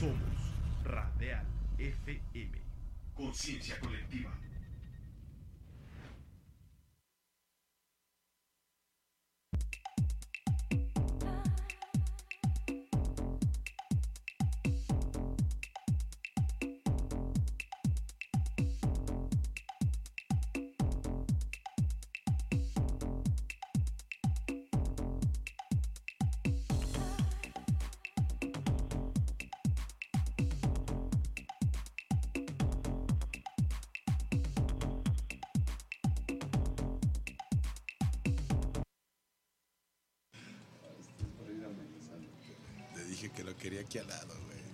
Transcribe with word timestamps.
Somos 0.00 0.16
Radial 0.82 1.44
FM. 1.76 2.58
Conciencia 3.14 3.78
colectiva. 3.80 4.30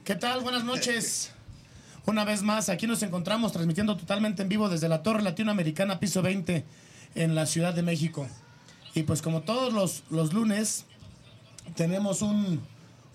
¿Qué 0.06 0.14
tal? 0.14 0.40
Buenas 0.40 0.62
noches. 0.62 1.32
Una 2.06 2.24
vez 2.24 2.42
más, 2.42 2.68
aquí 2.68 2.86
nos 2.86 3.02
encontramos 3.02 3.50
transmitiendo 3.50 3.96
totalmente 3.96 4.40
en 4.40 4.48
vivo 4.48 4.68
desde 4.68 4.88
la 4.88 5.02
Torre 5.02 5.20
Latinoamericana, 5.20 5.98
piso 5.98 6.22
20, 6.22 6.64
en 7.16 7.34
la 7.34 7.44
Ciudad 7.44 7.74
de 7.74 7.82
México. 7.82 8.28
Y 8.94 9.02
pues 9.02 9.20
como 9.20 9.40
todos 9.40 9.72
los, 9.72 10.04
los 10.10 10.32
lunes, 10.32 10.84
tenemos 11.74 12.22
un, 12.22 12.60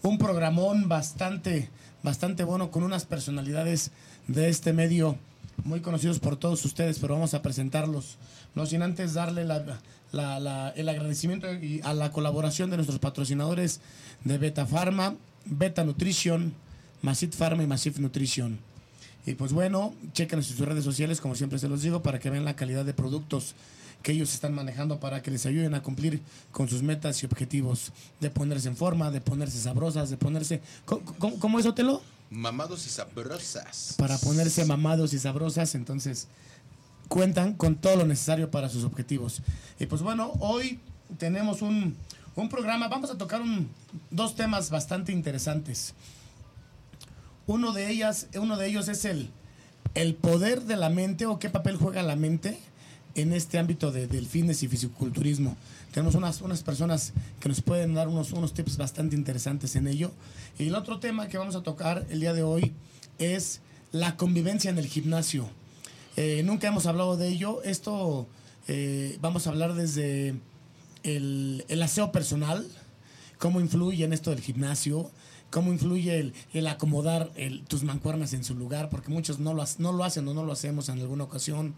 un 0.01 0.17
programón 0.17 0.89
bastante, 0.89 1.69
bastante 2.03 2.43
bueno 2.43 2.71
con 2.71 2.83
unas 2.83 3.05
personalidades 3.05 3.91
de 4.27 4.49
este 4.49 4.73
medio 4.73 5.17
muy 5.63 5.79
conocidos 5.79 6.19
por 6.19 6.35
todos 6.35 6.66
ustedes, 6.66 6.99
pero 6.99 7.13
vamos 7.13 7.33
a 7.33 7.41
presentarlos. 7.41 8.17
No 8.53 8.66
sin 8.66 8.81
antes 8.81 9.13
darle 9.13 9.44
el 9.44 10.89
agradecimiento 10.89 11.53
y 11.53 11.79
a 11.85 11.94
la 11.94 12.11
colaboración 12.11 12.69
de 12.69 12.75
nuestros 12.75 12.99
patrocinadores 12.99 13.79
de 14.25 14.38
Beta 14.38 14.66
Pharma, 14.66 15.16
Beta 15.45 15.85
Nutrition, 15.85 16.53
Massive 17.02 17.31
Pharma 17.33 17.63
y 17.63 17.67
Massive 17.67 17.99
Nutrition. 17.99 18.59
Y 19.25 19.35
pues 19.35 19.53
bueno, 19.53 19.94
chequen 20.13 20.39
en 20.39 20.44
sus 20.45 20.57
redes 20.59 20.83
sociales, 20.83 21.21
como 21.21 21.35
siempre 21.35 21.59
se 21.59 21.67
los 21.69 21.81
digo, 21.81 22.02
para 22.02 22.19
que 22.19 22.30
vean 22.30 22.45
la 22.45 22.55
calidad 22.55 22.85
de 22.85 22.94
productos 22.94 23.53
que 24.02 24.13
ellos 24.13 24.33
están 24.33 24.55
manejando 24.55 24.99
para 24.99 25.22
que 25.22 25.29
les 25.29 25.45
ayuden 25.45 25.75
a 25.75 25.83
cumplir 25.83 26.22
con 26.52 26.67
sus 26.67 26.81
metas 26.81 27.22
y 27.22 27.27
objetivos 27.27 27.91
de 28.19 28.31
ponerse 28.31 28.67
en 28.67 28.75
forma, 28.75 29.11
de 29.11 29.22
ponerse 29.22 29.59
sabrosas, 29.61 30.09
de 30.09 30.17
ponerse... 30.17 30.59
¿Cómo, 30.85 31.02
cómo, 31.19 31.39
cómo 31.39 31.59
es, 31.59 31.67
Otelo? 31.67 32.02
Mamados 32.31 32.88
y 32.88 32.89
sabrosas. 32.89 33.94
Para 33.99 34.17
ponerse 34.17 34.66
mamados 34.66 35.13
y 35.13 35.19
sabrosas, 35.19 35.75
entonces 35.75 36.27
cuentan 37.09 37.53
con 37.53 37.75
todo 37.75 37.97
lo 37.97 38.07
necesario 38.07 38.49
para 38.49 38.69
sus 38.69 38.85
objetivos. 38.85 39.41
Y 39.79 39.85
pues 39.85 40.02
bueno, 40.02 40.31
hoy 40.39 40.79
tenemos 41.19 41.61
un, 41.61 41.95
un 42.35 42.49
programa, 42.49 42.88
vamos 42.88 43.11
a 43.11 43.17
tocar 43.19 43.41
un- 43.41 43.69
dos 44.09 44.35
temas 44.35 44.72
bastante 44.72 45.11
interesantes. 45.11 45.94
Uno 47.47 47.72
de, 47.73 47.89
ellas, 47.89 48.28
uno 48.36 48.58
de 48.58 48.67
ellos 48.67 48.88
es 48.88 49.06
el, 49.06 49.30
el 49.95 50.16
poder 50.16 50.64
de 50.64 50.78
la 50.78 50.89
mente 50.89 51.25
o 51.25 51.39
qué 51.39 51.50
papel 51.50 51.75
juega 51.75 52.03
la 52.03 52.16
mente 52.16 52.59
en 53.16 53.34
este 53.34 53.58
ámbito 53.58 53.92
de, 53.92 54.08
del 54.08 54.25
fitness 54.25 54.64
y 54.64 54.67
fisiculturismo. 54.67 55.58
Tenemos 55.92 56.16
unas, 56.16 56.42
unas 56.42 56.64
personas 56.64 57.14
que 57.39 57.50
nos 57.50 57.62
pueden 57.62 57.94
dar 57.94 58.08
unos, 58.08 58.31
unos 58.31 58.53
tips 58.53 58.78
bastante 58.78 59.16
interesantes 59.16 59.75
en 59.75 59.88
ello. 59.88 60.12
Y 60.57 60.68
el 60.68 60.75
otro 60.75 61.00
tema 61.00 61.28
que 61.28 61.38
vamos 61.38 61.56
a 61.56 61.63
tocar 61.63 62.06
el 62.09 62.22
día 62.22 62.34
de 62.34 62.44
hoy 62.44 62.72
es 63.19 63.59
la 63.91 64.16
convivencia 64.16 64.69
en 64.69 64.78
el 64.78 64.88
gimnasio. 64.88 65.50
Eh, 66.16 66.44
nunca 66.46 66.68
hemos 66.68 66.85
hablado 66.85 67.18
de 67.18 67.28
ello. 67.28 67.62
Esto 67.63 68.28
eh, 68.68 69.18
vamos 69.22 69.47
a 69.47 69.50
hablar 69.50 69.74
desde 69.74 70.35
el, 71.03 71.66
el 71.68 71.84
aseo 71.84 72.12
personal, 72.12 72.66
cómo 73.38 73.59
influye 73.59 74.06
en 74.06 74.13
esto 74.13 74.30
del 74.30 74.40
gimnasio, 74.40 75.12
cómo 75.51 75.72
influye 75.72 76.17
el, 76.19 76.34
el 76.53 76.66
acomodar 76.67 77.31
el- 77.35 77.62
tus 77.66 77.84
mancuernas 77.84 78.34
en 78.34 78.44
su 78.44 78.56
lugar, 78.56 78.89
porque 78.89 79.12
muchos 79.12 79.38
no 79.38 79.53
lo, 79.53 79.63
no 79.78 79.91
lo 79.91 80.03
hacen 80.03 80.28
o 80.28 80.34
no 80.34 80.44
lo 80.44 80.53
hacemos 80.53 80.89
en 80.89 81.00
alguna 81.00 81.25
ocasión. 81.25 81.75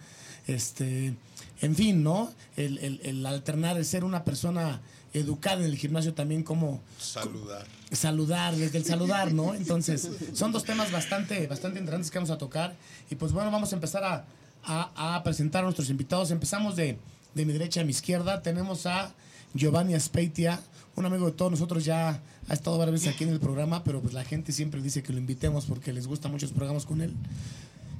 Este, 0.47 1.13
en 1.61 1.75
fin, 1.75 2.03
¿no? 2.03 2.31
El, 2.55 2.77
el- 2.77 3.01
el 3.03 3.25
alternar, 3.25 3.77
el 3.77 3.85
ser 3.85 4.03
una 4.03 4.23
persona 4.23 4.81
educada 5.13 5.57
en 5.59 5.65
el 5.65 5.75
gimnasio 5.77 6.13
también 6.13 6.41
como 6.43 6.81
Saludar. 6.99 7.67
saludar, 7.91 8.55
desde 8.55 8.79
el 8.79 8.85
saludar, 8.85 9.31
¿no? 9.33 9.53
Entonces, 9.53 10.09
son 10.33 10.51
dos 10.51 10.63
temas 10.63 10.91
bastante, 10.91 11.45
bastante 11.47 11.79
interesantes 11.79 12.09
que 12.11 12.17
vamos 12.17 12.31
a 12.31 12.37
tocar. 12.37 12.75
Y 13.11 13.15
pues 13.15 13.31
bueno, 13.31 13.51
vamos 13.51 13.71
a 13.71 13.75
empezar 13.75 14.03
a, 14.03 14.25
a- 14.65 15.15
a 15.15 15.23
presentar 15.23 15.61
a 15.61 15.65
nuestros 15.65 15.89
invitados. 15.89 16.31
Empezamos 16.31 16.75
de, 16.75 16.97
de 17.35 17.45
mi 17.45 17.53
derecha 17.53 17.81
a 17.81 17.83
mi 17.83 17.91
izquierda. 17.91 18.41
Tenemos 18.41 18.85
a 18.87 19.13
Giovanni 19.53 19.93
Aspeitia, 19.93 20.59
un 20.95 21.05
amigo 21.05 21.25
de 21.25 21.31
todos 21.31 21.51
nosotros, 21.51 21.83
ya 21.85 22.21
ha 22.47 22.53
estado 22.53 22.77
varias 22.77 22.93
veces 22.93 23.13
aquí 23.13 23.23
en 23.23 23.31
el 23.31 23.39
programa, 23.39 23.83
pero 23.83 24.01
pues 24.01 24.13
la 24.13 24.23
gente 24.23 24.51
siempre 24.51 24.81
dice 24.81 25.01
que 25.01 25.11
lo 25.11 25.19
invitemos 25.19 25.65
porque 25.65 25.91
les 25.93 26.07
gustan 26.07 26.31
muchos 26.31 26.51
programas 26.51 26.85
con 26.85 27.01
él. 27.01 27.13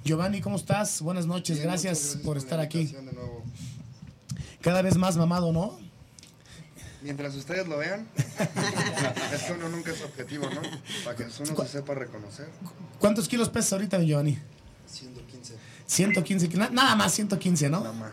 Giovanni, 0.06 0.42
¿cómo 0.42 0.58
estás? 0.58 1.02
Buenas 1.02 1.26
noches, 1.26 1.58
Bien, 1.58 1.70
gracias, 1.70 2.18
por 2.24 2.38
estar 2.38 2.60
aquí. 2.60 2.80
invitación 2.82 3.06
de 3.08 3.14
nuevo. 3.14 3.44
Cada 4.62 4.82
vez 4.82 4.98
más 4.98 5.18
mamado, 5.18 5.52
¿no? 5.52 5.78
Mientras 7.02 7.36
ustedes 7.36 7.68
lo 7.68 7.78
vean, 7.78 8.08
es 9.34 9.42
que 9.44 9.54
uno 9.54 9.70
nunca 9.70 9.92
es 9.92 10.02
objetivo, 10.02 10.50
¿no? 10.50 10.62
Para 11.04 11.18
que 11.18 11.24
uno 11.24 11.56
se 11.66 11.68
sepa 11.68 11.94
reconocer. 11.96 12.48
¿Cuántos 13.00 13.28
kilos 13.28 13.50
pesas 13.50 13.74
ahorita, 13.74 14.02
Giovanni? 14.02 14.38
115, 14.88 15.56
115, 15.86 16.50
kilos, 16.50 16.72
nada 16.72 16.96
más 16.96 17.14
115, 17.14 17.70
¿no? 17.70 17.80
nada 17.82 17.94
más. 17.94 18.12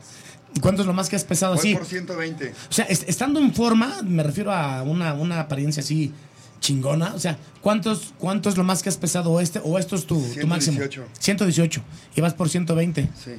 ¿Cuánto 0.60 0.82
es 0.82 0.86
lo 0.86 0.92
más 0.92 1.08
que 1.08 1.16
has 1.16 1.24
pesado 1.24 1.54
así? 1.54 1.74
por 1.74 1.84
120. 1.86 2.50
O 2.50 2.72
sea, 2.72 2.84
est- 2.86 3.08
estando 3.08 3.40
en 3.40 3.54
forma, 3.54 4.02
me 4.02 4.22
refiero 4.22 4.52
a 4.52 4.82
una, 4.82 5.14
una 5.14 5.40
apariencia 5.40 5.82
así 5.82 6.12
chingona. 6.60 7.14
O 7.14 7.18
sea, 7.18 7.38
¿cuántos, 7.60 8.12
¿cuánto 8.18 8.48
es 8.48 8.56
lo 8.56 8.64
más 8.64 8.82
que 8.82 8.88
has 8.88 8.96
pesado 8.96 9.40
este 9.40 9.60
o 9.64 9.78
esto 9.78 9.96
es 9.96 10.06
tu, 10.06 10.16
tu 10.20 10.46
máximo? 10.46 10.76
118. 10.78 11.04
118. 11.18 11.82
Y 12.16 12.20
vas 12.20 12.34
por 12.34 12.48
120. 12.48 13.08
Sí. 13.24 13.30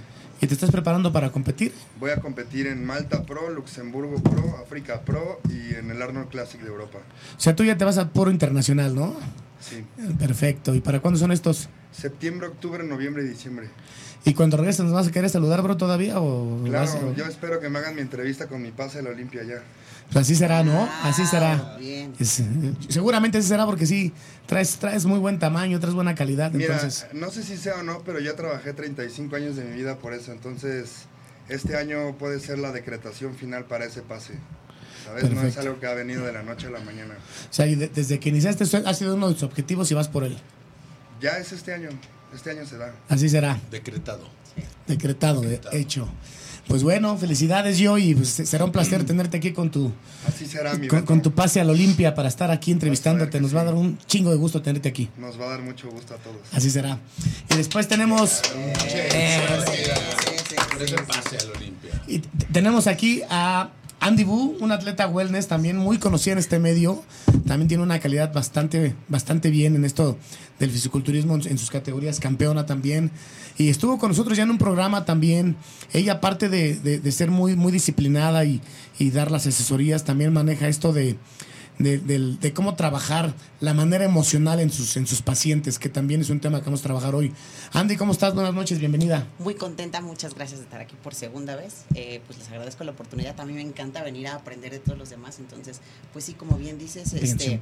¿Y 0.44 0.48
te 0.48 0.56
estás 0.56 0.72
preparando 0.72 1.12
para 1.12 1.32
competir? 1.32 1.72
Voy 2.00 2.10
a 2.10 2.16
competir 2.18 2.66
en 2.66 2.84
Malta 2.84 3.24
Pro, 3.24 3.52
Luxemburgo 3.52 4.16
Pro, 4.24 4.58
África 4.64 5.02
Pro 5.02 5.40
y 5.48 5.76
en 5.76 5.92
el 5.92 6.02
Arnold 6.02 6.30
Classic 6.30 6.60
de 6.60 6.68
Europa. 6.68 6.98
O 7.38 7.40
sea, 7.40 7.56
tú 7.56 7.64
ya 7.64 7.78
te 7.78 7.86
vas 7.86 8.00
a 8.00 8.10
puro 8.10 8.32
internacional, 8.32 8.96
¿no? 8.96 9.16
Sí. 9.60 9.84
Perfecto. 10.18 10.74
¿Y 10.74 10.82
para 10.82 11.00
cuándo 11.00 11.20
son 11.20 11.32
estos? 11.32 11.70
Septiembre, 11.92 12.48
octubre, 12.48 12.84
noviembre 12.84 13.24
y 13.24 13.28
diciembre. 13.28 13.70
¿Y 14.24 14.34
cuando 14.36 14.56
regreses 14.58 14.86
nos 14.86 14.94
vas 14.94 15.08
a 15.08 15.12
querer 15.12 15.30
saludar, 15.32 15.62
bro, 15.64 15.78
todavía? 15.78 16.20
¿O 16.22 16.60
vas- 16.70 16.92
Claro, 16.92 17.08
o- 17.10 17.14
yo 17.16 17.26
espero 17.26 17.60
que 17.60 17.70
me 17.70 17.80
hagan 17.80 17.96
mi 17.96 18.02
entrevista 18.02 18.48
con 18.48 18.62
mi 18.62 18.72
pase 18.72 19.00
a 19.00 19.02
la 19.02 19.10
Olimpia 19.10 19.44
ya. 19.44 19.64
Pues 20.12 20.26
así 20.26 20.36
será, 20.36 20.64
¿no? 20.64 20.88
Así 21.04 21.26
será. 21.26 21.54
Ah, 21.54 21.78
Bien. 21.80 22.14
Es, 22.20 22.40
eh, 22.42 22.46
seguramente 22.90 23.40
así 23.40 23.48
será 23.48 23.66
porque 23.66 23.86
sí, 23.88 24.14
traes, 24.46 24.76
traes 24.78 25.06
muy 25.06 25.18
buen 25.20 25.40
tamaño, 25.40 25.80
traes 25.80 25.96
buena 25.96 26.14
calidad. 26.16 26.52
Mira, 26.52 26.76
entonces, 26.76 27.08
no 27.14 27.32
sé 27.32 27.42
si 27.44 27.58
sea 27.58 27.76
o 27.76 27.84
no, 27.84 28.04
pero 28.06 28.20
ya 28.20 28.36
trabajé 28.36 28.74
35 28.74 29.36
años 29.38 29.56
de 29.56 29.64
mi 29.64 29.76
vida 29.76 29.98
por 29.98 30.14
eso. 30.14 30.32
Entonces, 30.34 31.06
este 31.50 31.76
año 31.78 32.16
puede 32.20 32.40
ser 32.40 32.60
la 32.60 32.72
decretación 32.72 33.36
final 33.36 33.66
para 33.66 33.86
ese 33.86 34.02
pase. 34.02 34.34
¿Sabes? 35.06 35.24
No 35.24 35.30
es 35.30 35.36
Perfecto. 35.36 35.62
algo 35.62 35.80
que 35.80 35.88
ha 35.88 35.94
venido 35.96 36.24
de 36.26 36.32
la 36.34 36.44
noche 36.44 36.68
a 36.68 36.70
la 36.70 36.80
mañana. 36.82 37.16
o 37.16 37.54
sea, 37.54 37.66
y 37.66 37.74
de- 37.74 37.88
desde 37.88 38.20
que 38.20 38.30
iniciaste 38.30 38.66
ha 38.86 38.94
sido 38.94 39.16
uno 39.16 39.30
de 39.30 39.34
tus 39.34 39.44
objetivos 39.44 39.90
y 39.90 39.96
vas 39.96 40.08
por 40.10 40.24
él. 40.26 40.38
Ya 41.20 41.38
es 41.38 41.52
este 41.54 41.74
año. 41.74 41.90
Este 42.34 42.52
año 42.52 42.66
se 42.66 42.78
da. 42.78 42.94
Así 43.10 43.30
será. 43.30 43.60
Decretado. 43.70 44.28
Decretado, 44.88 45.42
de 45.42 45.50
Decretado. 45.50 45.76
hecho. 45.78 46.08
Pues 46.68 46.84
bueno, 46.84 47.18
felicidades 47.18 47.78
yo 47.80 47.98
y 47.98 48.14
pues, 48.16 48.30
será 48.30 48.64
un 48.66 48.72
placer 48.72 49.04
tenerte 49.04 49.38
aquí 49.38 49.52
con 49.52 49.72
tu, 49.72 49.92
Así 50.28 50.46
será 50.46 50.74
mi 50.76 50.88
con, 50.88 51.02
con 51.04 51.22
tu 51.22 51.32
pase 51.34 51.60
a 51.60 51.64
la 51.66 51.72
Olimpia 51.74 52.14
para 52.16 52.30
estar 52.30 52.50
aquí 52.52 52.72
entrevistándote. 52.72 53.42
Nos 53.42 53.54
va 53.54 53.60
a 53.62 53.64
sí. 53.64 53.66
dar 53.66 53.76
un 53.76 53.98
chingo 54.06 54.30
de 54.32 54.38
gusto 54.38 54.62
tenerte 54.62 54.88
aquí. 54.88 55.10
Nos 55.18 55.40
va 55.40 55.46
a 55.46 55.50
dar 55.50 55.62
mucho 55.62 55.90
gusto 55.90 56.14
a 56.14 56.18
todos. 56.18 56.38
Así 56.54 56.70
será. 56.70 57.00
Y 57.50 57.58
después 57.58 57.88
tenemos 57.88 58.42
Por 60.72 60.82
ese 60.84 60.96
pase 61.04 61.38
al 61.38 61.52
Olimpia. 61.58 62.02
y 62.08 62.20
tenemos 62.54 62.88
aquí 62.88 63.22
a 63.30 63.70
Andy 64.04 64.24
Wu, 64.24 64.58
un 64.60 64.72
atleta 64.72 65.08
wellness 65.08 65.48
también 65.48 65.78
muy 65.78 66.00
conocido 66.00 66.34
en 66.34 66.40
este 66.40 66.58
medio. 66.58 67.04
También 67.46 67.68
tiene 67.68 67.84
una 67.84 68.00
calidad 68.00 68.34
bastante, 68.34 68.96
bastante 69.08 69.52
bien 69.52 69.76
en 69.76 69.86
esto 69.86 70.18
del 70.60 70.72
fisiculturismo 70.72 71.36
en 71.36 71.58
sus 71.60 71.70
categorías, 71.70 72.20
campeona 72.20 72.66
también. 72.66 73.12
Y 73.60 73.70
estuvo 73.70 74.00
con 74.00 74.10
nosotros 74.10 74.36
ya 74.36 74.44
en 74.44 74.50
un 74.50 74.58
programa 74.58 75.06
también. 75.06 75.56
Ella, 75.94 76.14
aparte 76.14 76.50
de, 76.50 76.76
de- 76.80 77.12
ser 77.12 77.30
muy, 77.30 77.56
muy 77.56 77.72
disciplinada 77.72 78.44
y 78.44 78.60
dar 79.12 79.30
las 79.30 79.46
asesorías, 79.46 80.04
también 80.04 80.34
maneja 80.34 80.68
esto 80.68 80.94
de, 80.94 81.18
de, 81.82 81.98
de 81.98 82.54
cómo 82.54 82.76
trabajar 82.76 83.34
la 83.60 83.74
manera 83.74 84.06
emocional 84.06 84.60
en 84.60 84.72
sus, 84.72 84.98
en 84.98 85.06
sus 85.08 85.22
pacientes, 85.22 85.78
que 85.80 85.90
también 85.90 86.22
es 86.22 86.30
un 86.30 86.40
tema 86.40 86.60
que 86.60 86.66
vamos 86.66 86.82
a 86.82 86.84
trabajar 86.84 87.16
hoy. 87.16 87.32
Andy, 87.74 87.96
¿cómo 87.96 88.12
estás? 88.12 88.34
Buenas 88.34 88.54
noches, 88.54 88.80
bienvenida. 88.80 89.28
Muy 89.40 89.56
contenta, 89.56 90.02
muchas 90.02 90.34
gracias 90.34 90.60
de 90.60 90.66
estar 90.66 90.82
aquí 90.82 90.96
por 91.04 91.14
segunda 91.14 91.56
vez. 91.56 91.86
Eh, 91.96 92.22
pues 92.26 92.40
les 92.40 92.48
agradezco 92.50 92.84
la 92.84 92.92
oportunidad. 92.92 93.36
Mí 93.46 93.54
me 93.54 93.62
encanta 93.62 94.04
venir 94.04 94.28
a 94.28 94.36
aprender 94.36 94.72
de 94.72 94.80
todos 94.80 94.98
los 94.98 95.10
demás. 95.10 95.40
Entonces, 95.40 95.82
pues 96.14 96.26
sí, 96.26 96.34
como 96.34 96.58
bien 96.58 96.78
dices, 96.78 97.14
este, 97.14 97.60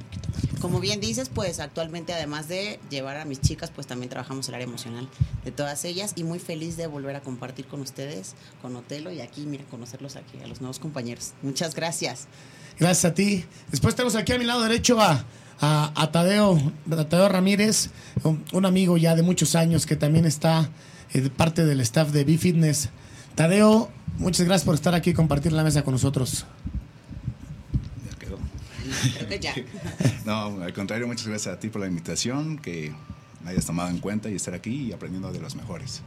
como 0.60 0.80
bien 0.80 1.00
dices, 1.00 1.28
pues 1.28 1.60
actualmente 1.60 2.12
además 2.12 2.48
de 2.48 2.78
llevar 2.90 3.16
a 3.16 3.24
mis 3.24 3.40
chicas, 3.40 3.70
pues 3.74 3.86
también 3.86 4.10
trabajamos 4.10 4.48
el 4.48 4.54
área 4.54 4.66
emocional 4.66 5.08
de 5.44 5.50
todas 5.52 5.84
ellas 5.84 6.12
y 6.16 6.24
muy 6.24 6.38
feliz 6.38 6.76
de 6.76 6.86
volver 6.86 7.16
a 7.16 7.20
compartir 7.20 7.66
con 7.66 7.80
ustedes, 7.80 8.34
con 8.62 8.76
Otelo 8.76 9.10
y 9.10 9.20
aquí, 9.20 9.42
mira, 9.42 9.64
conocerlos 9.70 10.16
aquí, 10.16 10.38
a 10.42 10.46
los 10.46 10.60
nuevos 10.60 10.78
compañeros. 10.78 11.32
Muchas 11.42 11.74
gracias. 11.74 12.28
Gracias 12.80 13.12
a 13.12 13.14
ti. 13.14 13.44
Después 13.70 13.94
tenemos 13.94 14.16
aquí 14.16 14.32
a 14.32 14.38
mi 14.38 14.46
lado 14.46 14.62
derecho 14.62 14.98
a, 15.00 15.22
a, 15.60 15.92
a 15.94 16.10
Tadeo, 16.10 16.58
a 16.90 17.04
Tadeo 17.04 17.28
Ramírez, 17.28 17.90
un, 18.24 18.42
un 18.52 18.64
amigo 18.64 18.96
ya 18.96 19.14
de 19.14 19.22
muchos 19.22 19.54
años 19.54 19.84
que 19.84 19.96
también 19.96 20.24
está 20.24 20.70
eh, 21.12 21.28
parte 21.28 21.66
del 21.66 21.82
staff 21.82 22.10
de 22.10 22.24
B-Fitness. 22.24 22.88
Tadeo, 23.34 23.90
muchas 24.16 24.46
gracias 24.46 24.64
por 24.64 24.74
estar 24.74 24.94
aquí 24.94 25.10
y 25.10 25.12
compartir 25.12 25.52
la 25.52 25.62
mesa 25.62 25.82
con 25.82 25.92
nosotros. 25.92 26.46
Ya 28.10 28.18
quedó. 28.18 28.38
Creo 29.14 29.28
que 29.28 29.38
ya. 29.38 29.54
No, 30.24 30.62
al 30.62 30.72
contrario, 30.72 31.06
muchas 31.06 31.26
gracias 31.26 31.54
a 31.54 31.60
ti 31.60 31.68
por 31.68 31.82
la 31.82 31.86
invitación, 31.86 32.58
que 32.58 32.94
me 33.44 33.50
hayas 33.50 33.66
tomado 33.66 33.90
en 33.90 33.98
cuenta 33.98 34.30
y 34.30 34.36
estar 34.36 34.54
aquí 34.54 34.86
y 34.86 34.92
aprendiendo 34.92 35.30
de 35.30 35.40
los 35.40 35.54
mejores. 35.54 36.00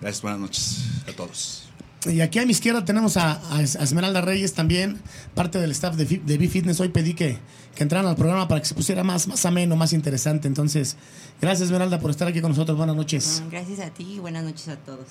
Gracias, 0.00 0.22
buenas 0.22 0.40
noches 0.40 0.84
a 1.08 1.12
todos. 1.12 1.69
Y 2.06 2.22
aquí 2.22 2.38
a 2.38 2.46
mi 2.46 2.52
izquierda 2.52 2.84
tenemos 2.84 3.18
a, 3.18 3.40
a 3.54 3.62
Esmeralda 3.62 4.22
Reyes 4.22 4.54
también, 4.54 4.98
parte 5.34 5.58
del 5.58 5.70
staff 5.72 5.96
de, 5.96 6.04
de 6.04 6.38
B-Fitness. 6.38 6.80
Hoy 6.80 6.88
pedí 6.88 7.12
que, 7.12 7.38
que 7.74 7.82
entraran 7.82 8.06
al 8.06 8.16
programa 8.16 8.48
para 8.48 8.62
que 8.62 8.66
se 8.66 8.74
pusiera 8.74 9.04
más, 9.04 9.28
más 9.28 9.44
ameno, 9.44 9.76
más 9.76 9.92
interesante. 9.92 10.48
Entonces, 10.48 10.96
gracias 11.42 11.66
Esmeralda 11.66 12.00
por 12.00 12.10
estar 12.10 12.26
aquí 12.26 12.40
con 12.40 12.52
nosotros. 12.52 12.78
Buenas 12.78 12.96
noches. 12.96 13.42
Gracias 13.50 13.80
a 13.80 13.90
ti 13.90 14.14
y 14.14 14.18
buenas 14.18 14.44
noches 14.44 14.68
a 14.68 14.76
todos. 14.76 15.06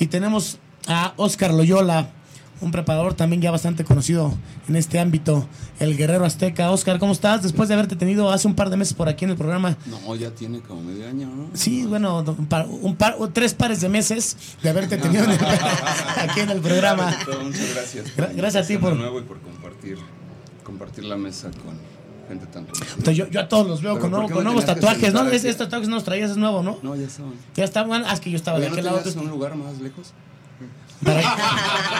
Y 0.00 0.06
tenemos 0.06 0.58
a 0.88 1.12
Oscar 1.18 1.52
Loyola, 1.52 2.10
un 2.62 2.70
preparador 2.72 3.14
también 3.14 3.42
ya 3.42 3.50
bastante 3.50 3.84
conocido 3.84 4.32
en 4.68 4.76
este 4.76 4.98
ámbito, 5.00 5.46
el 5.80 5.96
guerrero 5.96 6.24
azteca. 6.24 6.70
Oscar, 6.70 6.98
¿cómo 6.98 7.12
estás? 7.12 7.42
Después 7.42 7.68
de 7.68 7.74
haberte 7.74 7.96
tenido 7.96 8.30
hace 8.30 8.46
un 8.48 8.54
par 8.54 8.70
de 8.70 8.76
meses 8.76 8.94
por 8.94 9.08
aquí 9.08 9.24
en 9.24 9.32
el 9.32 9.36
programa. 9.36 9.76
No, 9.86 10.14
ya 10.16 10.30
tiene 10.30 10.60
como 10.60 10.82
medio 10.82 11.08
año, 11.08 11.26
¿no? 11.26 11.48
Sí, 11.54 11.84
bueno, 11.84 12.20
un 12.20 12.46
par, 12.46 12.66
un 12.68 12.96
par- 12.96 13.16
o 13.18 13.28
tres 13.28 13.52
pares 13.54 13.80
de 13.80 13.88
meses 13.88 14.36
de 14.62 14.68
haberte 14.70 14.96
tenido 14.96 15.24
en 15.24 15.32
el- 15.32 15.38
aquí 16.18 16.40
en 16.40 16.50
el 16.50 16.60
programa. 16.60 17.14
Todo, 17.24 17.42
muchas 17.44 17.74
gracias. 17.74 18.16
Gra- 18.16 18.32
gracias 18.34 18.64
a 18.64 18.68
ti 18.68 18.78
por- 18.78 18.92
De 18.94 18.98
nuevo 19.00 19.18
y 19.20 19.22
por 19.22 19.40
compartir, 19.40 19.98
compartir 20.64 21.04
la 21.04 21.16
mesa 21.16 21.50
con 21.50 21.76
gente 22.28 22.46
tan. 22.46 22.66
Entonces, 22.66 23.16
yo, 23.16 23.28
yo 23.28 23.40
a 23.40 23.48
todos 23.48 23.66
los 23.66 23.82
veo 23.82 23.94
con, 23.98 24.10
¿por 24.10 24.20
nuevo- 24.20 24.34
con 24.34 24.44
nuevos 24.44 24.64
tatuajes, 24.64 25.12
¿no? 25.12 25.20
aquí? 25.22 25.38
tatuajes 25.52 25.88
no 25.88 25.96
los 25.96 26.04
traías, 26.04 26.30
es 26.30 26.36
nuevo, 26.36 26.62
¿no? 26.62 26.78
No, 26.82 26.94
ya 26.96 27.06
estaban. 27.06 27.32
Ya 27.56 27.64
está, 27.64 27.82
bueno, 27.82 28.04
ah, 28.08 28.14
es 28.14 28.20
que 28.20 28.30
yo 28.30 28.36
estaba 28.36 28.58
de 28.58 28.64
¿Ya 28.64 28.70
no 28.70 28.74
aquel 28.74 28.84
lado. 28.86 29.20
un 29.20 29.28
lugar 29.30 29.54
más 29.56 29.78
lejos? 29.80 30.12
¿Para, 31.04 31.20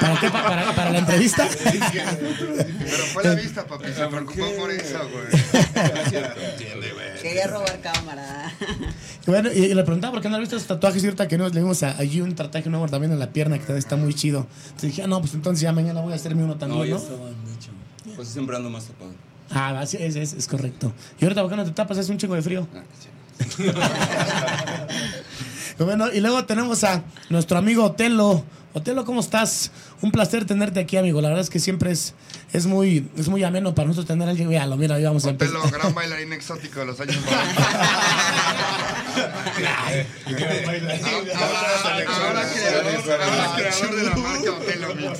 ¿para 0.00 0.20
qué? 0.20 0.30
¿Para, 0.30 0.48
para- 0.48 0.74
para 0.76 0.90
la 0.92 0.98
entrevista? 0.98 1.48
Pero 1.62 3.04
fue 3.12 3.24
la 3.24 3.34
vista, 3.34 3.64
papi. 3.66 3.86
Se 3.92 4.06
preocupó 4.06 4.46
por 4.56 4.70
eso, 4.70 4.98
güey. 5.10 5.42
Quería 7.20 7.46
robar 7.48 7.80
cámara. 7.80 8.52
Bueno, 9.26 9.50
y, 9.52 9.58
y 9.66 9.74
le 9.74 9.82
preguntaba 9.84 10.12
por 10.12 10.22
qué 10.22 10.28
no 10.28 10.34
has 10.36 10.40
visto 10.40 10.56
esos 10.56 10.68
tatuajes 10.68 11.02
y 11.02 11.06
ahorita 11.06 11.28
que 11.28 11.38
nos 11.38 11.54
le 11.54 11.60
vimos 11.60 11.82
a, 11.82 11.96
allí 11.98 12.20
un 12.20 12.34
tatuaje 12.34 12.68
nuevo 12.68 12.88
también 12.88 13.12
en 13.12 13.18
la 13.18 13.30
pierna 13.30 13.58
que 13.58 13.76
está 13.76 13.96
muy 13.96 14.14
chido. 14.14 14.46
Entonces 14.66 14.90
dije, 14.90 15.02
ah, 15.02 15.06
no, 15.06 15.20
pues 15.20 15.34
entonces 15.34 15.60
ya 15.60 15.72
mañana 15.72 16.00
voy 16.00 16.12
a 16.12 16.16
hacerme 16.16 16.42
uno 16.44 16.56
también, 16.56 16.90
no, 16.90 16.98
¿no? 16.98 18.14
Pues 18.16 18.28
siempre 18.28 18.56
ando 18.56 18.70
más 18.70 18.84
tapado. 18.84 19.12
Ah, 19.50 19.78
así 19.80 19.96
es, 20.00 20.16
es, 20.16 20.32
es 20.32 20.46
correcto. 20.48 20.92
Y 21.20 21.24
ahorita, 21.24 21.42
¿por 21.42 21.50
qué 21.50 21.56
no 21.56 21.64
te 21.64 21.70
tapas? 21.72 21.98
Hace 21.98 22.10
un 22.10 22.18
chingo 22.18 22.34
de 22.34 22.42
frío. 22.42 22.66
Ah. 22.74 22.82
Bueno, 25.78 26.12
y 26.12 26.20
luego 26.20 26.44
tenemos 26.44 26.84
a 26.84 27.02
nuestro 27.30 27.58
amigo 27.58 27.82
Otelo. 27.84 28.44
Otelo, 28.74 29.04
¿cómo 29.04 29.20
estás? 29.20 29.70
Un 30.00 30.10
placer 30.12 30.46
tenerte 30.46 30.80
aquí, 30.80 30.96
amigo. 30.96 31.20
La 31.20 31.28
verdad 31.28 31.42
es 31.44 31.50
que 31.50 31.58
siempre 31.58 31.90
es, 31.92 32.14
es, 32.52 32.66
muy, 32.66 33.06
es 33.16 33.28
muy 33.28 33.44
ameno 33.44 33.74
para 33.74 33.88
nosotros 33.88 34.06
tener 34.08 34.26
a 34.26 34.30
alguien. 34.30 34.48
Mira, 34.48 34.66
mira, 34.76 34.94
ahí 34.94 35.04
vamos 35.04 35.26
a 35.26 35.30
Otelo, 35.30 35.56
empezar. 35.56 35.78
gran 35.80 35.94
bailarín 35.94 36.32
exótico 36.32 36.80
de 36.80 36.86
los 36.86 36.98
años 37.00 37.16
90. 37.16 37.62
Ahora 41.12 42.44
creador, 42.52 43.22
ahora 43.22 43.52
creador 43.54 43.94
de 43.94 44.02
la 44.04 44.16
marca 44.16 44.52
Otelo 44.52 44.94
Mix. 44.94 45.18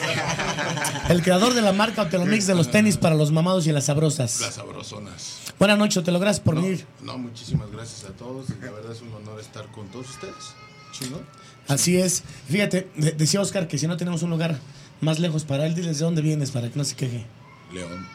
El 1.10 1.22
creador 1.22 1.54
de 1.54 1.62
la 1.62 1.72
marca 1.72 2.02
Otelo 2.02 2.26
Mix 2.26 2.46
de 2.46 2.54
los 2.54 2.70
tenis 2.70 2.96
para 2.96 3.14
los 3.14 3.32
mamados 3.32 3.66
y 3.66 3.72
las 3.72 3.84
sabrosas. 3.84 4.40
Las 4.40 4.54
sabrosonas. 4.54 5.40
Buenas 5.58 5.78
noches, 5.78 5.98
Otelo. 5.98 6.18
Gracias 6.18 6.42
por 6.42 6.54
no, 6.54 6.62
venir. 6.62 6.86
no, 7.02 7.18
muchísimas 7.18 7.70
gracias 7.70 8.04
a 8.04 8.12
todos. 8.14 8.46
La 8.62 8.70
verdad 8.70 8.92
es 8.92 9.02
un 9.02 9.12
honor 9.14 9.40
estar 9.40 9.66
con 9.72 9.88
todos 9.88 10.08
ustedes. 10.10 10.54
Chingón. 10.92 11.22
Así 11.68 11.96
es. 11.96 12.22
Fíjate, 12.48 12.88
de- 12.96 13.12
decía 13.12 13.40
Oscar 13.40 13.68
que 13.68 13.78
si 13.78 13.86
no 13.86 13.96
tenemos 13.96 14.22
un 14.22 14.30
lugar 14.30 14.58
más 15.00 15.18
lejos 15.18 15.44
para 15.44 15.66
él, 15.66 15.74
diles 15.74 15.98
de 15.98 16.04
dónde 16.04 16.22
vienes 16.22 16.50
para 16.50 16.68
que 16.70 16.76
no 16.76 16.84
se 16.84 16.94
queje. 16.96 17.24
León. 17.72 18.06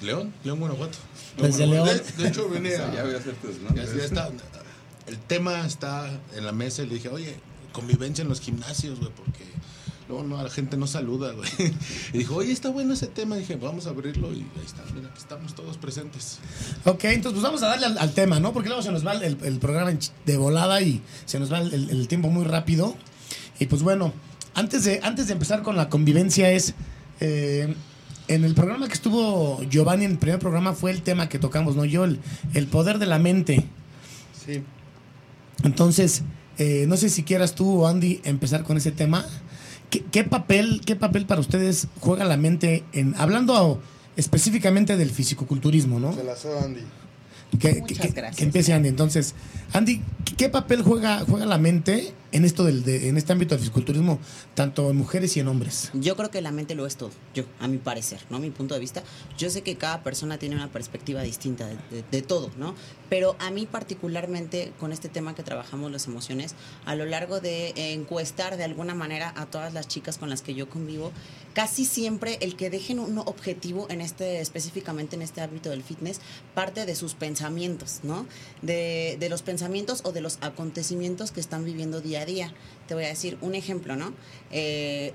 León, 0.00 0.32
León, 0.44 0.60
Guanajuato. 0.60 0.96
Desde 1.40 1.66
León, 1.66 1.86
León. 1.86 2.00
De, 2.16 2.22
de 2.22 2.28
hecho, 2.28 2.48
venía. 2.50 2.92
Ya 2.94 3.02
voy 3.04 3.14
a 3.14 3.18
hacer 3.18 3.34
tus 3.34 3.58
nombres. 3.60 3.90
Ya, 3.92 3.98
ya 3.98 4.04
está. 4.04 4.30
El 5.06 5.18
tema 5.18 5.66
está 5.66 6.08
en 6.36 6.44
la 6.46 6.52
mesa 6.52 6.82
y 6.82 6.86
le 6.86 6.94
dije, 6.94 7.08
oye, 7.08 7.34
convivencia 7.72 8.22
en 8.22 8.28
los 8.28 8.40
gimnasios, 8.40 8.98
güey, 9.00 9.10
porque 9.12 9.44
luego 10.08 10.24
no, 10.24 10.42
la 10.42 10.50
gente 10.50 10.76
no 10.76 10.86
saluda, 10.86 11.32
güey. 11.32 11.48
Y 12.12 12.18
dijo, 12.18 12.36
oye, 12.36 12.52
está 12.52 12.70
bueno 12.70 12.94
ese 12.94 13.06
tema. 13.06 13.36
dije, 13.36 13.56
vamos 13.56 13.86
a 13.86 13.90
abrirlo 13.90 14.32
y 14.32 14.36
ahí 14.38 14.64
está, 14.66 14.82
mira, 14.94 15.08
aquí 15.08 15.18
estamos 15.18 15.54
todos 15.54 15.76
presentes. 15.76 16.38
Ok, 16.84 17.04
entonces 17.04 17.32
pues 17.40 17.42
vamos 17.42 17.62
a 17.62 17.68
darle 17.68 17.86
al, 17.86 17.98
al 17.98 18.12
tema, 18.12 18.40
¿no? 18.40 18.52
Porque 18.52 18.68
luego 18.68 18.82
se 18.82 18.90
nos 18.92 19.06
va 19.06 19.12
el, 19.12 19.36
el 19.42 19.58
programa 19.58 19.92
de 20.26 20.36
volada 20.36 20.80
y 20.82 21.02
se 21.26 21.38
nos 21.38 21.52
va 21.52 21.58
el, 21.60 21.72
el- 21.74 21.90
el 21.90 22.08
tiempo 22.08 22.28
muy 22.28 22.44
rápido. 22.44 22.96
Y 23.60 23.66
pues 23.66 23.82
bueno, 23.82 24.12
antes 24.54 24.84
de, 24.84 25.00
antes 25.02 25.26
de 25.26 25.34
empezar 25.34 25.62
con 25.62 25.76
la 25.76 25.88
convivencia 25.88 26.50
es... 26.50 26.74
eh, 27.20 27.74
en 28.28 28.44
el 28.44 28.54
programa 28.54 28.88
que 28.88 28.92
estuvo 28.92 29.62
Giovanni, 29.70 30.04
en 30.04 30.10
el 30.12 30.18
primer 30.18 30.38
programa 30.38 30.74
fue 30.74 30.90
el 30.90 31.00
tema 31.00 31.30
que 31.30 31.38
tocamos, 31.38 31.76
¿no? 31.76 31.86
Yo, 31.86 32.04
el, 32.04 32.20
el 32.52 32.66
poder 32.66 32.98
de 32.98 33.06
la 33.06 33.18
mente. 33.18 33.64
Sí. 34.44 34.62
Entonces, 35.64 36.22
eh, 36.58 36.84
no 36.88 36.96
sé 36.96 37.08
si 37.08 37.22
quieras 37.22 37.54
tú 37.54 37.82
o 37.82 37.88
Andy 37.88 38.20
empezar 38.24 38.64
con 38.64 38.76
ese 38.76 38.92
tema. 38.92 39.24
¿Qué, 39.90 40.04
qué 40.10 40.24
papel, 40.24 40.80
¿Qué 40.84 40.96
papel 40.96 41.26
para 41.26 41.40
ustedes 41.40 41.88
juega 42.00 42.24
la 42.24 42.36
mente 42.36 42.84
en 42.92 43.14
hablando 43.16 43.80
específicamente 44.16 44.96
del 44.96 45.10
fisicoculturismo, 45.10 45.98
¿no? 46.00 46.12
Se 46.12 46.24
la 46.24 46.34
cedo 46.36 46.60
Andy. 46.60 46.80
Que, 47.58 47.80
Muchas 47.80 47.98
que- 48.06 48.12
gracias. 48.12 48.36
que 48.36 48.44
empiece 48.44 48.72
Andy. 48.74 48.88
Entonces, 48.90 49.34
Andy, 49.72 50.02
¿qué- 50.24 50.34
¿qué 50.36 50.48
papel 50.50 50.82
juega, 50.82 51.20
juega 51.26 51.46
la 51.46 51.56
mente 51.56 52.12
en 52.32 52.44
esto 52.44 52.64
del, 52.64 52.84
de- 52.84 53.08
en 53.08 53.16
este 53.16 53.32
ámbito 53.32 53.54
del 53.54 53.60
fisiculturismo, 53.60 54.18
tanto 54.54 54.90
en 54.90 54.96
mujeres 54.96 55.36
y 55.36 55.40
en 55.40 55.48
hombres? 55.48 55.90
Yo 55.94 56.16
creo 56.16 56.30
que 56.30 56.40
la 56.42 56.50
mente 56.52 56.74
lo 56.74 56.86
es 56.86 56.96
todo, 56.96 57.10
yo, 57.34 57.44
a 57.60 57.68
mi 57.68 57.78
parecer, 57.78 58.20
¿no? 58.30 58.38
Mi 58.38 58.50
punto 58.50 58.74
de 58.74 58.80
vista. 58.80 59.02
Yo 59.38 59.50
sé 59.50 59.62
que 59.62 59.76
cada 59.76 60.02
persona 60.02 60.38
tiene 60.38 60.54
una 60.56 60.70
perspectiva 60.70 61.22
distinta 61.22 61.68
de, 62.10 62.22
todo, 62.22 62.50
¿no? 62.58 62.74
Pero 63.08 63.36
a 63.38 63.50
mí 63.50 63.66
particularmente 63.66 64.72
con 64.78 64.92
este 64.92 65.08
tema 65.08 65.34
que 65.34 65.42
trabajamos 65.42 65.90
las 65.90 66.06
emociones, 66.06 66.54
a 66.84 66.94
lo 66.94 67.06
largo 67.06 67.40
de 67.40 67.72
encuestar 67.94 68.56
de 68.56 68.64
alguna 68.64 68.94
manera 68.94 69.32
a 69.36 69.46
todas 69.46 69.72
las 69.72 69.88
chicas 69.88 70.18
con 70.18 70.28
las 70.30 70.42
que 70.42 70.54
yo 70.54 70.68
convivo, 70.68 71.12
casi 71.54 71.84
siempre 71.84 72.38
el 72.40 72.54
que 72.56 72.70
dejen 72.70 72.98
un 72.98 73.18
objetivo 73.18 73.86
en 73.90 74.00
este, 74.00 74.40
específicamente 74.40 75.16
en 75.16 75.22
este 75.22 75.40
ámbito 75.40 75.70
del 75.70 75.82
fitness, 75.82 76.20
parte 76.54 76.86
de 76.86 76.94
sus 76.94 77.14
pensamientos, 77.14 78.00
¿no? 78.02 78.26
De, 78.62 79.16
los 79.28 79.42
pensamientos 79.42 80.00
o 80.04 80.12
de 80.12 80.20
los 80.20 80.38
acontecimientos 80.40 81.32
que 81.32 81.40
están 81.40 81.64
viviendo 81.64 82.00
a 82.18 82.26
día. 82.26 82.52
Te 82.86 82.94
voy 82.94 83.04
a 83.04 83.08
decir 83.08 83.38
un 83.40 83.54
ejemplo, 83.54 83.96
¿no? 83.96 84.12
Eh, 84.50 85.12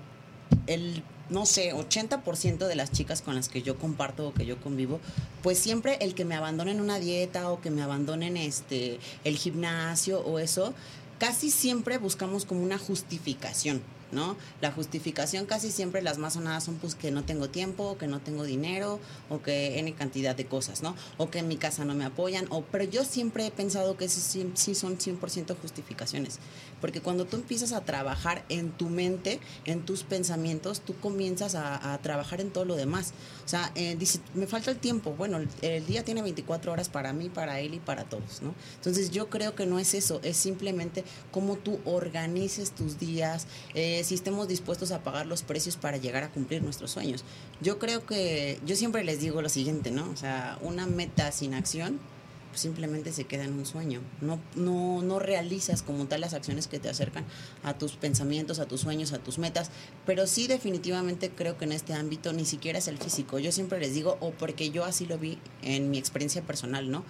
el, 0.68 1.04
no 1.30 1.46
sé, 1.46 1.74
80% 1.74 2.68
de 2.68 2.76
las 2.76 2.92
chicas 2.92 3.22
con 3.22 3.36
las 3.36 3.50
que 3.50 3.62
yo 3.62 3.78
comparto 3.78 4.28
o 4.28 4.34
que 4.34 4.46
yo 4.46 4.60
convivo, 4.62 5.00
pues 5.42 5.58
siempre 5.58 5.98
el 6.02 6.14
que 6.14 6.26
me 6.26 6.36
abandonen 6.36 6.82
una 6.82 7.00
dieta 7.00 7.50
o 7.50 7.62
que 7.62 7.72
me 7.72 7.82
abandonen 7.82 8.38
este, 8.38 9.00
el 9.24 9.38
gimnasio 9.38 10.20
o 10.22 10.40
eso, 10.40 10.74
casi 11.20 11.50
siempre 11.50 11.98
buscamos 11.98 12.46
como 12.46 12.62
una 12.62 12.78
justificación. 12.78 13.82
¿No? 14.14 14.38
La 14.62 14.72
justificación 14.72 15.46
casi 15.46 15.72
siempre 15.72 16.02
las 16.02 16.18
más 16.18 16.34
sonadas 16.34 16.64
son 16.64 16.76
pues 16.76 16.96
que 16.96 17.12
no 17.12 17.24
tengo 17.24 17.50
tiempo, 17.50 17.98
que 17.98 18.08
no 18.08 18.20
tengo 18.20 18.44
dinero 18.44 19.00
o 19.30 19.42
que 19.42 19.80
N 19.80 19.94
cantidad 19.94 20.36
de 20.36 20.46
cosas, 20.46 20.82
¿no? 20.82 20.96
O 21.18 21.30
que 21.30 21.40
en 21.40 21.48
mi 21.48 21.58
casa 21.58 21.86
no 21.86 21.94
me 21.94 22.06
apoyan, 22.06 22.46
o, 22.50 22.64
pero 22.64 22.84
yo 22.84 23.04
siempre 23.04 23.46
he 23.46 23.52
pensado 23.52 23.98
que 23.98 24.10
sí, 24.10 24.52
sí 24.54 24.76
son 24.76 24.98
100% 24.98 25.56
justificaciones, 25.60 26.40
porque 26.82 27.02
cuando 27.02 27.26
tú 27.26 27.38
empiezas 27.38 27.74
a 27.74 27.82
trabajar 27.82 28.46
en 28.50 28.72
tu 28.72 28.90
mente, 28.90 29.40
en 29.66 29.86
tus 29.86 30.04
pensamientos, 30.04 30.82
tú 30.82 30.96
comienzas 31.00 31.56
a, 31.56 32.00
trabajar 32.02 32.42
en 32.42 32.52
todo 32.52 32.66
lo 32.66 32.76
demás. 32.76 33.14
O 33.46 33.48
sea, 33.48 33.72
eh, 33.76 33.96
dice, 33.98 34.20
me 34.34 34.48
falta 34.48 34.72
el 34.72 34.78
tiempo, 34.78 35.12
bueno, 35.12 35.40
el, 35.62 35.86
día 35.86 36.04
tiene 36.04 36.22
24 36.22 36.72
horas 36.72 36.90
para 36.90 37.14
mí, 37.14 37.30
para 37.30 37.60
él 37.60 37.74
y 37.74 37.80
para 37.80 38.04
todos, 38.06 38.42
¿no? 38.42 38.54
Entonces 38.76 39.12
yo 39.12 39.30
creo 39.30 39.56
que 39.56 39.66
no 39.66 39.80
es 39.80 39.94
eso, 39.94 40.20
es 40.24 40.38
simplemente 40.38 41.04
cómo 41.32 41.58
tú 41.58 41.80
organices 41.86 42.72
tus 42.72 43.00
días, 43.00 43.48
que 44.04 44.10
sí 44.10 44.16
estemos 44.16 44.50
dispuestos 44.50 44.92
a 44.92 45.02
pagar 45.02 45.28
los 45.28 45.44
precios 45.44 45.78
para 45.78 45.96
llegar 45.96 46.24
a 46.24 46.30
cumplir 46.30 46.62
nuestros 46.62 46.92
sueños. 46.92 47.24
Yo 47.62 47.80
creo 47.80 48.06
que, 48.06 48.60
yo 48.66 48.76
siempre 48.76 49.02
les 49.06 49.22
digo 49.22 49.42
lo 49.42 49.48
siguiente, 49.48 49.92
¿no? 49.92 50.10
O 50.12 50.18
sea, 50.18 50.58
una 50.62 50.86
meta 50.86 51.32
sin 51.32 51.54
acción 51.54 52.02
pues 52.50 52.60
simplemente 52.60 53.14
se 53.14 53.24
queda 53.24 53.46
en 53.46 53.54
un 53.54 53.66
sueño. 53.66 54.02
No, 54.20 54.40
no, 54.56 55.02
no 55.02 55.20
realizas 55.20 55.84
como 55.84 56.06
tal 56.06 56.20
las 56.20 56.34
acciones 56.34 56.68
que 56.68 56.80
te 56.80 56.90
acercan 56.90 57.24
a 57.64 57.78
tus 57.78 57.94
pensamientos, 57.94 58.60
a 58.60 58.66
tus 58.66 58.82
sueños, 58.82 59.14
a 59.14 59.20
tus 59.20 59.40
metas, 59.40 59.72
pero 60.06 60.28
sí 60.28 60.48
definitivamente 60.48 61.32
creo 61.32 61.58
que 61.58 61.64
en 61.64 61.72
este 61.72 61.94
ámbito 61.94 62.34
ni 62.34 62.44
siquiera 62.44 62.80
es 62.80 62.90
el 62.90 62.98
físico. 62.98 63.40
Yo 63.40 63.54
siempre 63.54 63.80
les 63.80 63.94
digo, 63.94 64.18
o 64.20 64.32
porque 64.32 64.70
yo 64.70 64.84
así 64.84 65.06
lo 65.06 65.18
vi 65.18 65.40
en 65.62 65.90
mi 65.90 65.98
experiencia 65.98 66.42
personal, 66.42 66.92
¿no? 66.92 67.06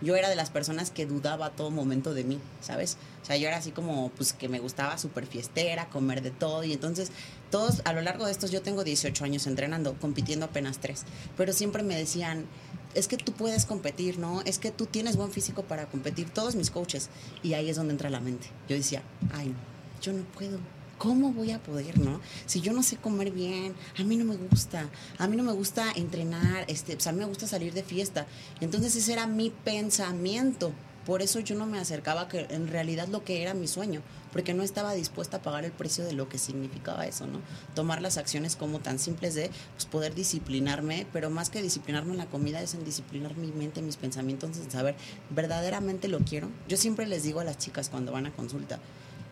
Yo 0.00 0.16
era 0.16 0.28
de 0.28 0.36
las 0.36 0.50
personas 0.50 0.90
que 0.90 1.06
dudaba 1.06 1.46
a 1.46 1.50
todo 1.50 1.70
momento 1.70 2.14
de 2.14 2.24
mí, 2.24 2.38
¿sabes? 2.60 2.96
O 3.22 3.24
sea, 3.24 3.36
yo 3.36 3.48
era 3.48 3.56
así 3.56 3.72
como, 3.72 4.10
pues, 4.10 4.32
que 4.32 4.48
me 4.48 4.60
gustaba 4.60 4.98
súper 4.98 5.26
fiestera, 5.26 5.88
comer 5.88 6.22
de 6.22 6.30
todo. 6.30 6.64
Y 6.64 6.72
entonces, 6.72 7.10
todos, 7.50 7.82
a 7.84 7.92
lo 7.92 8.00
largo 8.00 8.26
de 8.26 8.32
estos, 8.32 8.50
yo 8.50 8.62
tengo 8.62 8.84
18 8.84 9.24
años 9.24 9.46
entrenando, 9.46 9.94
compitiendo 10.00 10.46
apenas 10.46 10.78
3. 10.78 11.04
Pero 11.36 11.52
siempre 11.52 11.82
me 11.82 11.96
decían, 11.96 12.46
es 12.94 13.08
que 13.08 13.16
tú 13.16 13.32
puedes 13.32 13.64
competir, 13.66 14.18
¿no? 14.18 14.42
Es 14.42 14.58
que 14.58 14.70
tú 14.70 14.86
tienes 14.86 15.16
buen 15.16 15.30
físico 15.30 15.62
para 15.62 15.86
competir. 15.86 16.30
Todos 16.30 16.54
mis 16.54 16.70
coaches. 16.70 17.10
Y 17.42 17.54
ahí 17.54 17.68
es 17.68 17.76
donde 17.76 17.92
entra 17.92 18.10
la 18.10 18.20
mente. 18.20 18.48
Yo 18.68 18.76
decía, 18.76 19.02
ay, 19.32 19.54
yo 20.00 20.12
no 20.12 20.22
puedo. 20.24 20.58
¿Cómo 20.98 21.32
voy 21.32 21.52
a 21.52 21.62
poder, 21.62 21.96
no? 21.98 22.20
Si 22.46 22.60
yo 22.60 22.72
no 22.72 22.82
sé 22.82 22.96
comer 22.96 23.30
bien, 23.30 23.74
a 23.96 24.02
mí 24.02 24.16
no 24.16 24.24
me 24.24 24.36
gusta, 24.36 24.90
a 25.16 25.28
mí 25.28 25.36
no 25.36 25.44
me 25.44 25.52
gusta 25.52 25.92
entrenar, 25.94 26.64
este, 26.66 26.94
pues 26.94 27.06
a 27.06 27.12
mí 27.12 27.20
me 27.20 27.24
gusta 27.24 27.46
salir 27.46 27.72
de 27.72 27.84
fiesta. 27.84 28.26
Entonces 28.60 28.96
ese 28.96 29.12
era 29.12 29.28
mi 29.28 29.50
pensamiento. 29.50 30.72
Por 31.06 31.22
eso 31.22 31.38
yo 31.40 31.54
no 31.54 31.66
me 31.66 31.78
acercaba 31.78 32.28
que 32.28 32.48
en 32.50 32.66
realidad 32.66 33.06
lo 33.08 33.24
que 33.24 33.40
era 33.42 33.54
mi 33.54 33.68
sueño, 33.68 34.02
porque 34.32 34.54
no 34.54 34.62
estaba 34.62 34.92
dispuesta 34.92 35.38
a 35.38 35.42
pagar 35.42 35.64
el 35.64 35.70
precio 35.72 36.04
de 36.04 36.12
lo 36.12 36.28
que 36.28 36.36
significaba 36.36 37.06
eso, 37.06 37.26
¿no? 37.26 37.40
Tomar 37.74 38.02
las 38.02 38.18
acciones 38.18 38.56
como 38.56 38.80
tan 38.80 38.98
simples 38.98 39.34
de 39.34 39.50
pues, 39.74 39.86
poder 39.86 40.14
disciplinarme, 40.14 41.06
pero 41.12 41.30
más 41.30 41.48
que 41.48 41.62
disciplinarme 41.62 42.10
en 42.10 42.18
la 42.18 42.26
comida 42.26 42.60
es 42.60 42.74
en 42.74 42.84
disciplinar 42.84 43.36
mi 43.36 43.52
mente, 43.52 43.80
mis 43.82 43.96
pensamientos, 43.96 44.58
en 44.58 44.70
saber 44.70 44.96
verdaderamente 45.30 46.08
lo 46.08 46.18
quiero. 46.18 46.50
Yo 46.68 46.76
siempre 46.76 47.06
les 47.06 47.22
digo 47.22 47.40
a 47.40 47.44
las 47.44 47.56
chicas 47.56 47.88
cuando 47.88 48.12
van 48.12 48.26
a 48.26 48.32
consulta, 48.32 48.78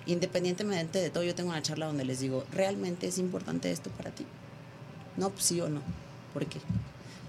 independientemente 0.07 1.01
de 1.01 1.11
todo, 1.11 1.25
yo 1.25 1.35
tengo 1.35 1.51
una 1.51 1.63
charla 1.63 1.87
donde 1.87 2.05
les 2.05 2.21
digo, 2.21 2.45
¿realmente 2.53 3.07
es 3.09 3.19
importante 3.19 3.71
esto 3.71 3.91
para 3.91 4.11
ti? 4.11 4.25
No, 5.17 5.31
pues 5.31 5.45
sí 5.45 5.61
o 5.61 5.69
no. 5.69 5.83
¿Por 6.33 6.47
qué? 6.47 6.61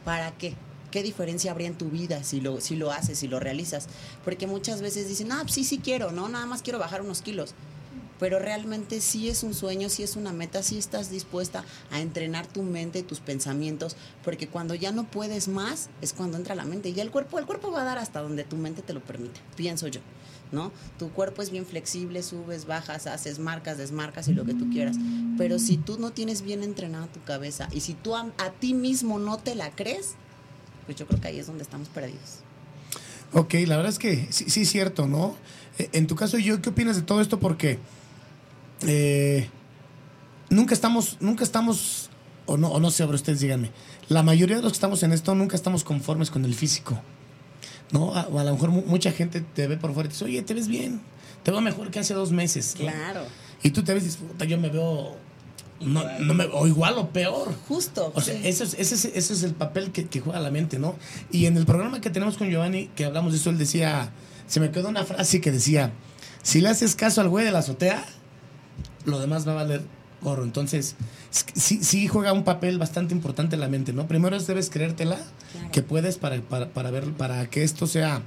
¿Para 0.03 0.31
qué? 0.31 0.55
¿Qué 0.91 1.03
diferencia 1.03 1.51
habría 1.51 1.67
en 1.67 1.77
tu 1.77 1.89
vida 1.89 2.23
si 2.23 2.39
lo, 2.39 2.61
si 2.61 2.75
lo 2.75 2.91
haces, 2.91 3.19
si 3.19 3.27
lo 3.27 3.39
realizas? 3.39 3.87
Porque 4.23 4.47
muchas 4.47 4.81
veces 4.81 5.07
dicen, 5.07 5.31
ah, 5.31 5.43
sí, 5.47 5.63
sí 5.63 5.79
quiero, 5.79 6.11
¿no? 6.11 6.29
Nada 6.29 6.45
más 6.45 6.61
quiero 6.61 6.79
bajar 6.79 7.01
unos 7.01 7.21
kilos. 7.21 7.53
Pero 8.19 8.39
realmente 8.39 8.99
sí 8.99 9.29
es 9.29 9.43
un 9.43 9.53
sueño, 9.53 9.89
sí 9.89 10.01
es 10.01 10.15
una 10.15 10.33
meta, 10.33 10.63
sí 10.63 10.77
estás 10.77 11.11
dispuesta 11.11 11.63
a 11.91 12.01
entrenar 12.01 12.47
tu 12.47 12.63
mente, 12.63 13.03
tus 13.03 13.19
pensamientos, 13.19 13.95
porque 14.23 14.47
cuando 14.47 14.73
ya 14.73 14.91
no 14.91 15.03
puedes 15.03 15.47
más 15.47 15.89
es 16.01 16.13
cuando 16.13 16.37
entra 16.37 16.55
la 16.55 16.65
mente. 16.65 16.89
Y 16.89 16.99
el 16.99 17.11
cuerpo, 17.11 17.37
el 17.37 17.45
cuerpo 17.45 17.71
va 17.71 17.81
a 17.81 17.85
dar 17.85 17.97
hasta 17.97 18.21
donde 18.21 18.43
tu 18.43 18.55
mente 18.55 18.81
te 18.81 18.93
lo 18.93 19.01
permite, 19.01 19.39
pienso 19.55 19.87
yo. 19.87 20.01
¿No? 20.51 20.71
Tu 20.97 21.09
cuerpo 21.09 21.41
es 21.41 21.49
bien 21.49 21.65
flexible, 21.65 22.23
subes, 22.23 22.65
bajas, 22.65 23.07
haces 23.07 23.39
marcas, 23.39 23.77
desmarcas 23.77 24.27
y 24.27 24.33
lo 24.33 24.45
que 24.45 24.53
tú 24.53 24.69
quieras. 24.69 24.97
Pero 25.37 25.59
si 25.59 25.77
tú 25.77 25.99
no 25.99 26.11
tienes 26.11 26.41
bien 26.41 26.63
entrenada 26.63 27.07
tu 27.07 27.21
cabeza 27.23 27.67
y 27.71 27.81
si 27.81 27.93
tú 27.93 28.15
a, 28.15 28.31
ti 28.59 28.73
mismo 28.73 29.19
no 29.19 29.37
te 29.37 29.55
la 29.55 29.71
crees, 29.71 30.15
pues 30.85 30.97
yo 30.97 31.07
creo 31.07 31.19
que 31.19 31.27
ahí 31.27 31.39
es 31.39 31.47
donde 31.47 31.63
estamos 31.63 31.89
perdidos. 31.89 32.39
Ok, 33.33 33.55
la 33.65 33.75
verdad 33.75 33.91
es 33.91 33.99
que 33.99 34.27
sí, 34.31 34.61
es 34.61 34.69
cierto, 34.69 35.05
¿no? 35.07 35.35
Eh, 35.77 35.89
en 35.93 36.07
tu 36.07 36.15
caso, 36.15 36.37
yo, 36.37 36.61
¿qué 36.61 36.69
opinas 36.69 36.95
de 36.95 37.01
todo 37.01 37.21
esto? 37.21 37.39
Porque 37.39 37.77
eh, 38.81 39.49
nunca 40.49 40.73
estamos, 40.73 41.17
nunca 41.19 41.43
estamos, 41.43 42.09
o 42.45 42.55
no, 42.57 42.69
o 42.69 42.79
no 42.79 42.89
sé, 42.89 43.03
pero 43.03 43.15
ustedes 43.15 43.41
díganme, 43.41 43.71
la 44.07 44.23
mayoría 44.23 44.55
de 44.55 44.61
los 44.61 44.71
que 44.71 44.77
estamos 44.77 45.03
en 45.03 45.11
esto 45.11 45.35
nunca 45.35 45.55
estamos 45.55 45.83
conformes 45.83 46.31
con 46.31 46.45
el 46.45 46.55
físico. 46.55 47.01
¿No? 47.91 48.15
A, 48.15 48.27
o 48.27 48.39
a 48.39 48.43
lo 48.43 48.53
mejor 48.53 48.69
mucha 48.69 49.11
gente 49.11 49.41
te 49.41 49.67
ve 49.67 49.77
por 49.77 49.93
fuera 49.93 50.07
y 50.07 50.09
te 50.09 50.13
dice, 50.13 50.25
oye, 50.25 50.41
te 50.41 50.53
ves 50.53 50.67
bien, 50.67 51.01
te 51.43 51.51
veo 51.51 51.61
mejor 51.61 51.91
que 51.91 51.99
hace 51.99 52.13
dos 52.13 52.31
meses. 52.31 52.75
Claro. 52.77 53.21
Y 53.63 53.71
tú 53.71 53.83
te 53.83 53.93
ves 53.93 54.03
y 54.03 54.05
dices, 54.07 54.21
puta, 54.21 54.45
yo 54.45 54.57
me 54.57 54.69
veo 54.69 55.15
no, 55.79 56.03
no 56.19 56.33
me, 56.33 56.45
o 56.45 56.67
igual 56.67 56.97
o 56.97 57.09
peor. 57.09 57.53
Justo. 57.67 58.11
O 58.15 58.21
sea, 58.21 58.33
ese, 58.35 58.63
es, 58.63 58.73
ese, 58.73 58.95
es, 58.95 59.05
ese, 59.05 59.33
es, 59.33 59.43
el 59.43 59.53
papel 59.53 59.91
que, 59.91 60.05
que, 60.05 60.19
juega 60.19 60.39
la 60.39 60.51
mente, 60.51 60.79
¿no? 60.79 60.95
Y 61.31 61.45
en 61.45 61.57
el 61.57 61.65
programa 61.65 62.01
que 62.01 62.09
tenemos 62.09 62.37
con 62.37 62.49
Giovanni, 62.49 62.87
que 62.95 63.05
hablamos 63.05 63.31
de 63.33 63.39
eso, 63.39 63.49
él 63.49 63.57
decía, 63.57 64.11
se 64.47 64.59
me 64.59 64.71
quedó 64.71 64.89
una 64.89 65.03
frase 65.03 65.41
que 65.41 65.51
decía, 65.51 65.91
si 66.41 66.61
le 66.61 66.69
haces 66.69 66.95
caso 66.95 67.21
al 67.21 67.29
güey 67.29 67.45
de 67.45 67.51
la 67.51 67.59
azotea, 67.59 68.03
lo 69.05 69.19
demás 69.19 69.47
va 69.47 69.51
a 69.51 69.55
valer 69.55 69.81
gorro. 70.21 70.43
Entonces, 70.43 70.95
sí, 71.29 71.83
sí 71.83 72.07
juega 72.07 72.33
un 72.33 72.43
papel 72.43 72.77
bastante 72.77 73.13
importante 73.13 73.55
en 73.55 73.61
la 73.61 73.67
mente, 73.67 73.93
¿no? 73.93 74.07
Primero 74.07 74.37
debes 74.39 74.69
creértela, 74.69 75.17
que 75.71 75.81
puedes 75.81 76.17
para, 76.17 76.41
para, 76.41 76.69
para, 76.69 76.91
ver, 76.91 77.11
para 77.13 77.49
que 77.49 77.63
esto 77.63 77.87
sea 77.87 78.21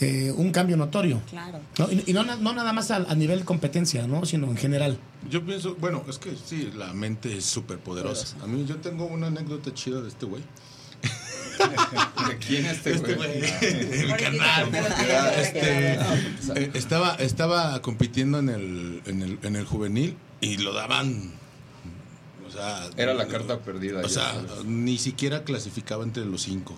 eh, 0.00 0.32
un 0.34 0.50
cambio 0.50 0.78
notorio. 0.78 1.20
Claro. 1.28 1.60
Y, 2.06 2.12
no, 2.14 2.24
no, 2.24 2.52
nada 2.54 2.72
más 2.72 2.90
a, 2.90 3.14
nivel 3.14 3.44
competencia, 3.44 4.06
¿no? 4.06 4.24
Sino 4.24 4.46
en 4.46 4.56
general. 4.56 4.98
Yo 5.28 5.44
pienso, 5.44 5.76
bueno, 5.78 6.04
es 6.08 6.18
que 6.18 6.34
sí, 6.42 6.70
la 6.74 6.94
mente 6.94 7.36
es 7.36 7.44
súper 7.44 7.78
poderosa. 7.78 8.36
A 8.42 8.46
mí 8.46 8.64
yo 8.66 8.76
tengo 8.76 9.04
una 9.04 9.26
anécdota 9.26 9.74
chida 9.74 10.00
de 10.00 10.08
este 10.08 10.24
güey. 10.24 10.42
¿De 12.28 12.38
quién 12.38 12.66
este, 12.66 12.94
este 12.94 13.14
güey? 13.14 13.40
mi 14.06 14.12
canal. 14.14 14.70
Este, 15.36 15.94
eh, 15.94 16.70
estaba, 16.74 17.14
estaba 17.16 17.82
compitiendo 17.82 18.38
en 18.38 18.48
el, 18.48 19.02
en, 19.06 19.22
el, 19.22 19.38
en 19.42 19.56
el 19.56 19.64
juvenil 19.64 20.16
y 20.40 20.58
lo 20.58 20.72
daban 20.72 21.40
o 22.50 22.52
sea, 22.52 22.90
era 22.96 23.14
la 23.14 23.28
carta 23.28 23.60
perdida. 23.60 24.00
O 24.00 24.08
sea, 24.08 24.34
ni 24.64 24.98
siquiera 24.98 25.44
clasificaba 25.44 26.02
entre 26.02 26.24
los 26.24 26.42
cinco. 26.42 26.74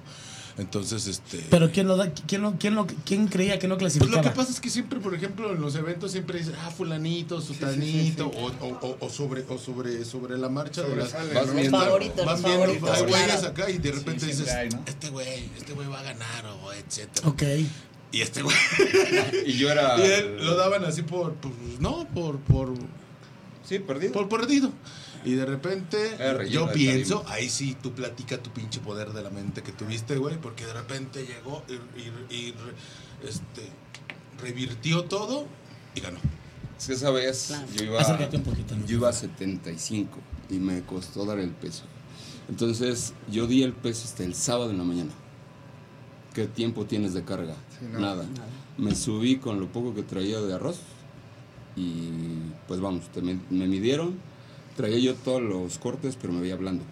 Entonces, 0.58 1.06
este. 1.06 1.44
Pero 1.50 1.70
quién 1.70 1.88
lo 1.88 1.96
da, 1.96 2.12
quién 2.12 2.42
lo, 2.42 2.52
quién 2.58 2.74
lo, 2.74 2.86
quién 3.04 3.26
creía 3.26 3.58
que 3.58 3.68
no 3.68 3.78
clasificaba. 3.78 4.16
Pues 4.16 4.26
lo 4.26 4.30
que 4.30 4.36
pasa 4.36 4.52
es 4.52 4.60
que 4.60 4.68
siempre, 4.68 5.00
por 5.00 5.14
ejemplo, 5.14 5.52
en 5.52 5.60
los 5.60 5.74
eventos 5.76 6.12
siempre 6.12 6.38
dice, 6.38 6.52
ah, 6.62 6.70
fulanito, 6.70 7.40
sutanito, 7.40 8.26
O, 8.28 8.48
o, 8.60 8.96
o, 9.00 9.10
sobre, 9.10 9.44
o 9.48 9.58
sobre, 9.58 10.04
sobre 10.04 10.36
la 10.36 10.48
marcha 10.48 10.82
de 10.82 10.96
las. 10.96 11.12
Vas 11.12 11.54
viendo, 11.54 11.78
favoritos, 11.78 12.26
vas 12.26 12.42
viendo, 12.44 12.92
hay 12.92 13.02
güeyes 13.02 13.44
acá 13.44 13.70
y 13.70 13.78
de 13.78 13.92
repente 13.92 14.26
dices, 14.26 14.48
este 14.86 15.10
güey, 15.10 15.50
este 15.56 15.72
güey 15.72 15.88
va 15.88 16.00
a 16.00 16.02
ganar, 16.02 16.46
o 16.62 16.72
etcétera. 16.72 17.28
Ok. 17.28 17.42
Y 18.12 18.20
este 18.20 18.42
güey. 18.42 18.56
y 19.46 19.54
yo 19.54 19.70
era. 19.70 19.98
Y 19.98 20.02
él, 20.02 20.44
lo 20.44 20.54
daban 20.56 20.84
así 20.84 21.02
por, 21.02 21.34
por 21.34 21.52
no, 21.80 22.06
por, 22.14 22.38
por. 22.40 22.74
Sí, 23.64 23.78
perdido. 23.78 24.12
Por 24.12 24.28
perdido. 24.28 24.70
Y 25.24 25.34
de 25.34 25.46
repente, 25.46 26.16
yo 26.50 26.70
pienso, 26.72 27.24
ahí 27.28 27.48
sí, 27.48 27.76
tú 27.80 27.92
platica 27.92 28.42
tu 28.42 28.50
pinche 28.50 28.80
poder 28.80 29.12
de 29.12 29.22
la 29.22 29.30
mente 29.30 29.62
que 29.62 29.72
tuviste, 29.72 30.16
güey, 30.16 30.40
porque 30.40 30.66
de 30.66 30.72
repente 30.72 31.24
llegó 31.26 31.62
y, 32.30 32.54
este, 33.26 33.68
revirtió 34.40 35.04
todo 35.04 35.46
y 35.94 36.00
ganó. 36.00 36.18
Es 36.78 36.86
que 36.88 36.94
esa 36.94 37.10
vez 37.10 37.54
yo, 37.76 37.84
iba, 37.84 38.30
yo 38.86 38.96
iba 38.96 39.08
a 39.08 39.12
75 39.12 40.18
y 40.50 40.54
me 40.54 40.82
costó 40.82 41.24
dar 41.24 41.38
el 41.38 41.50
peso. 41.50 41.84
Entonces 42.48 43.14
yo 43.30 43.46
di 43.46 43.62
el 43.62 43.72
peso 43.72 44.04
hasta 44.04 44.24
el 44.24 44.34
sábado 44.34 44.70
en 44.70 44.78
la 44.78 44.84
mañana. 44.84 45.12
¿Qué 46.34 46.46
tiempo 46.46 46.86
tienes 46.86 47.14
de 47.14 47.24
carga? 47.24 47.54
nada. 47.92 48.24
Me 48.78 48.94
subí 48.94 49.36
con 49.36 49.60
lo 49.60 49.70
poco 49.70 49.94
que 49.94 50.02
traía 50.02 50.40
de 50.40 50.54
arroz 50.54 50.78
y 51.76 52.08
pues 52.66 52.80
vamos, 52.80 53.04
me 53.50 53.66
midieron 53.66 54.16
Traía 54.76 54.98
yo 54.98 55.14
todos 55.14 55.42
los 55.42 55.78
cortes, 55.78 56.16
pero 56.20 56.32
me 56.32 56.40
veía 56.40 56.54
hablando. 56.54 56.84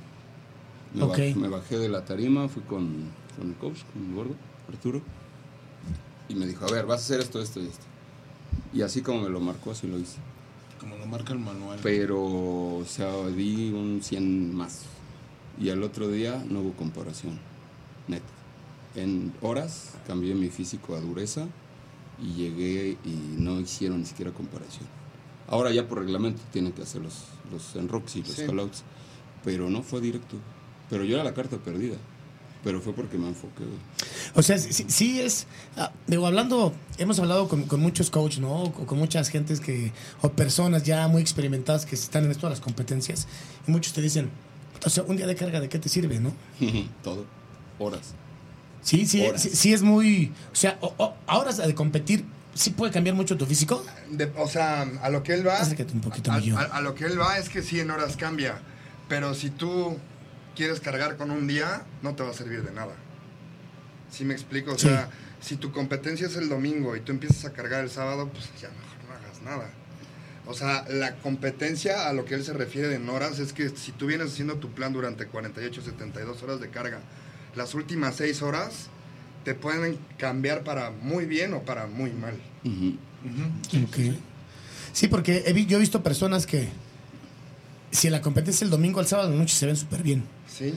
Me, 0.95 1.07
bajé, 1.07 1.35
me 1.35 1.49
bajé 1.49 1.79
de 1.79 1.89
la 1.89 2.05
tarima, 2.05 2.49
fui 2.49 2.63
con, 2.63 3.11
con 3.39 3.49
el 3.49 3.55
coach, 3.57 3.79
con 3.93 4.07
el 4.07 4.15
gordo, 4.15 4.35
Arturo, 4.69 5.03
y 6.29 6.35
me 6.35 6.47
dijo, 6.47 6.65
a 6.65 6.71
ver, 6.71 6.87
vas 6.87 7.01
a 7.01 7.05
hacer 7.05 7.21
esto, 7.21 7.41
esto 7.41 7.61
y 7.61 7.67
esto. 7.67 7.85
Y 8.73 8.83
así 8.83 9.03
como 9.03 9.23
me 9.23 9.29
lo 9.29 9.41
marcó, 9.41 9.71
así 9.71 9.87
lo 9.87 9.99
hice. 9.99 10.19
Como 10.79 10.97
lo 10.97 11.07
marca 11.07 11.33
el 11.33 11.39
manual. 11.39 11.79
Pero, 11.83 12.21
o 12.21 12.85
sea, 12.87 13.27
di 13.29 13.71
un 13.73 14.01
100 14.03 14.55
más. 14.55 14.83
Y 15.61 15.71
al 15.71 15.83
otro 15.83 16.09
día 16.09 16.43
no 16.49 16.61
hubo 16.61 16.73
comparación, 16.73 17.39
neta. 18.09 18.25
En 18.95 19.33
horas 19.43 19.95
cambié 20.07 20.35
mi 20.35 20.49
físico 20.49 20.97
a 20.97 21.01
dureza 21.01 21.47
y 22.19 22.33
llegué 22.35 22.97
y 23.05 23.37
no 23.39 23.61
hicieron 23.61 24.01
ni 24.01 24.07
siquiera 24.07 24.33
comparación. 24.33 24.87
Ahora 25.49 25.71
ya 25.73 25.87
por 25.87 25.99
reglamento 25.99 26.41
tienen 26.53 26.73
que 26.73 26.83
hacer 26.83 27.03
los, 27.51 27.77
enrocks 27.77 28.17
y 28.17 28.23
los 28.23 28.35
callouts, 28.35 28.83
pero 29.45 29.69
no 29.71 29.83
fue 29.83 30.01
directo. 30.01 30.37
Pero 30.89 31.05
yo 31.05 31.15
era 31.15 31.25
la 31.25 31.35
carta 31.35 31.57
perdida, 31.57 31.97
pero 32.65 32.81
fue 32.81 32.93
porque 32.93 33.17
me 33.17 33.29
enfoqué. 33.29 33.65
O 34.35 34.43
sea, 34.43 34.59
sí, 34.59 35.21
es, 35.21 35.47
ah, 35.77 35.93
digo, 36.07 36.27
hablando, 36.27 36.73
hemos 36.99 37.19
hablado 37.21 37.49
con, 37.49 37.67
muchos 37.81 38.11
coaches, 38.11 38.41
¿no? 38.41 38.65
O 38.65 38.73
con 38.73 38.99
muchas 38.99 39.29
gentes 39.29 39.61
que, 39.61 39.93
o 40.23 40.31
personas 40.33 40.83
ya 40.83 41.07
muy 41.09 41.23
experimentadas 41.23 41.87
que 41.87 41.95
están 41.95 42.25
en 42.25 42.33
esto 42.33 42.47
de 42.47 42.51
las 42.51 42.61
competencias, 42.61 43.29
y 43.67 43.71
muchos 43.71 43.93
te 43.93 44.03
dicen, 44.03 44.31
o 44.85 44.91
sea, 44.91 45.05
un 45.05 45.17
día 45.17 45.27
de 45.27 45.37
carga, 45.37 45.61
¿de 45.61 45.69
qué 45.69 45.79
te 45.79 45.89
sirve, 45.89 46.19
no? 46.21 46.33
Todo, 47.03 47.25
horas. 47.79 48.15
Sí, 48.83 49.07
sí, 49.07 49.23
sí, 49.37 49.51
sí, 49.51 49.73
es 49.73 49.83
muy, 49.83 50.33
o 50.53 50.57
sea, 50.57 50.79
horas 51.27 51.59
de 51.59 51.75
competir 51.75 52.25
¿sí 52.61 52.71
puede 52.71 52.93
cambiar 52.93 53.17
mucho 53.17 53.37
tu 53.37 53.47
físico? 53.47 53.85
o 54.37 54.49
sea, 54.49 54.83
a 55.03 55.09
lo 55.09 55.23
que 55.23 55.33
él 55.33 55.47
va. 55.47 55.59
Acércate 55.59 55.93
un 55.95 56.01
poquito, 56.01 56.31
a, 56.31 56.37
a, 56.37 56.81
lo 56.83 56.95
que 56.95 57.07
él 57.07 57.19
va 57.19 57.39
es 57.39 57.49
que 57.49 57.63
sí, 57.63 57.81
en 57.81 57.91
horas 57.91 58.17
cambia. 58.17 58.61
Pero 59.09 59.35
si 59.35 59.51
tú 59.51 59.97
quieres 60.55 60.81
cargar 60.81 61.17
con 61.17 61.31
un 61.31 61.47
día, 61.47 61.85
no 62.03 62.15
te 62.15 62.23
va 62.23 62.31
a 62.31 62.35
servir 62.35 62.63
de 62.63 62.73
nada. 62.73 62.93
¿Sí 64.11 64.25
me 64.25 64.35
explico? 64.35 64.73
O 64.73 64.79
sea, 64.79 65.09
si 65.41 65.57
tu 65.57 65.73
competencia 65.73 66.27
es 66.27 66.37
el 66.37 66.49
domingo 66.49 66.97
y 66.97 67.01
tú 67.01 67.13
empiezas 67.13 67.47
a 67.47 67.53
cargar 67.53 67.83
el 67.83 67.91
sábado, 67.91 68.29
pues 68.29 68.45
ya 68.61 68.69
mejor 68.69 69.09
no 69.09 69.15
hagas 69.15 69.43
nada. 69.43 69.71
O 70.47 70.53
sea, 70.53 70.85
la 70.89 71.17
competencia 71.17 72.09
a 72.09 72.13
lo 72.13 72.25
que 72.25 72.35
él 72.35 72.45
se 72.45 72.53
refiere 72.53 72.95
en 72.95 73.09
horas 73.09 73.39
es 73.39 73.53
que 73.53 73.71
si 73.71 73.93
tú 73.93 74.07
vienes 74.07 74.33
haciendo 74.33 74.57
tu 74.57 74.71
plan 74.71 74.93
durante 74.93 75.27
48, 75.27 75.81
72 75.83 76.43
horas 76.43 76.61
de 76.61 76.69
carga, 76.69 77.01
las 77.57 77.75
últimas 77.75 78.17
6 78.17 78.43
horas 78.43 78.91
te 79.45 79.55
pueden 79.55 79.99
cambiar 80.19 80.65
para 80.65 80.91
muy 80.91 81.27
bien 81.27 81.55
o 81.55 81.63
para 81.63 81.87
muy 81.87 82.11
mal. 82.13 82.35
Sí, 84.93 85.09
porque 85.09 85.45
yo 85.69 85.77
he 85.77 85.81
visto 85.81 86.03
personas 86.03 86.47
que 86.47 86.69
si 87.91 88.11
la 88.11 88.21
competencia 88.21 88.65
el 88.65 88.71
domingo 88.71 89.01
al 89.01 89.07
sábado 89.07 89.31
de 89.31 89.37
noche 89.37 89.55
se 89.55 89.67
ven 89.67 89.77
súper 89.77 90.03
bien. 90.03 90.25
Sí 90.47 90.75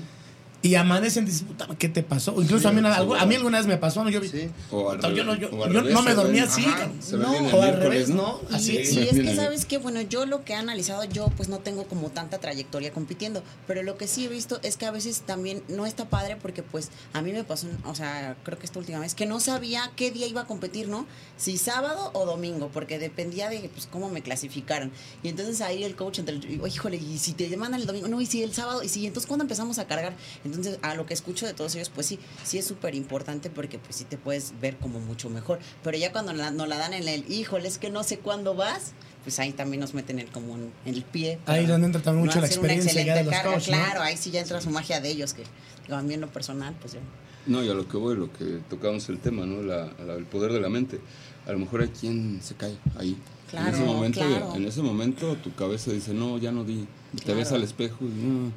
y 0.63 0.75
amanecen 0.75 1.25
y 1.25 1.27
dicen, 1.27 1.47
puta, 1.47 1.67
¿qué 1.77 1.89
te 1.89 2.03
pasó? 2.03 2.33
O 2.33 2.41
incluso 2.41 2.69
a, 2.69 2.71
mí, 2.71 2.79
a 2.87 3.25
mí 3.25 3.35
alguna 3.35 3.57
vez 3.57 3.67
me 3.67 3.75
pasó, 3.77 4.01
¿no? 4.01 4.09
Yo, 4.09 4.21
sí. 4.23 4.49
o 4.71 4.95
yo, 5.09 5.25
no, 5.25 5.35
yo, 5.35 5.49
no 5.51 6.01
me 6.01 6.13
dormía 6.13 6.45
así. 6.45 6.65
no, 7.11 7.31
o 7.31 7.61
al 7.61 7.81
revés, 7.81 8.07
¿no? 8.07 8.39
Así. 8.49 8.85
Sí, 8.85 9.01
es 9.01 9.19
que 9.19 9.35
sabes 9.35 9.65
que, 9.65 9.77
bueno, 9.77 9.99
yo 9.99 10.25
lo 10.25 10.45
que 10.45 10.53
he 10.53 10.55
analizado, 10.55 11.03
yo 11.03 11.27
pues 11.35 11.49
no 11.49 11.59
tengo 11.59 11.83
como 11.83 12.11
tanta 12.11 12.37
trayectoria 12.37 12.93
compitiendo, 12.93 13.43
pero 13.67 13.83
lo 13.83 13.97
que 13.97 14.07
sí 14.07 14.23
he 14.23 14.29
visto 14.29 14.61
es 14.63 14.77
que 14.77 14.85
a 14.85 14.91
veces 14.91 15.23
también 15.25 15.61
no 15.67 15.85
está 15.85 16.05
padre 16.05 16.37
porque 16.37 16.63
pues 16.63 16.91
a 17.11 17.21
mí 17.21 17.33
me 17.33 17.43
pasó, 17.43 17.67
o 17.85 17.93
sea, 17.93 18.37
creo 18.43 18.57
que 18.57 18.65
esta 18.65 18.79
última 18.79 18.99
vez, 18.99 19.15
que 19.15 19.25
no 19.25 19.41
sabía 19.41 19.91
qué 19.97 20.11
día 20.11 20.27
iba 20.27 20.41
a 20.41 20.45
competir, 20.45 20.87
¿no? 20.87 21.05
Si 21.35 21.57
sábado 21.57 22.11
o 22.13 22.25
domingo, 22.25 22.69
porque 22.73 22.99
dependía 22.99 23.49
de 23.49 23.69
pues 23.73 23.85
cómo 23.91 24.07
me 24.07 24.21
clasificaran. 24.21 24.93
Y 25.23 25.27
entonces 25.27 25.59
ahí 25.59 25.83
el 25.83 25.97
coach, 25.97 26.19
entre, 26.19 26.37
híjole, 26.37 26.95
y 26.95 27.17
si 27.17 27.33
te 27.33 27.57
mandan 27.57 27.81
el 27.81 27.87
domingo, 27.87 28.07
no, 28.07 28.21
y 28.21 28.25
si 28.27 28.43
el 28.43 28.53
sábado, 28.53 28.81
y 28.81 28.87
si 28.87 29.05
entonces 29.05 29.27
cuando 29.27 29.43
empezamos 29.43 29.77
a 29.77 29.87
cargar, 29.87 30.15
entonces, 30.52 30.52
a 30.81 30.95
lo 30.95 31.05
que 31.05 31.13
escucho 31.13 31.45
de 31.45 31.53
todos 31.53 31.75
ellos, 31.75 31.89
pues 31.89 32.07
sí, 32.07 32.19
sí 32.43 32.57
es 32.57 32.65
súper 32.65 32.95
importante 32.95 33.49
porque 33.49 33.79
pues 33.79 33.95
sí 33.95 34.05
te 34.05 34.17
puedes 34.17 34.53
ver 34.61 34.77
como 34.77 34.99
mucho 34.99 35.29
mejor. 35.29 35.59
Pero 35.83 35.97
ya 35.97 36.11
cuando 36.11 36.33
nos 36.33 36.67
la 36.67 36.77
dan 36.77 36.93
en 36.93 37.07
el, 37.07 37.31
híjole, 37.31 37.67
es 37.67 37.77
que 37.77 37.89
no 37.89 38.03
sé 38.03 38.19
cuándo 38.19 38.55
vas, 38.55 38.93
pues 39.23 39.39
ahí 39.39 39.51
también 39.53 39.79
nos 39.79 39.93
meten 39.93 40.19
el, 40.19 40.27
como 40.27 40.55
en, 40.55 40.71
el 40.85 41.03
pie. 41.03 41.39
Ahí 41.45 41.65
donde 41.65 41.87
entra 41.87 42.01
también 42.01 42.25
mucho 42.25 42.39
la 42.39 42.47
experiencia 42.47 43.03
ya 43.03 43.15
de 43.15 43.23
los 43.23 43.33
carga, 43.33 43.57
Claro, 43.59 44.01
ahí 44.01 44.17
sí 44.17 44.31
ya 44.31 44.41
entra 44.41 44.61
su 44.61 44.69
magia 44.69 44.99
de 45.01 45.09
ellos, 45.09 45.33
que 45.33 45.43
digo, 45.83 45.97
a 45.97 46.01
mí 46.01 46.13
en 46.13 46.21
lo 46.21 46.27
personal, 46.27 46.75
pues 46.79 46.93
yo. 46.93 46.99
No, 47.45 47.63
y 47.63 47.69
a 47.69 47.73
lo 47.73 47.87
que 47.87 47.97
voy, 47.97 48.15
lo 48.15 48.31
que 48.31 48.61
tocamos 48.69 49.09
el 49.09 49.19
tema, 49.19 49.45
¿no? 49.45 49.61
La, 49.61 49.91
el 50.15 50.25
poder 50.25 50.53
de 50.53 50.61
la 50.61 50.69
mente. 50.69 50.99
A 51.45 51.51
lo 51.51 51.59
mejor 51.59 51.81
hay 51.81 51.89
quien 51.89 52.39
se 52.41 52.55
cae 52.55 52.77
ahí. 52.97 53.17
Claro, 53.49 53.67
en 53.67 53.73
ese 53.73 53.83
momento, 53.83 54.55
en 54.55 54.65
ese 54.65 54.81
momento 54.81 55.35
tu 55.35 55.53
cabeza 55.53 55.91
dice, 55.91 56.13
no, 56.13 56.37
ya 56.37 56.51
no 56.51 56.63
di. 56.63 56.87
Te 57.25 57.33
ves 57.33 57.51
al 57.51 57.63
espejo 57.63 57.97
y 58.01 58.07
no 58.07 58.51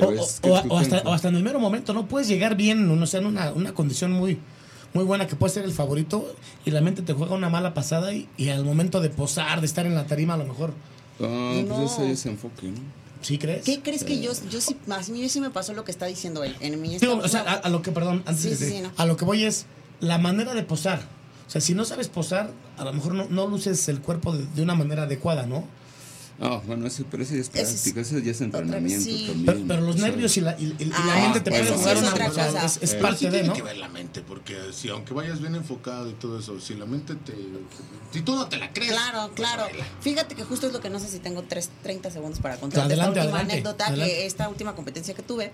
o, 0.00 0.78
hasta, 0.78 1.28
en 1.28 1.36
el 1.36 1.42
mero 1.42 1.60
momento, 1.60 1.92
¿no? 1.92 2.06
Puedes 2.06 2.28
llegar 2.28 2.56
bien, 2.56 2.90
o 2.90 3.06
sea, 3.06 3.20
en 3.20 3.26
una, 3.26 3.52
una 3.52 3.74
condición 3.74 4.12
muy, 4.12 4.38
muy 4.92 5.04
buena 5.04 5.26
que 5.26 5.36
puede 5.36 5.52
ser 5.52 5.64
el 5.64 5.72
favorito 5.72 6.34
y 6.64 6.70
la 6.70 6.80
mente 6.80 7.02
te 7.02 7.12
juega 7.12 7.34
una 7.34 7.50
mala 7.50 7.74
pasada 7.74 8.12
y, 8.12 8.48
al 8.48 8.64
momento 8.64 9.00
de 9.00 9.10
posar, 9.10 9.60
de 9.60 9.66
estar 9.66 9.86
en 9.86 9.94
la 9.94 10.06
tarima, 10.06 10.34
a 10.34 10.38
lo 10.38 10.44
mejor. 10.44 10.72
Ah, 11.20 11.62
pues 11.68 11.92
ese, 11.92 12.10
ese 12.10 12.28
enfoque, 12.30 12.68
¿no? 12.68 12.80
¿Sí 13.24 13.38
crees? 13.38 13.64
¿Qué 13.64 13.80
crees 13.80 14.04
que 14.04 14.20
yo, 14.20 14.32
yo 14.50 14.60
sí, 14.60 14.76
a 14.90 15.00
mí 15.10 15.28
sí 15.30 15.40
me 15.40 15.48
pasó 15.48 15.72
lo 15.72 15.82
que 15.82 15.90
está 15.90 16.04
diciendo 16.04 16.44
él? 16.44 16.54
En 16.60 16.80
mi 16.80 16.96
o 16.96 17.28
sea, 17.28 17.40
a, 17.40 17.68
lo 17.70 17.80
que, 17.80 17.90
perdón, 17.90 18.22
antes 18.26 18.60
de, 18.60 18.86
a 18.96 19.06
lo 19.06 19.16
que 19.16 19.24
voy 19.24 19.44
es 19.44 19.64
la 20.00 20.18
manera 20.18 20.52
de 20.52 20.62
posar. 20.62 21.00
O 21.46 21.50
sea, 21.50 21.62
si 21.62 21.74
no 21.74 21.86
sabes 21.86 22.08
posar, 22.08 22.50
a 22.76 22.84
lo 22.84 22.92
mejor 22.92 23.14
no, 23.14 23.26
no 23.30 23.46
luces 23.46 23.88
el 23.88 24.00
cuerpo 24.00 24.36
de, 24.36 24.44
de 24.54 24.62
una 24.62 24.74
manera 24.74 25.04
adecuada, 25.04 25.46
¿no? 25.46 25.64
Ah, 26.40 26.60
bueno, 26.66 26.86
ese, 26.86 27.04
pero 27.04 27.22
ese 27.22 27.36
ya 27.36 27.40
es 27.42 27.48
práctica, 27.48 28.00
ese 28.00 28.22
ya 28.22 28.32
es 28.32 28.40
entrenamiento 28.40 29.32
también. 29.32 29.68
Pero, 29.68 29.82
los 29.82 29.96
nervios 29.96 30.36
y 30.36 30.40
la, 30.40 30.58
y, 30.58 30.66
la 30.84 30.96
ah, 30.96 31.20
mente 31.22 31.40
te 31.40 31.50
pueden 31.50 31.74
jugar 31.74 31.96
una 31.96 32.26
cosa. 32.26 32.64
Es, 32.64 32.78
es 32.82 32.94
parte 32.96 33.30
de, 33.30 33.44
¿no? 33.44 33.52
Tiene 33.52 33.54
que 33.54 33.62
ver 33.62 33.76
la 33.76 33.88
mente, 33.88 34.20
porque 34.20 34.56
si 34.72 34.88
aunque 34.88 35.14
vayas 35.14 35.40
bien 35.40 35.54
enfocado 35.54 36.10
y 36.10 36.14
todo 36.14 36.38
eso, 36.38 36.60
si 36.60 36.74
la 36.74 36.86
mente 36.86 37.14
te... 37.14 37.34
Si 38.12 38.22
tú 38.22 38.34
no 38.34 38.48
te 38.48 38.56
la 38.56 38.72
crees... 38.72 38.92
Claro, 38.92 39.30
pues, 39.34 39.48
claro. 39.48 39.66
Fíjate 40.00 40.34
que 40.34 40.44
justo 40.44 40.66
es 40.66 40.72
lo 40.72 40.80
que 40.80 40.90
no 40.90 40.98
sé 40.98 41.08
si 41.08 41.20
tengo 41.20 41.42
3, 41.42 41.70
30 41.82 42.10
segundos 42.10 42.40
para 42.40 42.56
contar. 42.56 42.84
Adelante, 42.84 43.20
esta 43.20 43.26
última 43.26 43.40
anécdota, 43.40 43.94
que 43.94 44.26
esta 44.26 44.48
última 44.48 44.74
competencia 44.74 45.14
que 45.14 45.22
tuve 45.22 45.52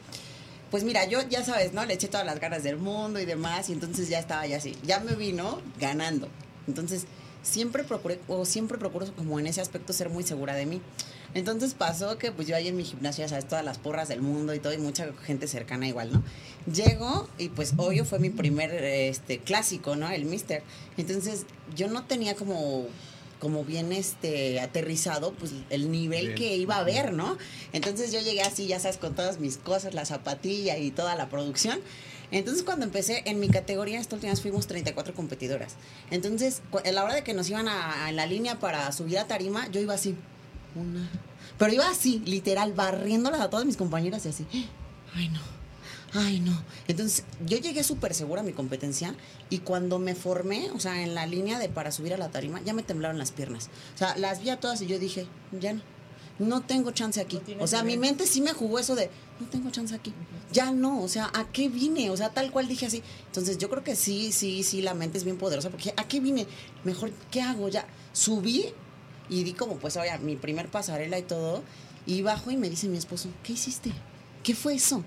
pues 0.71 0.85
mira, 0.85 1.05
yo 1.05 1.21
ya 1.29 1.45
sabes, 1.45 1.73
¿no? 1.73 1.85
Le 1.85 1.95
eché 1.95 2.07
todas 2.07 2.25
las 2.25 2.39
ganas 2.39 2.63
del 2.63 2.77
mundo 2.77 3.19
y 3.19 3.25
demás, 3.25 3.69
y 3.69 3.73
entonces 3.73 4.09
ya 4.09 4.21
estaba 4.21 4.47
ya 4.47 4.59
así. 4.59 4.77
Ya 4.85 5.01
me 5.01 5.17
vino 5.17 5.61
ganando. 5.81 6.29
Entonces, 6.69 7.07
siempre 7.43 7.85
procuré, 7.85 8.19
o 8.29 8.45
siempre 8.45 8.79
procuro 8.79 9.07
como 9.15 9.39
en 9.39 9.47
ese 9.47 9.61
aspecto 9.61 9.93
ser 9.93 10.09
muy 10.11 10.25
segura 10.25 10.55
de 10.55 10.67
mí. 10.67 10.81
Entonces 11.33 11.75
pasó 11.75 12.19
que 12.19 12.33
pues 12.33 12.49
yo 12.49 12.57
ahí 12.57 12.69
en 12.69 12.77
mi 12.77 12.85
gimnasio, 12.85 13.23
ya 13.25 13.29
sabes, 13.29 13.47
todas 13.47 13.65
las 13.65 13.79
porras 13.79 14.09
del 14.09 14.21
mundo 14.21 14.53
y 14.55 14.59
todo, 14.59 14.73
y 14.73 14.79
mucha 14.79 15.13
gente 15.25 15.47
cercana 15.47 15.87
igual, 15.87 16.13
¿no? 16.13 16.23
Llego 16.73 17.29
y 17.39 17.51
pues 17.51 17.75
obvio 17.77 18.05
fue 18.05 18.19
mi 18.19 18.31
primer 18.31 18.73
este, 18.73 19.39
clásico, 19.39 19.95
¿no? 19.97 20.11
El 20.11 20.25
Mister. 20.25 20.63
Entonces 20.97 21.47
yo 21.77 21.89
no 21.89 22.05
tenía 22.05 22.35
como 22.35 22.87
como 23.39 23.65
bien 23.65 23.91
este 23.91 24.61
aterrizado 24.61 25.33
pues 25.33 25.53
el 25.71 25.91
nivel 25.91 26.35
que 26.35 26.57
iba 26.57 26.77
a 26.77 26.81
haber, 26.81 27.15
¿no? 27.15 27.39
Entonces 27.73 28.13
yo 28.13 28.21
llegué 28.21 28.43
así, 28.43 28.67
ya 28.67 28.79
sabes, 28.79 28.99
con 28.99 29.15
todas 29.15 29.41
mis 29.41 29.57
cosas, 29.57 29.95
la 29.95 30.05
zapatilla 30.05 30.77
y 30.77 30.91
toda 30.91 31.17
la 31.17 31.31
producción. 31.31 31.81
Entonces, 32.31 32.63
cuando 32.63 32.85
empecé 32.85 33.23
en 33.27 33.41
mi 33.41 33.49
categoría, 33.49 33.99
esta 33.99 34.15
última 34.15 34.33
vez 34.33 34.41
fuimos 34.41 34.67
34 34.67 35.15
competidoras. 35.15 35.75
Entonces, 36.11 36.63
a 36.85 36.93
la 36.93 37.05
hora 37.05 37.15
de 37.15 37.25
que 37.25 37.35
nos 37.35 37.49
iban 37.51 37.69
a, 37.69 38.11
la 38.13 38.27
línea 38.27 38.59
para 38.59 38.91
subir 38.93 39.19
a 39.19 39.27
tarima, 39.27 39.69
yo 39.71 39.81
iba 39.81 39.95
así, 39.95 40.15
una. 40.75 41.09
Pero 41.59 41.73
iba 41.73 41.89
así, 41.89 42.21
literal, 42.25 42.73
barriéndolas 42.73 43.41
a 43.41 43.51
todas 43.51 43.67
mis 43.67 43.77
compañeras 43.77 44.25
y 44.27 44.29
así. 44.29 44.47
Ay, 45.15 45.29
no. 45.29 45.41
Ay, 46.13 46.41
no. 46.41 46.61
Entonces, 46.89 47.25
yo 47.47 47.59
llegué 47.59 47.85
súper 47.85 48.15
segura 48.15 48.41
a 48.41 48.45
mi 48.45 48.53
competencia 48.53 49.15
y 49.49 49.59
cuando 49.59 49.99
me 49.99 50.15
formé, 50.15 50.71
o 50.73 50.81
sea, 50.81 51.03
en 51.03 51.15
la 51.15 51.27
línea 51.27 51.59
de 51.59 51.69
para 51.69 51.93
subir 51.93 52.15
a 52.15 52.17
la 52.17 52.31
tarima, 52.31 52.61
ya 52.63 52.73
me 52.73 52.83
temblaron 52.83 53.19
las 53.19 53.31
piernas. 53.31 53.71
O 53.95 53.99
sea, 53.99 54.17
las 54.17 54.43
vi 54.43 54.51
a 54.51 54.59
todas 54.59 54.81
y 54.83 54.87
yo 54.87 54.99
dije, 54.99 55.27
ya 55.53 55.75
no 55.75 55.83
no 56.41 56.63
tengo 56.63 56.91
chance 56.91 57.21
aquí. 57.21 57.41
o 57.61 57.67
sea, 57.67 57.83
mi 57.83 57.97
mente 57.97 58.27
sí 58.27 58.41
me 58.41 58.53
jugó 58.53 58.79
eso 58.79 58.97
de, 58.97 59.11
no 59.39 59.47
tengo 59.47 59.71
chance 59.71 59.95
aquí. 59.95 60.13
Ya 60.51 60.73
no, 60.73 61.03
o 61.03 61.09
sea, 61.09 61.31
¿a 61.35 61.45
qué 61.53 61.69
vine? 61.69 62.11
O 62.11 62.17
sea, 62.17 62.31
tal 62.31 62.51
cual 62.51 62.67
dije 62.67 62.87
así. 62.87 63.03
Entonces, 63.27 63.59
yo 63.59 63.69
creo 63.69 63.85
que 63.85 63.95
sí, 63.95 64.33
sí, 64.33 64.63
sí, 64.63 64.81
la 64.81 64.95
mente 64.95 65.19
es 65.19 65.25
bien 65.25 65.37
poderosa 65.37 65.71
porque 65.71 65.93
¿a 65.97 66.09
qué 66.09 66.19
vine? 66.19 66.47
Mejor, 66.83 67.13
¿qué 67.31 67.43
hago? 67.43 67.69
Ya 67.69 67.87
subí 68.13 68.65
y 69.29 69.45
di 69.45 69.53
como, 69.53 69.77
pues, 69.77 69.97
oye, 69.97 70.19
mi 70.19 70.37
primer 70.37 70.69
pasarela 70.69 71.19
y 71.19 71.23
todo. 71.23 71.63
Y 72.07 72.23
bajo 72.23 72.51
y 72.51 72.57
me 72.57 72.71
dice 72.71 72.89
mi 72.89 72.97
esposo, 72.97 73.29
¿qué 73.43 73.53
hiciste? 73.53 73.93
¿Qué 74.43 74.55
fue 74.55 74.75
eso? 74.75 75.05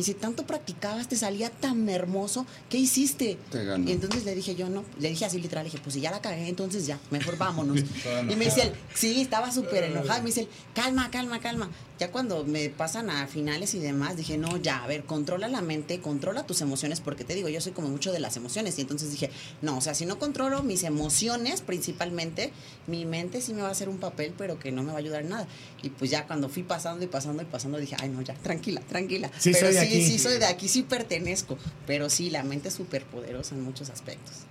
Me 0.00 0.06
dice, 0.06 0.14
tanto 0.14 0.46
practicabas, 0.46 1.08
te 1.08 1.16
salía 1.16 1.50
tan 1.50 1.86
hermoso, 1.90 2.46
¿qué 2.70 2.78
hiciste? 2.78 3.36
Y 3.84 3.92
entonces 3.92 4.24
le 4.24 4.34
dije 4.34 4.54
yo, 4.54 4.70
no, 4.70 4.82
le 4.98 5.10
dije 5.10 5.26
así 5.26 5.38
literal, 5.38 5.62
le 5.62 5.70
dije, 5.70 5.82
pues 5.84 5.92
si 5.92 6.00
ya 6.00 6.10
la 6.10 6.22
cagué, 6.22 6.48
entonces 6.48 6.86
ya, 6.86 6.98
mejor 7.10 7.36
vámonos. 7.36 7.80
y 8.30 8.34
me 8.34 8.46
dice, 8.46 8.72
sí, 8.94 9.20
estaba 9.20 9.52
súper 9.52 9.84
enojado, 9.84 10.20
me 10.22 10.28
dice, 10.28 10.48
calma, 10.74 11.10
calma, 11.10 11.38
calma. 11.40 11.68
Ya 12.00 12.10
cuando 12.10 12.44
me 12.44 12.70
pasan 12.70 13.10
a 13.10 13.26
finales 13.26 13.74
y 13.74 13.78
demás, 13.78 14.16
dije, 14.16 14.38
no, 14.38 14.56
ya, 14.56 14.82
a 14.82 14.86
ver, 14.86 15.04
controla 15.04 15.48
la 15.48 15.60
mente, 15.60 16.00
controla 16.00 16.46
tus 16.46 16.62
emociones, 16.62 16.98
porque 16.98 17.24
te 17.24 17.34
digo, 17.34 17.50
yo 17.50 17.60
soy 17.60 17.72
como 17.72 17.90
mucho 17.90 18.10
de 18.10 18.20
las 18.20 18.38
emociones. 18.38 18.78
Y 18.78 18.80
entonces 18.80 19.10
dije, 19.10 19.28
no, 19.60 19.76
o 19.76 19.80
sea, 19.82 19.92
si 19.92 20.06
no 20.06 20.18
controlo 20.18 20.62
mis 20.62 20.82
emociones 20.84 21.60
principalmente, 21.60 22.52
mi 22.86 23.04
mente 23.04 23.42
sí 23.42 23.52
me 23.52 23.60
va 23.60 23.68
a 23.68 23.72
hacer 23.72 23.90
un 23.90 23.98
papel, 23.98 24.32
pero 24.38 24.58
que 24.58 24.72
no 24.72 24.82
me 24.82 24.92
va 24.92 24.94
a 24.94 25.00
ayudar 25.00 25.20
en 25.20 25.28
nada. 25.28 25.46
Y 25.82 25.90
pues 25.90 26.10
ya 26.10 26.26
cuando 26.26 26.48
fui 26.48 26.62
pasando 26.62 27.04
y 27.04 27.08
pasando 27.08 27.42
y 27.42 27.44
pasando, 27.44 27.76
dije, 27.76 27.96
ay, 27.98 28.08
no, 28.08 28.22
ya, 28.22 28.32
tranquila, 28.32 28.80
tranquila. 28.80 29.30
Sí, 29.38 29.52
pero 29.52 29.66
soy 29.66 29.74
de 29.74 29.80
aquí. 29.80 30.02
sí, 30.02 30.18
soy 30.18 30.38
de 30.38 30.46
aquí, 30.46 30.68
sí 30.68 30.82
pertenezco. 30.84 31.58
Pero 31.86 32.08
sí, 32.08 32.30
la 32.30 32.42
mente 32.42 32.68
es 32.68 32.74
súper 32.74 33.04
poderosa 33.04 33.54
en 33.54 33.62
muchos 33.62 33.90
aspectos. 33.90 34.46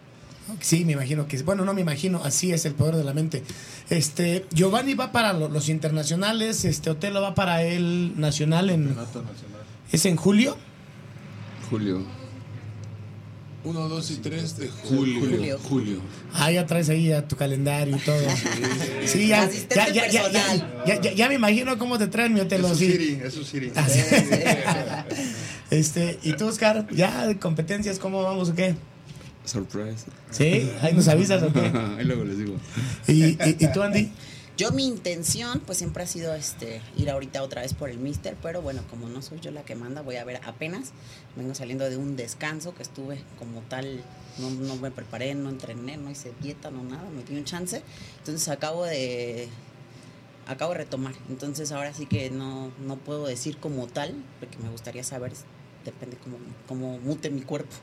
Sí, 0.60 0.86
me 0.86 0.94
imagino 0.94 1.28
que, 1.28 1.42
bueno, 1.44 1.66
no 1.66 1.74
me 1.74 1.82
imagino, 1.82 2.22
así 2.24 2.52
es 2.52 2.66
el 2.66 2.74
poder 2.74 2.96
de 2.96 3.04
la 3.04 3.14
mente. 3.14 3.44
Este, 3.90 4.46
Giovanni 4.54 4.94
va 4.94 5.12
para 5.12 5.34
los 5.34 5.70
internacionales, 5.70 6.66
este 6.66 6.90
Otelo 6.90 7.22
va 7.22 7.36
para 7.36 7.64
el 7.64 8.20
nacional 8.20 8.70
en 8.70 8.96
¿Es 9.92 10.06
en 10.06 10.16
julio? 10.16 10.58
Julio. 11.70 12.04
1, 13.64 13.90
2 13.90 14.12
y 14.12 14.16
3 14.18 14.58
de 14.58 14.70
julio. 14.70 15.60
julio. 15.64 16.02
Ah, 16.34 16.50
ya 16.50 16.66
traes 16.66 16.90
ahí 16.90 17.12
a 17.12 17.28
tu 17.28 17.36
calendario 17.36 17.98
y 17.98 18.00
todo. 18.00 18.22
Sí, 19.06 19.28
ya, 19.28 19.50
ya, 19.70 20.08
ya, 20.08 20.08
ya, 20.86 21.14
ya, 21.14 21.28
me 21.28 21.36
imagino 21.36 21.78
cómo 21.78 21.98
te 21.98 22.08
traen 22.08 22.34
mi 22.34 22.40
hotel. 22.40 22.64
Es 22.64 22.78
Siri, 22.78 23.20
es 23.24 23.34
Siri. 23.34 23.72
este, 25.72 26.20
¿y 26.24 26.34
tú, 26.34 26.48
Oscar? 26.48 26.88
¿Ya 26.92 27.38
competencias 27.40 28.00
cómo 28.00 28.24
vamos 28.24 28.50
o 28.50 28.56
qué? 28.56 28.76
Surprise. 29.50 30.06
¿Sí? 30.32 30.72
Ahí 30.82 30.94
nos 30.94 31.08
avisas 31.08 31.42
o 31.44 31.52
qué. 31.52 31.60
Ahí 31.98 32.06
luego 32.06 32.24
les 32.24 32.38
digo. 32.38 32.56
¿Y, 33.08 33.38
y, 33.44 33.72
tú, 33.74 33.82
Andy? 33.82 34.12
Yo 34.58 34.72
mi 34.72 34.86
intención 34.86 35.62
pues 35.62 35.78
siempre 35.78 36.04
ha 36.04 36.06
sido 36.06 36.36
este 36.36 36.82
ir 36.98 37.10
ahorita 37.10 37.42
otra 37.44 37.62
vez 37.62 37.74
por 37.74 37.90
el 37.90 37.98
Mister, 37.98 38.36
pero 38.42 38.62
bueno, 38.62 38.82
como 38.90 39.08
no 39.08 39.22
soy 39.22 39.40
yo 39.40 39.52
la 39.52 39.64
que 39.64 39.74
manda, 39.74 40.02
voy 40.02 40.18
a 40.18 40.26
ver 40.26 40.42
apenas. 40.46 40.92
Vengo 41.38 41.56
saliendo 41.56 41.90
de 41.90 41.96
un 41.96 42.18
descanso 42.18 42.76
que 42.76 42.84
estuve 42.84 43.24
como 43.38 43.62
tal, 43.62 44.04
no, 44.38 44.50
no 44.50 44.76
me 44.76 44.92
preparé, 44.92 45.34
no 45.34 45.50
entrené, 45.50 45.96
no 45.96 46.12
hice 46.12 46.34
dieta, 46.42 46.72
no 46.72 46.84
nada, 46.84 47.10
me 47.10 47.24
di 47.24 47.38
un 47.38 47.46
chance. 47.46 47.82
Entonces 48.18 48.50
acabo 48.50 48.84
de 48.84 49.48
acabo 50.46 50.74
de 50.74 50.80
retomar. 50.80 51.14
Entonces 51.30 51.72
ahora 51.72 51.94
sí 51.94 52.06
que 52.06 52.30
no, 52.30 52.72
no 52.86 52.98
puedo 52.98 53.28
decir 53.28 53.58
como 53.58 53.88
tal, 53.88 54.14
porque 54.40 54.58
me 54.58 54.70
gustaría 54.70 55.06
saber, 55.06 55.32
depende 55.86 56.18
cómo, 56.18 56.38
cómo 56.68 57.00
mute 57.00 57.30
mi 57.30 57.42
cuerpo. 57.42 57.76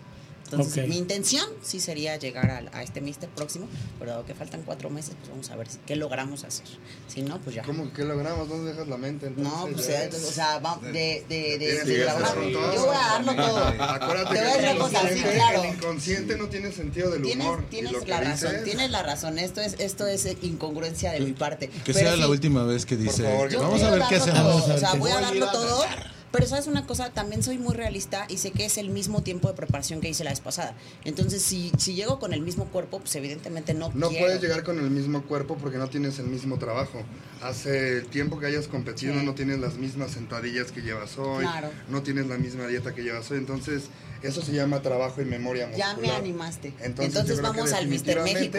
Entonces, 0.50 0.88
mi 0.88 0.96
intención 0.96 1.46
sí 1.62 1.80
sería 1.80 2.16
llegar 2.16 2.50
a, 2.50 2.78
a, 2.78 2.82
este 2.82 3.00
Mister 3.00 3.28
próximo, 3.28 3.68
pero 3.98 4.12
dado 4.12 4.24
que 4.24 4.34
faltan 4.34 4.62
cuatro 4.62 4.90
meses, 4.90 5.14
pues 5.18 5.30
vamos 5.30 5.50
a 5.50 5.56
ver 5.56 5.68
si, 5.68 5.78
qué 5.86 5.96
logramos 5.96 6.44
hacer. 6.44 6.66
Si 7.08 7.22
no, 7.22 7.38
pues 7.40 7.56
ya. 7.56 7.62
¿Cómo 7.62 7.92
que 7.92 8.04
logramos? 8.04 8.48
¿Dónde 8.48 8.72
dejas 8.72 8.88
la 8.88 8.96
mente? 8.96 9.26
Entonces, 9.26 9.52
no, 9.52 9.68
pues, 9.72 9.88
ya, 9.88 10.08
o 10.28 10.32
sea, 10.32 10.58
va, 10.58 10.78
de, 10.82 11.24
de, 11.28 11.58
de, 11.58 11.84
de 11.84 12.04
trabajar. 12.04 12.36
Yo 12.50 12.86
voy 12.86 12.96
a 12.96 13.08
darlo 13.08 13.34
todo. 13.34 13.66
Acuérdate 13.82 14.34
Te 14.34 14.40
voy 14.40 14.50
a 14.50 14.56
decir 14.56 14.78
cosas 14.78 15.04
así, 15.04 15.22
claro. 15.22 15.62
El 15.62 15.74
inconsciente 15.74 16.36
no 16.36 16.48
tiene 16.48 16.72
sentido 16.72 17.10
del 17.10 17.24
humor. 17.24 17.64
Tienes, 17.68 17.92
tienes 17.92 18.08
la 18.08 18.20
razón, 18.20 18.52
tienes 18.64 18.90
la 18.90 19.02
razón. 19.02 19.38
Esto 19.38 19.60
es, 19.60 19.76
esto 19.78 20.06
es 20.06 20.26
incongruencia 20.42 21.12
de 21.12 21.20
mi 21.20 21.32
parte. 21.32 21.68
Que 21.68 21.92
sea 21.92 22.16
la 22.16 22.28
última 22.28 22.64
vez 22.64 22.86
que 22.86 22.96
dice, 22.96 23.22
vamos 23.58 23.82
a 23.82 23.90
ver 23.90 24.02
qué 24.08 24.16
hacemos. 24.16 24.68
O 24.68 24.78
sea, 24.78 24.94
voy 24.94 25.10
a 25.10 25.20
darlo 25.20 25.50
todo. 25.50 25.84
Pero 26.32 26.46
sabes 26.46 26.66
una 26.66 26.86
cosa, 26.86 27.10
también 27.10 27.42
soy 27.42 27.56
muy 27.56 27.74
realista 27.74 28.26
y 28.28 28.38
sé 28.38 28.50
que 28.50 28.64
es 28.66 28.78
el 28.78 28.90
mismo 28.90 29.22
tiempo 29.22 29.48
de 29.48 29.54
preparación 29.54 30.00
que 30.00 30.08
hice 30.08 30.24
la 30.24 30.30
vez 30.30 30.40
pasada. 30.40 30.74
Entonces, 31.04 31.40
si, 31.42 31.72
si 31.78 31.94
llego 31.94 32.18
con 32.18 32.32
el 32.32 32.42
mismo 32.42 32.66
cuerpo, 32.66 32.98
pues 33.00 33.14
evidentemente 33.16 33.74
no 33.74 33.90
No 33.94 34.08
quiero. 34.08 34.26
puedes 34.26 34.42
llegar 34.42 34.62
con 34.64 34.78
el 34.78 34.90
mismo 34.90 35.22
cuerpo 35.22 35.56
porque 35.56 35.78
no 35.78 35.88
tienes 35.88 36.18
el 36.18 36.26
mismo 36.26 36.58
trabajo. 36.58 37.02
Hace 37.42 37.98
el 37.98 38.06
tiempo 38.08 38.38
que 38.40 38.46
hayas 38.46 38.68
competido 38.68 39.14
sí. 39.14 39.24
no 39.24 39.34
tienes 39.34 39.60
las 39.60 39.76
mismas 39.76 40.10
sentadillas 40.10 40.72
que 40.72 40.82
llevas 40.82 41.16
hoy, 41.18 41.44
claro. 41.44 41.70
no 41.88 42.02
tienes 42.02 42.26
la 42.26 42.36
misma 42.38 42.66
dieta 42.66 42.94
que 42.94 43.02
llevas 43.02 43.30
hoy. 43.30 43.38
Entonces, 43.38 43.84
eso 44.22 44.42
se 44.42 44.52
llama 44.52 44.82
trabajo 44.82 45.22
y 45.22 45.24
memoria 45.24 45.66
muscular. 45.66 45.96
Ya 45.96 46.00
me 46.00 46.10
animaste. 46.10 46.72
Entonces, 46.80 47.14
Entonces 47.14 47.42
vamos 47.42 47.72
al 47.72 47.86
Mister 47.88 48.20
México. 48.22 48.58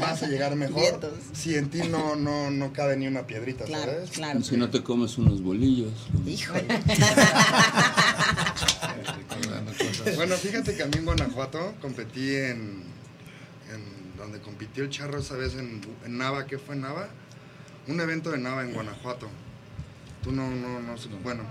Vas 0.00 0.22
a 0.22 0.26
llegar 0.26 0.56
mejor 0.56 0.80
Vientos. 0.80 1.12
si 1.32 1.56
en 1.56 1.70
ti 1.70 1.82
no, 1.88 2.16
no, 2.16 2.50
no 2.50 2.72
cabe 2.72 2.96
ni 2.96 3.06
una 3.06 3.26
piedrita, 3.26 3.64
claro, 3.64 3.92
¿sabes? 3.92 4.10
Claro. 4.10 4.42
Si 4.42 4.56
no 4.56 4.70
te 4.70 4.82
comes 4.82 5.18
unos 5.18 5.42
bolillos. 5.42 5.92
Híjole. 6.26 6.64
bueno, 10.16 10.36
fíjate 10.36 10.74
que 10.74 10.82
a 10.82 10.86
mí 10.86 10.92
en 10.96 11.04
Guanajuato 11.04 11.74
competí 11.80 12.34
en, 12.34 12.82
en 13.72 14.16
donde 14.16 14.40
compitió 14.40 14.84
el 14.84 14.90
charro 14.90 15.18
esa 15.18 15.36
vez 15.36 15.54
en, 15.54 15.80
en 16.04 16.18
Nava, 16.18 16.46
¿qué 16.46 16.58
fue 16.58 16.76
Nava? 16.76 17.08
Un 17.88 18.00
evento 18.00 18.30
de 18.30 18.38
Nava 18.38 18.62
en 18.62 18.72
Guanajuato. 18.72 19.28
Tú 20.22 20.32
no, 20.32 20.48
no, 20.48 20.80
no, 20.80 20.94
bueno. 21.22 21.44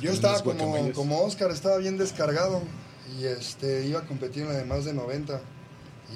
Yo 0.00 0.10
estaba 0.12 0.42
como, 0.42 0.92
como 0.92 1.20
Oscar, 1.20 1.50
estaba 1.50 1.76
bien 1.78 1.98
descargado 1.98 2.62
y 3.18 3.24
este, 3.24 3.86
iba 3.86 4.00
a 4.00 4.06
competir 4.06 4.42
en 4.42 4.48
la 4.48 4.54
de 4.54 4.64
más 4.64 4.84
de 4.84 4.94
90. 4.94 5.40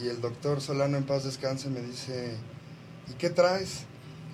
Y 0.03 0.09
el 0.09 0.21
doctor 0.21 0.61
Solano 0.61 0.97
en 0.97 1.05
paz 1.05 1.25
descanse 1.25 1.69
me 1.69 1.81
dice, 1.81 2.35
¿y 3.11 3.15
qué 3.15 3.31
traes? 3.31 3.85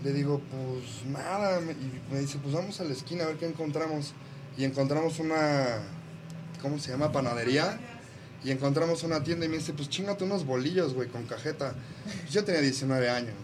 Le 0.05 0.13
digo, 0.13 0.41
pues 0.51 1.07
nada. 1.07 1.61
Y 1.61 2.13
me 2.13 2.21
dice, 2.21 2.39
pues 2.43 2.55
vamos 2.55 2.81
a 2.81 2.85
la 2.85 2.93
esquina 2.93 3.25
a 3.25 3.29
ver 3.29 3.37
qué 3.37 3.47
encontramos. 3.47 4.13
Y 4.57 4.65
encontramos 4.65 5.19
una, 5.19 5.81
¿cómo 6.61 6.79
se 6.79 6.91
llama? 6.91 7.13
Panadería. 7.13 7.79
Y 8.45 8.51
encontramos 8.51 9.05
una 9.05 9.23
tienda 9.23 9.47
y 9.47 9.49
me 9.49 9.59
dice, 9.59 9.73
pues 9.73 9.89
chingate 9.89 10.25
unos 10.25 10.45
bolillos, 10.45 10.95
güey, 10.95 11.09
con 11.09 11.27
cajeta. 11.27 11.75
Pues 12.05 12.33
yo 12.33 12.45
tenía 12.45 12.61
19 12.61 13.09
años. 13.09 13.37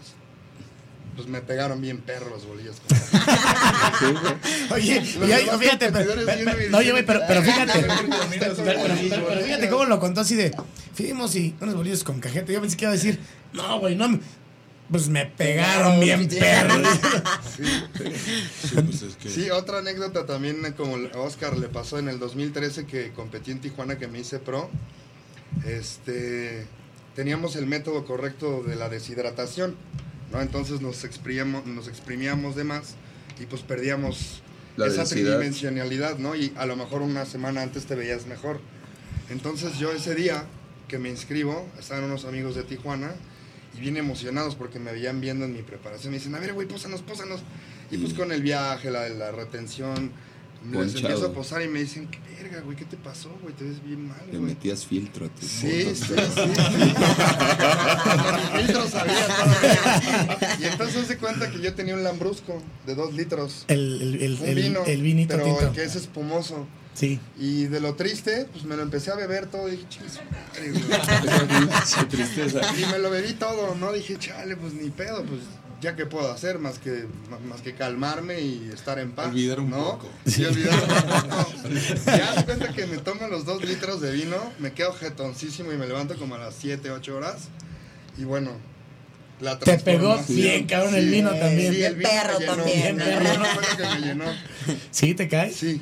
Pues 1.19 1.27
me 1.27 1.41
pegaron 1.41 1.81
bien 1.81 1.97
perros 1.97 2.31
los 2.31 2.47
bolillos. 2.47 2.77
oye, 4.71 5.01
fíjate, 5.01 5.91
pero, 5.91 6.13
pero, 6.25 6.77
oye, 6.77 6.91
güey, 6.91 7.05
pero, 7.05 7.19
pero 7.27 7.41
fíjate, 7.41 7.85
pero, 8.39 8.55
pero, 8.55 9.41
fíjate 9.41 9.69
cómo 9.69 9.83
lo 9.83 9.99
contó 9.99 10.21
así 10.21 10.35
de, 10.35 10.55
fuimos 10.93 11.35
y 11.35 11.53
unos 11.59 11.75
bolillos 11.75 12.05
con 12.05 12.21
cajeta. 12.21 12.53
Yo 12.53 12.61
pensé 12.61 12.77
que 12.77 12.85
iba 12.85 12.91
a 12.91 12.95
decir, 12.95 13.19
no, 13.51 13.81
güey, 13.81 13.97
no, 13.97 14.17
pues 14.89 15.09
me 15.09 15.25
pegaron 15.25 15.99
bien 15.99 16.25
perros. 16.29 16.87
Sí. 17.57 17.65
Sí, 18.69 18.75
pues 18.81 19.01
es 19.01 19.15
que... 19.17 19.27
sí, 19.27 19.49
otra 19.49 19.79
anécdota 19.79 20.25
también, 20.25 20.73
como 20.77 20.95
Oscar 21.15 21.57
le 21.57 21.67
pasó 21.67 21.99
en 21.99 22.07
el 22.07 22.17
2013 22.17 22.85
que 22.85 23.11
competí 23.11 23.51
en 23.51 23.59
Tijuana, 23.59 23.97
que 23.97 24.07
me 24.07 24.19
hice 24.19 24.39
pro. 24.39 24.69
Este, 25.65 26.65
teníamos 27.13 27.57
el 27.57 27.65
método 27.65 28.05
correcto 28.05 28.63
de 28.63 28.77
la 28.77 28.87
deshidratación, 28.87 29.75
¿no? 30.31 30.41
Entonces 30.41 30.81
nos 30.81 31.03
exprimíamos, 31.03 31.65
nos 31.65 31.87
exprimíamos 31.87 32.55
de 32.55 32.63
más 32.63 32.95
y 33.39 33.45
pues 33.45 33.61
perdíamos 33.61 34.41
La 34.77 34.87
esa 34.87 34.97
densidad. 35.03 35.31
tridimensionalidad, 35.31 36.17
¿no? 36.17 36.35
Y 36.35 36.53
a 36.57 36.65
lo 36.65 36.75
mejor 36.75 37.01
una 37.01 37.25
semana 37.25 37.61
antes 37.61 37.85
te 37.85 37.95
veías 37.95 38.25
mejor. 38.27 38.59
Entonces 39.29 39.77
yo 39.77 39.91
ese 39.91 40.15
día 40.15 40.43
que 40.87 40.97
me 40.99 41.09
inscribo, 41.09 41.67
estaban 41.79 42.03
unos 42.05 42.25
amigos 42.25 42.55
de 42.55 42.63
Tijuana 42.63 43.13
y 43.77 43.79
bien 43.79 43.97
emocionados 43.97 44.55
porque 44.55 44.79
me 44.79 44.91
veían 44.91 45.21
viendo 45.21 45.45
en 45.45 45.53
mi 45.53 45.61
preparación. 45.61 46.11
Me 46.11 46.17
dicen, 46.17 46.33
a 46.35 46.39
ver, 46.39 46.53
güey, 46.53 46.67
pósanos, 46.67 47.01
pósanos. 47.01 47.41
Y 47.91 47.97
pues 47.97 48.13
con 48.13 48.31
el 48.31 48.41
viaje, 48.41 48.89
la, 48.91 49.07
la 49.09 49.31
retención, 49.31 50.11
les 50.65 50.73
Ponchado. 50.73 50.99
empiezo 50.99 51.25
a 51.27 51.33
posar 51.33 51.61
y 51.61 51.67
me 51.67 51.79
dicen, 51.79 52.07
qué 52.09 52.19
verga, 52.43 52.61
güey, 52.61 52.75
¿qué 52.75 52.85
te 52.85 52.97
pasó, 52.97 53.29
güey? 53.41 53.53
Te 53.55 53.63
ves 53.63 53.83
bien 53.83 54.07
mal, 54.07 54.17
Le 54.31 54.37
güey. 54.37 54.53
metías 54.53 54.85
filtro 54.85 55.25
a 55.25 55.29
tus 55.29 55.49
Sí, 55.49 55.81
fotos, 55.83 55.97
sí, 55.99 56.05
pero- 56.09 56.27
sí, 56.27 56.53
sí. 56.55 56.93
Los 58.33 58.61
filtros 58.61 58.89
sabía 58.89 59.27
todavía. 59.27 60.57
Y 60.59 60.65
entonces 60.65 61.07
se 61.07 61.17
cuenta 61.17 61.49
que 61.51 61.61
yo 61.61 61.73
tenía 61.73 61.95
un 61.95 62.03
lambrusco 62.03 62.61
de 62.85 62.95
dos 62.95 63.13
litros. 63.13 63.65
El, 63.67 64.01
el, 64.01 64.21
el, 64.21 64.33
Un 64.41 64.47
el, 64.47 64.55
vino, 64.55 64.85
el 64.85 65.01
vinito 65.01 65.33
pero 65.35 65.45
tinto. 65.45 65.67
el 65.67 65.71
que 65.73 65.83
es 65.83 65.95
espumoso. 65.95 66.67
Sí. 66.93 67.19
Y 67.39 67.65
de 67.65 67.79
lo 67.79 67.95
triste, 67.95 68.47
pues 68.51 68.65
me 68.65 68.75
lo 68.75 68.81
empecé 68.81 69.11
a 69.11 69.15
beber 69.15 69.45
todo 69.45 69.69
y 69.69 69.71
dije, 69.71 69.85
"Chingue 69.89 70.09
su 70.09 70.19
madre, 70.25 70.71
güey". 70.71 70.83
Qué 72.09 72.17
tristeza. 72.17 72.61
Y 72.77 72.85
me 72.91 72.99
lo 72.99 73.09
bebí 73.09 73.33
todo, 73.33 73.75
¿no? 73.75 73.93
Dije, 73.93 74.17
chale, 74.19 74.57
pues 74.57 74.73
ni 74.73 74.89
pedo, 74.89 75.23
pues 75.23 75.39
ya 75.81 75.95
que 75.95 76.05
puedo 76.05 76.31
hacer 76.31 76.59
más 76.59 76.79
que 76.79 77.05
más 77.47 77.61
que 77.61 77.73
calmarme 77.73 78.41
y 78.41 78.69
estar 78.73 78.99
en 78.99 79.11
paz. 79.11 79.27
Olvidar 79.27 79.59
un 79.59 79.69
¿no? 79.69 79.77
poco. 79.77 80.09
Sí, 80.25 80.45
olvidar 80.45 80.79
un 80.81 80.87
poco. 80.87 81.69
Ya 82.05 82.33
me 82.35 82.45
cuenta 82.45 82.73
que 82.73 82.87
me 82.87 82.97
tomo 82.97 83.27
los 83.27 83.45
dos 83.45 83.63
litros 83.63 84.01
de 84.01 84.11
vino, 84.11 84.37
me 84.59 84.73
quedo 84.73 84.93
jetoncísimo 84.93 85.71
y 85.71 85.77
me 85.77 85.87
levanto 85.87 86.17
como 86.17 86.35
a 86.35 86.37
las 86.37 86.55
7, 86.55 86.91
8 86.91 87.15
horas. 87.15 87.47
Y 88.17 88.23
bueno, 88.23 88.51
la 89.39 89.57
Te 89.57 89.77
pegó 89.77 90.19
bien, 90.27 90.67
cabrón, 90.67 90.95
el 90.95 91.09
vino 91.09 91.29
también. 91.29 91.73
Sí, 91.73 91.83
el 91.83 91.95
vino 91.95 92.09
Perro 92.09 92.39
me 92.39 92.45
llenó, 92.45 92.55
también. 92.55 93.01
El 93.01 93.19
vino 93.19 93.45
fue 93.45 93.63
lo 93.63 93.77
que 93.77 93.99
me 93.99 94.07
llenó. 94.07 94.25
¿Sí 94.91 95.13
te 95.13 95.27
caes? 95.29 95.55
Sí, 95.55 95.81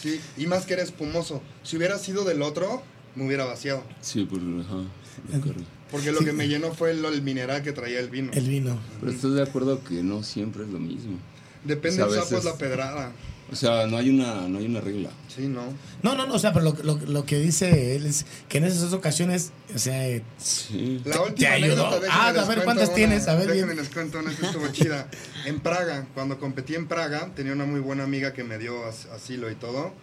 sí. 0.00 0.20
Y 0.36 0.46
más 0.46 0.66
que 0.66 0.74
era 0.74 0.82
espumoso. 0.82 1.42
Si 1.64 1.76
hubiera 1.76 1.98
sido 1.98 2.24
del 2.24 2.42
otro, 2.42 2.82
me 3.16 3.26
hubiera 3.26 3.44
vaciado. 3.44 3.82
Sí, 4.00 4.24
por, 4.24 4.38
ajá, 4.38 4.84
de 5.28 5.36
acuerdo. 5.36 5.77
Porque 5.90 6.12
lo 6.12 6.18
Sí. 6.18 6.26
que 6.26 6.32
me 6.32 6.48
llenó 6.48 6.74
fue 6.74 6.90
el, 6.90 7.04
el 7.04 7.22
mineral 7.22 7.62
que 7.62 7.72
traía 7.72 7.98
el 8.00 8.10
vino. 8.10 8.30
El 8.34 8.46
vino. 8.48 8.78
Pero 9.00 9.12
estás 9.12 9.32
de 9.34 9.42
acuerdo 9.42 9.82
que 9.84 10.02
no 10.02 10.22
siempre 10.22 10.64
es 10.64 10.68
lo 10.70 10.78
mismo. 10.78 11.18
Depende 11.64 12.02
O 12.02 12.06
del 12.06 12.14
sea, 12.14 12.24
sapo 12.24 12.38
es 12.38 12.44
la 12.44 12.56
pedrada. 12.56 13.12
O 13.50 13.56
sea, 13.56 13.86
no 13.86 13.96
hay 13.96 14.10
una, 14.10 14.46
no 14.46 14.58
hay 14.58 14.66
una 14.66 14.82
regla. 14.82 15.08
Sí, 15.34 15.48
¿no? 15.48 15.62
No, 16.02 16.14
no, 16.14 16.26
no, 16.26 16.34
o 16.34 16.38
sea, 16.38 16.52
pero 16.52 16.66
lo, 16.66 16.76
lo, 16.82 16.96
lo 17.06 17.24
que 17.24 17.38
dice 17.38 17.96
él 17.96 18.04
es 18.04 18.26
que 18.50 18.58
en 18.58 18.64
esas 18.64 18.82
dos 18.82 18.92
ocasiones, 18.92 19.52
o 19.74 19.78
sea, 19.78 20.06
eh, 20.06 20.22
Sí. 20.36 21.00
La 21.06 21.12
Te- 21.14 21.18
última 21.20 21.36
te 21.36 21.46
ayudó. 21.54 22.00
Ah, 22.10 22.28
a 22.28 22.44
ver, 22.44 22.62
¿cuántas 22.64 22.88
una, 22.88 22.94
tienes? 22.96 23.26
A 23.26 23.34
ver, 23.36 23.48
déjenme 23.48 23.72
bien. 23.72 23.78
les 23.78 23.88
cuento 23.94 24.18
una, 24.18 24.30
esta 24.30 24.48
estuvo 24.48 24.68
chida. 24.72 25.08
En 25.46 25.60
Praga, 25.60 26.06
cuando 26.12 26.38
competí 26.38 26.74
en 26.74 26.86
Praga, 26.88 27.30
tenía 27.34 27.54
una 27.54 27.64
muy 27.64 27.80
buena 27.80 28.04
amiga 28.04 28.34
que 28.34 28.44
me 28.44 28.58
dio 28.58 28.84
as- 28.84 29.06
asilo 29.06 29.50
y 29.50 29.54
todo. 29.54 29.94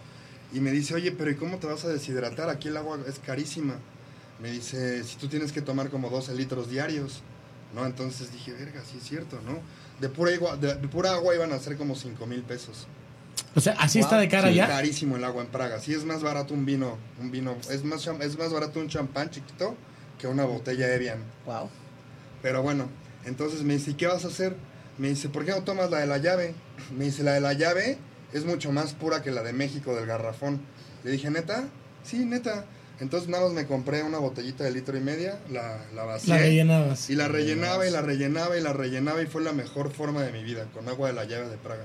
Y 0.52 0.60
me 0.60 0.71
dice, 0.71 0.95
oye, 0.95 1.12
pero 1.12 1.30
¿y 1.30 1.36
cómo 1.36 1.58
te 1.60 1.67
vas 1.67 1.86
a 1.86 1.89
deshidratar? 1.89 2.50
Aquí 2.50 2.69
el 2.69 2.78
agua 2.78 2.98
es 3.08 3.19
carísima. 3.19 3.76
Me 4.39 4.52
dice, 4.52 5.04
si 5.04 5.15
tú 5.17 5.28
tienes 5.28 5.52
que 5.52 5.62
tomar 5.62 5.89
como 5.89 6.10
12 6.10 6.34
litros 6.36 6.69
diarios. 6.69 7.21
¿No? 7.74 7.86
Entonces 7.86 8.32
dije, 8.32 8.54
verga, 8.54 8.82
sí 8.89 9.00
es 9.02 9.04
cierto, 9.10 9.38
¿no? 9.45 9.60
De 10.00 10.08
pura, 10.08 10.34
agua, 10.34 10.56
de, 10.56 10.76
de 10.76 10.88
pura 10.88 11.12
agua 11.13 11.36
iban 11.36 11.52
a 11.52 11.60
ser 11.60 11.76
como 11.76 11.93
5 11.95 12.26
mil 12.26 12.41
pesos. 12.43 12.88
o 13.54 13.60
sea, 13.60 13.74
así 13.74 14.00
está 14.00 14.17
de 14.17 14.30
cara 14.30 14.48
Sí, 14.48 14.56
ya. 14.56 14.67
Carísimo 14.67 15.17
el 15.17 15.24
agua 15.26 15.43
en 15.43 15.50
Praga. 15.50 15.80
Sí 15.82 15.93
es 15.93 16.06
más 16.06 16.24
barato 16.24 16.54
un 16.54 16.65
vino, 16.65 16.98
un 17.19 17.32
vino, 17.32 17.58
es 17.69 17.84
más, 17.84 18.08
es 18.08 18.38
más 18.38 18.54
barato 18.54 18.80
un 18.80 18.88
champán 18.88 19.30
chiquito 19.30 19.76
que 20.19 20.28
una 20.28 20.45
botella 20.45 20.93
Evian. 20.95 21.19
Wow. 21.45 21.69
Pero 22.41 22.62
bueno, 22.62 22.88
entonces 23.26 23.63
me 23.63 23.74
dice, 23.74 23.91
¿y 23.91 23.93
qué 23.95 24.08
vas 24.08 24.24
a 24.24 24.28
hacer? 24.30 24.56
Me 24.98 25.10
dice, 25.10 25.28
¿por 25.28 25.43
qué 25.43 25.52
no 25.52 25.63
tomas 25.63 25.89
la 25.91 26.00
de 26.00 26.08
la 26.08 26.19
llave? 26.19 26.54
Me 26.98 27.06
dice, 27.06 27.24
la 27.24 27.34
de 27.34 27.41
la 27.41 27.52
llave 27.54 27.98
es 28.32 28.45
mucho 28.45 28.71
más 28.71 28.93
pura 28.93 29.21
que 29.21 29.32
la 29.32 29.43
de 29.43 29.52
México 29.52 29.93
del 29.95 30.06
garrafón. 30.06 30.62
Le 31.04 31.12
dije, 31.12 31.30
¿neta? 31.30 31.67
Sí, 32.04 32.24
neta. 32.24 32.65
Entonces 32.99 33.27
nada 33.29 33.43
más 33.45 33.53
me 33.53 33.65
compré 33.65 34.03
una 34.03 34.19
botellita 34.19 34.63
de 34.63 34.71
litro 34.71 34.97
y 34.97 35.01
media, 35.01 35.38
la, 35.51 35.84
la 35.93 36.03
vacié. 36.03 36.29
La 36.34 36.38
rellenabas. 36.39 37.10
Y 37.10 37.15
la 37.15 37.27
rellenaba 37.27 37.86
y 37.88 37.91
la 37.91 38.01
rellenaba 38.01 38.58
y 38.58 38.62
la 38.62 38.71
rellenaba 38.73 39.21
y 39.21 39.25
fue 39.25 39.41
la 39.43 39.51
mejor 39.51 39.91
forma 39.91 40.23
de 40.23 40.31
mi 40.31 40.43
vida, 40.43 40.65
con 40.73 40.88
agua 40.88 41.10
de 41.10 41.13
la 41.13 41.25
llave 41.25 41.49
de 41.49 41.58
Praga. 41.58 41.84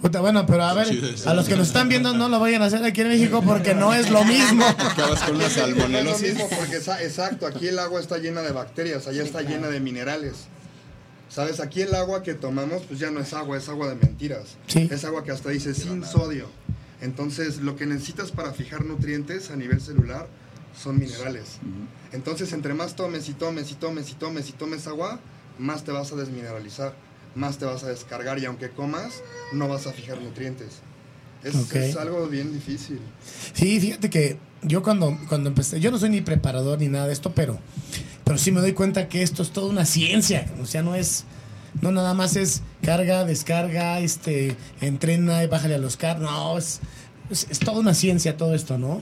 Puta, 0.00 0.20
bueno, 0.20 0.46
pero 0.46 0.62
a 0.64 0.74
ver, 0.74 0.86
a 1.26 1.34
los 1.34 1.48
que 1.48 1.56
nos 1.56 1.66
están 1.68 1.88
viendo 1.88 2.12
no 2.14 2.28
lo 2.28 2.38
vayan 2.38 2.62
a 2.62 2.66
hacer 2.66 2.84
aquí 2.84 3.00
en 3.00 3.08
México 3.08 3.42
porque 3.44 3.74
no 3.74 3.92
es 3.94 4.10
lo 4.10 4.22
mismo. 4.26 4.64
Acabas 4.66 5.20
con 5.22 5.34
una 5.36 5.44
No 5.44 5.50
es 5.50 5.56
lo 5.56 5.62
salmonelosis. 5.62 6.34
mismo 6.34 6.48
porque, 6.56 6.76
exacto, 6.76 7.46
aquí 7.46 7.66
el 7.68 7.78
agua 7.78 8.00
está 8.00 8.18
llena 8.18 8.42
de 8.42 8.52
bacterias, 8.52 9.06
allá 9.08 9.22
está 9.22 9.40
llena 9.42 9.68
de 9.68 9.80
minerales. 9.80 10.34
¿Sabes? 11.28 11.60
Aquí 11.60 11.80
el 11.80 11.94
agua 11.94 12.22
que 12.22 12.34
tomamos, 12.34 12.82
pues 12.82 13.00
ya 13.00 13.10
no 13.10 13.18
es 13.20 13.32
agua, 13.32 13.56
es 13.56 13.66
agua 13.70 13.88
de 13.88 13.94
mentiras. 13.94 14.56
Sí. 14.66 14.86
Es 14.90 15.02
agua 15.06 15.24
que 15.24 15.30
hasta 15.32 15.48
dice 15.48 15.72
sin 15.72 16.04
sodio. 16.04 16.46
Entonces, 17.02 17.58
lo 17.58 17.76
que 17.76 17.84
necesitas 17.84 18.30
para 18.30 18.52
fijar 18.52 18.84
nutrientes 18.84 19.50
a 19.50 19.56
nivel 19.56 19.80
celular 19.80 20.28
son 20.80 20.98
minerales. 20.98 21.58
Entonces, 22.12 22.52
entre 22.52 22.74
más 22.74 22.94
tomes 22.94 23.28
y 23.28 23.34
tomes 23.34 23.72
y 23.72 23.74
tomes 23.74 24.10
y 24.10 24.14
tomes 24.14 24.48
y 24.48 24.52
tomes 24.52 24.86
agua, 24.86 25.20
más 25.58 25.84
te 25.84 25.90
vas 25.90 26.12
a 26.12 26.16
desmineralizar, 26.16 26.94
más 27.34 27.58
te 27.58 27.64
vas 27.64 27.82
a 27.82 27.88
descargar 27.88 28.38
y 28.38 28.44
aunque 28.44 28.70
comas, 28.70 29.22
no 29.52 29.68
vas 29.68 29.86
a 29.88 29.92
fijar 29.92 30.20
nutrientes. 30.22 30.80
Es, 31.42 31.56
es 31.74 31.96
algo 31.96 32.28
bien 32.28 32.52
difícil. 32.52 33.00
Sí, 33.52 33.80
fíjate 33.80 34.08
que 34.08 34.38
yo 34.62 34.84
cuando, 34.84 35.18
cuando 35.28 35.48
empecé, 35.48 35.80
yo 35.80 35.90
no 35.90 35.98
soy 35.98 36.10
ni 36.10 36.20
preparador 36.20 36.78
ni 36.78 36.86
nada 36.86 37.08
de 37.08 37.12
esto, 37.12 37.32
pero, 37.34 37.58
pero 38.24 38.38
sí 38.38 38.52
me 38.52 38.60
doy 38.60 38.74
cuenta 38.74 39.08
que 39.08 39.22
esto 39.22 39.42
es 39.42 39.50
toda 39.50 39.68
una 39.68 39.84
ciencia. 39.84 40.48
O 40.62 40.66
sea, 40.66 40.82
no 40.82 40.94
es, 40.94 41.24
no 41.80 41.90
nada 41.92 42.14
más 42.14 42.36
es 42.36 42.62
carga, 42.82 43.24
descarga, 43.24 44.00
este, 44.00 44.56
entrena 44.80 45.42
y 45.42 45.46
bájale 45.46 45.74
a 45.74 45.78
los 45.78 45.96
car. 45.96 46.20
No, 46.20 46.58
es, 46.58 46.80
es, 47.30 47.46
es 47.50 47.58
toda 47.58 47.78
una 47.80 47.94
ciencia 47.94 48.36
todo 48.36 48.54
esto, 48.54 48.78
¿no? 48.78 49.00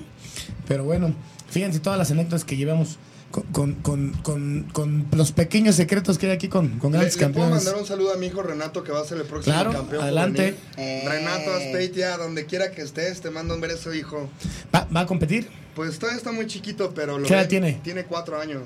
Pero 0.68 0.84
bueno, 0.84 1.14
fíjense 1.50 1.80
todas 1.80 1.98
las 1.98 2.10
anécdotas 2.10 2.44
que 2.44 2.56
llevamos 2.56 2.98
con, 3.30 3.44
con, 3.44 3.74
con, 3.74 4.12
con, 4.22 4.62
con 4.72 5.06
los 5.12 5.30
pequeños 5.32 5.76
secretos 5.76 6.18
que 6.18 6.26
hay 6.26 6.32
aquí 6.32 6.48
con, 6.48 6.64
Le, 6.70 6.78
grandes 6.90 7.16
le 7.16 7.28
puedo 7.28 7.32
campeones. 7.46 7.64
mandar 7.64 7.76
un 7.80 7.86
saludo 7.86 8.12
a 8.12 8.16
mi 8.16 8.26
hijo 8.26 8.42
Renato, 8.42 8.82
que 8.82 8.90
va 8.92 9.00
a 9.00 9.04
ser 9.04 9.18
el 9.18 9.24
próximo 9.24 9.54
Claro, 9.54 9.72
campeón. 9.72 10.02
adelante. 10.02 10.56
Renato 10.76 11.52
Aspeitia, 11.54 12.16
donde 12.16 12.46
quiera 12.46 12.70
que 12.72 12.82
estés, 12.82 13.20
te 13.20 13.30
mando 13.30 13.54
un 13.54 13.60
beso, 13.60 13.94
hijo. 13.94 14.28
¿Va, 14.74 14.88
va 14.94 15.00
a 15.00 15.06
competir? 15.06 15.48
Pues 15.76 15.98
todavía 15.98 16.18
está 16.18 16.32
muy 16.32 16.46
chiquito, 16.48 16.92
pero 16.94 17.18
lo 17.18 17.26
¿Qué 17.26 17.34
edad 17.34 17.46
tiene? 17.48 17.80
Tiene 17.84 18.04
cuatro 18.04 18.40
años. 18.40 18.62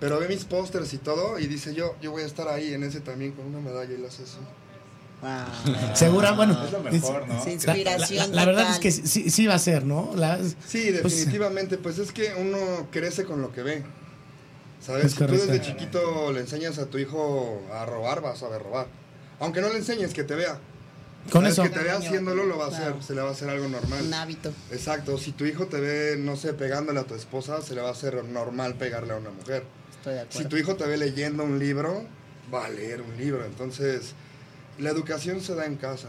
Pero 0.00 0.18
ve 0.20 0.28
mis 0.28 0.44
pósters 0.44 0.92
y 0.92 0.98
todo 0.98 1.38
y 1.38 1.46
dice 1.46 1.74
yo, 1.74 1.94
yo 2.02 2.10
voy 2.10 2.22
a 2.22 2.26
estar 2.26 2.48
ahí 2.48 2.74
en 2.74 2.82
ese 2.82 3.00
también 3.00 3.32
con 3.32 3.46
una 3.46 3.60
medalla 3.60 3.92
y 3.92 3.96
lo 3.98 4.08
hace 4.08 4.22
así. 4.24 4.36
Segura, 5.94 6.32
bueno. 6.32 6.62
Es 6.64 6.72
lo 6.72 6.80
mejor, 6.80 7.26
¿no? 7.26 7.42
Sí, 7.42 7.50
La, 7.66 7.72
la- 7.72 7.78
inspiración 7.78 8.30
la- 8.30 8.36
la 8.36 8.44
verdad 8.44 8.70
es 8.72 8.78
que 8.78 8.90
sí, 8.90 9.30
sí 9.30 9.46
va 9.46 9.54
a 9.54 9.58
ser, 9.58 9.84
¿no? 9.86 10.12
La- 10.16 10.38
Sí, 10.66 10.90
pues, 11.00 11.14
definitivamente, 11.16 11.78
pues 11.78 11.98
es 11.98 12.12
que 12.12 12.34
uno 12.38 12.88
crece 12.90 13.24
con 13.24 13.40
lo 13.40 13.52
que 13.52 13.62
ve. 13.62 13.82
¿Sabes? 14.84 15.06
Es 15.06 15.12
si 15.12 15.18
tú 15.24 15.32
desde 15.32 15.62
chiquito 15.62 16.30
le 16.32 16.40
enseñas 16.40 16.76
a 16.78 16.86
tu 16.86 16.98
hijo 16.98 17.62
a 17.72 17.86
robar, 17.86 18.20
vas 18.20 18.36
a 18.36 18.40
saber 18.40 18.62
robar. 18.62 18.86
Aunque 19.40 19.62
no 19.62 19.68
le 19.70 19.78
enseñes, 19.78 20.12
que 20.12 20.24
te 20.24 20.34
vea. 20.34 20.58
con 21.32 21.46
eso. 21.46 21.62
Que 21.62 21.70
te 21.70 21.78
vea 21.82 21.96
haciéndolo, 21.96 22.44
lo 22.44 22.58
va 22.58 22.66
a 22.66 22.68
hacer, 22.68 22.80
Claro. 22.88 23.02
se 23.02 23.14
le 23.14 23.22
va 23.22 23.30
a 23.30 23.32
hacer 23.32 23.48
algo 23.48 23.66
normal. 23.66 24.02
Un 24.04 24.12
hábito. 24.12 24.52
Exacto, 24.70 25.16
si 25.16 25.32
tu 25.32 25.46
hijo 25.46 25.68
te 25.68 25.80
ve, 25.80 26.16
no 26.18 26.36
sé, 26.36 26.52
pegándole 26.52 27.00
a 27.00 27.04
tu 27.04 27.14
esposa, 27.14 27.62
se 27.62 27.74
le 27.74 27.80
va 27.80 27.88
a 27.88 27.92
hacer 27.92 28.22
normal 28.24 28.74
pegarle 28.74 29.14
a 29.14 29.16
una 29.16 29.30
mujer. 29.30 29.64
Estoy 30.04 30.14
de 30.14 30.20
Si 30.20 30.26
acuerdo. 30.28 30.48
tu 30.50 30.56
hijo 30.58 30.76
te 30.76 30.86
ve 30.86 30.96
leyendo 30.98 31.44
un 31.44 31.58
libro, 31.58 32.04
va 32.52 32.66
a 32.66 32.68
leer 32.68 33.00
un 33.00 33.16
libro. 33.16 33.44
Entonces, 33.46 34.12
la 34.78 34.90
educación 34.90 35.40
se 35.40 35.54
da 35.54 35.64
en 35.64 35.76
casa, 35.76 36.08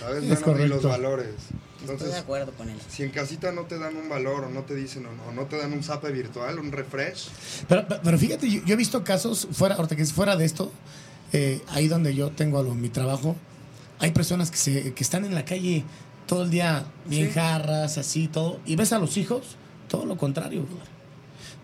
¿sabes? 0.00 0.24
Es 0.24 0.42
Bueno, 0.42 0.64
y 0.64 0.68
los 0.68 0.82
valores. 0.82 1.28
Estoy 1.28 1.86
de 1.86 1.92
Entonces, 1.92 2.14
acuerdo 2.20 2.52
con 2.52 2.70
él. 2.70 2.78
si 2.88 3.02
en 3.02 3.10
casita 3.10 3.52
no 3.52 3.62
te 3.64 3.78
dan 3.78 3.94
un 3.94 4.08
valor 4.08 4.44
o 4.44 4.48
no 4.48 4.62
te 4.62 4.74
dicen 4.74 5.04
o 5.04 5.12
no, 5.12 5.24
o 5.28 5.32
no 5.32 5.44
te 5.44 5.58
dan 5.58 5.74
un 5.74 5.82
zape 5.84 6.10
virtual, 6.10 6.58
un 6.58 6.72
refresh, 6.72 7.28
Pero, 7.68 7.86
pero 8.02 8.16
fíjate, 8.18 8.48
yo, 8.50 8.62
yo 8.64 8.72
he 8.72 8.76
visto 8.76 9.04
casos 9.04 9.46
fuera, 9.52 9.74
ahorita 9.74 9.94
que 9.96 10.02
es 10.02 10.14
fuera 10.14 10.34
de 10.36 10.46
esto, 10.46 10.72
eh, 11.34 11.60
ahí 11.68 11.86
donde 11.88 12.14
yo 12.14 12.30
tengo 12.30 12.62
lo- 12.62 12.74
mi 12.74 12.88
trabajo, 12.88 13.36
hay 13.98 14.12
personas 14.12 14.50
que, 14.50 14.56
se, 14.56 14.94
que 14.94 15.04
están 15.04 15.26
en 15.26 15.34
la 15.34 15.44
calle 15.44 15.84
todo 16.26 16.44
el 16.44 16.50
día 16.50 16.86
bien 17.04 17.26
Sí. 17.28 17.34
jarras, 17.34 17.98
así, 17.98 18.26
todo, 18.28 18.58
y 18.64 18.74
ves 18.76 18.94
a 18.94 18.98
los 18.98 19.18
hijos, 19.18 19.56
todo 19.88 20.06
lo 20.06 20.16
contrario, 20.16 20.62
brother. 20.62 20.95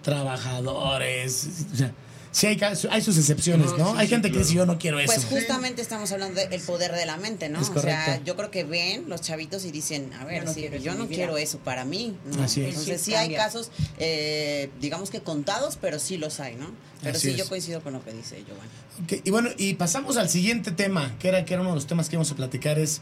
Trabajadores, 0.02 1.48
o 1.72 1.76
sea, 1.76 1.92
sí 2.30 2.46
hay, 2.46 2.56
ca- 2.56 2.72
hay 2.90 3.02
sus 3.02 3.18
excepciones, 3.18 3.66
No, 3.72 3.78
¿no? 3.78 3.90
sí, 3.92 3.96
hay 3.98 4.06
sí, 4.06 4.10
gente 4.14 4.30
que 4.30 4.38
dice 4.38 4.54
yo 4.54 4.66
no 4.66 4.78
quiero 4.78 4.98
eso. 4.98 5.12
Pues 5.12 5.24
justamente 5.26 5.82
estamos 5.82 6.10
hablando 6.12 6.40
del 6.46 6.60
poder 6.62 6.92
de 6.92 7.06
la 7.06 7.16
mente, 7.16 7.48
¿no? 7.48 7.60
Es 7.60 7.70
o 7.70 7.80
sea, 7.80 8.22
yo 8.24 8.36
creo 8.36 8.50
que 8.50 8.64
ven 8.64 9.04
los 9.08 9.20
chavitos 9.20 9.64
y 9.64 9.70
dicen, 9.70 10.12
a 10.14 10.24
ver, 10.24 10.40
Yo 10.40 10.44
no 10.46 10.54
sí, 10.54 10.60
quiero 10.60 10.76
eso 10.76 10.84
yo 10.84 10.94
no 10.94 11.08
quiero 11.08 11.36
eso 11.36 11.58
para 11.58 11.84
mí. 11.84 12.16
¿no? 12.24 12.42
Así 12.42 12.60
es. 12.62 12.68
Entonces 12.70 13.00
Sí, 13.00 13.10
sí 13.12 13.14
hay 13.16 13.34
casos, 13.34 13.70
eh, 13.98 14.70
digamos 14.80 15.10
que 15.10 15.20
contados, 15.20 15.78
pero 15.80 15.98
sí 15.98 16.16
los 16.16 16.40
hay, 16.40 16.56
¿no? 16.56 16.70
Pero 17.02 17.16
Así 17.16 17.32
sí, 17.32 17.36
yo 17.36 17.46
coincido 17.48 17.82
con 17.82 17.92
lo 17.94 18.04
que 18.04 18.12
dice 18.12 18.44
Giovanni. 18.46 19.20
Y 19.24 19.30
bueno, 19.30 19.50
y 19.58 19.74
pasamos 19.74 20.16
al 20.16 20.28
siguiente 20.28 20.70
tema, 20.70 21.14
que 21.18 21.28
era, 21.28 21.44
que 21.44 21.54
era 21.54 21.60
uno 21.62 21.70
de 21.70 21.76
los 21.76 21.86
temas 21.86 22.08
que 22.08 22.14
íbamos 22.16 22.30
a 22.30 22.36
platicar, 22.36 22.78
es, 22.78 23.00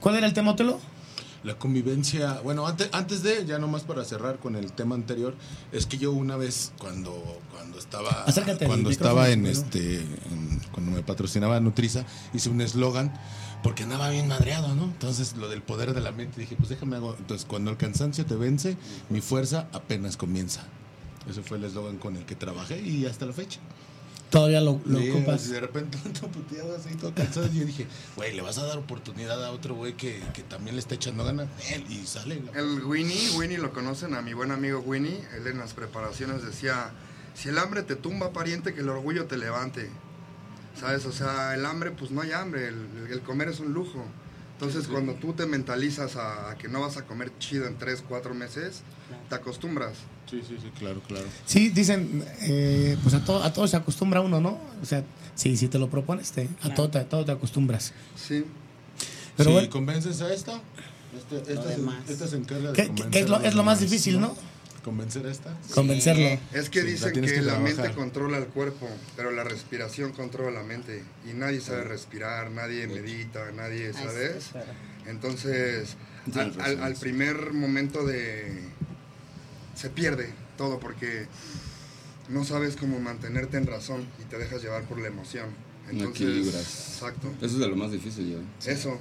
¿cuál 0.00 0.16
era 0.16 0.26
el 0.26 0.32
tema, 0.32 0.52
Otelo? 0.52 0.80
La 1.42 1.54
convivencia, 1.58 2.40
bueno, 2.44 2.66
antes, 2.66 2.90
antes 2.92 3.22
de, 3.22 3.46
ya 3.46 3.58
nomás 3.58 3.82
para 3.82 4.04
cerrar 4.04 4.38
con 4.40 4.56
el 4.56 4.72
tema 4.72 4.94
anterior, 4.94 5.34
es 5.72 5.86
que 5.86 5.96
yo 5.96 6.12
una 6.12 6.36
vez 6.36 6.72
cuando, 6.78 7.40
cuando 7.50 7.78
estaba 7.78 8.10
Acércate 8.24 8.66
cuando 8.66 8.90
estaba 8.90 9.30
en 9.30 9.46
este 9.46 9.96
en- 10.00 10.60
cuando 10.72 10.92
me 10.92 11.02
patrocinaba 11.02 11.58
Nutriza, 11.60 12.04
hice 12.34 12.50
un 12.50 12.60
eslogan 12.60 13.12
porque 13.62 13.84
andaba 13.84 14.10
bien 14.10 14.28
madreado, 14.28 14.74
¿no? 14.74 14.84
Entonces 14.84 15.34
lo 15.36 15.48
del 15.48 15.62
poder 15.62 15.94
de 15.94 16.00
la 16.02 16.12
mente 16.12 16.40
dije, 16.40 16.56
pues 16.56 16.68
déjame 16.68 16.96
hago. 16.96 17.14
Entonces 17.18 17.46
cuando 17.46 17.70
el 17.70 17.76
cansancio 17.78 18.26
te 18.26 18.34
vence, 18.36 18.76
mi 19.08 19.20
fuerza 19.22 19.66
apenas 19.72 20.16
comienza. 20.18 20.64
Ese 21.28 21.42
fue 21.42 21.56
el 21.58 21.64
eslogan 21.64 21.96
con 21.98 22.16
el 22.16 22.24
que 22.26 22.34
trabajé 22.36 22.80
y 22.82 23.06
hasta 23.06 23.24
la 23.26 23.32
fecha. 23.32 23.60
Todavía 24.30 24.60
lo, 24.60 24.80
lo 24.86 25.00
Sí, 25.00 25.10
ocupas. 25.10 25.42
así 25.42 25.52
de 25.52 25.60
repente 25.60 25.98
puteado 26.32 26.76
así 26.76 26.94
todo 26.94 27.12
cansado. 27.14 27.46
Y 27.52 27.58
yo 27.60 27.64
dije, 27.66 27.86
güey, 28.16 28.34
le 28.34 28.42
vas 28.42 28.58
a 28.58 28.64
dar 28.66 28.78
oportunidad 28.78 29.44
a 29.44 29.50
otro 29.50 29.74
güey 29.74 29.94
que, 29.94 30.22
que 30.34 30.42
también 30.42 30.76
le 30.76 30.80
está 30.80 30.94
echando 30.94 31.24
ganas. 31.24 31.48
Él, 31.72 31.84
y 31.90 32.06
sale. 32.06 32.40
la- 32.40 32.60
El 32.60 32.84
Winnie, 32.84 33.30
Winnie 33.36 33.58
lo 33.58 33.72
conocen 33.72 34.14
a 34.14 34.22
mi 34.22 34.32
buen 34.32 34.52
amigo 34.52 34.78
Winnie, 34.80 35.20
él 35.36 35.46
en 35.48 35.58
las 35.58 35.74
preparaciones 35.74 36.44
decía, 36.44 36.90
si 37.34 37.48
el 37.48 37.58
hambre 37.58 37.82
te 37.82 37.96
tumba 37.96 38.32
pariente, 38.32 38.72
que 38.72 38.80
el 38.80 38.88
orgullo 38.88 39.26
te 39.26 39.36
levante. 39.36 39.90
¿Sabes? 40.78 41.04
O 41.06 41.12
sea, 41.12 41.54
el 41.56 41.66
hambre, 41.66 41.90
pues 41.90 42.12
no 42.12 42.20
hay 42.22 42.30
hambre, 42.32 42.68
el, 42.68 43.08
el 43.10 43.20
comer 43.22 43.48
es 43.48 43.58
un 43.60 43.72
lujo. 43.72 44.04
Entonces, 44.60 44.88
cuando 44.90 45.14
tú 45.14 45.32
te 45.32 45.46
mentalizas 45.46 46.16
a, 46.16 46.50
a 46.50 46.58
que 46.58 46.68
no 46.68 46.82
vas 46.82 46.98
a 46.98 47.06
comer 47.06 47.32
chido 47.38 47.66
en 47.66 47.78
3, 47.78 48.04
4 48.06 48.34
meses, 48.34 48.82
te 49.30 49.34
acostumbras. 49.34 49.94
Sí, 50.30 50.42
sí, 50.46 50.56
sí, 50.60 50.70
claro, 50.78 51.00
claro. 51.08 51.24
Sí, 51.46 51.70
dicen, 51.70 52.22
eh, 52.42 52.96
pues 53.02 53.14
a 53.14 53.24
todo, 53.24 53.42
a 53.42 53.52
todo 53.52 53.66
se 53.66 53.76
acostumbra 53.78 54.20
uno, 54.20 54.38
¿no? 54.40 54.58
O 54.82 54.84
sea, 54.84 55.02
sí, 55.34 55.56
si 55.56 55.68
te 55.68 55.78
lo 55.78 55.88
propones, 55.88 56.30
te, 56.32 56.46
a, 56.62 56.74
todo, 56.74 56.90
te, 56.90 56.98
a 56.98 57.08
todo 57.08 57.24
te 57.24 57.32
acostumbras. 57.32 57.94
Sí. 58.16 58.44
Pero 59.36 59.48
si 59.50 59.54
bueno, 59.54 59.70
convences 59.70 60.20
a 60.20 60.32
esta, 60.32 60.60
este- 61.16 61.52
esta, 61.54 61.74
se, 61.74 62.12
esta 62.12 62.28
se 62.28 62.36
encarga 62.36 62.72
de 62.72 62.90
¿qué- 63.10 63.20
es 63.20 63.28
lo, 63.30 63.40
es 63.40 63.54
lo 63.54 63.64
más 63.64 63.80
difícil, 63.80 64.20
¿no? 64.20 64.36
Convencer 64.84 65.26
a 65.26 65.30
esta. 65.30 65.56
Convencerlo. 65.74 66.38
Es 66.54 66.70
que 66.70 66.80
Sí, 66.82 66.86
dicen 66.92 67.12
que, 67.12 67.20
que 67.20 67.40
la 67.42 67.52
trabajar. 67.54 67.76
mente 67.76 67.92
controla 67.94 68.38
el 68.38 68.46
cuerpo, 68.46 68.88
pero 69.16 69.30
la 69.30 69.44
respiración 69.44 70.12
controla 70.12 70.50
la 70.50 70.62
mente. 70.66 71.02
Y 71.28 71.34
nadie 71.34 71.60
sabe 71.60 71.84
respirar, 71.84 72.50
nadie 72.50 72.86
medita, 72.86 73.52
nadie, 73.52 73.92
¿sabes? 73.92 74.50
Entonces, 75.06 75.96
al, 76.34 76.80
al- 76.82 76.94
primer 76.96 77.52
momento 77.52 78.06
de... 78.06 78.62
se 79.74 79.90
pierde 79.90 80.32
todo 80.56 80.78
porque 80.78 81.26
no 82.28 82.44
sabes 82.44 82.76
cómo 82.76 83.00
mantenerte 83.00 83.56
en 83.56 83.66
razón 83.66 84.06
y 84.20 84.24
te 84.24 84.38
dejas 84.38 84.62
llevar 84.62 84.84
por 84.84 84.98
la 85.00 85.08
emoción. 85.08 85.48
No 85.86 85.90
Entonces, 86.04 86.20
equilibras. 86.22 86.88
exacto. 86.94 87.28
Eso 87.38 87.54
es 87.54 87.58
de 87.58 87.68
lo 87.68 87.76
más 87.76 87.90
difícil, 87.90 88.30
yo. 88.30 88.38
Eso. 88.70 88.98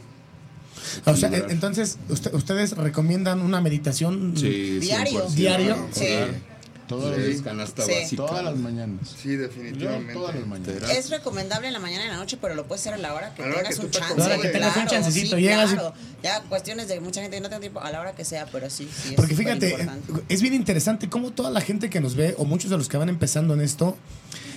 O 1.05 1.15
sea, 1.15 1.27
Equilibrar. 1.29 1.51
entonces, 1.51 1.97
usted- 2.09 2.33
¿ustedes 2.33 2.75
recomiendan 2.77 3.41
una 3.41 3.61
meditación? 3.61 4.33
Sí, 4.37 4.79
Diario. 4.79 5.27
100%. 5.27 5.35
¿Diario? 5.35 5.87
Sí. 5.91 6.05
Todas, 6.87 7.15
Sí, 7.23 7.33
las- 7.33 7.41
canasta 7.43 7.83
Sí. 7.85 7.91
básica. 8.01 8.25
todas 8.25 8.43
las 8.43 8.57
mañanas. 8.57 9.15
Sí, 9.21 9.33
Yo 9.33 9.41
definitivamente. 9.41 10.11
todas 10.13 10.33
las 10.35 10.47
mañanas. 10.47 10.89
Es 10.89 11.11
recomendable 11.11 11.67
en 11.67 11.73
la 11.73 11.79
mañana 11.79 12.01
y 12.05 12.07
en 12.07 12.13
la 12.13 12.17
noche, 12.17 12.39
pero 12.41 12.55
lo 12.55 12.65
puedes 12.65 12.81
hacer 12.81 12.95
a 12.95 12.97
la 12.97 13.13
hora 13.13 13.35
que 13.35 13.43
A 13.43 13.45
la 13.45 13.51
hora 13.51 13.61
tengas 13.61 13.75
que 13.79 13.85
un 13.85 13.91
tú 13.91 13.91
te 13.91 13.99
chance. 13.99 14.13
acomodes. 14.13 14.25
A 14.25 14.29
la 14.29 14.39
hora 14.39 14.47
que 14.51 14.57
tengas 14.57 14.75
un 14.77 14.87
chancecito, 14.87 15.35
sí, 15.35 15.41
llegas 15.43 15.69
y- 15.71 15.73
claro. 15.75 15.93
Ya 16.23 16.41
cuestiones 16.49 16.87
de 16.87 16.99
mucha 16.99 17.21
gente 17.21 17.37
que 17.37 17.41
no 17.41 17.49
tiene 17.49 17.61
tiempo, 17.61 17.79
a 17.79 17.91
la 17.91 18.01
hora 18.01 18.13
que 18.15 18.25
sea, 18.25 18.47
pero 18.51 18.71
sí, 18.71 18.89
sí. 19.03 19.09
es 19.09 19.15
Porque 19.15 19.35
fíjate, 19.35 19.69
superimportante. 19.69 20.33
es 20.33 20.41
bien 20.41 20.55
interesante 20.55 21.07
cómo 21.09 21.29
toda 21.29 21.51
la 21.51 21.61
gente 21.61 21.91
que 21.91 22.01
nos 22.01 22.15
ve, 22.15 22.33
o 22.39 22.45
muchos 22.45 22.71
de 22.71 22.77
los 22.79 22.89
que 22.89 22.97
van 22.97 23.09
empezando 23.09 23.53
en 23.53 23.61
esto, 23.61 23.95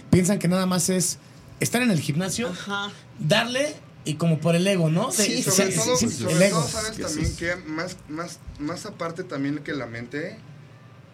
piensan 0.08 0.38
que 0.38 0.48
nada 0.48 0.64
más 0.64 0.88
es 0.88 1.18
estar 1.60 1.82
en 1.82 1.90
el 1.90 2.00
gimnasio, 2.00 2.48
Ajá. 2.48 2.90
darle 3.18 3.74
y 4.04 4.14
como 4.14 4.38
por 4.40 4.54
el 4.56 4.66
ego, 4.66 4.90
¿no? 4.90 5.10
De- 5.12 5.24
Sí, 5.24 5.42
Sobre 5.42 5.72
sí, 5.72 5.78
todo, 5.78 5.96
sí, 5.96 6.08
sobre 6.10 6.34
el 6.34 6.42
ego. 6.42 6.58
todo 6.58 6.68
sabes 6.68 6.90
Que 6.96 7.02
también 7.04 7.26
sí. 7.26 7.36
que 7.36 7.56
más, 7.56 7.96
más, 8.08 8.38
más 8.58 8.84
aparte 8.86 9.22
también 9.24 9.58
que 9.60 9.72
la 9.72 9.86
mente 9.86 10.36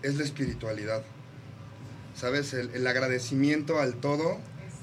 es 0.03 0.14
la 0.16 0.24
espiritualidad. 0.24 1.03
¿Sabes? 2.16 2.53
El, 2.55 2.70
el 2.74 2.87
agradecimiento 2.87 3.79
al 3.79 3.94
todo 3.94 4.38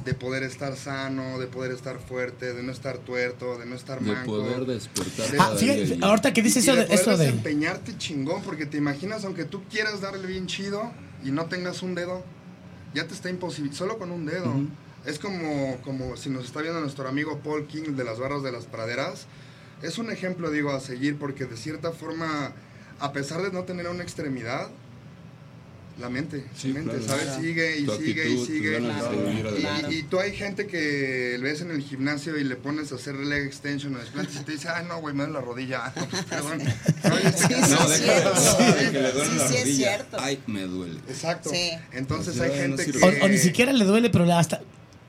de 0.05 0.13
poder 0.13 0.43
estar 0.43 0.75
sano, 0.77 1.39
de 1.39 1.47
poder 1.47 1.71
estar 1.71 1.99
fuerte, 1.99 2.53
de 2.53 2.61
no 2.63 2.71
estar 2.71 2.99
tuerto, 2.99 3.57
de 3.57 3.65
no 3.65 3.75
estar 3.75 3.99
De 3.99 4.11
manco. 4.11 4.37
poder 4.37 4.65
despertar. 4.65 5.31
De- 5.31 5.39
Ah, 5.39 5.53
fíjate, 5.57 5.97
ahorita 6.01 6.31
que 6.31 6.41
dices 6.43 6.65
y 6.65 6.69
eso 6.69 6.77
de 6.79 6.85
de, 6.85 6.93
eso 6.93 7.03
poder 7.05 7.17
de... 7.17 7.25
desempeñarte 7.25 7.97
chingón, 7.97 8.43
porque 8.43 8.65
te 8.67 8.77
imaginas, 8.77 9.25
aunque 9.25 9.45
tú 9.45 9.63
quieras 9.63 9.99
darle 10.01 10.27
bien 10.27 10.45
chido 10.47 10.91
y 11.23 11.31
no 11.31 11.45
tengas 11.47 11.81
un 11.81 11.95
dedo, 11.95 12.23
ya 12.93 13.07
te 13.07 13.13
está 13.15 13.29
imposible, 13.29 13.73
solo 13.73 13.97
con 13.97 14.11
un 14.11 14.25
dedo. 14.25 14.49
Ujú. 14.51 14.67
Es 15.05 15.19
como, 15.19 15.77
como 15.83 16.17
si 16.17 16.29
nos 16.29 16.45
está 16.45 16.61
viendo 16.61 16.79
nuestro 16.81 17.07
amigo 17.07 17.39
Paul 17.43 17.67
King 17.67 17.95
de 17.95 18.03
las 18.03 18.19
barras 18.19 18.41
de 18.43 18.51
las 18.51 18.65
praderas. 18.65 19.25
Es 19.83 19.97
un 19.97 20.09
ejemplo, 20.11 20.49
digo, 20.51 20.71
a 20.71 20.79
seguir, 20.79 21.17
porque 21.17 21.45
de 21.45 21.57
cierta 21.57 21.91
forma, 21.91 22.53
a 22.99 23.13
pesar 23.13 23.41
de 23.41 23.51
no 23.51 23.63
tener 23.63 23.87
una 23.87 24.03
extremidad, 24.03 24.69
La 25.97 26.09
mente, 26.09 26.43
Sí, 26.57 26.73
mente, 26.73 26.91
claro. 26.97 27.05
¿sabes? 27.07 27.35
Sigue 27.39 27.77
y 27.79 27.85
Tu 27.85 27.95
sigue 27.95 28.21
actitud, 28.23 28.43
y 28.43 28.45
sigue. 28.45 28.79
Y-. 29.89 29.93
Y, 29.93 29.99
y 29.99 30.03
tú 30.03 30.19
hay 30.19 30.35
gente 30.35 30.67
que 30.67 31.37
ves 31.41 31.61
en 31.61 31.71
el 31.71 31.81
gimnasio 31.81 32.37
y 32.37 32.43
le 32.43 32.57
pones 32.57 32.91
a 32.91 32.95
hacer 32.95 33.15
leg 33.15 33.45
extension 33.45 33.95
o 33.95 33.99
desplantes 33.99 34.35
y 34.35 34.43
te 34.43 34.51
dice, 34.51 34.67
ay 34.67 34.85
no, 34.89 34.99
güey, 34.99 35.15
me 35.15 35.23
duele 35.23 35.39
la 35.39 35.45
rodilla. 35.45 35.93
No, 35.95 36.05
pues, 36.09 36.23
perdón. 36.29 36.59
Sí, 36.61 37.43
sí, 37.47 37.71
No, 37.71 37.93
es 37.93 38.01
déjalo, 38.01 38.35
cierto. 38.35 38.35
sí, 38.35 38.91
que 38.91 39.01
le 39.01 39.11
duele 39.13 39.29
Sí, 39.29 39.37
la 39.37 39.47
sí, 39.47 39.55
es 39.55 39.61
rodilla. 39.61 39.77
cierto. 39.77 40.17
Ay, 40.19 40.43
me 40.47 40.61
duele. 40.63 40.99
Exacto. 41.07 41.49
Sí. 41.49 41.71
Entonces 41.93 42.39
hay 42.41 42.49
no 42.49 42.55
gente 42.77 42.91
que... 42.91 42.97
O, 42.97 43.25
o 43.25 43.27
ni 43.29 43.37
siquiera 43.37 43.71
le 43.71 43.85
duele, 43.85 44.09
pero 44.09 44.25
le 44.25 44.33
hasta. 44.33 44.61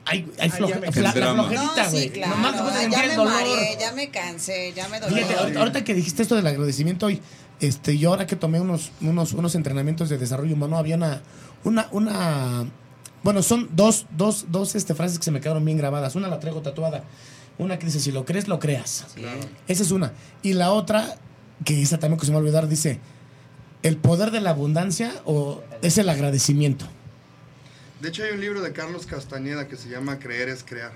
Hay, 0.07 0.25
hay 0.39 0.49
floje- 0.49 0.79
cansé. 0.79 1.01
la 1.01 1.11
flojerita, 1.11 1.83
No, 1.83 1.89
sí, 1.91 2.09
claro. 2.09 2.35
Nomás 2.37 2.55
ya 2.89 3.03
me 3.03 3.15
dolor. 3.15 3.33
mareé, 3.33 3.77
ya 3.79 3.91
me 3.91 4.09
cansé, 4.09 4.73
ya 4.75 4.87
me 4.87 4.99
dolió. 4.99 5.17
Fíjate, 5.17 5.35
ahorita, 5.35 5.59
ahorita 5.59 5.83
que 5.83 5.93
dijiste 5.93 6.21
esto 6.21 6.35
del 6.35 6.47
agradecimiento 6.47 7.07
hoy, 7.07 7.21
este, 7.59 7.97
yo 7.97 8.09
ahora 8.11 8.25
que 8.25 8.35
tomé 8.35 8.59
unos, 8.61 8.91
unos, 9.01 9.33
unos 9.33 9.55
entrenamientos 9.55 10.09
de 10.09 10.17
desarrollo 10.17 10.53
humano, 10.53 10.77
había 10.77 10.95
una, 10.95 11.21
una, 11.63 11.87
una, 11.91 12.65
bueno, 13.23 13.41
son 13.43 13.69
dos, 13.75 14.05
dos, 14.15 14.45
dos 14.49 14.75
este, 14.75 14.95
frases 14.95 15.17
que 15.19 15.25
se 15.25 15.31
me 15.31 15.41
quedaron 15.41 15.65
bien 15.65 15.77
grabadas. 15.77 16.15
Una 16.15 16.27
la 16.29 16.39
traigo 16.39 16.61
tatuada. 16.61 17.03
Una 17.57 17.79
que 17.79 17.87
dice, 17.87 17.99
si 17.99 18.11
lo 18.11 18.23
crees, 18.23 18.47
lo 18.47 18.59
creas. 18.59 19.07
Esa 19.67 19.83
es 19.83 19.91
una. 19.91 20.13
Y 20.43 20.53
la 20.53 20.71
otra, 20.71 21.17
que 21.65 21.81
esa 21.81 21.97
también 21.97 22.19
que 22.19 22.25
se 22.27 22.31
me 22.31 22.35
va 22.35 22.39
a 22.39 22.43
olvidar, 22.43 22.67
dice, 22.69 22.99
el 23.83 23.97
poder 23.97 24.31
de 24.31 24.39
la 24.41 24.51
abundancia 24.51 25.11
o 25.25 25.63
es 25.81 25.97
el 25.97 26.07
agradecimiento. 26.09 26.85
De 28.01 28.09
hecho 28.09 28.23
hay 28.23 28.31
un 28.31 28.41
libro 28.41 28.61
de 28.61 28.73
Carlos 28.73 29.05
Castañeda 29.05 29.67
que 29.67 29.75
se 29.75 29.89
llama 29.89 30.19
Creer 30.19 30.49
es 30.49 30.63
crear. 30.63 30.91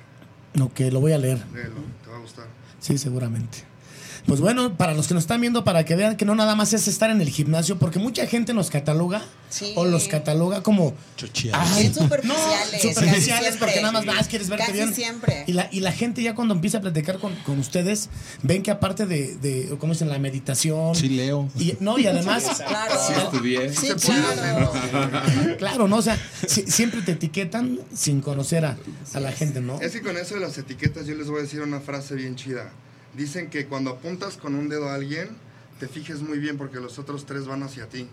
No, 0.54 0.74
que 0.74 0.92
lo 0.92 1.00
voy 1.00 1.14
a 1.14 1.18
leer. 1.18 1.40
Léelo, 1.54 1.76
te 2.04 2.10
va 2.12 2.18
a 2.18 2.20
gustar. 2.20 2.46
Sí, 2.80 2.98
seguramente. 2.98 3.71
Pues 4.28 4.40
bueno, 4.40 4.78
para 4.78 4.94
los 4.94 5.08
que 5.08 5.14
nos 5.14 5.24
están 5.24 5.42
viendo, 5.42 5.64
para 5.64 5.84
que 5.86 5.96
vean 5.96 6.16
que 6.16 6.26
no 6.26 6.36
nada 6.36 6.56
más 6.56 6.74
es 6.74 6.88
estar 6.88 7.10
en 7.10 7.22
el 7.22 7.30
gimnasio, 7.30 7.78
porque 7.80 8.00
mucha 8.00 8.26
gente 8.28 8.54
nos 8.54 8.70
cataloga 8.70 9.22
Sí. 9.50 9.74
o 9.76 9.84
los 9.84 10.08
cataloga 10.08 10.64
como 10.64 10.94
superficiales, 11.18 11.98
no, 12.24 12.36
superficiales 12.94 13.58
porque 13.58 13.82
nada 13.82 13.92
más 13.92 14.06
vas, 14.06 14.28
quieres 14.30 14.48
verte 14.48 14.66
Casi 14.68 14.78
bien. 14.78 14.94
siempre. 14.96 15.44
Y 15.48 15.54
la, 15.54 15.68
y 15.72 15.82
la 15.82 15.92
gente 15.92 16.22
ya 16.24 16.36
cuando 16.36 16.54
empieza 16.54 16.78
a 16.78 16.82
platicar 16.82 17.20
con, 17.20 17.36
con 17.38 17.60
ustedes, 17.60 18.10
ven 18.44 18.64
que 18.64 18.72
aparte 18.72 19.06
de, 19.06 19.36
de 19.36 19.76
¿cómo 19.78 19.92
dicen? 19.94 20.08
La 20.10 20.20
meditación. 20.20 20.96
Sí, 20.96 21.10
leo. 21.10 21.50
Y, 21.60 21.76
no, 21.82 22.00
y 22.00 22.08
además, 22.08 22.62
Claro. 22.66 22.94
Sí 23.08 23.14
estudié. 23.14 23.74
Sí, 23.74 23.88
claro. 24.06 24.72
claro, 25.58 25.88
¿no? 25.88 25.98
O 25.98 26.02
sea, 26.02 26.18
si- 26.48 26.64
siempre 26.72 27.02
te 27.02 27.14
etiquetan 27.14 27.80
sin 27.94 28.22
conocer 28.22 28.64
a, 28.66 28.78
a 29.14 29.20
la 29.20 29.32
gente, 29.32 29.60
¿no? 29.62 29.82
Es 29.82 29.92
que 29.92 30.02
con 30.02 30.16
eso 30.18 30.36
de 30.36 30.42
las 30.42 30.58
etiquetas 30.58 31.06
yo 31.08 31.16
les 31.16 31.28
voy 31.28 31.40
a 31.40 31.42
decir 31.44 31.62
una 31.62 31.80
frase 31.82 32.16
bien 32.16 32.36
chida. 32.36 32.72
Dicen 33.16 33.50
que 33.50 33.66
cuando 33.68 33.92
apuntas 33.92 34.38
con 34.38 34.56
un 34.56 34.70
dedo 34.70 34.90
a 34.90 34.96
alguien, 34.96 35.30
te 35.80 35.88
fijes 35.88 36.22
muy 36.22 36.40
bien 36.40 36.58
porque 36.58 36.80
los 36.80 36.98
otros 37.00 37.26
tres 37.26 37.46
van 37.46 37.64
hacia 37.64 37.88
ti. 37.88 38.08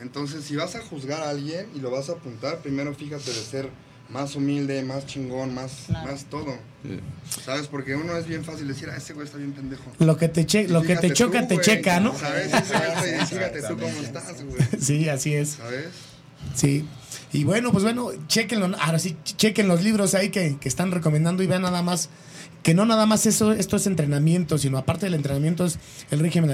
Entonces, 0.00 0.44
si 0.44 0.56
vas 0.56 0.74
a 0.74 0.80
juzgar 0.82 1.20
a 1.22 1.30
alguien 1.30 1.66
y 1.74 1.80
lo 1.80 1.90
vas 1.90 2.08
a 2.08 2.12
apuntar, 2.12 2.58
primero 2.60 2.94
fíjate 2.94 3.30
de 3.30 3.36
ser 3.40 3.68
más 4.08 4.34
humilde, 4.34 4.82
más 4.82 5.06
chingón, 5.06 5.54
más, 5.54 5.84
Claro. 5.86 6.10
más 6.10 6.24
todo. 6.24 6.56
¿Sabes? 7.44 7.66
Porque 7.68 7.94
uno 7.94 8.16
es 8.16 8.26
bien 8.26 8.44
fácil 8.44 8.66
decir, 8.68 8.88
ah, 8.90 8.96
ese 8.96 9.12
güey 9.14 9.26
está 9.26 9.38
bien 9.38 9.52
pendejo. 9.52 9.84
Lo 10.00 10.16
que 10.16 10.28
te, 10.28 10.44
che- 10.44 10.68
lo 10.68 10.82
que 10.82 10.96
te 10.96 11.12
choca, 11.12 11.42
tú, 11.42 11.48
te 11.48 11.54
güey, 11.54 11.66
checa, 11.66 12.00
¿no? 12.00 12.16
¿Sabes? 12.18 12.52
Ese 12.52 12.76
güey 12.76 12.88
está 12.90 13.04
bien, 13.04 13.26
fíjate 13.26 13.62
tú 13.62 13.74
cómo 13.78 14.00
estás, 14.02 14.42
güey. 14.44 14.62
Sí, 14.80 15.08
así 15.08 15.34
es. 15.34 15.50
¿Sabes? 15.50 15.86
Sí. 16.54 16.86
Y 17.32 17.44
bueno, 17.44 17.70
pues 17.72 17.84
bueno, 17.84 18.10
chequenlo, 18.26 18.76
ahora 18.80 18.98
sí, 18.98 19.16
chequen 19.24 19.68
los 19.68 19.82
libros 19.82 20.14
ahí 20.14 20.30
que, 20.30 20.58
que 20.58 20.68
están 20.68 20.90
recomendando 20.90 21.42
y 21.42 21.46
vean 21.46 21.62
nada 21.62 21.80
más 21.82 22.08
que 22.62 22.74
no 22.74 22.84
nada 22.86 23.06
más 23.06 23.26
eso, 23.26 23.52
esto 23.52 23.76
es 23.76 23.86
entrenamiento, 23.86 24.56
sino 24.58 24.78
aparte 24.78 25.06
del 25.06 25.14
entrenamiento 25.14 25.64
es 25.66 25.78
el 26.10 26.20
régimen 26.20 26.50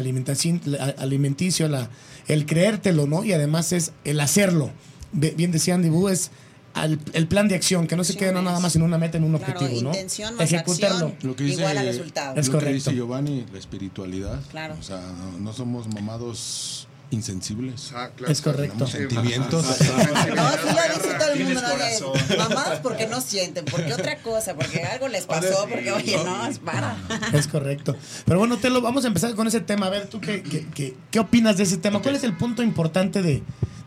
alimenticio, 0.98 1.68
la, 1.68 1.90
el 2.28 2.46
creértelo, 2.46 3.06
¿no? 3.06 3.24
Y 3.24 3.32
además 3.32 3.72
es 3.72 3.92
el 4.04 4.20
hacerlo. 4.20 4.70
Bien 5.12 5.52
decía 5.52 5.74
Andy 5.74 5.88
Wu, 5.90 6.08
es 6.08 6.30
al- 6.74 6.98
el 7.12 7.26
plan 7.28 7.48
de 7.48 7.54
acción, 7.54 7.86
que 7.86 7.96
no 7.96 8.04
se 8.04 8.16
quede 8.16 8.32
no 8.32 8.42
nada 8.42 8.60
más 8.60 8.74
en 8.76 8.82
una 8.82 8.98
meta, 8.98 9.16
en 9.18 9.24
un 9.24 9.36
Claro, 9.38 9.52
objetivo, 9.54 9.82
¿no? 9.82 9.88
intención 9.90 10.34
más 10.36 10.50
Ejecutarlo. 10.52 11.06
acción. 11.08 11.30
Lo 11.30 11.36
que 11.36 11.44
dice, 11.44 11.60
Igual 11.60 11.78
a 11.78 11.82
resultado. 11.82 12.36
Es 12.36 12.46
lo 12.46 12.52
que 12.52 12.58
correcto. 12.58 12.74
dice 12.90 12.94
Giovanni, 12.94 13.44
la 13.52 13.58
espiritualidad. 13.58 14.40
Claro. 14.50 14.76
O 14.78 14.82
sea, 14.82 15.00
no, 15.00 15.38
no 15.38 15.52
somos 15.52 15.88
mamados 15.92 16.87
insensibles. 17.10 17.92
Ah, 17.94 18.10
claro. 18.14 18.32
Es 18.32 18.40
correcto. 18.42 18.86
Sentimientos. 18.86 19.64
No, 19.64 19.72
sí 19.74 19.88
lo 20.28 20.94
dice 20.94 21.14
todo 21.18 21.32
el 21.32 21.44
mundo. 21.44 21.60
corazón. 21.62 22.38
Mamados 22.38 22.78
porque 22.80 23.06
no 23.06 23.20
sienten, 23.20 23.64
porque 23.64 23.92
otra 23.94 24.18
cosa, 24.22 24.54
porque 24.54 24.82
algo 24.82 25.08
les 25.08 25.24
pasó, 25.26 25.66
porque 25.68 25.90
oye, 25.92 26.16
no, 26.24 26.46
es 26.46 26.58
para. 26.58 26.96
Es 27.32 27.46
correcto. 27.46 27.96
Pero 28.24 28.38
bueno, 28.38 28.56
Telo, 28.58 28.80
vamos 28.80 29.04
a 29.04 29.08
empezar 29.08 29.34
con 29.34 29.46
ese 29.46 29.60
tema. 29.60 29.86
A 29.86 29.90
ver, 29.90 30.06
¿tú 30.08 30.20
qué, 30.20 30.42
qué, 30.42 30.66
qué- 30.74 30.96
qué 31.10 31.18
opinas 31.20 31.56
de 31.56 31.62
ese 31.64 31.76
tema? 31.78 32.00
¿Cuál 32.02 32.16
es 32.16 32.24
el 32.24 32.36
punto 32.36 32.62
importante 32.62 33.22
de, 33.22 33.42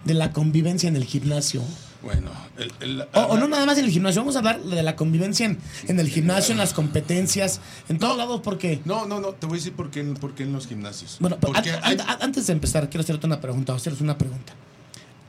de 0.06 0.14
la 0.14 0.32
convivencia 0.32 0.90
en 0.90 0.96
el 0.96 1.06
gimnasio? 1.06 1.62
Bueno, 2.02 2.32
el- 2.58 2.74
el- 2.80 3.02
O, 3.14 3.20
o 3.22 3.38
no 3.38 3.48
nada 3.48 3.66
más 3.66 3.78
en 3.78 3.86
el 3.86 3.92
gimnasio, 3.92 4.22
vamos 4.22 4.36
a 4.36 4.40
hablar 4.40 4.60
de 4.64 4.82
la 4.82 4.96
convivencia 4.96 5.46
en, 5.46 5.60
en 5.88 6.00
el 6.00 6.10
gimnasio, 6.10 6.52
en 6.54 6.58
las 6.58 6.74
competencias, 6.74 7.60
en 7.90 8.00
todos 8.00 8.18
lados, 8.18 8.42
porque... 8.44 8.82
No, 8.86 9.06
no, 9.06 9.20
no, 9.20 9.30
te 9.34 9.46
voy 9.46 9.56
a 9.56 9.60
decir 9.60 9.74
por 9.74 9.92
qué, 9.92 10.00
en- 10.00 10.16
por 10.16 10.34
qué 10.34 10.44
en 10.44 10.52
los 10.54 10.66
gimnasios. 10.68 11.18
Bueno, 11.20 11.38
pero 11.40 11.54
porque 11.54 11.72
an- 11.72 11.80
hay- 11.84 11.98
an- 12.00 12.18
antes 12.22 12.48
de 12.48 12.54
empezar, 12.54 12.90
quiero 12.90 13.04
hacerte 13.04 13.28
una 13.28 13.40
pregunta, 13.40 13.74
o 13.74 13.76
haceros 13.76 14.02
una 14.02 14.18
pregunta. 14.18 14.54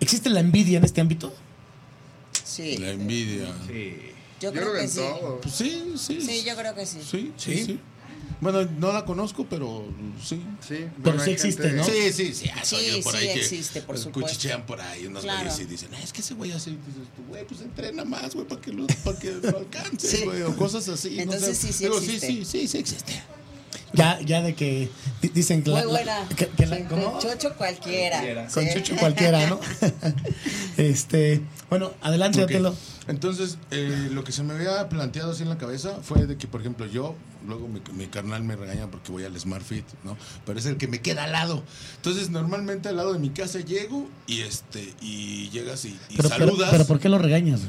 ¿Existe 0.01 0.31
la 0.31 0.41
envidia 0.41 0.79
en 0.79 0.85
este 0.85 1.01
ámbito? 1.03 1.33
Sí, 2.43 2.77
la 2.79 2.91
envidia. 2.91 3.47
yo 3.47 3.73
Yo 4.41 4.53
creo 4.53 4.63
creo 4.63 4.73
que 4.73 4.79
que 4.79 4.85
en 4.85 4.91
sí. 4.91 4.97
todo. 5.01 5.41
Pues 5.43 5.55
sí, 5.55 5.93
sí. 5.97 6.21
Sí, 6.21 6.45
yo 6.47 6.57
creo 6.57 6.75
que 6.75 6.87
sí. 6.87 6.99
Sí, 7.03 7.33
sí, 7.37 7.55
¿Sí? 7.55 7.65
sí. 7.65 7.81
Bueno, 8.43 8.69
no 8.79 8.93
la 8.93 9.05
conozco, 9.05 9.47
pero 9.49 9.87
sí. 10.23 10.43
Sí, 10.67 10.85
Pero 11.03 11.19
sí 11.21 11.31
existe, 11.31 11.63
gente- 11.63 11.77
¿no? 11.79 11.85
Sí, 11.85 12.13
sí, 12.13 12.35
sí. 12.35 12.51
ah, 12.55 12.61
Sí, 12.65 13.01
por 13.03 13.13
sí 13.13 13.19
ahí 13.21 13.35
que 13.35 13.41
existe, 13.41 13.81
por 13.81 13.87
pues, 13.95 14.01
supuesto. 14.01 14.29
Cuchichean 14.31 14.67
por 14.67 14.81
ahí 14.81 15.07
unos 15.07 15.23
Claro. 15.23 15.43
güeyes 15.45 15.61
y 15.61 15.65
dicen, 15.65 15.89
"Ah, 15.95 16.01
es 16.03 16.13
que 16.13 16.21
ese 16.23 16.35
güey 16.35 16.51
así. 16.53 16.71
Dices 16.71 17.09
tú, 17.17 17.23
güey, 17.29 17.47
pues 17.47 17.61
entrena 17.61 18.05
más, 18.05 18.35
güey, 18.35 18.47
para 18.47 18.61
que 18.61 18.73
lo, 18.73 18.87
para 19.05 19.19
que 19.19 19.31
lo 19.31 19.57
alcance, 19.59 20.09
Sí. 20.09 20.25
güey. 20.25 20.43
O 20.43 20.57
cosas 20.57 20.89
así. 20.89 21.15
no 21.17 21.23
Entonces 21.23 21.57
sé. 21.57 21.69
sí, 21.69 21.73
sí 21.73 21.85
Digo, 21.85 21.99
existe. 21.99 22.27
sí, 22.27 22.45
sí, 22.45 22.45
sí, 22.45 22.69
sí 22.69 22.79
existe. 22.79 23.23
Ya, 23.95 24.19
ya 24.23 24.43
de 24.43 24.55
que 24.55 24.89
di- 25.21 25.29
dicen 25.29 25.63
que 25.63 25.71
la- 25.71 25.79
Muy 25.83 25.87
buena. 25.89 26.27
que- 26.37 26.49
que 26.49 26.67
la- 26.67 26.89
¿cómo? 26.89 27.13
Con 27.13 27.21
chocho 27.21 27.55
cualquiera. 27.57 28.49
Con 28.53 28.65
Sí. 28.65 28.71
chucho 28.75 28.97
cualquiera, 28.97 29.47
¿no? 29.47 29.61
este, 30.77 31.43
bueno, 31.71 31.93
adelante, 32.01 32.41
Ok. 32.43 32.51
Otelo. 32.51 32.75
Entonces, 33.09 33.59
eh, 33.71 34.09
lo 34.11 34.25
que 34.25 34.33
se 34.33 34.43
me 34.43 34.55
había 34.55 34.89
planteado 34.89 35.33
así 35.33 35.43
en 35.43 35.49
la 35.49 35.59
cabeza 35.59 35.99
fue 36.03 36.27
de 36.27 36.37
que, 36.37 36.47
por 36.47 36.61
ejemplo, 36.61 36.87
yo, 36.87 37.15
luego 37.47 37.69
mi, 37.69 37.81
mi 37.95 38.07
carnal 38.07 38.43
me 38.45 38.57
regaña 38.57 38.87
porque 38.91 39.13
voy 39.13 39.25
al 39.25 39.39
Smart 39.39 39.65
Fit, 39.65 39.85
¿no? 40.05 40.17
Pero 40.47 40.59
es 40.59 40.67
el 40.67 40.77
que 40.77 40.89
me 40.89 41.01
queda 41.01 41.25
al 41.25 41.33
lado. 41.33 41.63
Entonces, 41.97 42.31
normalmente 42.31 42.89
al 42.89 42.97
lado 42.97 43.13
de 43.13 43.19
mi 43.19 43.31
casa 43.31 43.61
llego 43.61 44.09
y 44.27 44.41
este 44.43 44.93
y 45.01 45.51
llegas 45.51 45.85
y, 45.85 45.89
y 46.09 46.17
Pero, 46.17 46.29
pero, 46.31 46.47
saludas. 46.47 46.71
pero 46.71 46.85
¿por 46.87 46.99
qué 47.01 47.09
lo 47.09 47.19
regañas? 47.19 47.61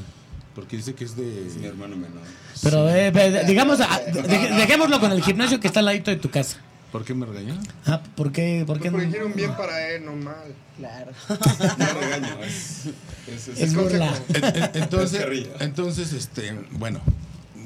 porque 0.55 0.77
dice 0.77 0.93
que 0.93 1.03
es 1.05 1.15
de. 1.15 1.47
Es 1.47 1.55
mi 1.55 1.65
hermano 1.65 1.95
menor. 1.95 2.21
Pero, 2.61 2.87
eh, 2.87 3.07
eh, 3.07 3.43
digamos, 3.47 3.79
ah, 3.81 3.99
de- 4.05 4.21
dejémoslo 4.21 4.99
con 4.99 5.11
el 5.11 5.23
gimnasio 5.23 5.59
que 5.59 5.65
está 5.65 5.79
al 5.79 5.87
ladito 5.87 6.11
de 6.11 6.17
tu 6.17 6.29
casa. 6.29 6.57
¿Por 6.91 7.03
qué 7.03 7.15
me 7.15 7.25
regaña? 7.25 7.59
Ah, 7.87 8.03
¿por 8.15 8.31
qué? 8.31 8.63
¿Por 8.67 8.79
qué 8.79 8.91
Pues 8.91 9.05
porque 9.05 9.05
no? 9.07 9.11
quiere 9.11 9.25
un 9.25 9.33
bien 9.33 9.55
para 9.57 9.89
él, 9.89 10.05
no 10.05 10.15
mal. 10.15 10.53
Claro. 10.77 11.11
No 11.79 11.99
regaño, 11.99 12.43
es, 12.43 12.81
es, 13.27 13.47
es- 13.47 13.59
Es 13.61 13.73
burla. 13.73 14.13
En- 14.29 14.45
en- 14.45 14.69
Entonces, 14.83 15.25
entonces, 15.59 16.13
este, 16.13 16.53
bueno, 16.73 17.01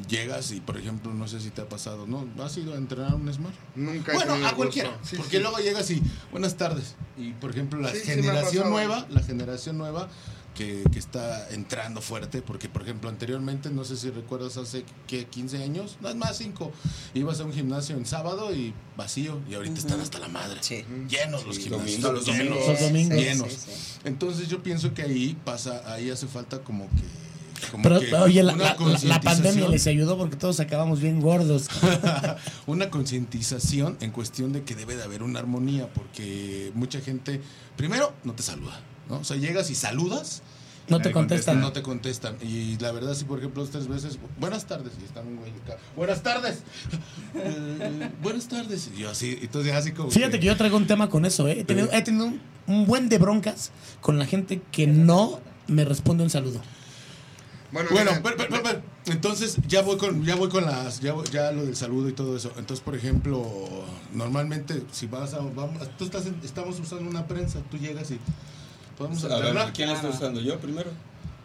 llegas 0.08 0.52
y, 0.52 0.60
por 0.62 0.78
ejemplo, 0.78 1.14
no 1.14 1.28
sé 1.28 1.40
si 1.40 1.50
te 1.50 1.62
ha 1.62 1.70
pasado, 1.70 2.08
¿no? 2.08 2.28
¿Has 2.44 2.58
ido 2.58 2.74
a 2.74 2.78
entrenar 2.78 3.12
a 3.12 3.16
un 3.16 3.32
Smart? 3.32 3.56
Nunca 3.76 4.14
Bueno, 4.14 4.36
a 4.46 4.54
cualquiera. 4.54 4.98
Sí, 5.04 5.16
porque 5.18 5.38
sí. 5.38 5.44
luego 5.44 5.58
llegas 5.60 5.90
y, 5.92 6.02
buenas 6.32 6.58
tardes. 6.58 6.96
Y, 7.18 7.32
por 7.34 7.52
ejemplo, 7.52 7.80
la 7.80 7.92
Sí, 7.92 8.00
generación 8.00 8.70
nueva, 8.70 9.06
la 9.10 9.22
generación 9.22 9.78
nueva 9.78 10.10
que, 10.56 10.84
que 10.92 10.98
está 10.98 11.50
entrando 11.52 12.02
fuerte, 12.02 12.42
porque, 12.42 12.68
por 12.68 12.82
ejemplo, 12.82 13.10
anteriormente, 13.10 13.70
no 13.70 13.84
sé 13.84 13.96
si 13.96 14.10
recuerdas, 14.10 14.58
hace 14.58 14.84
que 15.06 15.26
15 15.26 15.62
años, 15.64 15.98
no 16.02 16.10
es 16.10 16.16
más, 16.16 16.38
5, 16.38 16.72
ibas 17.14 17.40
a 17.40 17.44
un 17.44 17.54
gimnasio 17.54 17.96
en 17.96 18.08
sábado 18.08 18.52
y 18.54 18.74
vacío, 18.96 19.40
y 19.48 19.54
ahorita 19.54 19.80
están 19.80 20.00
hasta 20.02 20.18
la 20.18 20.30
madre. 20.30 20.58
Sí. 20.62 20.84
Llenos 21.08 21.46
los 21.46 21.60
gimnasios. 21.60 22.02
domingo, 22.02 22.12
los 22.12 22.26
llenos. 22.26 22.40
domingos. 22.48 22.68
Los 22.68 22.80
domingos. 22.80 23.18
Llenos. 23.20 23.52
Sí, 23.52 23.72
sí. 23.72 24.00
Entonces 24.06 24.48
yo 24.50 24.64
pienso 24.64 24.96
que 24.96 25.04
ahí 25.04 25.38
pasa, 25.46 25.84
ahí 25.94 26.10
hace 26.10 26.26
falta 26.28 26.64
como 26.64 26.90
que... 26.90 27.27
como 27.72 27.84
Pero, 27.84 28.00
que 28.00 28.14
oye, 28.16 28.44
la, 28.44 28.56
pandemia 29.22 29.68
les 29.68 29.88
ayudó 29.88 30.18
porque 30.18 30.36
todos 30.36 30.60
acabamos 30.60 31.02
bien 31.02 31.22
gordos. 31.22 31.68
una 32.68 32.90
concientización 32.90 33.98
en 34.02 34.12
cuestión 34.12 34.54
de 34.54 34.64
que 34.64 34.76
debe 34.76 34.96
de 34.96 35.04
haber 35.04 35.24
una 35.24 35.40
armonía, 35.40 35.92
porque 35.94 36.72
mucha 36.76 37.02
gente, 37.02 37.42
primero, 37.76 38.14
no 38.24 38.34
te 38.34 38.44
saluda, 38.44 38.80
¿no? 39.10 39.20
O 39.20 39.24
sea, 39.24 39.38
llegas 39.38 39.70
y 39.70 39.76
saludas, 39.76 40.42
No 40.88 41.02
te 41.02 41.12
contestan. 41.12 41.60
no 41.60 41.74
te 41.74 41.82
contestan. 41.82 42.38
Y 42.42 42.78
la 42.78 42.92
verdad, 42.92 43.14
si 43.14 43.26
por 43.26 43.40
ejemplo, 43.40 43.62
dos, 43.64 43.72
tres 43.72 43.88
veces, 43.88 44.20
buenas 44.40 44.66
tardes, 44.66 44.94
y 45.02 45.06
están 45.06 45.28
un 45.28 45.38
güey 45.38 45.52
acá, 45.64 45.78
buenas 45.96 46.24
tardes, 46.24 46.60
Eh, 47.36 48.10
buenas 48.22 48.48
tardes, 48.48 48.90
y 48.96 49.02
yo 49.02 49.10
así, 49.10 49.38
entonces 49.42 49.74
así 49.74 49.92
como. 49.92 50.10
Fíjate 50.10 50.40
que 50.40 50.46
yo 50.46 50.58
traigo 50.58 50.78
un 50.78 50.88
tema 50.88 51.10
con 51.10 51.26
eso, 51.26 51.48
¿eh? 51.48 51.60
He 51.60 51.64
tenido, 51.66 51.90
he 51.92 52.02
tenido 52.02 52.26
un, 52.26 52.42
un 52.68 52.86
buen 52.86 53.10
de 53.10 53.18
broncas 53.18 53.72
con 54.02 54.18
la 54.18 54.26
gente 54.26 54.62
que 54.72 54.88
no 54.88 55.40
me 55.68 55.86
responde 55.86 56.24
un 56.24 56.30
saludo. 56.30 56.62
Bueno, 57.72 57.90
Bueno, 57.92 58.12
pero, 58.24 58.82
entonces 59.08 59.58
ya 59.68 59.82
voy 59.82 59.98
con 59.98 60.24
ya 60.24 60.36
voy 60.36 60.48
con 60.50 60.66
las 60.66 61.02
ya, 61.02 61.12
voy- 61.14 61.28
ya 61.32 61.52
lo 61.52 61.66
del 61.66 61.76
saludo 61.76 62.08
y 62.10 62.14
todo 62.14 62.38
eso. 62.38 62.52
Entonces, 62.58 62.84
por 62.84 62.96
ejemplo, 62.96 63.46
normalmente 64.14 64.84
si 64.92 65.08
vas 65.08 65.34
a 65.34 65.40
vamos, 65.40 65.78
tú 65.98 66.06
estás 66.06 66.26
en- 66.28 66.40
estamos 66.44 66.80
usando 66.80 67.10
una 67.10 67.28
prensa, 67.28 67.60
tú 67.70 67.78
llegas 67.78 68.10
y 68.12 68.20
podemos 68.98 69.22
A 69.26 69.28
ver, 69.28 69.38
alternar. 69.38 69.74
¿quién 69.74 69.90
la 69.90 69.96
está 69.96 70.08
usando? 70.10 70.40
¿Yo 70.42 70.58
primero? 70.60 70.90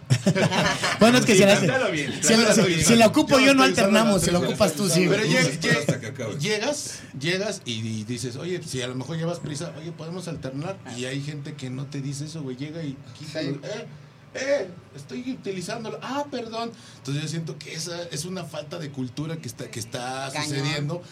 Bueno, 1.00 1.18
es 1.18 1.24
que 1.24 1.34
si 1.34 1.40
la, 1.40 1.58
bien, 1.58 1.66
la- 1.66 2.20
plantéalo 2.20 2.54
si- 2.54 2.62
bien. 2.68 2.84
si 2.84 2.96
la 2.96 3.06
ocupo 3.06 3.38
yo, 3.40 3.54
no 3.54 3.62
alternamos. 3.62 4.22
Si 4.22 4.30
la 4.30 4.38
ocupas 4.38 4.74
tú, 4.74 4.88
sí. 4.88 5.06
Pero 5.08 5.22
Vamos 5.22 5.34
a 5.34 5.38
lleg- 5.40 5.48
esperar 5.50 5.76
lleg- 5.76 5.80
hasta 5.80 6.00
que 6.00 6.06
acabe. 6.06 6.38
llegas, 6.38 7.00
llegas 7.18 7.62
y, 7.64 7.72
y 7.80 8.04
dices, 8.04 8.36
oye, 8.36 8.60
si 8.62 8.80
a 8.82 8.86
lo 8.88 8.94
mejor 8.94 9.16
llevas 9.16 9.40
prisa, 9.40 9.72
oye, 9.78 9.90
podemos 9.92 10.28
alternar. 10.28 10.76
Y 10.96 11.06
hay 11.06 11.20
gente 11.22 11.54
que 11.54 11.70
no 11.70 11.86
te 11.86 12.00
dice 12.00 12.26
eso, 12.26 12.42
güey. 12.42 12.56
Llega 12.56 12.82
y 12.84 12.96
quita, 13.18 13.40
Sí. 13.40 13.48
eh, 13.62 13.86
eh, 14.35 14.68
estoy 14.97 15.30
utilizándolo. 15.33 15.99
Ah, 16.03 16.24
perdón. 16.30 16.70
Entonces 16.99 17.22
yo 17.22 17.28
siento 17.28 17.59
que 17.59 17.74
esa 17.74 18.03
es 18.05 18.24
una 18.24 18.45
falta 18.45 18.78
de 18.78 18.91
cultura 18.91 19.37
que 19.37 19.49
está, 19.49 19.70
que 19.70 19.80
está 19.80 20.30
Cañón. 20.33 20.49
sucediendo. 20.49 21.03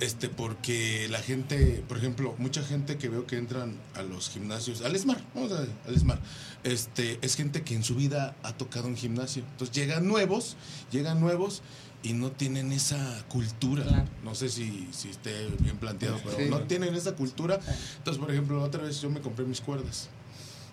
Este, 0.00 0.28
porque 0.28 1.08
la 1.10 1.18
gente, 1.18 1.82
por 1.88 1.98
ejemplo, 1.98 2.32
mucha 2.38 2.62
gente 2.62 2.98
que 2.98 3.08
veo 3.08 3.26
que 3.26 3.36
entran 3.36 3.74
a 3.96 4.02
los 4.02 4.30
gimnasios, 4.30 4.82
al 4.82 4.96
SMAR, 4.96 5.20
vamos 5.34 5.50
a 5.50 5.64
al 5.88 5.98
SMAR, 5.98 6.20
este, 6.62 7.18
es 7.20 7.34
gente 7.34 7.62
que 7.62 7.74
en 7.74 7.82
su 7.82 7.96
vida 7.96 8.36
ha 8.44 8.52
tocado 8.56 8.86
un 8.86 8.96
gimnasio. 8.96 9.42
Entonces 9.50 9.74
llegan 9.74 10.06
nuevos, 10.06 10.56
llegan 10.92 11.18
nuevos 11.18 11.62
y 12.04 12.12
no 12.12 12.30
tienen 12.30 12.70
esa 12.70 13.24
cultura. 13.28 13.82
Claro. 13.82 14.04
No 14.22 14.36
sé 14.36 14.50
si, 14.50 14.88
si 14.92 15.08
esté 15.08 15.48
bien 15.58 15.78
planteado, 15.78 16.20
pero 16.24 16.36
Sí. 16.36 16.44
no 16.48 16.60
tienen 16.60 16.94
esa 16.94 17.16
cultura. 17.16 17.58
Entonces, 17.96 18.20
por 18.20 18.30
ejemplo, 18.30 18.62
otra 18.62 18.84
vez 18.84 19.00
yo 19.00 19.10
me 19.10 19.20
compré 19.20 19.46
mis 19.46 19.60
cuerdas. 19.60 20.10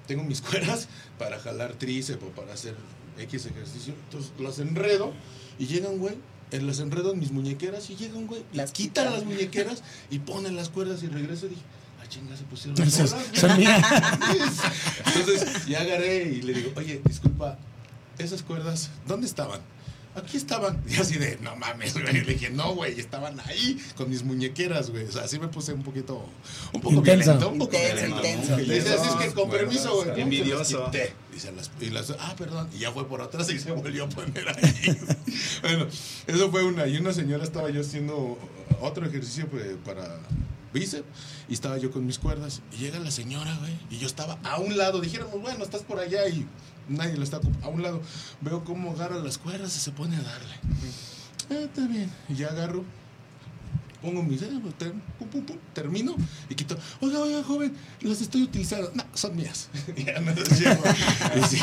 Tengo 0.07 0.23
mis 0.23 0.41
cuerdas 0.49 0.87
para 1.19 1.39
jalar 1.39 1.73
tríceps 1.73 2.21
o 2.23 2.27
para 2.29 2.53
hacer 2.53 2.75
X 3.19 3.45
ejercicio. 3.45 3.93
Entonces 4.05 4.31
las 4.39 4.59
enredo 4.59 5.13
y 5.59 5.67
llegan, 5.67 5.97
güey. 5.97 6.15
En 6.51 6.67
las 6.67 6.79
enredo 6.79 7.13
en 7.13 7.19
mis 7.19 7.31
muñequeras 7.31 7.89
y 7.89 7.95
llegan, 7.95 8.27
güey. 8.27 8.41
Las 8.53 8.57
Las 8.65 8.71
quitan 8.71 9.11
las 9.11 9.25
muñequeras 9.25 9.81
y 10.11 10.19
ponen 10.19 10.55
las 10.55 10.69
cuerdas 10.69 11.01
y 11.03 11.07
regreso 11.07 11.47
y 11.47 11.49
dije, 11.49 11.61
ah, 12.01 12.07
chinga, 12.07 12.37
se 12.37 12.43
pusieron 12.43 12.77
Son- 12.91 13.07
solas, 13.07 13.27
güey". 13.29 13.39
son 13.41 13.57
mías. 13.57 13.83
Entonces 15.15 15.65
ya 15.65 15.81
agarré 15.81 16.23
y 16.29 16.41
le 16.43 16.53
digo, 16.53 16.71
oye, 16.75 17.01
disculpa, 17.03 17.57
esas 18.19 18.43
cuerdas, 18.43 18.91
¿dónde 19.07 19.25
estaban? 19.27 19.59
Aquí 20.15 20.37
estaban. 20.37 20.81
Y 20.89 20.95
así 20.95 21.17
de, 21.17 21.37
no 21.41 21.55
mames, 21.55 21.93
güey. 21.93 22.05
Le 22.13 22.21
dije, 22.21 22.49
no, 22.49 22.73
güey, 22.73 22.99
estaban 22.99 23.39
ahí 23.41 23.77
con 23.95 24.09
mis 24.09 24.23
muñequeras, 24.23 24.89
güey. 24.89 25.05
O 25.05 25.11
sea, 25.11 25.23
así 25.23 25.39
me 25.39 25.47
puse 25.47 25.73
un 25.73 25.83
poquito, 25.83 26.25
un 26.73 26.81
poco 26.81 26.95
Intenso. 26.95 27.31
violento, 27.31 27.49
un 27.49 27.59
poco 27.59 27.75
Intenso, 27.75 28.05
violento. 28.05 28.27
intenso. 28.27 28.57
Le 28.57 28.75
dice, 28.75 28.93
así 28.93 29.09
es 29.09 29.15
que 29.15 29.33
con 29.33 29.49
permiso, 29.49 30.03
güey. 30.03 30.21
envidioso. 30.21 30.91
Y, 31.35 31.39
se 31.39 31.51
las, 31.51 31.69
y 31.81 31.89
las, 31.89 32.11
ah, 32.11 32.33
perdón. 32.37 32.69
Y 32.73 32.79
ya 32.79 32.91
fue 32.91 33.07
por 33.07 33.21
atrás 33.21 33.49
y 33.51 33.59
se 33.59 33.71
volvió 33.71 34.05
a 34.05 34.09
poner 34.09 34.47
ahí. 34.47 34.97
bueno, 35.61 35.87
eso 36.27 36.51
fue 36.51 36.63
una. 36.63 36.87
Y 36.87 36.97
una 36.97 37.11
señora 37.13 37.43
estaba 37.43 37.69
yo 37.69 37.81
haciendo 37.81 38.37
otro 38.79 39.05
ejercicio 39.05 39.47
pues, 39.47 39.65
para 39.85 40.19
bíceps 40.73 41.05
y 41.47 41.53
estaba 41.53 41.77
yo 41.77 41.91
con 41.91 42.05
mis 42.05 42.19
cuerdas 42.19 42.61
y 42.73 42.77
llega 42.77 42.99
la 42.99 43.11
señora, 43.11 43.57
güey, 43.61 43.73
y 43.89 43.97
yo 43.97 44.07
estaba 44.07 44.37
a 44.43 44.59
un 44.59 44.77
lado, 44.77 44.99
dijéramos, 44.99 45.41
bueno, 45.41 45.63
estás 45.63 45.83
por 45.83 45.99
allá 45.99 46.27
y 46.27 46.45
nadie 46.87 47.15
lo 47.17 47.23
está 47.23 47.39
a 47.63 47.67
un 47.67 47.81
lado. 47.83 48.01
Veo 48.41 48.63
cómo 48.63 48.91
agarra 48.91 49.17
las 49.17 49.37
cuerdas 49.37 49.75
y 49.75 49.79
se 49.79 49.91
pone 49.91 50.15
a 50.17 50.21
darle. 50.21 50.53
Ah, 51.51 51.63
está 51.65 51.85
bien. 51.87 52.11
Y 52.29 52.35
ya 52.35 52.47
agarro, 52.47 52.83
pongo 54.01 54.21
mis 54.21 54.41
eh, 54.43 54.49
ter- 54.77 54.93
pum, 55.17 55.27
pum, 55.29 55.41
pum, 55.45 55.57
termino 55.73 56.15
y 56.49 56.53
quito. 56.55 56.77
Oiga, 57.01 57.19
oiga, 57.19 57.43
joven, 57.43 57.75
las 58.01 58.21
estoy 58.21 58.43
utilizando. 58.43 58.91
No, 58.93 59.03
son 59.15 59.35
mías. 59.35 59.69
ya 59.95 60.19
no 60.19 60.31
las 60.31 60.59
llevo. 60.59 60.83
Sí, 61.49 61.59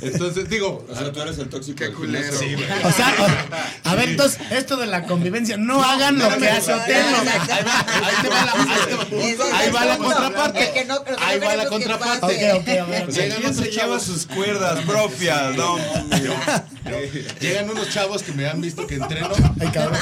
entonces, 0.00 0.48
digo, 0.48 0.84
O 0.88 0.94
sea, 0.94 1.10
tú 1.12 1.20
eres 1.22 1.38
el 1.38 1.48
tóxico. 1.48 1.78
Qué 1.78 1.92
culero. 1.92 2.36
Sí. 2.38 2.54
O 2.84 2.92
sea, 2.92 3.14
o- 3.18 3.88
a 3.88 3.94
ver, 3.96 4.10
entonces, 4.10 4.40
esto 4.50 4.76
de 4.76 4.86
la 4.86 5.04
convivencia, 5.04 5.56
no 5.56 5.82
hagan 5.82 6.18
lo 6.18 6.28
que 6.38 6.48
hace 6.48 6.72
Otelo. 6.72 7.16
Ahí 7.18 7.64
va, 7.64 7.80
ahí 7.80 8.14
te 8.22 8.28
va 8.28 8.44
la, 8.44 8.52
ahí 8.52 9.36
ahí 9.54 9.70
va 9.72 9.98
contraparte. 9.98 10.85
No- 10.86 11.04
que 11.04 11.10
no 11.12 11.16
ahí 11.20 11.38
va 11.38 11.56
la 11.56 11.68
contraparte. 11.68 12.26
ver. 12.64 13.08
Llegan 13.08 13.40
¿Quién 13.40 13.54
se 13.54 13.60
unos 13.60 13.70
lleva 13.70 13.70
chavos, 13.76 14.02
sus 14.02 14.26
cuerdas 14.26 14.84
propias? 14.84 15.56
No, 15.56 15.76
llegan 17.40 17.70
unos 17.70 17.88
chavos 17.90 18.22
que 18.22 18.32
me 18.32 18.46
han 18.48 18.60
visto 18.60 18.86
que 18.86 18.96
entreno. 18.96 19.30
Ay, 19.60 19.68
cabrón. 19.68 19.98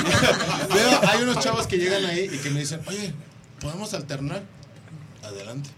Veo, 0.75 1.01
hay 1.09 1.23
unos 1.23 1.39
chavos 1.43 1.67
que 1.67 1.79
llegan 1.79 2.05
ahí 2.05 2.31
y 2.33 2.39
que 2.39 2.51
me 2.51 2.61
dicen, 2.61 2.81
oye, 2.87 3.13
¿podemos 3.61 3.93
alternar? 3.95 4.43
Adelante. 5.23 5.71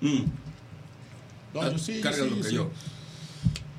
Mm. 0.00 0.22
No, 1.54 1.72
yo 1.72 1.78
sí, 1.78 2.00
Carga 2.00 2.22
sí, 2.24 2.30
lo 2.30 2.36
que 2.36 2.48
sí. 2.48 2.54
yo. 2.54 2.70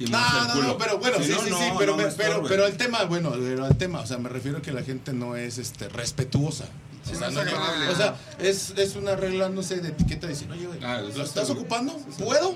No, 0.09 0.45
no, 0.55 0.55
no, 0.63 0.77
pero 0.77 0.97
bueno, 0.97 1.17
sí, 1.21 1.29
no, 1.29 1.43
sí, 1.43 1.49
no, 1.49 1.59
sí, 1.59 1.65
no 1.69 1.77
pero, 1.77 1.95
me 1.97 2.05
me- 2.05 2.11
pero, 2.11 2.43
pero 2.43 2.65
el 2.65 2.77
tema, 2.77 3.03
bueno, 3.03 3.31
pero 3.37 3.67
el 3.67 3.77
tema, 3.77 3.99
o 3.99 4.05
sea, 4.07 4.17
me 4.17 4.29
refiero 4.29 4.59
a 4.59 4.61
que 4.61 4.71
la 4.71 4.81
gente 4.83 5.11
no 5.13 5.35
es 5.35 5.57
este 5.57 5.89
respetuosa. 5.89 6.65
O 7.09 7.13
Sí, 7.13 7.19
sea, 7.19 7.29
no 7.31 7.41
es 7.41 7.47
agradable. 7.47 7.87
o 7.89 7.95
sea, 7.95 8.15
es, 8.39 8.73
es 8.77 8.95
una 8.95 9.15
regla, 9.15 9.49
no 9.49 9.63
sé, 9.63 9.77
de 9.79 9.89
etiqueta 9.89 10.27
de 10.27 10.33
decir, 10.33 10.51
oye, 10.51 10.67
güey, 10.67 10.79
Ah, 10.83 11.01
¿lo 11.01 11.09
es 11.09 11.17
estás 11.17 11.49
ocupando? 11.49 11.93
¿Puedo? 12.17 12.55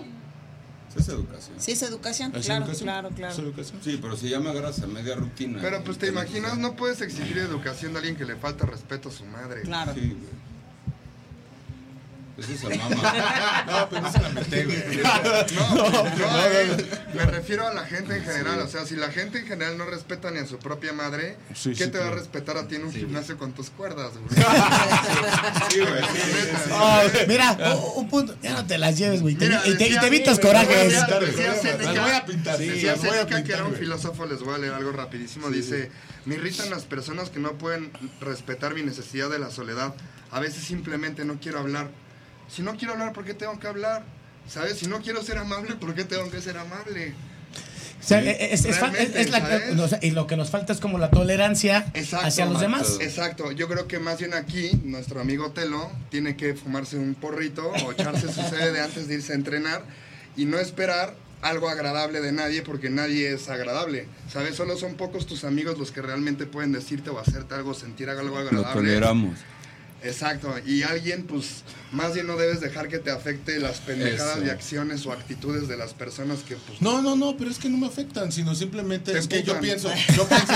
Es 0.95 1.07
educación. 1.09 1.55
Sí, 1.59 1.71
es 1.71 1.81
educación. 1.81 2.35
¿Es 2.35 2.45
claro, 2.45 2.65
educación? 2.65 2.85
claro, 2.85 3.09
claro. 3.15 3.33
¿Es 3.33 3.39
educación? 3.39 3.79
Sí, 3.83 3.97
pero 3.99 4.15
si 4.15 4.29
ya 4.29 4.39
me 4.39 4.51
agarras 4.51 4.79
a 4.83 4.87
media 4.87 5.15
rutina. 5.15 5.57
Pero 5.61 5.83
pues 5.83 5.97
te 5.97 6.07
imaginas, 6.07 6.57
no 6.59 6.75
puedes 6.75 7.01
exigir 7.01 7.37
educación 7.39 7.93
de 7.93 7.97
alguien 7.99 8.15
que 8.15 8.25
le 8.25 8.35
falta 8.35 8.65
respeto 8.67 9.09
a 9.09 9.11
su 9.11 9.25
madre. 9.25 9.63
Claro. 9.63 9.93
Sí, 9.95 10.01
güey. 10.01 10.52
Eso 12.37 12.51
es 12.53 12.63
el 12.63 12.77
mama. 12.79 13.63
No, 13.67 13.89
pues 13.89 14.01
no 14.01 14.11
se 14.11 14.19
la 14.19 14.29
meté, 14.29 14.65
güey. 14.65 14.77
No, 15.55 15.75
no, 15.75 16.45
eh, 16.47 16.85
me 17.13 17.25
refiero 17.25 17.67
a 17.67 17.73
la 17.73 17.85
gente 17.85 18.15
en 18.17 18.23
general. 18.23 18.59
O 18.59 18.67
sea, 18.67 18.85
si 18.85 18.95
la 18.95 19.09
gente 19.11 19.39
en 19.39 19.47
general 19.47 19.77
no 19.77 19.85
respeta 19.85 20.31
ni 20.31 20.39
a 20.39 20.45
su 20.47 20.57
propia 20.57 20.93
madre, 20.93 21.37
Sí, 21.53 21.73
¿qué 21.75 21.85
sí, 21.85 21.91
te 21.91 21.99
va 21.99 22.07
a 22.07 22.11
respetar 22.11 22.57
a 22.57 22.67
ti 22.67 22.75
en 22.75 22.85
un 22.85 22.91
gimnasio 22.93 23.37
con 23.37 23.51
tus 23.53 23.69
cuerdas, 23.69 24.11
güey? 24.13 24.43
Sí, 25.71 25.79
güey. 25.79 25.91
Ah, 26.71 27.03
mira, 27.27 27.57
un 27.95 28.09
punto, 28.09 28.35
ya 28.41 28.53
no 28.53 28.65
te 28.65 28.77
las 28.77 28.97
lleves, 28.97 29.21
güey. 29.21 29.35
Mira, 29.35 29.61
Y 29.65 29.75
te, 29.77 29.87
y 29.89 29.97
te 29.99 30.07
evitas 30.07 30.39
corajes. 30.39 30.91
decía- 30.93 31.07
voy 32.01 32.11
a 32.11 32.25
pintar, 32.25 32.57
decía 32.57 32.91
las 32.93 32.99
voy 33.01 33.09
a 33.09 33.13
Séneca, 33.23 33.43
que 33.43 33.53
era 33.53 33.65
un 33.65 33.75
filósofo, 33.75 34.25
les 34.25 34.39
voy 34.41 34.55
a 34.55 34.57
leer 34.57 34.73
algo 34.73 34.91
rapidísimo. 34.91 35.49
Dice, 35.49 35.91
me 36.25 36.35
irritan 36.35 36.69
las 36.69 36.83
personas 36.83 37.29
que 37.29 37.39
no 37.39 37.53
pueden 37.57 37.91
respetar 38.21 38.73
mi 38.73 38.81
necesidad 38.81 39.29
de 39.29 39.39
la 39.39 39.51
soledad. 39.51 39.93
A 40.31 40.39
veces 40.39 40.63
simplemente 40.63 41.25
no 41.25 41.39
quiero 41.39 41.59
hablar. 41.59 41.89
Si 42.53 42.61
no 42.61 42.75
quiero 42.77 42.93
hablar, 42.93 43.13
¿por 43.13 43.25
qué 43.25 43.33
tengo 43.33 43.57
que 43.59 43.67
hablar? 43.67 44.03
¿Sabes? 44.47 44.77
Si 44.77 44.87
no 44.87 45.01
quiero 45.01 45.23
ser 45.23 45.37
amable, 45.37 45.75
¿por 45.75 45.95
qué 45.95 46.03
tengo 46.03 46.29
que 46.29 46.41
ser 46.41 46.57
amable? 46.57 47.13
O 48.01 48.05
sea, 48.05 48.19
es, 48.21 48.65
es 48.65 48.77
fa- 48.77 48.89
Realmente, 48.89 49.21
es 49.21 49.29
la- 49.31 49.39
¿sabes? 49.39 49.79
o 49.79 49.87
sea, 49.87 49.99
y 50.01 50.11
lo 50.11 50.27
que 50.27 50.35
nos 50.35 50.49
falta 50.49 50.73
es 50.73 50.79
como 50.81 50.97
la 50.97 51.09
tolerancia 51.09 51.89
Exacto. 51.93 52.27
hacia 52.27 52.45
los 52.45 52.59
demás. 52.59 52.97
Exacto. 52.99 53.51
Yo 53.53 53.69
creo 53.69 53.87
que 53.87 53.99
más 53.99 54.19
bien 54.19 54.33
aquí 54.33 54.71
nuestro 54.83 55.21
amigo 55.21 55.51
Telo 55.51 55.89
tiene 56.09 56.35
que 56.35 56.53
fumarse 56.53 56.97
un 56.97 57.15
porrito 57.15 57.65
o 57.85 57.91
echarse 57.93 58.27
su 58.27 58.41
CBD 58.41 58.81
antes 58.81 59.07
de 59.07 59.13
irse 59.15 59.31
a 59.31 59.35
entrenar 59.35 59.83
y 60.35 60.43
no 60.45 60.59
esperar 60.59 61.15
algo 61.41 61.69
agradable 61.69 62.19
de 62.19 62.33
nadie 62.33 62.61
porque 62.61 62.89
nadie 62.89 63.33
es 63.33 63.47
agradable, 63.49 64.07
¿sabes? 64.31 64.55
Solo 64.55 64.75
son 64.77 64.95
pocos 64.95 65.25
tus 65.25 65.45
amigos 65.45 65.77
los 65.79 65.91
que 65.91 66.01
realmente 66.01 66.45
pueden 66.45 66.73
decirte 66.73 67.09
o 67.09 67.19
hacerte 67.19 67.55
algo, 67.55 67.73
sentir 67.73 68.09
algo 68.09 68.23
Lo 68.23 68.37
agradable. 68.37 68.73
toleramos. 68.73 69.39
Exacto, 70.03 70.53
y 70.65 70.83
alguien 70.83 71.23
pues 71.25 71.63
más 71.93 72.13
bien 72.13 72.27
no 72.27 72.35
debes 72.35 72.59
dejar 72.59 72.89
que 72.89 72.99
te 72.99 73.11
afecte 73.11 73.59
las 73.59 73.79
pendejadas 73.79 74.37
Eso. 74.37 74.45
y 74.45 74.49
acciones 74.49 75.05
o 75.05 75.11
actitudes 75.13 75.67
de 75.67 75.77
las 75.77 75.93
personas 75.93 76.39
que 76.39 76.55
pues 76.55 76.81
No, 76.81 77.01
no, 77.01 77.15
no, 77.15 77.37
pero 77.37 77.49
es 77.49 77.57
que 77.57 77.69
no 77.69 77.77
me 77.77 77.87
afectan, 77.87 78.31
sino 78.31 78.53
simplemente 78.55 79.13
Te 79.13 79.19
es 79.19 79.27
que 79.27 79.43
yo 79.43 79.59
pienso, 79.59 79.89
yo 80.15 80.27
pienso, 80.27 80.53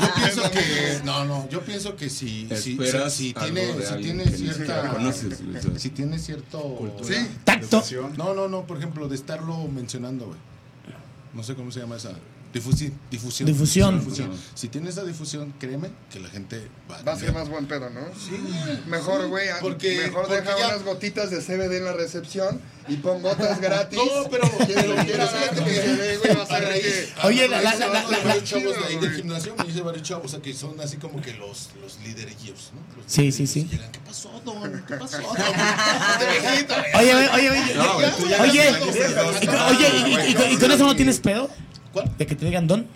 yo 0.00 0.14
pienso 0.16 0.50
que, 0.50 1.00
no, 1.04 1.24
no, 1.24 1.48
yo 1.48 1.62
pienso 1.62 1.96
que 1.96 2.08
si, 2.08 2.48
si, 2.50 2.76
si, 2.76 2.78
si 3.10 3.34
tiene, 3.34 3.72
si 3.82 3.96
tiene 3.96 4.26
cierta, 4.26 4.96
si 5.76 5.90
tiene 5.90 6.18
cierto, 6.18 6.94
Sí. 7.02 7.14
Tacto. 7.44 7.82
no, 8.16 8.34
no, 8.34 8.48
no, 8.48 8.66
por 8.66 8.78
ejemplo, 8.78 9.08
de 9.08 9.16
estarlo 9.16 9.66
mencionando, 9.68 10.26
güey, 10.26 10.38
no 11.32 11.42
sé 11.42 11.54
cómo 11.54 11.72
se 11.72 11.80
llama 11.80 11.96
esa, 11.96 12.12
difusi- 12.54 12.92
difusión, 13.10 13.46
Difusión. 13.98 14.30
si 14.54 14.68
tiene 14.68 14.88
esa 14.90 15.02
difusión, 15.04 15.52
créeme 15.58 15.90
que 16.12 16.20
la 16.20 16.28
gente 16.30 16.68
va 16.90 16.98
a 16.98 17.02
va 17.02 17.12
a 17.12 17.18
ser 17.18 17.32
más 17.32 17.48
buen 17.48 17.66
pedo, 17.66 17.90
¿no? 17.90 18.00
Sí. 18.14 18.36
Mejor, 18.86 19.22
Sí, 19.22 19.28
güey, 19.28 19.48
a- 19.48 19.58
porque, 19.60 19.98
mejor 19.98 20.26
porque 20.28 20.40
deja 20.40 20.58
ya- 20.58 20.68
unas 20.68 20.84
gotitas 20.84 21.30
de 21.30 21.40
CBD 21.42 21.78
en 21.78 21.84
la 21.84 21.92
recepción 21.92 22.60
y 22.88 22.96
pon 22.96 23.20
gotas 23.22 23.60
gratis. 23.60 23.98
No, 23.98 24.28
pero- 24.30 24.48
quien 24.66 24.88
lo 24.96 25.04
quiera 25.04 25.24
dar, 25.24 25.50
que 25.64 25.74
se 25.74 25.96
dé, 25.96 26.16
güey, 26.18 26.34
va 26.36 26.42
a 26.42 26.44
A 26.44 26.46
ser 26.46 26.64
raíz- 26.68 26.82
que- 26.82 27.26
Oye, 27.26 27.48
la- 27.48 27.60
la- 27.62 27.74
varios 28.24 28.44
chavos 28.44 28.76
de 28.78 28.84
ahí 28.86 28.96
del 29.00 29.14
gimnasio 29.16 29.54
me 29.56 29.64
dice 29.64 29.80
varios 29.82 30.02
chavos, 30.06 30.26
o 30.26 30.28
sea, 30.28 30.40
que 30.40 30.54
son 30.54 30.80
así 30.80 30.96
como 30.98 31.20
que 31.20 31.32
los, 31.34 31.70
los 31.82 31.98
liderillos, 32.04 32.70
¿no? 32.74 32.80
Los 32.96 33.06
Sí, 33.12 33.32
sí, 33.32 33.46
sí. 33.46 33.64
liderillos, 33.64 33.72
y 33.72 33.76
Llegan, 33.76 33.92
¿qué 33.92 33.98
pasó, 34.00 34.30
don? 34.44 34.84
¿Qué 34.86 34.94
pasó. 34.94 35.18
Oye, 36.98 37.14
oye, 37.14 37.28
oye, 37.30 37.50
oye, 37.50 38.70
oye, 39.70 40.52
y 40.52 40.56
con 40.56 40.70
eso 40.70 40.86
no 40.86 40.94
tienes 40.96 41.18
pedo 41.20 41.50
¿Cuál? 41.94 42.10
de 42.18 42.26
que 42.26 42.34
te 42.34 42.44
digan 42.44 42.66
don. 42.66 42.86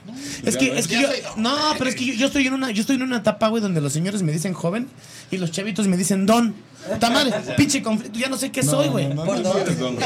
Es 0.45 0.57
que, 0.57 0.77
es 0.77 0.89
que 0.89 1.01
yo, 1.01 1.09
no, 1.37 1.57
pero 1.79 1.89
es 1.89 1.97
que 1.97 2.05
yo, 2.05 2.15
yo 2.15 2.27
estoy 2.27 2.47
en 2.47 2.53
una, 2.53 2.71
yo 2.73 2.81
estoy 2.81 2.97
en 2.97 3.03
una 3.03 3.19
etapa, 3.19 3.49
güey, 3.49 3.63
donde 3.63 3.81
los 3.81 3.93
señores 3.93 4.23
me 4.23 4.33
dicen 4.33 4.53
joven 4.53 4.89
y 5.31 5.39
los 5.39 5.53
chavitos 5.53 5.87
me 5.87 5.97
dicen 5.97 6.27
don. 6.27 6.55
Puta 6.93 7.11
madre, 7.11 7.33
pinche 7.57 7.83
conflicto, 7.83 8.19
ya 8.19 8.29
no 8.29 8.37
sé 8.39 8.51
qué 8.53 8.63
soy, 8.63 8.89
güey. 8.89 9.09
No, 9.09 9.15
no, 9.17 9.25
Por 9.25 9.39
no, 9.41 9.53
dos. 9.53 9.77
no, 9.79 9.91
no 9.91 9.99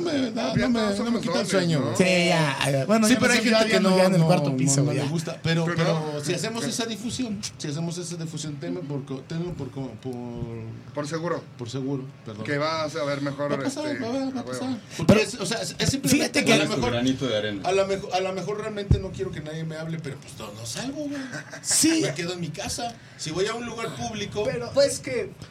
me, 0.00 0.30
no, 0.30 0.54
no 0.56 0.68
me, 0.68 0.98
no 0.98 1.10
me 1.10 1.20
quita 1.20 1.40
el 1.40 1.46
sueño. 1.46 1.82
güey. 1.82 1.96
Sí, 1.96 2.28
ya. 2.28 2.84
Bueno, 2.86 3.06
Sí, 3.08 3.16
pero 3.18 3.32
hay 3.32 3.42
gente 3.42 3.66
que 3.68 3.80
no, 3.80 3.98
en 3.98 4.14
el 4.14 4.20
no, 4.20 4.26
cuarto 4.26 4.56
piso, 4.56 4.80
no, 4.80 4.86
güey, 4.86 4.98
gusta. 5.08 5.38
Pero, 5.42 5.64
Pero 5.64 5.76
pero 5.76 6.12
no. 6.14 6.24
si 6.24 6.34
hacemos 6.34 6.64
esa 6.64 6.86
difusión, 6.86 7.40
si 7.58 7.68
hacemos 7.68 7.98
esa 7.98 8.16
difusión, 8.16 8.56
tenlo 8.56 8.80
por, 8.82 9.04
co- 9.04 9.22
tenlo 9.26 9.52
por, 9.52 9.68
por, 9.68 9.84
Por 10.94 11.08
seguro. 11.08 11.42
por 11.58 11.68
seguro, 11.68 12.04
perdón. 12.24 12.44
Que 12.44 12.58
vas 12.58 12.94
a 12.96 13.04
ver 13.04 13.20
mejor. 13.20 13.50
Va 13.50 13.56
a 13.56 13.62
pasar, 13.62 13.86
este, 13.86 14.00
va 14.02 14.08
a 14.08 14.12
ver, 14.12 14.22
va 14.22 14.40
a 14.40 14.42
a 14.42 14.46
huevo. 14.46 14.78
pasar. 15.06 15.18
Es, 15.20 15.34
o 15.34 15.46
sea, 15.46 15.60
es 15.62 15.68
simplemente 15.68 16.08
Fíjate 16.08 16.44
que 16.44 16.52
a 16.54 16.58
lo 16.64 16.68
mejor, 16.68 16.92
granito 16.92 17.26
de 17.26 17.36
arena. 17.36 17.68
a 17.68 17.72
lo 17.72 17.86
mejor, 17.86 18.14
a 18.14 18.20
lo 18.20 18.32
mejor 18.32 18.58
realmente 18.60 18.98
no 18.98 19.10
quiero 19.10 19.30
que 19.30 19.40
nadie 19.40 19.64
me 19.64 19.76
hable, 19.76 19.98
pero 19.98 20.16
pues 20.18 20.32
no, 20.38 20.52
no 20.52 20.66
salgo, 20.66 21.04
güey. 21.04 21.20
Sí. 21.62 22.00
Me 22.02 22.14
quedo 22.14 22.32
en 22.34 22.40
mi 22.40 22.48
casa. 22.48 22.94
Si 23.16 23.30
voy 23.30 23.46
a 23.46 23.54
un 23.54 23.64
lugar 23.66 23.94
público, 23.96 24.43
Pues 24.74 25.02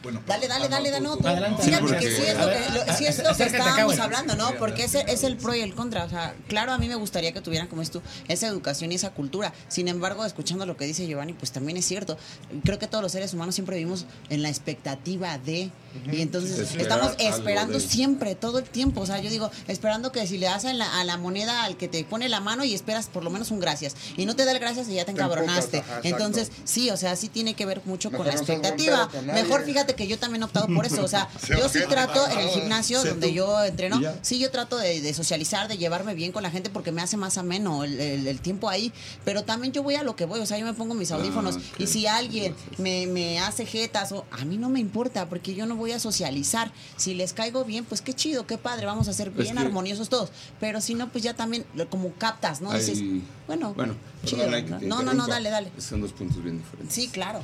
Bueno, 0.02 0.22
Dale, 0.26 0.48
dale, 0.48 0.68
dale, 0.68 0.90
dale, 0.90 1.04
no, 1.04 1.16
tú. 1.16 1.26
Adelante. 1.28 1.62
Fíjate 1.62 1.82
Sí, 1.86 1.88
que 1.88 1.94
porque- 1.94 2.16
sí 2.16 2.22
es 2.26 2.38
lo 2.38 2.46
que, 2.46 2.60
lo- 2.86 2.94
sí 2.96 3.06
es 3.06 3.18
a- 3.18 3.22
lo 3.22 3.28
que 3.28 3.32
acércate 3.42 3.56
acá, 3.62 3.68
estábamos 3.70 3.98
hablando, 3.98 4.36
¿no? 4.36 4.52
Porque 4.58 4.84
ese 4.84 5.04
es 5.08 5.24
el 5.24 5.36
pro 5.36 5.54
y 5.54 5.60
el 5.60 5.74
contra. 5.74 6.04
O 6.04 6.08
sea, 6.08 6.34
claro, 6.48 6.72
a 6.72 6.78
mí 6.78 6.88
me 6.88 6.94
gustaría 6.96 7.32
que 7.32 7.40
tuvieran, 7.40 7.68
como 7.68 7.82
es 7.82 7.90
tú, 7.90 8.02
esa 8.28 8.46
educación 8.46 8.92
y 8.92 8.94
esa 8.96 9.10
cultura. 9.10 9.52
Sin 9.68 9.88
embargo, 9.88 10.24
escuchando 10.24 10.66
lo 10.66 10.76
que 10.76 10.84
dice 10.84 11.06
Giovanni, 11.06 11.32
pues 11.32 11.52
también 11.52 11.76
es 11.76 11.84
cierto. 11.84 12.16
Creo 12.64 12.78
que 12.78 12.86
todos 12.86 13.02
los 13.02 13.12
seres 13.12 13.34
humanos 13.34 13.54
siempre 13.54 13.76
vivimos 13.76 14.06
en 14.30 14.42
la 14.42 14.48
expectativa 14.48 15.38
de. 15.38 15.70
Y 16.12 16.20
entonces 16.22 16.58
Esperar 16.58 16.82
estamos 16.82 17.14
esperando 17.18 17.74
de- 17.78 17.80
siempre, 17.86 18.34
todo 18.34 18.58
el 18.58 18.64
tiempo. 18.64 19.00
O 19.00 19.06
sea, 19.06 19.20
yo 19.20 19.30
digo, 19.30 19.50
esperando 19.68 20.12
que 20.12 20.26
si 20.26 20.38
le 20.38 20.46
das 20.46 20.64
a 20.64 20.72
la, 20.72 21.00
a 21.00 21.04
la 21.04 21.16
moneda 21.16 21.64
al 21.64 21.76
que 21.76 21.88
te 21.88 22.02
pone 22.04 22.28
la 22.28 22.40
mano 22.40 22.64
y 22.64 22.74
esperas 22.74 23.06
por 23.06 23.24
lo 23.24 23.30
menos 23.30 23.50
un 23.50 23.60
gracias. 23.60 23.94
Y 24.16 24.26
no 24.26 24.34
te 24.36 24.44
da 24.44 24.52
el 24.52 24.58
gracias 24.58 24.88
y 24.88 24.94
ya 24.94 25.04
te 25.04 25.12
Te 25.12 25.12
encabronaste. 25.12 25.78
ajá, 25.78 26.00
entonces, 26.02 26.50
sí, 26.64 26.90
o 26.90 26.96
sea, 26.96 27.16
sí 27.16 27.28
tiene 27.28 27.54
que 27.54 27.66
ver 27.66 27.80
mucho 27.84 28.10
con 28.10 28.20
Mejor 28.20 28.26
la 28.26 28.32
seas 28.32 28.46
buen 28.46 28.58
expectativa. 28.58 29.08
con. 29.08 29.26
Mejor 29.26 29.64
fíjate 29.64 29.94
que 29.94 30.06
yo 30.06 30.18
también 30.18 30.42
he 30.42 30.44
optado 30.46 30.66
por 30.66 30.84
eso. 30.86 31.04
O 31.04 31.08
sea, 31.08 31.28
yo 31.48 31.68
sí 31.68 31.80
trato 31.88 32.26
en 32.28 32.38
el 32.40 32.48
Ah, 32.48 32.52
gimnasio 32.54 33.02
donde 33.04 33.28
tú. 33.28 33.34
yo 33.34 33.64
entreno, 33.64 34.00
sí 34.22 34.38
yo 34.38 34.50
trato 34.50 34.76
de, 34.78 35.00
de 35.00 35.14
socializar, 35.14 35.68
de 35.68 35.78
llevarme 35.78 36.14
bien 36.14 36.32
con 36.32 36.42
la 36.42 36.50
gente 36.50 36.70
porque 36.70 36.92
me 36.92 37.02
hace 37.02 37.16
más 37.16 37.38
ameno 37.38 37.84
el, 37.84 38.00
el- 38.00 38.26
el 38.26 38.40
tiempo 38.40 38.68
ahí. 38.68 38.92
Pero 39.24 39.44
también 39.44 39.72
yo 39.72 39.82
voy 39.82 39.94
a 39.94 40.02
lo 40.02 40.16
que 40.16 40.24
voy. 40.24 40.40
O 40.40 40.46
sea, 40.46 40.58
yo 40.58 40.64
me 40.66 40.74
pongo 40.74 40.94
mis 40.94 41.10
audífonos 41.12 41.56
ok. 41.56 41.62
y 41.80 41.86
si 41.86 42.06
alguien 42.06 42.54
me, 42.78 43.06
me 43.06 43.38
hace 43.40 43.66
jetas 43.66 44.12
o 44.12 44.24
a 44.30 44.44
mí 44.44 44.56
no 44.56 44.68
me 44.68 44.80
importa 44.80 45.28
porque 45.28 45.54
yo 45.54 45.66
no 45.66 45.76
voy 45.76 45.83
a 45.92 45.98
socializar. 45.98 46.72
Si 46.96 47.14
les 47.14 47.32
caigo 47.32 47.64
bien, 47.64 47.84
pues 47.84 48.00
qué 48.02 48.12
chido, 48.14 48.46
qué 48.46 48.58
padre, 48.58 48.86
vamos 48.86 49.08
a 49.08 49.12
ser 49.12 49.28
Es 49.28 49.36
bien 49.36 49.54
que- 49.56 49.62
armoniosos 49.62 50.08
todos. 50.08 50.30
Pero 50.60 50.80
si 50.80 50.94
no, 50.94 51.08
pues 51.10 51.22
ya 51.24 51.34
también 51.34 51.64
como 51.90 52.12
captas, 52.14 52.60
¿no? 52.60 52.72
Dices, 52.72 52.98
Hay- 53.00 53.22
bueno, 53.46 53.74
bueno, 53.74 53.94
chido. 54.24 54.46
no, 54.46 54.50
no, 54.50 54.58
no, 54.60 55.00
interrumpa. 55.02 55.26
dale, 55.28 55.50
dale. 55.50 55.72
Son 55.78 56.00
dos 56.00 56.12
puntos 56.12 56.42
bien 56.42 56.58
diferentes. 56.58 56.94
Sí, 56.94 57.08
claro. 57.08 57.40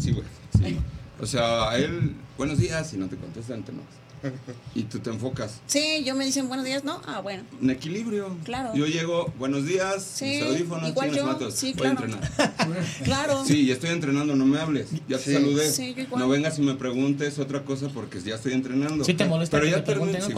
Sí, 0.00 0.12
güey. 0.12 0.26
Sí. 0.58 0.78
O 1.20 1.26
sea, 1.26 1.76
él, 1.76 2.14
buenos 2.42 2.58
días, 2.58 2.92
y 2.92 2.96
no 2.96 3.06
te 3.06 3.16
contestan, 3.16 3.62
te 3.62 3.70
enojas. 3.70 3.94
Y 4.74 4.84
tú 4.84 4.98
te 5.00 5.10
enfocas. 5.10 5.60
Sí, 5.66 6.02
yo 6.04 6.14
me 6.14 6.24
dicen 6.24 6.48
buenos 6.48 6.64
días, 6.64 6.82
¿no? 6.82 7.00
Ah, 7.06 7.20
bueno. 7.20 7.42
En 7.60 7.70
equilibrio. 7.70 8.36
Claro. 8.44 8.74
Yo 8.74 8.86
llego, 8.86 9.32
buenos 9.38 9.66
días, 9.66 10.02
Sí, 10.02 10.24
mis 10.24 10.42
audífonos, 10.42 10.88
igual 10.88 11.12
yo, 11.12 11.26
matos, 11.26 11.54
sí, 11.54 11.74
voy 11.76 11.88
a 11.88 11.94
claro. 11.94 12.12
entrenar. 12.12 12.52
Claro. 13.04 13.44
Sí, 13.44 13.66
ya 13.66 13.74
estoy 13.74 13.90
entrenando, 13.90 14.34
no 14.34 14.46
me 14.46 14.58
hables. 14.58 14.88
Ya 15.08 15.18
te 15.18 15.24
Sí. 15.24 15.32
saludé. 15.34 15.70
Sí, 15.70 15.94
yo 15.94 16.02
igual. 16.02 16.20
no 16.20 16.28
vengas 16.28 16.58
y 16.58 16.62
me 16.62 16.74
preguntes 16.74 17.38
otra 17.38 17.64
cosa 17.64 17.88
porque 17.88 18.20
ya 18.20 18.36
estoy 18.36 18.54
entrenando. 18.54 19.04
Sí 19.04 19.14
te 19.14 19.24
molesta 19.24 19.58
Pero 19.60 19.70
ya 19.70 19.84
termino. 19.84 20.18
Sí, 20.20 20.32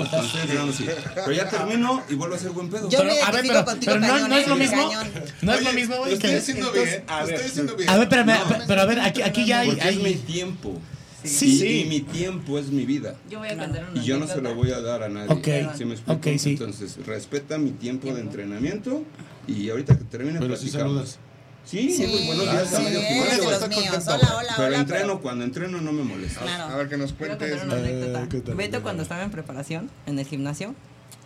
sí. 0.77 0.85
Pero 1.15 1.33
ya 1.33 1.49
termino 1.49 2.03
y 2.11 2.15
vuelvo 2.15 2.35
a 2.35 2.39
ser 2.39 2.51
buen 2.51 2.69
pedo. 2.69 2.89
Yo 2.91 2.99
Pero, 2.99 3.11
me 3.15 3.21
a 3.21 3.31
ver, 3.31 3.45
pero, 3.47 3.65
contigo, 3.65 3.93
pero 3.93 4.01
no, 4.01 4.13
cañón, 4.13 4.31
no 4.31 4.37
es 4.37 4.45
¿eh? 4.45 4.49
lo 4.49 4.57
mismo. 4.57 4.91
Cañón. 4.91 5.09
No 5.43 5.55
es 5.55 5.63
lo 5.63 5.73
mismo, 5.73 5.97
güey. 5.99 6.13
estoy 6.15 6.35
haciendo 6.35 6.73
bien. 6.73 7.05
Lo 7.09 7.29
estoy 7.29 7.47
haciendo 7.47 7.77
bien. 7.77 7.89
A 7.89 7.97
ver, 7.97 8.09
No, 8.27 8.35
pero, 8.49 8.65
pero 8.67 8.81
a 8.83 8.85
ver, 8.87 9.01
aquí, 9.01 9.23
aquí 9.23 9.47
ya 9.47 9.61
hay. 9.61 9.69
Porque 9.71 9.89
es 9.89 9.97
mi 9.97 10.05
hay 10.07 10.15
tiempo. 10.17 10.81
Sí, 11.25 11.65
Y, 11.65 11.81
y 11.81 11.85
mi 11.87 12.01
tiempo 12.01 12.59
es 12.59 12.69
mi 12.71 12.85
vida. 12.87 13.17
Yo 13.31 13.39
voy 13.41 13.49
a 13.49 13.57
contar 13.57 13.89
una 13.91 14.01
Y 14.01 14.05
yo 14.05 14.19
no 14.19 14.27
se 14.27 14.41
lo 14.41 14.55
voy 14.55 14.71
a 14.73 14.81
dar 14.81 15.03
a 15.03 15.09
nadie. 15.09 15.31
Ok. 15.33 15.75
¿Sí 15.77 15.85
me 15.85 15.95
explico? 15.95 16.13
Ok, 16.19 16.39
sí. 16.39 16.51
Entonces, 16.51 16.99
respeta 17.07 17.59
mi 17.59 17.71
tiempo 17.71 18.13
de 18.15 18.21
entrenamiento 18.21 19.03
y 19.47 19.69
ahorita 19.71 19.99
que 19.99 20.05
termine 20.05 20.39
Pero 20.39 20.57
si 20.57 20.69
platicamos. 20.71 20.93
saludas. 21.11 21.19
Sí, 21.65 21.91
Sí, 21.91 22.05
buenos 22.27 22.45
días 22.45 22.69
sí, 22.69 22.83
míos. 22.83 24.05
Hola, 24.07 24.37
hola, 24.37 24.53
Pero 24.57 24.69
hola. 24.69 24.79
entreno, 24.81 25.21
cuando 25.21 25.45
entreno 25.45 25.81
no 25.81 25.93
me 25.93 26.03
molesta. 26.05 26.41
Claro. 26.43 26.75
A 26.75 26.77
ver, 26.77 26.89
que 26.91 26.99
nos 26.99 27.15
cuentes. 27.15 27.63
una 27.65 27.77
anécdota. 27.77 28.29
¿qué 28.29 28.41
tal? 28.41 28.55
Beto 28.55 28.83
cuando 28.83 29.03
estaba 29.03 29.23
en 29.23 29.31
preparación 29.31 29.91
en 30.07 30.19
el 30.19 30.27
gimnasio, 30.27 30.75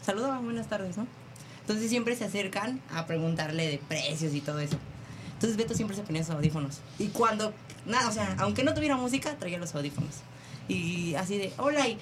saludaba 0.04 0.38
buenas 0.38 0.68
tardes, 0.68 0.96
¿no? 0.96 1.08
Entonces 1.62 1.90
siempre 1.90 2.14
se 2.14 2.24
acercan 2.24 2.80
a 2.90 3.06
preguntarle 3.06 3.66
de 3.66 3.78
precios 3.88 4.32
y 4.32 4.40
todo 4.40 4.60
eso. 4.60 4.76
Entonces 5.34 5.56
Beto 5.56 5.74
siempre 5.74 5.96
se 5.96 6.02
ponía 6.02 6.22
sus 6.24 6.34
audífonos. 6.36 6.78
Y 7.00 7.08
cuando, 7.08 7.52
nada, 7.86 8.08
o 8.08 8.12
sea, 8.12 8.34
aunque 8.38 8.62
no 8.64 8.74
tuviera 8.74 8.96
música, 8.96 9.34
traía 9.38 9.58
los 9.58 9.74
audífonos. 9.74 10.10
Y 10.68 11.14
así 11.14 11.38
de, 11.38 11.52
hola, 11.58 11.88
y, 11.88 11.98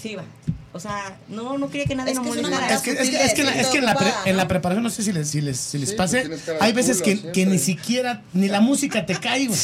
se 0.00 0.10
iba. 0.10 0.24
O 0.72 0.78
sea, 0.78 1.18
no, 1.28 1.58
no 1.58 1.68
quería 1.68 1.84
que 1.86 1.96
nadie 1.96 2.12
Es 2.12 2.16
lo 2.18 2.22
que 2.22 2.28
es 2.30 2.36
una 2.36 2.48
molestara. 2.50 2.74
Es 2.76 2.82
que, 2.82 2.90
es 2.92 3.10
que, 3.10 3.24
es 3.24 3.34
que, 3.34 3.40
en 3.40 3.46
la- 3.46 3.54
es 3.60 3.66
que 3.68 3.78
en, 3.78 3.84
la 3.86 3.94
pre- 3.96 4.12
en 4.26 4.36
la 4.36 4.46
preparación, 4.46 4.84
no 4.84 4.90
sé 4.90 5.02
si 5.02 5.12
les, 5.12 5.28
si 5.28 5.40
les, 5.40 5.58
si 5.58 5.78
les 5.78 5.90
Sí, 5.90 5.96
pase, 5.96 6.22
pues 6.28 6.42
hay 6.60 6.72
veces 6.72 7.02
culo 7.02 7.22
que, 7.22 7.32
que 7.32 7.46
ni 7.46 7.58
siquiera, 7.58 8.22
ni 8.32 8.46
la 8.48 8.60
música 8.60 9.04
te 9.04 9.16
cae, 9.16 9.46
güey. 9.48 9.58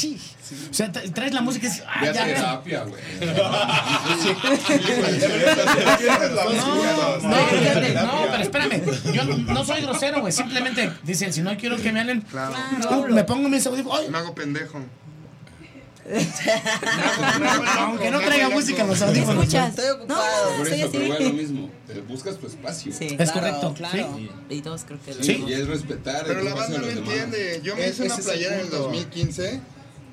O 0.70 0.74
sea, 0.74 0.92
tra- 0.92 1.12
traes 1.12 1.32
la 1.32 1.40
música 1.40 1.66
y 1.66 1.70
dices, 1.70 1.84
ah, 1.88 2.04
ya, 2.04 2.12
ya. 2.12 2.24
terapia, 2.24 2.84
güey. 2.84 3.02
No, 6.36 7.28
no, 7.28 7.36
fíjate, 7.46 7.94
no, 7.94 8.12
pero 8.30 8.42
espérame. 8.42 8.82
Yo 9.12 9.24
no, 9.24 9.64
soy 9.64 9.82
grosero, 9.82 10.20
güey. 10.20 10.32
Simplemente 10.32 10.92
dicen, 11.02 11.32
si 11.32 11.42
no 11.42 11.56
quiero 11.56 11.76
que 11.76 11.92
me 11.92 12.00
hablen, 12.00 12.20
Claro. 12.22 12.54
uh, 12.90 13.08
me 13.08 13.24
pongo 13.24 13.48
mis 13.48 13.66
audífonos. 13.66 14.00
Ay, 14.00 14.08
Me 14.10 14.18
hago 14.18 14.34
pendejo. 14.34 14.80
aunque 17.78 18.10
no 18.10 18.20
traiga 18.20 18.48
música 18.48 18.82
en 18.82 18.88
los 18.88 19.00
¿Me 19.00 19.06
audífonos. 19.06 19.44
escuchas? 19.44 19.70
Estoy 19.70 19.88
ocupado. 19.90 20.50
No, 20.52 20.56
Por 20.58 20.68
eso, 20.68 20.88
pero 20.92 21.18
lo 21.20 21.32
mismo. 21.32 21.70
Te 21.86 22.00
buscas 22.00 22.36
tu 22.38 22.46
espacio. 22.46 22.92
Sí. 22.92 23.06
Es 23.18 23.30
Claro, 23.30 23.32
correcto. 23.32 23.74
claro. 23.74 24.14
sí. 24.16 24.30
Y 24.50 24.60
todos 24.62 24.84
creo 24.84 24.98
que 25.04 25.14
lo 25.14 25.22
Sí. 25.24 25.44
Y 25.48 25.52
es 25.52 25.66
respetar 25.66 26.24
Pero 26.26 26.40
el 26.40 26.44
la 26.46 26.54
banda 26.54 26.78
no 26.78 26.86
entiende. 26.86 27.60
Yo 27.64 27.74
me 27.76 27.86
Es- 27.86 27.94
hice 27.98 28.04
una 28.04 28.16
playera 28.16 28.54
en 28.54 28.60
el 28.60 28.66
punto. 28.68 28.82
2015 28.84 29.60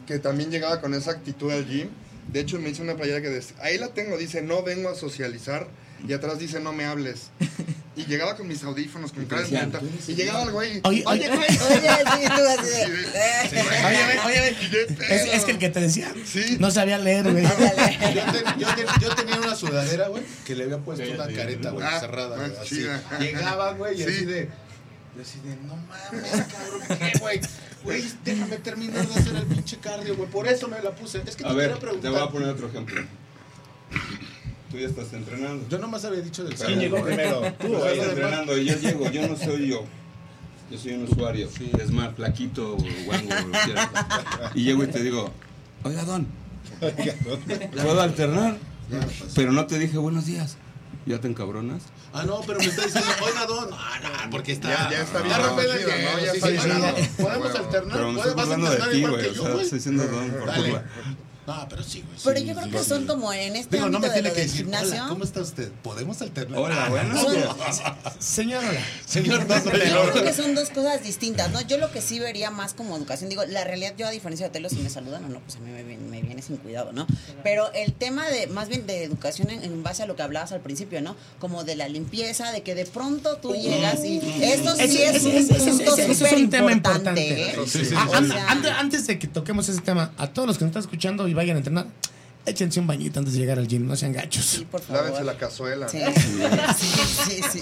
que 0.08 0.20
también 0.20 0.52
llegaba 0.52 0.82
con 0.82 0.94
esa 0.94 1.12
actitud 1.12 1.52
al 1.52 1.66
gym. 1.68 1.90
De 2.32 2.40
hecho, 2.40 2.60
me 2.60 2.70
hice 2.70 2.82
una 2.82 2.96
playera 2.96 3.22
que 3.22 3.30
des- 3.30 3.54
ahí 3.62 3.78
la 3.78 3.90
tengo, 3.90 4.18
dice 4.18 4.42
no 4.42 4.64
vengo 4.64 4.90
a 4.90 4.96
socializar 4.96 5.68
y 6.08 6.14
atrás 6.14 6.40
dice 6.40 6.60
no 6.60 6.74
me 6.74 6.86
hables. 6.86 7.30
Y 7.96 8.06
llegaba 8.08 8.36
con 8.36 8.48
mis 8.48 8.64
audífonos, 8.64 9.12
con 9.14 9.24
cara 9.26 9.44
de 9.44 9.50
decían, 9.50 9.66
puta, 9.68 9.78
"Tú 9.82 9.86
eres 9.88 10.10
Y 10.10 10.16
llegaba 10.16 10.42
el 10.42 10.50
güey. 10.52 10.82
Oye, 10.84 11.04
oye, 11.06 11.28
güey. 11.28 11.40
Oye, 11.42 11.90
así 11.90 12.28
güey. 12.28 13.06
Oye, 13.86 14.16
oye, 14.26 14.58
Es, 15.10 15.34
es 15.34 15.46
que 15.46 15.52
el 15.52 15.60
que 15.60 15.70
te 15.70 15.80
decía 15.80 16.12
Sí. 16.26 16.58
no 16.60 16.72
sabía 16.72 16.98
leer, 16.98 17.30
güey. 17.32 17.44
Yo, 17.44 17.50
ten- 17.52 18.60
yo 18.60 18.68
ten- 18.76 18.88
yo 19.00 19.16
tenía 19.16 19.36
una 19.40 19.56
sudadera, 19.56 20.08
güey, 20.08 20.24
que 20.44 20.56
le 20.56 20.64
había 20.64 20.80
puesto 20.80 21.06
una 21.08 21.28
careta, 21.28 21.70
güey, 21.70 21.86
Ah, 21.88 22.00
cerrada, 22.00 22.36
güey, 22.36 22.52
ah, 22.58 22.62
así. 22.62 22.76
chida. 22.78 23.04
Llegaba, 23.20 23.74
güey, 23.74 23.94
y 24.02 24.04
Sí. 24.04 24.10
así 24.10 24.26
de... 24.26 24.50
yo 25.16 25.22
así 25.22 25.40
de, 25.42 25.56
no 25.58 25.76
mames, 25.76 26.32
cabrón, 26.32 26.98
¿qué, 27.12 27.20
güey? 27.20 27.42
Güey, 27.84 28.04
déjame 28.24 28.58
terminar 28.58 29.06
de 29.08 29.14
hacer 29.14 29.36
el 29.36 29.46
pinche 29.46 29.78
cardio, 29.78 30.16
güey. 30.16 30.30
Por 30.30 30.48
eso 30.48 30.68
me 30.68 30.82
la 30.82 30.92
puse. 30.96 31.22
Es 31.26 31.36
que 31.36 31.44
te 31.44 31.50
A 31.50 31.54
ver, 31.54 31.66
quería 31.68 31.76
te 31.76 31.82
preguntar. 31.82 32.12
voy 32.12 32.22
a 32.22 32.28
poner 32.30 32.50
otro 32.50 32.68
ejemplo. 32.68 33.02
Tú 34.72 34.78
ya 34.78 34.88
estás 34.88 35.12
entrenando. 35.14 35.68
Yo 35.70 35.78
nomás 35.78 36.04
había 36.06 36.22
dicho 36.22 36.44
del 36.44 36.56
cardio. 36.56 36.78
llegó 36.78 37.04
primero? 37.04 37.42
Tú 37.60 37.76
estás 37.76 38.08
entrenando 38.10 38.58
y 38.58 38.66
yo 38.66 38.78
llego, 38.78 39.12
yo 39.12 39.28
no 39.28 39.36
soy 39.36 39.68
yo. 39.68 39.84
Yo 40.72 40.78
soy 40.80 40.94
un 40.94 41.04
usuario. 41.04 41.50
Es 41.80 41.92
más, 41.92 42.16
flaquito, 42.16 42.78
guango. 43.06 43.34
Y 44.56 44.64
llego 44.64 44.84
y 44.84 44.88
te 44.88 45.04
digo, 45.04 45.32
oiga, 45.84 46.04
don, 46.06 46.26
¿puedo 46.80 48.02
alternar? 48.02 48.58
Pero 49.36 49.52
no 49.52 49.66
te 49.68 49.78
dije 49.78 49.98
buenos 49.98 50.26
días. 50.26 50.58
¿Ya 51.06 51.20
te 51.20 51.28
encabronas? 51.28 51.84
Ah, 52.14 52.24
no, 52.26 52.42
pero 52.42 52.60
me 52.60 52.66
está 52.66 52.84
diciendo, 52.86 53.10
oiga, 53.24 53.46
don. 53.48 53.70
Ah, 53.74 54.00
no, 54.26 54.30
porque 54.30 54.52
está... 54.52 54.70
Ya- 54.70 54.90
ya 54.92 55.02
está 55.02 55.22
bien 55.22 55.36
conocido, 55.36 55.74
hielo, 55.74 56.12
¿no? 56.12 56.20
Ya 56.20 56.32
sí, 56.32 56.38
está 56.38 56.48
sí, 56.48 56.52
bien 56.54 56.62
sí, 56.64 56.70
ganado. 56.70 56.98
sí. 56.98 57.10
Podemos 57.18 57.52
Bueno, 57.52 57.66
alternar. 57.66 57.98
Pero 57.98 58.08
me 58.12 58.14
puedes- 58.14 58.30
estoy 58.30 58.34
vas 58.36 58.44
a 58.54 58.58
burlando 58.58 58.86
de 58.86 58.92
ti, 58.92 58.98
igual 58.98 59.12
güey. 59.12 59.24
que 59.24 59.30
O 59.40 59.44
sea, 59.44 59.62
estoy 59.62 59.78
diciendo 59.80 60.04
don 60.08 60.30
por 60.32 60.46
Dale. 60.46 60.82
No, 61.46 61.68
pero 61.70 61.84
sí, 61.84 62.02
güey. 62.02 62.18
Pero 62.24 62.40
sí, 62.40 62.46
yo 62.46 62.54
creo 62.54 62.66
sí, 62.66 62.72
que 62.72 62.80
sí. 62.80 62.90
son 62.90 63.06
como 63.06 63.34
en 63.34 63.56
este 63.58 63.76
Digo, 63.76 63.90
no 63.90 64.00
me 64.00 64.08
de 64.08 64.14
tiene 64.14 64.30
lo 64.30 64.34
que 64.36 64.40
del 64.42 64.50
decir, 64.50 64.62
gimnasio. 64.66 64.94
hola, 64.94 65.06
¿cómo 65.10 65.24
está 65.26 65.42
usted? 65.42 65.72
¿Podemos 65.84 66.22
alternar? 66.22 66.60
Hola, 66.60 66.86
Ah, 66.90 67.32
días. 67.32 67.82
Señora. 68.20 68.70
Señor, 69.06 69.48
no, 69.48 69.56
no, 69.56 69.64
Yo 69.74 70.12
creo 70.14 70.24
que 70.24 70.34
son 70.34 70.56
dos 70.56 70.70
cosas 70.70 71.04
distintas, 71.04 71.52
¿no? 71.52 71.62
Yo 71.62 71.78
lo 71.78 71.92
que 71.92 72.02
sí 72.02 72.20
vería 72.20 72.50
más 72.52 72.74
como 72.74 72.96
educación, 72.96 73.30
digo, 73.30 73.44
la 73.46 73.64
realidad 73.64 73.94
yo 73.98 74.08
a 74.08 74.12
diferencia 74.12 74.48
de 74.48 74.52
Telo, 74.54 74.70
si 74.70 74.78
me 74.78 74.90
saludan 74.90 75.26
o 75.26 75.30
no, 75.30 75.40
pues 75.40 75.58
a 75.58 75.60
mí 75.60 75.70
me, 75.72 75.84
viene- 75.84 76.04
me 76.10 76.22
viene 76.22 76.42
sin 76.42 76.58
cuidado, 76.58 76.94
¿no? 76.94 77.06
Pero 77.44 77.72
el 77.74 77.94
tema 77.94 78.28
de, 78.30 78.48
más 78.48 78.70
bien 78.70 78.88
de 78.88 79.04
educación 79.04 79.50
en, 79.50 79.64
en 79.64 79.84
base 79.84 80.04
a 80.04 80.06
lo 80.06 80.16
que 80.16 80.22
hablabas 80.24 80.52
al 80.54 80.62
principio, 80.62 81.02
¿no? 81.02 81.16
Como 81.40 81.64
de 81.64 81.76
la 81.76 81.88
limpieza, 81.90 82.52
de 82.52 82.62
que 82.64 82.76
de 82.76 82.86
pronto 82.86 83.38
tú 83.38 83.54
llegas 83.54 84.04
y 84.06 84.18
esto 84.42 84.76
sí 84.78 85.02
es 85.02 85.24
un 85.24 85.32
punto 85.80 85.96
es 85.96 86.50
tema 86.50 86.72
importante, 86.72 87.28
importante. 87.28 87.42
¿eh? 87.52 87.56
Sí, 87.68 87.82
O 87.82 88.26
sea- 88.26 88.80
antes 88.80 89.08
de 89.08 89.20
que 89.20 89.28
toquemos 89.28 89.68
ese 89.70 89.82
tema, 89.82 90.12
a 90.18 90.28
todos 90.28 90.48
los 90.48 90.58
que 90.58 90.64
nos 90.66 90.70
están 90.72 90.82
escuchando 90.84 91.28
y 91.34 91.36
vayan 91.36 91.56
a 91.56 91.60
entrenar, 91.60 91.88
échense 92.46 92.80
un 92.80 92.88
bañito 92.88 93.20
antes 93.20 93.34
de 93.34 93.40
llegar 93.40 93.58
al 93.58 93.68
gym, 93.68 93.88
no 93.88 93.96
sean 93.96 94.12
gachos. 94.14 94.46
Sí, 94.46 94.66
por 94.66 94.82
favor. 94.82 95.04
Lávense 95.04 95.24
la 95.24 95.38
cazuela. 95.38 95.88
Sí, 95.94 96.00
sí, 96.00 97.42
sí, 97.52 97.60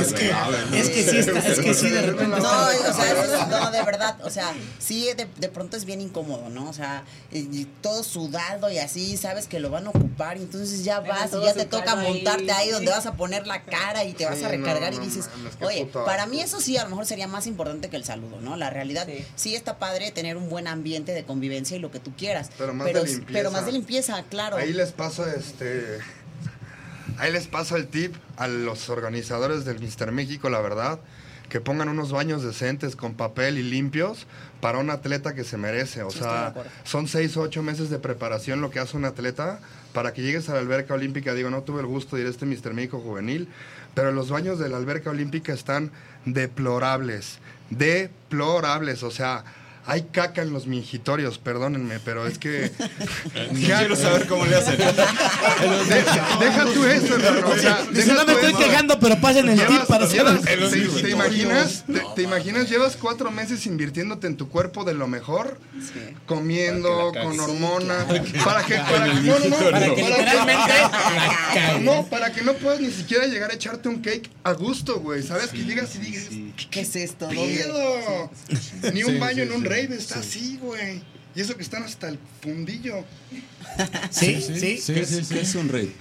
Es 0.00 0.12
que, 0.12 0.30
es 0.78 0.88
que 0.90 1.02
sí, 1.02 1.16
está- 1.18 1.38
es 1.48 1.58
que 1.60 1.74
sí, 1.74 1.90
de 1.90 2.02
repente. 2.02 2.36
No, 2.38 2.42
o 2.42 2.92
sea, 2.92 3.46
no, 3.48 3.70
de 3.70 3.82
verdad, 3.82 4.16
o 4.24 4.30
sea, 4.30 4.52
sí, 4.78 5.06
de, 5.16 5.26
de 5.38 5.48
pronto 5.48 5.76
es 5.76 5.84
bien 5.84 6.00
incómodo, 6.00 6.48
¿no? 6.48 6.68
O 6.68 6.72
sea, 6.72 7.04
y- 7.30 7.38
y 7.60 7.64
todo 7.80 8.02
sudado 8.02 8.70
y 8.70 8.78
así, 8.78 9.16
sabes 9.16 9.46
que 9.46 9.60
lo 9.60 9.70
van 9.70 9.86
a 9.86 9.90
ocupar, 9.90 10.36
y 10.38 10.42
entonces 10.42 10.84
ya 10.84 11.00
vas 11.00 11.30
y 11.32 11.44
ya 11.44 11.52
te 11.54 11.64
toca 11.66 11.96
montarte 11.96 12.50
ahí 12.52 12.70
donde 12.70 12.90
vas 12.90 13.06
a 13.06 13.14
poner 13.14 13.46
la 13.46 13.62
cara 13.64 14.04
y 14.04 14.12
te 14.12 14.24
vas 14.24 14.38
Sí, 14.38 14.44
a 14.44 14.48
recargar 14.48 14.94
no, 14.94 15.02
y 15.02 15.06
dices, 15.06 15.28
oye, 15.60 15.84
puto 15.86 16.04
para 16.04 16.26
mí 16.26 16.40
eso 16.40 16.60
sí, 16.60 16.76
a 16.76 16.84
lo 16.84 16.90
mejor 16.90 17.06
sería 17.06 17.26
más 17.28 17.46
importante 17.46 17.88
que 17.90 17.96
el 17.96 18.04
saludo, 18.04 18.40
¿no? 18.40 18.56
La 18.56 18.70
realidad, 18.70 19.06
sí, 19.06 19.24
Sí. 19.36 19.54
está 19.54 19.78
padre 19.78 20.10
tener 20.12 20.36
un 20.36 20.48
buen 20.48 20.66
ambiente 20.66 21.12
de 21.12 21.24
convivencia 21.24 21.76
y 21.76 21.80
lo 21.80 21.90
que 21.90 21.98
tú 22.00 22.12
quieras, 22.16 22.50
Pero 22.58 22.72
más 22.74 22.86
pero, 22.86 23.00
de 23.02 23.08
limpieza. 23.10 23.32
pero 23.32 23.50
más 23.50 23.66
de 23.66 23.72
limpieza, 23.72 24.21
claro. 24.30 24.56
Ahí 24.56 24.72
les 24.72 24.92
paso 24.92 25.26
este. 25.26 25.98
Ahí 27.18 27.32
les 27.32 27.46
paso 27.46 27.76
el 27.76 27.88
tip 27.88 28.14
a 28.36 28.48
los 28.48 28.88
organizadores 28.88 29.64
del 29.64 29.78
Mister 29.80 30.12
México, 30.12 30.48
la 30.48 30.60
verdad, 30.60 30.98
que 31.48 31.60
pongan 31.60 31.88
unos 31.88 32.10
baños 32.10 32.42
decentes 32.42 32.96
con 32.96 33.14
papel 33.14 33.58
y 33.58 33.62
limpios 33.62 34.26
para 34.60 34.78
un 34.78 34.88
atleta 34.90 35.34
que 35.34 35.44
se 35.44 35.58
merece. 35.58 36.02
O 36.02 36.10
Sí, 36.10 36.20
sea, 36.20 36.54
son 36.84 37.08
seis 37.08 37.36
o 37.36 37.42
ocho 37.42 37.62
meses 37.62 37.90
de 37.90 37.98
preparación 37.98 38.60
lo 38.60 38.70
que 38.70 38.78
hace 38.78 38.96
un 38.96 39.04
atleta 39.04 39.60
para 39.92 40.14
que 40.14 40.22
llegues 40.22 40.48
a 40.48 40.54
la 40.54 40.60
alberca 40.60 40.94
olímpica. 40.94 41.34
Digo, 41.34 41.50
no 41.50 41.62
tuve 41.62 41.80
el 41.80 41.86
gusto 41.86 42.16
de 42.16 42.22
ir 42.22 42.28
a 42.28 42.30
este 42.30 42.46
Mister 42.46 42.72
México 42.72 42.98
juvenil, 43.00 43.48
pero 43.94 44.10
los 44.10 44.30
baños 44.30 44.58
de 44.58 44.70
la 44.70 44.78
alberca 44.78 45.10
olímpica 45.10 45.52
están 45.52 45.90
deplorables. 46.24 47.38
Deplorables. 47.68 49.02
O 49.02 49.10
sea, 49.10 49.44
hay 49.86 50.02
caca 50.12 50.42
en 50.42 50.52
los 50.52 50.66
mingitorios, 50.66 51.38
perdónenme, 51.38 51.98
pero 52.04 52.26
es 52.26 52.38
que. 52.38 52.70
Quiero 53.54 53.96
saber 53.96 54.26
cómo 54.26 54.44
le 54.46 54.56
hacen. 54.56 54.76
Deja, 54.78 56.38
deja 56.40 56.64
tú 56.72 56.84
eso, 56.86 57.16
hermano. 57.16 57.48
O 57.48 57.56
sea, 57.58 57.82
Dice, 57.92 58.12
no 58.14 58.24
me 58.24 58.32
estoy 58.32 58.50
eso. 58.52 58.58
quejando, 58.58 58.98
pero 59.00 59.20
pasen 59.20 59.48
el 59.48 59.58
tip 59.66 59.80
para 59.88 60.06
llevas- 60.06 60.40
¿te, 60.42 60.56
te 61.02 61.10
imaginas? 61.10 61.84
Te, 61.86 62.02
te 62.14 62.22
imaginas? 62.22 62.68
Llevas 62.70 62.96
cuatro 62.96 63.30
meses 63.30 63.66
invirtiéndote 63.66 64.26
en 64.26 64.36
tu 64.36 64.48
cuerpo 64.48 64.84
de 64.84 64.94
lo 64.94 65.06
mejor, 65.08 65.58
comiendo, 66.26 67.12
con 67.12 67.36
cagues. 67.36 67.38
hormonas, 67.40 68.04
para 68.44 68.64
que, 68.64 68.74
para 68.76 69.04
que, 69.06 69.20
no, 69.20 69.38
no, 69.38 69.48
no, 69.48 69.70
Para 69.70 69.94
que 69.94 70.02
literalmente 70.02 70.72
no, 71.80 72.06
para 72.06 72.32
que 72.32 72.42
no 72.42 72.54
puedas 72.54 72.80
ni 72.80 72.90
siquiera 72.90 73.26
llegar 73.26 73.50
a 73.50 73.54
echarte 73.54 73.88
un 73.88 74.00
cake 74.00 74.30
a 74.44 74.52
gusto, 74.52 75.00
güey. 75.00 75.22
¿Sabes? 75.22 75.48
Que 75.48 75.64
llegas 75.64 75.94
y 75.96 75.98
digas, 75.98 76.24
¿Qué 76.70 76.80
es 76.80 76.96
esto? 76.96 77.26
¿Dónde? 77.26 77.66
Ni 78.92 79.02
un 79.04 79.12
Sí, 79.14 79.18
baño 79.18 79.34
sí, 79.36 79.40
en 79.42 79.52
un 79.52 79.64
sí. 79.74 79.86
rave 79.86 79.96
está 79.96 80.18
así, 80.18 80.58
güey. 80.60 81.02
Y 81.34 81.40
eso 81.40 81.56
que 81.56 81.62
están 81.62 81.82
hasta 81.82 82.08
el 82.08 82.18
fundillo. 82.40 83.04
Sí, 84.10 84.40
sí. 84.42 84.78
Sí, 84.78 85.04
sí, 85.04 85.24
sí. 85.24 85.38
es 85.38 85.54
un 85.54 85.68
rey? 85.68 85.94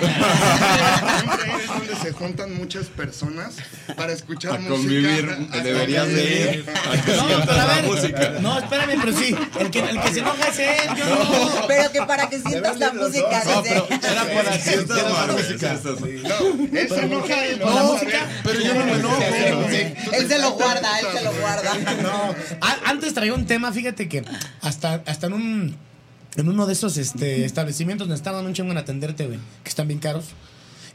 Es 0.00 1.66
donde 1.68 1.96
se 2.02 2.12
juntan 2.12 2.54
muchas 2.54 2.86
personas 2.86 3.54
para 3.96 4.12
escuchar 4.12 4.54
A 4.54 4.58
música. 4.58 4.74
convivir, 4.76 5.30
hasta 5.50 5.62
deberías 5.62 6.06
que- 6.06 6.12
de 6.14 6.52
ir. 6.54 6.66
No, 7.16 7.44
pero 7.46 7.60
a 7.60 7.66
ver. 7.66 8.40
No, 8.40 8.58
espérame, 8.58 9.00
pero 9.00 9.16
sí. 9.16 9.36
El 9.58 9.70
que, 9.70 9.78
el 9.80 10.00
que 10.00 10.12
se 10.12 10.20
enoja 10.20 10.48
es 10.48 10.58
él, 10.58 10.96
yo 10.96 11.04
no. 11.06 11.66
Pero 11.66 11.92
que 11.92 12.02
para 12.02 12.28
que 12.28 12.40
sientas 12.40 12.78
la 12.78 12.92
música, 12.92 13.42
No, 13.44 13.62
pero 13.62 13.88
era 13.90 14.24
para 14.24 14.52
que 14.52 14.58
Sientas 14.60 14.96
la 15.02 15.32
música. 15.32 15.80
No, 15.84 16.78
él 16.78 16.88
se 16.88 17.00
enoja 17.00 17.46
y 17.46 17.56
lo 17.56 17.64
¿Con 17.66 17.74
la 17.74 17.82
vas 17.82 17.90
a 17.90 17.92
música? 17.94 18.28
Pero 18.44 18.60
yo 18.60 18.74
no 18.74 18.84
me 18.84 18.92
enojo. 18.92 19.22
Él 20.12 20.28
se 20.28 20.38
lo 20.38 20.50
guarda, 20.52 21.00
él 21.00 21.06
se 21.18 21.24
lo 21.24 21.32
guarda. 21.32 21.74
No, 22.02 22.34
antes 22.86 23.14
traía 23.14 23.34
un 23.34 23.46
tema, 23.46 23.72
fíjate 23.72 24.08
que 24.08 24.24
hasta, 24.62 25.02
hasta 25.06 25.26
en 25.26 25.32
un 25.32 25.76
en 26.36 26.48
uno 26.48 26.66
de 26.66 26.72
esos 26.72 26.96
este, 26.96 27.44
establecimientos 27.44 28.06
donde 28.08 28.16
estaban 28.18 28.44
un 28.46 28.52
chingo 28.54 28.70
en 28.72 28.78
atenderte, 28.78 29.26
güey, 29.26 29.38
que 29.62 29.68
están 29.68 29.88
bien 29.88 30.00
caros. 30.00 30.26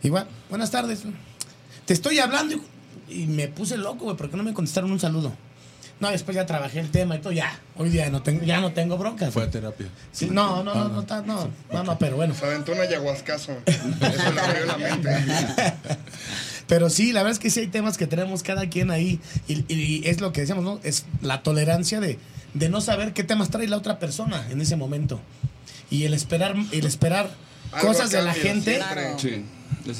Igual, 0.03 0.27
buenas 0.49 0.71
tardes. 0.71 1.03
Te 1.85 1.93
estoy 1.93 2.19
hablando 2.19 2.55
y, 3.09 3.23
y 3.23 3.27
me 3.27 3.47
puse 3.47 3.77
loco, 3.77 4.05
güey, 4.05 4.17
porque 4.17 4.37
no 4.37 4.43
me 4.43 4.53
contestaron 4.53 4.91
un 4.91 4.99
saludo. 4.99 5.33
No, 5.97 6.11
después 6.11 6.35
ya 6.35 6.45
trabajé 6.45 6.81
el 6.81 6.91
tema 6.91 7.15
y 7.15 7.19
todo, 7.19 7.31
ya. 7.31 7.57
Hoy 7.77 7.89
día 7.89 8.09
no 8.09 8.21
tengo, 8.21 8.43
ya 8.43 8.59
no 8.59 8.73
tengo 8.73 8.97
broncas. 8.97 9.33
Fue 9.33 9.43
a 9.43 9.49
terapia. 9.49 9.87
Sí, 10.11 10.27
no, 10.29 10.61
no, 10.61 10.75
no, 10.75 10.89
no, 10.89 11.03
ta- 11.05 11.21
no, 11.21 11.49
no, 11.71 11.83
no, 11.83 11.97
pero 11.97 12.17
bueno. 12.17 12.35
Se 12.35 12.45
aventó 12.45 12.73
un 12.73 12.79
ayahuascazo. 12.81 13.53
Eso 13.65 14.31
le 14.33 14.41
abrió 14.41 14.65
la 14.65 14.77
mente. 14.77 15.09
Pero 16.67 16.89
sí, 16.89 17.13
la 17.13 17.21
verdad 17.21 17.33
es 17.33 17.39
que 17.39 17.49
sí 17.51 17.59
hay 17.59 17.67
temas 17.67 17.95
que 17.97 18.07
tenemos 18.07 18.41
cada 18.41 18.67
quien 18.69 18.89
ahí. 18.89 19.19
Y, 19.47 19.71
y 19.73 20.01
es 20.07 20.19
lo 20.19 20.33
que 20.33 20.41
decíamos, 20.41 20.63
¿no? 20.63 20.79
Es 20.83 21.05
la 21.21 21.43
tolerancia 21.43 21.99
de, 21.99 22.17
de 22.55 22.69
no 22.69 22.81
saber 22.81 23.13
qué 23.13 23.23
temas 23.23 23.49
trae 23.51 23.67
la 23.67 23.77
otra 23.77 23.99
persona 23.99 24.47
en 24.49 24.59
ese 24.61 24.75
momento. 24.75 25.19
Y 25.91 26.05
el 26.05 26.13
esperar, 26.15 26.55
el 26.71 26.85
esperar 26.87 27.29
Algo 27.71 27.87
cosas 27.89 28.09
de 28.09 28.23
la 28.23 28.33
gente. 28.33 28.81
Sí. 29.19 29.45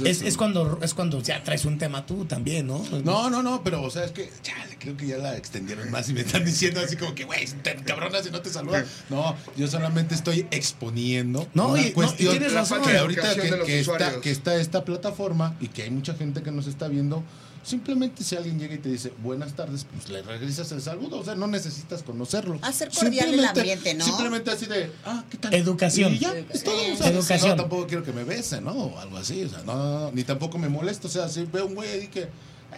Es, 0.04 0.24
es, 0.24 0.36
cuando 0.36 0.80
es 0.82 0.96
cuando 0.96 1.22
ya 1.22 1.44
traes 1.44 1.64
un 1.66 1.78
tema 1.78 2.08
tú 2.08 2.26
también, 2.26 2.66
¿no? 2.66 2.84
No, 3.04 3.30
no, 3.30 3.44
no, 3.44 3.62
pero 3.64 3.84
o 3.84 3.90
sea, 3.92 4.04
es 4.04 4.12
que, 4.12 4.32
chale, 4.42 4.78
creo 4.80 4.98
que 4.98 5.06
ya 5.06 5.18
la 5.18 5.38
extendieron 5.38 5.92
más 5.92 6.10
y 6.10 6.14
me 6.14 6.22
están 6.22 6.44
diciendo 6.44 6.80
así 6.84 6.96
como 6.96 7.14
que, 7.14 7.24
güey, 7.26 7.46
te 7.62 7.76
cabronas 7.76 8.26
y 8.26 8.32
no 8.32 8.42
te 8.42 8.50
saludan. 8.50 8.84
No, 9.12 9.36
yo 9.56 9.68
solamente 9.68 10.16
estoy 10.16 10.48
exponiendo 10.50 11.48
No, 11.54 11.68
una 11.70 11.82
y- 11.82 11.84
no, 11.84 11.90
y 11.90 11.92
cuestión 11.94 12.32
tienes 12.32 12.54
razón. 12.54 12.82
que 12.82 12.94
La 12.94 13.02
ahorita 13.02 13.36
que, 13.36 13.80
está, 13.80 14.22
que 14.22 14.32
está 14.32 14.56
esta 14.56 14.84
plataforma 14.86 15.56
y 15.62 15.68
que 15.68 15.84
hay 15.84 15.92
mucha 15.92 16.16
gente 16.16 16.42
que 16.42 16.52
nos 16.52 16.66
está 16.66 16.88
viendo, 16.88 17.24
simplemente 17.66 18.24
si 18.24 18.36
alguien 18.36 18.60
llega 18.60 18.76
y 18.76 18.78
te 18.78 18.90
dice 18.90 19.12
buenas 19.24 19.54
tardes, 19.56 19.86
pues 19.92 20.08
le 20.10 20.22
regresas 20.22 20.72
el 20.72 20.82
saludo, 20.82 21.20
o 21.20 21.26
sea, 21.26 21.36
no 21.36 21.48
necesitas 21.48 22.04
conocerlo. 22.04 22.60
Hacer 22.62 22.90
cordial 22.90 23.26
el 23.30 23.40
Simplemente- 23.42 23.60
ambiente, 23.60 23.94
¿no? 23.96 24.06
Simplemente 24.06 24.52
así 24.52 24.66
de, 24.68 24.92
ah, 25.06 25.24
¿qué 25.30 25.38
tal? 25.38 25.54
Educación. 25.54 26.14
Y 26.14 26.20
ya, 26.20 26.34
es 26.38 26.64
todo, 26.64 26.76
o 26.76 26.96
sea, 26.96 27.10
Educación. 27.10 27.50
No, 27.58 27.64
tampoco 27.64 27.88
quiero 27.88 28.04
que 28.04 28.14
me 28.14 28.24
besen, 28.24 28.64
¿no? 28.64 28.72
O 28.72 29.00
algo 29.00 29.18
así, 29.18 29.44
o 29.44 29.50
sea, 29.50 29.64
no, 29.64 29.76
no, 29.76 30.00
no, 30.02 30.12
ni 30.12 30.24
tampoco 30.24 30.58
me 30.58 30.70
molesto, 30.70 31.08
o 31.08 31.12
sea, 31.12 31.28
si 31.28 31.44
veo 31.46 31.66
un 31.66 31.76
güey 31.76 31.90
ahí 31.90 32.08
que... 32.08 32.24
ah, 32.72 32.78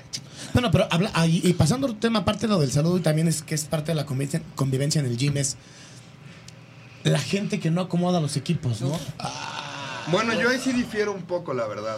Bueno, 0.53 0.71
pero 0.71 0.87
habla, 0.89 1.11
ah, 1.13 1.27
y, 1.27 1.41
y 1.43 1.53
pasando 1.53 1.85
al 1.87 1.99
tema, 1.99 2.19
aparte 2.19 2.47
de 2.47 2.53
lo 2.53 2.59
del 2.59 2.71
saludo 2.71 2.97
y 2.97 3.01
también 3.01 3.27
es 3.27 3.41
que 3.43 3.55
es 3.55 3.65
parte 3.65 3.91
de 3.91 3.95
la 3.95 4.05
convivencia, 4.05 4.41
convivencia 4.55 4.99
en 4.99 5.07
el 5.07 5.17
gym, 5.17 5.35
es 5.37 5.57
la 7.03 7.19
gente 7.19 7.59
que 7.59 7.71
no 7.71 7.81
acomoda 7.81 8.19
los 8.21 8.35
equipos, 8.37 8.81
¿no? 8.81 8.97
Bueno, 10.11 10.33
yo 10.39 10.49
ahí 10.49 10.59
sí 10.63 10.71
difiero 10.73 11.11
un 11.13 11.23
poco, 11.23 11.53
la 11.53 11.67
verdad. 11.67 11.97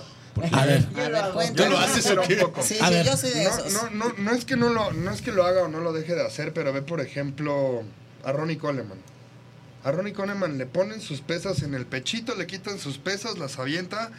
A 0.51 0.65
ver. 0.65 0.87
A 0.95 0.97
ver, 0.99 1.11
¿Ya 1.13 1.31
cuéntanos. 1.31 1.71
lo 1.73 1.79
haces 1.79 2.05
o 2.05 2.09
Pero 2.09 2.21
qué? 2.23 2.33
un 2.35 2.39
poco. 2.41 2.63
Sí, 2.63 2.77
A 2.81 2.87
sí, 2.87 2.93
ver. 2.93 3.05
yo 3.05 3.17
soy 3.17 3.31
de 3.31 3.43
esos. 3.43 3.73
No, 3.73 3.89
no, 3.89 4.09
no, 4.09 4.13
no 4.17 4.31
es 4.31 4.45
que 4.45 4.55
no 4.55 4.69
lo, 4.69 4.91
no 4.91 5.11
es 5.11 5.21
que 5.21 5.31
lo 5.31 5.45
haga 5.45 5.63
o 5.63 5.67
no 5.67 5.79
lo 5.79 5.93
deje 5.93 6.15
de 6.15 6.25
hacer, 6.25 6.53
pero 6.53 6.71
ve 6.73 6.81
por 6.81 7.01
ejemplo 7.01 7.83
a 8.23 8.31
Ronnie 8.31 8.57
Coleman. 8.57 8.97
A 9.83 9.91
Ronnie 9.91 10.13
Coleman 10.13 10.57
le 10.57 10.65
ponen 10.65 10.99
sus 11.01 11.21
pesas 11.21 11.61
en 11.63 11.73
el 11.73 11.85
pechito, 11.85 12.35
le 12.35 12.47
quitan 12.47 12.79
sus 12.79 12.97
pesas, 12.97 13.37
las 13.37 13.57
avienta 13.59 14.11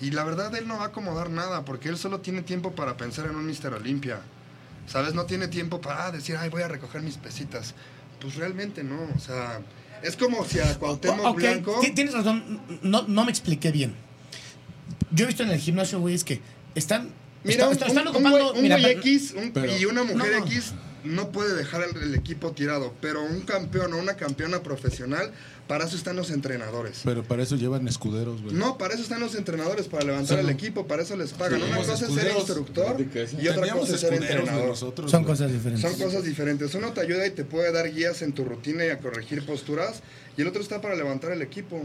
y 0.00 0.12
la 0.12 0.22
verdad 0.22 0.54
él 0.54 0.68
no 0.68 0.76
va 0.78 0.84
a 0.84 0.86
acomodar 0.88 1.28
nada 1.30 1.64
porque 1.64 1.88
él 1.88 1.98
solo 1.98 2.20
tiene 2.20 2.42
tiempo 2.42 2.72
para 2.72 2.96
pensar 2.96 3.26
en 3.26 3.34
un 3.34 3.44
Mister 3.46 3.72
Olimpia. 3.74 4.20
¿Sabes? 4.86 5.12
No 5.14 5.24
tiene 5.26 5.48
tiempo 5.48 5.80
para 5.82 6.10
decir, 6.12 6.36
ay, 6.38 6.48
voy 6.48 6.62
a 6.62 6.68
recoger 6.68 7.02
mis 7.02 7.16
pesitas. 7.18 7.74
Pues 8.20 8.36
realmente 8.36 8.82
no, 8.84 8.96
o 9.14 9.18
sea, 9.18 9.60
es 10.02 10.16
como 10.16 10.44
si 10.44 10.60
a 10.60 10.78
Cuauhtémoc 10.78 11.26
Ok, 11.26 11.36
Blanco... 11.36 11.78
ti- 11.80 11.90
tienes 11.90 12.14
razón, 12.14 12.60
no, 12.82 13.02
no 13.06 13.24
me 13.24 13.30
expliqué 13.30 13.70
bien. 13.70 13.94
Yo 15.10 15.24
he 15.24 15.26
visto 15.28 15.42
en 15.42 15.50
el 15.50 15.58
gimnasio, 15.58 16.00
güey, 16.00 16.14
es 16.14 16.24
que 16.24 16.40
están, 16.74 17.10
Mira, 17.44 17.70
está- 17.70 17.86
un, 17.86 17.90
están 17.90 18.08
un- 18.08 18.14
ocupando... 18.14 18.52
un 18.54 18.62
mira, 18.62 18.78
güey 18.78 18.92
X 18.92 19.34
un- 19.36 19.52
pero- 19.52 19.76
y 19.76 19.84
una 19.84 20.02
mujer 20.04 20.32
No, 20.32 20.40
no. 20.40 20.46
X 20.46 20.72
no 21.04 21.30
puede 21.30 21.54
dejar 21.54 21.82
el, 21.84 21.96
el 22.02 22.14
equipo 22.16 22.50
tirado, 22.52 22.92
pero 23.00 23.22
un 23.24 23.40
campeón 23.42 23.92
o 23.94 23.98
una 23.98 24.14
campeona 24.16 24.62
profesional, 24.62 25.30
para 25.68 25.84
eso 25.84 25.96
están 25.96 26.16
los 26.16 26.30
entrenadores. 26.30 27.00
Pero 27.04 27.22
para 27.22 27.42
eso 27.42 27.54
llevan 27.56 27.86
escuderos, 27.86 28.42
güey. 28.42 28.54
No, 28.54 28.76
para 28.78 28.94
eso 28.94 29.02
están 29.04 29.20
los 29.20 29.34
entrenadores, 29.36 29.86
para 29.86 30.04
levantar 30.04 30.36
Sí, 30.38 30.40
el 30.40 30.46
no. 30.46 30.52
equipo, 30.52 30.86
para 30.86 31.02
eso 31.02 31.16
les 31.16 31.32
pagan. 31.32 31.62
Una 31.62 31.76
cosa 31.76 31.92
es 31.94 32.00
ser 32.12 32.32
instructor 32.36 32.96
y 33.40 33.48
otra 33.48 33.68
cosa 33.74 33.94
es 33.94 34.00
ser 34.00 34.14
entrenador. 34.14 34.66
nosotros, 34.68 35.10
son 35.10 35.22
güey. 35.22 35.32
cosas 35.34 35.52
diferentes. 35.52 35.90
Son 35.90 36.00
cosas 36.00 36.24
diferentes. 36.24 36.74
Uno 36.74 36.92
te 36.92 37.00
ayuda 37.00 37.26
y 37.26 37.30
te 37.30 37.44
puede 37.44 37.70
dar 37.70 37.90
guías 37.92 38.20
en 38.22 38.32
tu 38.32 38.44
rutina 38.44 38.84
y 38.84 38.88
a 38.88 38.98
corregir 38.98 39.46
posturas, 39.46 40.02
y 40.36 40.40
el 40.42 40.48
otro 40.48 40.60
está 40.60 40.80
para 40.80 40.96
levantar 40.96 41.30
el 41.32 41.42
equipo. 41.42 41.80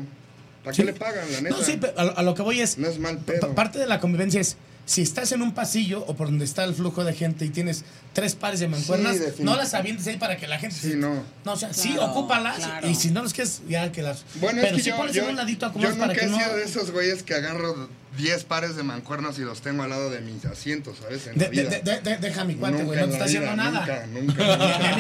¿Para 0.64 0.76
Sí. 0.76 0.82
qué 0.82 0.86
le 0.86 0.93
pagan, 0.93 1.32
la 1.32 1.41
neta? 1.41 1.55
No, 1.57 1.64
sí, 1.64 1.78
pero 1.80 1.93
a, 1.99 2.03
lo- 2.05 2.18
a 2.18 2.24
lo 2.24 2.34
que 2.36 2.41
voy 2.41 2.61
es... 2.61 2.78
No 2.78 2.88
es 2.88 2.97
mal 2.99 3.18
pedo. 3.20 3.53
parte 3.55 3.80
de 3.80 3.88
la 3.88 3.99
convivencia 3.99 4.39
es... 4.41 4.55
Si 4.86 5.01
estás 5.01 5.32
en 5.32 5.41
un 5.41 5.53
pasillo 5.53 6.03
o 6.07 6.16
por 6.16 6.28
donde 6.28 6.43
está 6.43 6.66
el 6.66 6.74
flujo 6.74 7.05
de 7.05 7.14
gente 7.14 7.45
y 7.45 7.49
tienes 7.49 7.86
tres 8.11 8.36
pares 8.36 8.59
de 8.59 8.68
mancuernas, 8.68 9.16
Sí, 9.16 9.24
no 9.41 9.55
las 9.55 9.74
avientes 9.74 10.05
ahí 10.07 10.18
para 10.18 10.36
que 10.36 10.45
la 10.45 10.59
gente... 10.59 10.76
Sí, 10.76 10.89
se- 10.91 10.95
no. 10.97 11.24
No, 11.45 11.53
o 11.53 11.55
sea, 11.55 11.74
sí, 11.74 11.95
ocúpalas 11.97 12.57
claro. 12.57 12.89
y 12.89 12.95
si 12.95 13.09
no 13.11 13.24
los 13.24 13.34
quieres, 13.34 13.61
ya 13.70 13.91
que 13.93 14.01
las... 14.01 14.26
Bueno, 14.41 14.59
pero 14.61 14.76
es 14.76 14.78
que 14.78 14.84
sí 14.84 14.89
yo, 14.89 14.97
pones 14.97 15.16
yo, 15.16 15.24
en 15.24 15.30
un 15.30 15.36
ladito 15.38 15.66
a 15.68 15.74
yo 15.74 15.80
nunca 15.89 15.99
para 16.07 16.14
que 16.14 16.26
he 16.26 16.28
no... 16.28 16.38
sido 16.38 16.55
de 16.57 16.64
esos 16.66 16.91
güeyes 16.91 17.24
que 17.24 17.34
agarro 17.34 17.88
10 18.18 18.43
pares 18.43 18.76
de 18.76 18.84
mancuernas 18.84 19.38
y 19.39 19.41
los 19.41 19.61
tengo 19.61 19.84
al 19.84 19.89
lado 19.89 20.09
de 20.09 20.22
mis 20.22 20.45
asientos, 20.45 20.97
¿sabes? 21.01 21.28
En 21.28 21.36
De- 21.38 21.45
la 21.45 21.49
vida. 21.51 21.70
de- 21.70 21.82
de- 21.82 21.99
de- 22.01 22.18
deja 22.18 22.43
mi 22.43 22.55
cuate, 22.55 22.84
güey, 22.84 22.99
no 22.99 23.05
te 23.07 23.14
está 23.14 23.26
haciendo 23.26 23.51
vida, 23.53 23.55
nada. 23.72 24.05
Nunca, 24.07 24.38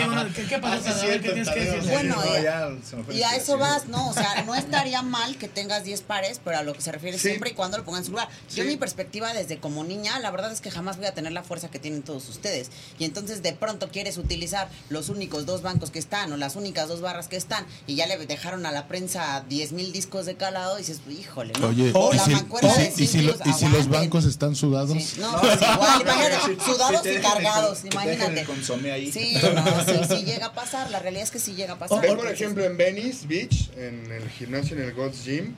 nunca. 0.07 0.27
¿Qué, 0.35 0.43
qué 0.45 0.59
pasó? 0.59 0.83
Ah, 0.87 0.93
sí, 0.99 1.05
¿Qué 1.07 1.19
tienes 1.19 1.49
que 1.49 1.59
decir? 1.59 1.89
Bueno, 1.91 2.15
No, 2.15 2.39
y- 2.39 2.43
ya 2.43 2.69
se 2.87 2.95
me 2.95 3.03
fue 3.03 3.15
Y 3.15 3.23
a 3.23 3.35
eso 3.35 3.57
vas, 3.57 3.87
¿no? 3.87 4.09
O 4.09 4.13
sea, 4.13 4.43
no 4.45 4.55
estaría 4.55 5.01
mal 5.01 5.37
que 5.37 5.47
tengas 5.47 5.83
10 5.83 6.01
pares, 6.01 6.39
pero 6.43 6.57
a 6.57 6.63
lo 6.63 6.73
que 6.73 6.81
se 6.81 6.91
refiere 6.91 7.17
Sí. 7.17 7.27
siempre 7.29 7.51
y 7.51 7.53
cuando 7.53 7.77
lo 7.77 7.83
pongan 7.85 8.01
en 8.01 8.05
su 8.05 8.11
lugar. 8.11 8.29
Yo 8.53 8.63
mi 8.65 8.77
perspectiva 8.77 9.33
desde 9.33 9.57
como 9.59 9.83
niña, 9.83 10.19
la 10.19 10.31
verdad 10.31 10.51
es 10.51 10.61
que 10.61 10.71
jamás 10.71 10.97
voy 10.97 11.05
a 11.05 11.13
tener 11.13 11.31
la 11.33 11.43
fuerza 11.43 11.69
que 11.69 11.79
tienen 11.79 12.01
todos 12.01 12.27
ustedes. 12.29 12.69
Y 12.99 13.05
entonces 13.05 13.43
de 13.43 13.53
pronto 13.53 13.89
quieres 13.89 14.17
utilizar 14.17 14.69
los 14.89 15.09
únicos 15.09 15.45
dos 15.45 15.61
bancos 15.61 15.91
que 15.91 15.99
están 15.99 16.31
o 16.33 16.37
las 16.37 16.55
únicas 16.55 16.87
dos 16.87 17.01
barras 17.01 17.27
que 17.27 17.35
están 17.37 17.65
y 17.87 17.95
ya 17.95 18.07
le 18.07 18.17
dejaron 18.25 18.65
a 18.65 18.71
la 18.71 18.87
prensa 18.87 19.43
10 19.49 19.71
mil 19.73 19.91
discos 19.91 20.25
de 20.25 20.35
calado 20.35 20.77
y 20.77 20.81
dices, 20.81 21.01
híjole, 21.09 21.53
¿no? 21.59 21.67
Oye, 21.67 21.91
o 21.93 22.13
¿y 22.13 22.17
la 22.17 22.27
mancuerna 22.27 22.73
de 22.75 22.91
y 23.03 23.07
si- 23.07 23.19
si 23.19 23.25
lo- 23.25 23.35
y 23.45 23.53
si 23.53 23.67
los 23.69 23.87
bancos 23.89 24.25
están 24.25 24.55
sudados? 24.55 25.01
Sí, 25.03 25.19
No, 25.19 25.39
pues 25.39 25.53
igual, 25.73 26.01
imagínate, 26.01 26.63
sudados 26.65 27.01
te 27.03 27.13
y 27.15 27.21
cargados, 27.21 27.79
te 27.81 27.87
imagínate. 27.89 28.43
consomé 28.45 28.91
ahí. 28.91 29.11
Sí, 29.11 29.37
no, 29.53 29.85
sí, 29.85 30.15
sí 30.17 30.23
llega 30.25 30.47
a 30.47 30.53
pasar, 30.53 30.89
la 30.91 30.99
realidad 30.99 31.23
es 31.23 31.31
que 31.31 31.39
sí 31.39 31.53
llega 31.53 31.73
a 31.73 31.79
pasar. 31.79 32.01
Ven, 32.01 32.15
por 32.17 32.27
ejemplo, 32.27 32.63
en 32.63 32.77
Venice 32.77 33.27
Beach, 33.27 33.69
en 33.77 34.11
el 34.11 34.29
gimnasio, 34.29 34.75
en 34.77 34.83
el 34.83 34.93
God's 34.93 35.23
Gym, 35.25 35.55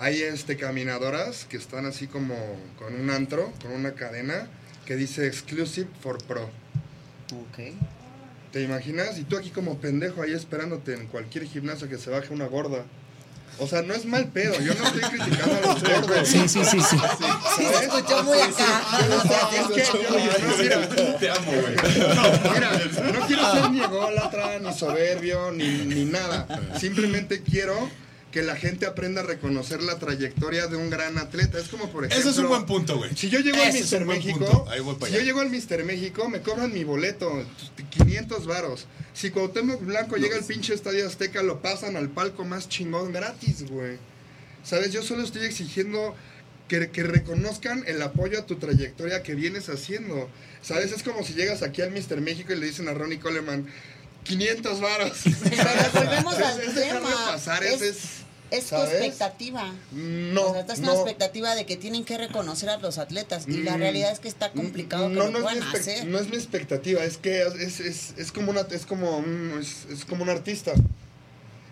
hay 0.00 0.20
este 0.22 0.56
caminadoras 0.56 1.44
que 1.46 1.56
están 1.56 1.86
así 1.86 2.06
como 2.06 2.34
con 2.78 2.94
un 2.94 3.10
antro, 3.10 3.52
con 3.62 3.72
una 3.72 3.94
cadena 3.94 4.48
que 4.86 4.96
dice 4.96 5.26
Exclusive 5.26 5.88
for 6.00 6.22
Pro. 6.24 6.44
Ok. 7.32 7.72
¿Te 8.52 8.62
imaginas? 8.62 9.18
Y 9.18 9.24
tú 9.24 9.36
aquí 9.36 9.50
como 9.50 9.78
pendejo 9.78 10.22
ahí 10.22 10.32
esperándote 10.32 10.94
en 10.94 11.06
cualquier 11.08 11.44
gimnasio 11.46 11.88
que 11.88 11.98
se 11.98 12.08
baje 12.10 12.32
una 12.32 12.46
gorda. 12.46 12.84
O 13.60 13.66
sea, 13.66 13.82
no 13.82 13.92
es 13.94 14.04
mal 14.04 14.26
pedo, 14.26 14.54
yo 14.60 14.72
no 14.74 14.86
estoy 14.86 15.00
criticando 15.00 15.56
a 15.56 15.72
los 15.72 15.82
gordos. 15.82 16.28
Sí, 16.28 16.48
sí, 16.48 16.64
sí, 16.64 16.80
sí. 16.80 16.96
Sí, 17.56 17.64
se 17.64 17.84
escuchó 17.84 18.22
muy 18.22 18.38
acá. 18.38 18.82
Es 19.52 19.66
que 19.66 19.98
yo, 20.02 20.10
no, 20.10 20.56
mira, 20.56 20.88
Te 21.18 21.30
amo, 21.30 21.50
güey. 21.52 21.74
no, 22.14 22.52
mira, 22.52 22.70
no 23.12 23.26
quiero 23.26 23.52
ser 23.52 23.70
ni 23.70 23.80
ególatra, 23.80 24.58
ni 24.60 24.72
soberbio, 24.72 25.50
ni, 25.50 25.66
ni 25.86 26.04
nada. 26.04 26.46
Simplemente 26.78 27.42
quiero 27.42 27.90
que 28.30 28.42
la 28.42 28.56
gente 28.56 28.86
aprenda 28.86 29.22
a 29.22 29.24
reconocer 29.24 29.82
la 29.82 29.98
trayectoria 29.98 30.66
de 30.66 30.76
un 30.76 30.90
gran 30.90 31.16
atleta. 31.18 31.58
Es 31.58 31.68
como, 31.68 31.90
por 31.90 32.04
ejemplo... 32.04 32.18
Ese 32.18 32.30
es 32.30 32.38
un 32.38 32.48
buen 32.48 32.66
punto, 32.66 32.98
güey. 32.98 33.16
Si 33.16 33.30
yo 33.30 33.40
llego 33.40 33.56
al 33.56 33.68
Ese 33.68 33.80
Mister 33.80 34.04
México, 34.04 34.38
punto. 34.38 34.70
Ahí 34.70 34.80
voy 34.80 34.96
para 34.96 35.10
si 35.10 35.18
yo 35.18 35.24
llego 35.24 35.40
al 35.40 35.50
Mister 35.50 35.84
México, 35.84 36.28
me 36.28 36.42
cobran 36.42 36.72
mi 36.72 36.84
boleto, 36.84 37.44
500 37.90 38.46
varos. 38.46 38.86
Si 39.14 39.30
Cuauhtémoc 39.30 39.82
Blanco 39.82 40.16
llega 40.16 40.36
al 40.36 40.44
pinche 40.44 40.74
Estadio 40.74 41.06
Azteca, 41.06 41.42
lo 41.42 41.62
pasan 41.62 41.96
al 41.96 42.10
palco 42.10 42.44
más 42.44 42.68
chingón 42.68 43.12
gratis, 43.12 43.68
güey. 43.68 43.96
¿Sabes? 44.62 44.92
Yo 44.92 45.02
solo 45.02 45.22
estoy 45.22 45.46
exigiendo 45.46 46.14
que, 46.68 46.90
que 46.90 47.02
reconozcan 47.02 47.82
el 47.86 48.02
apoyo 48.02 48.38
a 48.38 48.46
tu 48.46 48.56
trayectoria 48.56 49.22
que 49.22 49.34
vienes 49.34 49.70
haciendo. 49.70 50.28
¿Sabes? 50.60 50.92
Es 50.92 51.02
como 51.02 51.24
si 51.24 51.32
llegas 51.32 51.62
aquí 51.62 51.80
al 51.80 51.92
Mister 51.92 52.20
México 52.20 52.52
y 52.52 52.56
le 52.56 52.66
dicen 52.66 52.88
a 52.88 52.94
Ronnie 52.94 53.20
Coleman, 53.20 53.66
500 54.28 54.80
varos. 54.80 55.12
Pero 55.24 55.64
volvemos 55.94 56.38
Es- 56.38 56.44
al 56.44 56.60
es 56.60 56.74
dejarlo 56.74 57.08
tema. 57.08 57.26
pasar, 57.26 57.64
es, 57.64 57.82
es- 57.82 57.98
es 58.50 58.64
tu 58.64 58.70
¿sabes? 58.70 58.92
expectativa. 58.94 59.74
No, 59.92 60.42
o 60.42 60.52
sea, 60.52 60.60
estás 60.62 60.78
en 60.78 60.86
no. 60.86 60.92
la 60.92 61.00
expectativa 61.00 61.54
de 61.54 61.66
que 61.66 61.76
tienen 61.76 62.04
que 62.04 62.16
reconocer 62.16 62.70
a 62.70 62.78
los 62.78 62.96
atletas. 62.98 63.44
Y 63.46 63.62
la 63.62 63.76
Mm, 63.76 63.80
realidad 63.80 64.12
es 64.12 64.20
que 64.20 64.28
está 64.28 64.52
complicado 64.52 65.08
que 65.08 65.14
no, 65.14 65.24
lo 65.24 65.30
no, 65.32 65.38
es 65.38 65.44
puedan 65.44 65.62
hacer. 65.74 66.06
no 66.06 66.18
es 66.18 66.28
mi 66.30 66.36
expectativa, 66.36 67.04
es 67.04 67.18
que 67.18 67.42
es, 67.42 67.80
es, 67.80 68.14
es 68.16 68.32
como 68.32 68.50
una 68.50 68.60
es 68.70 68.86
como 68.86 69.18
un, 69.18 69.58
es, 69.60 69.86
es 69.92 70.04
como 70.06 70.22
un 70.22 70.30
artista. 70.30 70.72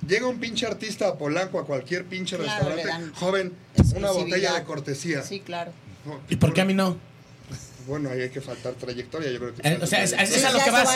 Llega 0.06 0.26
un 0.26 0.38
pinche 0.38 0.66
artista 0.66 1.08
a 1.08 1.14
Polanco, 1.16 1.58
a 1.58 1.64
cualquier 1.66 2.04
pinche 2.04 2.36
Claro, 2.36 2.68
restaurante, 2.68 3.18
joven, 3.18 3.52
una 3.96 4.10
botella 4.12 4.52
de 4.54 4.62
cortesía. 4.64 5.22
Sí, 5.22 5.40
claro. 5.40 5.72
¿Y 6.28 6.36
por 6.36 6.52
qué 6.52 6.60
a 6.60 6.64
mí 6.64 6.74
no? 6.74 6.96
Bueno, 7.86 8.10
ahí 8.10 8.20
hay 8.22 8.30
que 8.30 8.40
faltar 8.40 8.74
trayectoria, 8.74 9.30
yo 9.30 9.38
creo 9.38 9.54
que. 9.54 9.68
Eh, 9.68 9.78
o 9.80 9.86
sea, 9.86 10.02
es, 10.02 10.12
a 10.12 10.52
lo 10.52 10.58
que 10.64 10.70
vas. 10.70 10.88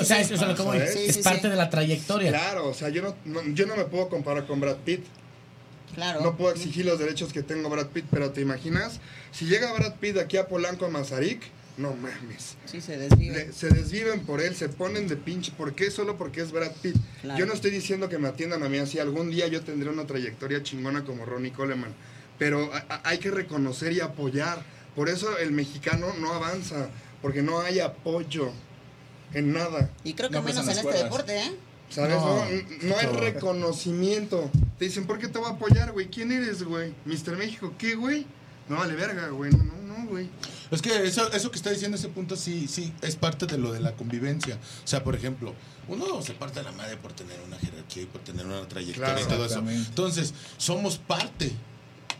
o 0.00 0.04
sea, 0.04 0.20
eso 0.20 0.34
es 0.34 0.40
a 0.42 0.46
lo 0.46 0.54
que 0.54 0.62
voy. 0.62 0.78
¿sabes? 0.78 0.92
Sí, 0.94 1.04
es 1.06 1.18
parte 1.18 1.42
sí. 1.42 1.48
de 1.48 1.56
la 1.56 1.68
trayectoria. 1.70 2.30
Claro, 2.30 2.68
o 2.68 2.74
sea, 2.74 2.88
yo 2.90 3.02
no, 3.02 3.16
no- 3.24 3.42
yo 3.54 3.66
no 3.66 3.76
me 3.76 3.84
puedo 3.84 4.08
comparar 4.08 4.46
con 4.46 4.60
Brad 4.60 4.76
Pitt. 4.84 5.04
Claro. 5.94 6.20
No 6.20 6.36
puedo 6.36 6.52
exigir 6.52 6.86
los 6.86 6.98
derechos 6.98 7.32
que 7.32 7.42
tengo 7.42 7.68
Brad 7.70 7.88
Pitt, 7.88 8.04
pero 8.10 8.30
te 8.30 8.40
imaginas, 8.40 9.00
si 9.32 9.46
llega 9.46 9.72
Brad 9.72 9.94
Pitt 9.96 10.16
aquí 10.18 10.36
a 10.36 10.46
Polanco 10.46 10.84
a 10.84 10.88
Mazarik, 10.88 11.42
no 11.76 11.94
mames. 11.94 12.56
Sí, 12.66 12.80
se 12.80 12.98
desvive. 12.98 13.46
Le- 13.46 13.52
se 13.52 13.68
desviven 13.70 14.20
por 14.20 14.40
él, 14.40 14.54
se 14.54 14.68
ponen 14.68 15.08
de 15.08 15.16
pinche. 15.16 15.50
¿Por 15.56 15.74
qué? 15.74 15.90
Solo 15.90 16.16
porque 16.16 16.40
es 16.42 16.52
Brad 16.52 16.72
Pitt. 16.82 16.96
Claro. 17.22 17.38
Yo 17.40 17.46
no 17.46 17.52
estoy 17.52 17.70
diciendo 17.72 18.08
que 18.08 18.18
me 18.18 18.28
atiendan 18.28 18.62
a 18.62 18.68
mí 18.68 18.78
así. 18.78 18.98
Algún 19.00 19.30
día 19.30 19.48
yo 19.48 19.62
tendré 19.62 19.88
una 19.90 20.06
trayectoria 20.06 20.62
chingona 20.62 21.04
como 21.04 21.24
Ronnie 21.24 21.52
Coleman. 21.52 21.92
Pero 22.38 22.72
a- 22.72 22.84
a- 22.88 23.00
hay 23.08 23.18
que 23.18 23.30
reconocer 23.32 23.92
y 23.92 24.00
apoyar. 24.00 24.62
Por 24.98 25.08
eso 25.08 25.38
el 25.38 25.52
mexicano 25.52 26.08
no 26.18 26.32
avanza. 26.32 26.88
Porque 27.22 27.40
no 27.40 27.60
hay 27.60 27.78
apoyo 27.78 28.50
en 29.32 29.52
nada. 29.52 29.92
Y 30.02 30.14
creo 30.14 30.28
que 30.28 30.34
No, 30.34 30.42
menos 30.42 30.66
en 30.66 30.72
este 30.76 31.04
deporte, 31.04 31.38
¿eh? 31.38 31.52
¿Sabes? 31.88 32.16
No, 32.16 32.36
No, 32.36 32.44
no 32.82 32.96
hay 32.98 33.06
no. 33.06 33.12
reconocimiento. 33.12 34.50
Te 34.76 34.86
dicen, 34.86 35.06
¿por 35.06 35.20
qué 35.20 35.28
te 35.28 35.38
voy 35.38 35.48
a 35.48 35.52
apoyar, 35.54 35.92
güey? 35.92 36.08
¿Quién 36.08 36.32
eres, 36.32 36.64
güey? 36.64 36.92
¿Mister 37.04 37.36
México? 37.36 37.72
¿Qué, 37.78 37.94
güey? 37.94 38.26
No 38.68 38.76
vale 38.78 38.96
verga, 38.96 39.28
güey. 39.28 39.52
No, 39.52 39.62
no, 39.62 39.98
no, 39.98 40.06
güey. 40.08 40.28
Es 40.72 40.82
que 40.82 41.06
eso, 41.06 41.30
eso 41.32 41.50
que 41.52 41.58
está 41.58 41.70
diciendo 41.70 41.96
ese 41.96 42.08
punto 42.08 42.34
sí, 42.34 42.66
sí, 42.66 42.92
es 43.00 43.14
parte 43.14 43.46
de 43.46 43.56
lo 43.56 43.72
de 43.72 43.78
la 43.78 43.92
convivencia. 43.92 44.56
O 44.84 44.86
sea, 44.86 45.04
por 45.04 45.14
ejemplo, 45.14 45.54
uno 45.86 46.20
se 46.22 46.34
parte 46.34 46.60
la 46.64 46.72
madre 46.72 46.96
por 46.96 47.12
tener 47.12 47.40
una 47.46 47.56
jerarquía 47.56 48.02
y 48.02 48.06
por 48.06 48.20
tener 48.22 48.44
una 48.46 48.66
trayectoria 48.66 49.14
Claro, 49.14 49.20
y 49.24 49.28
todo 49.28 49.46
eso. 49.46 49.60
Entonces, 49.60 50.34
somos 50.56 50.98
parte 50.98 51.52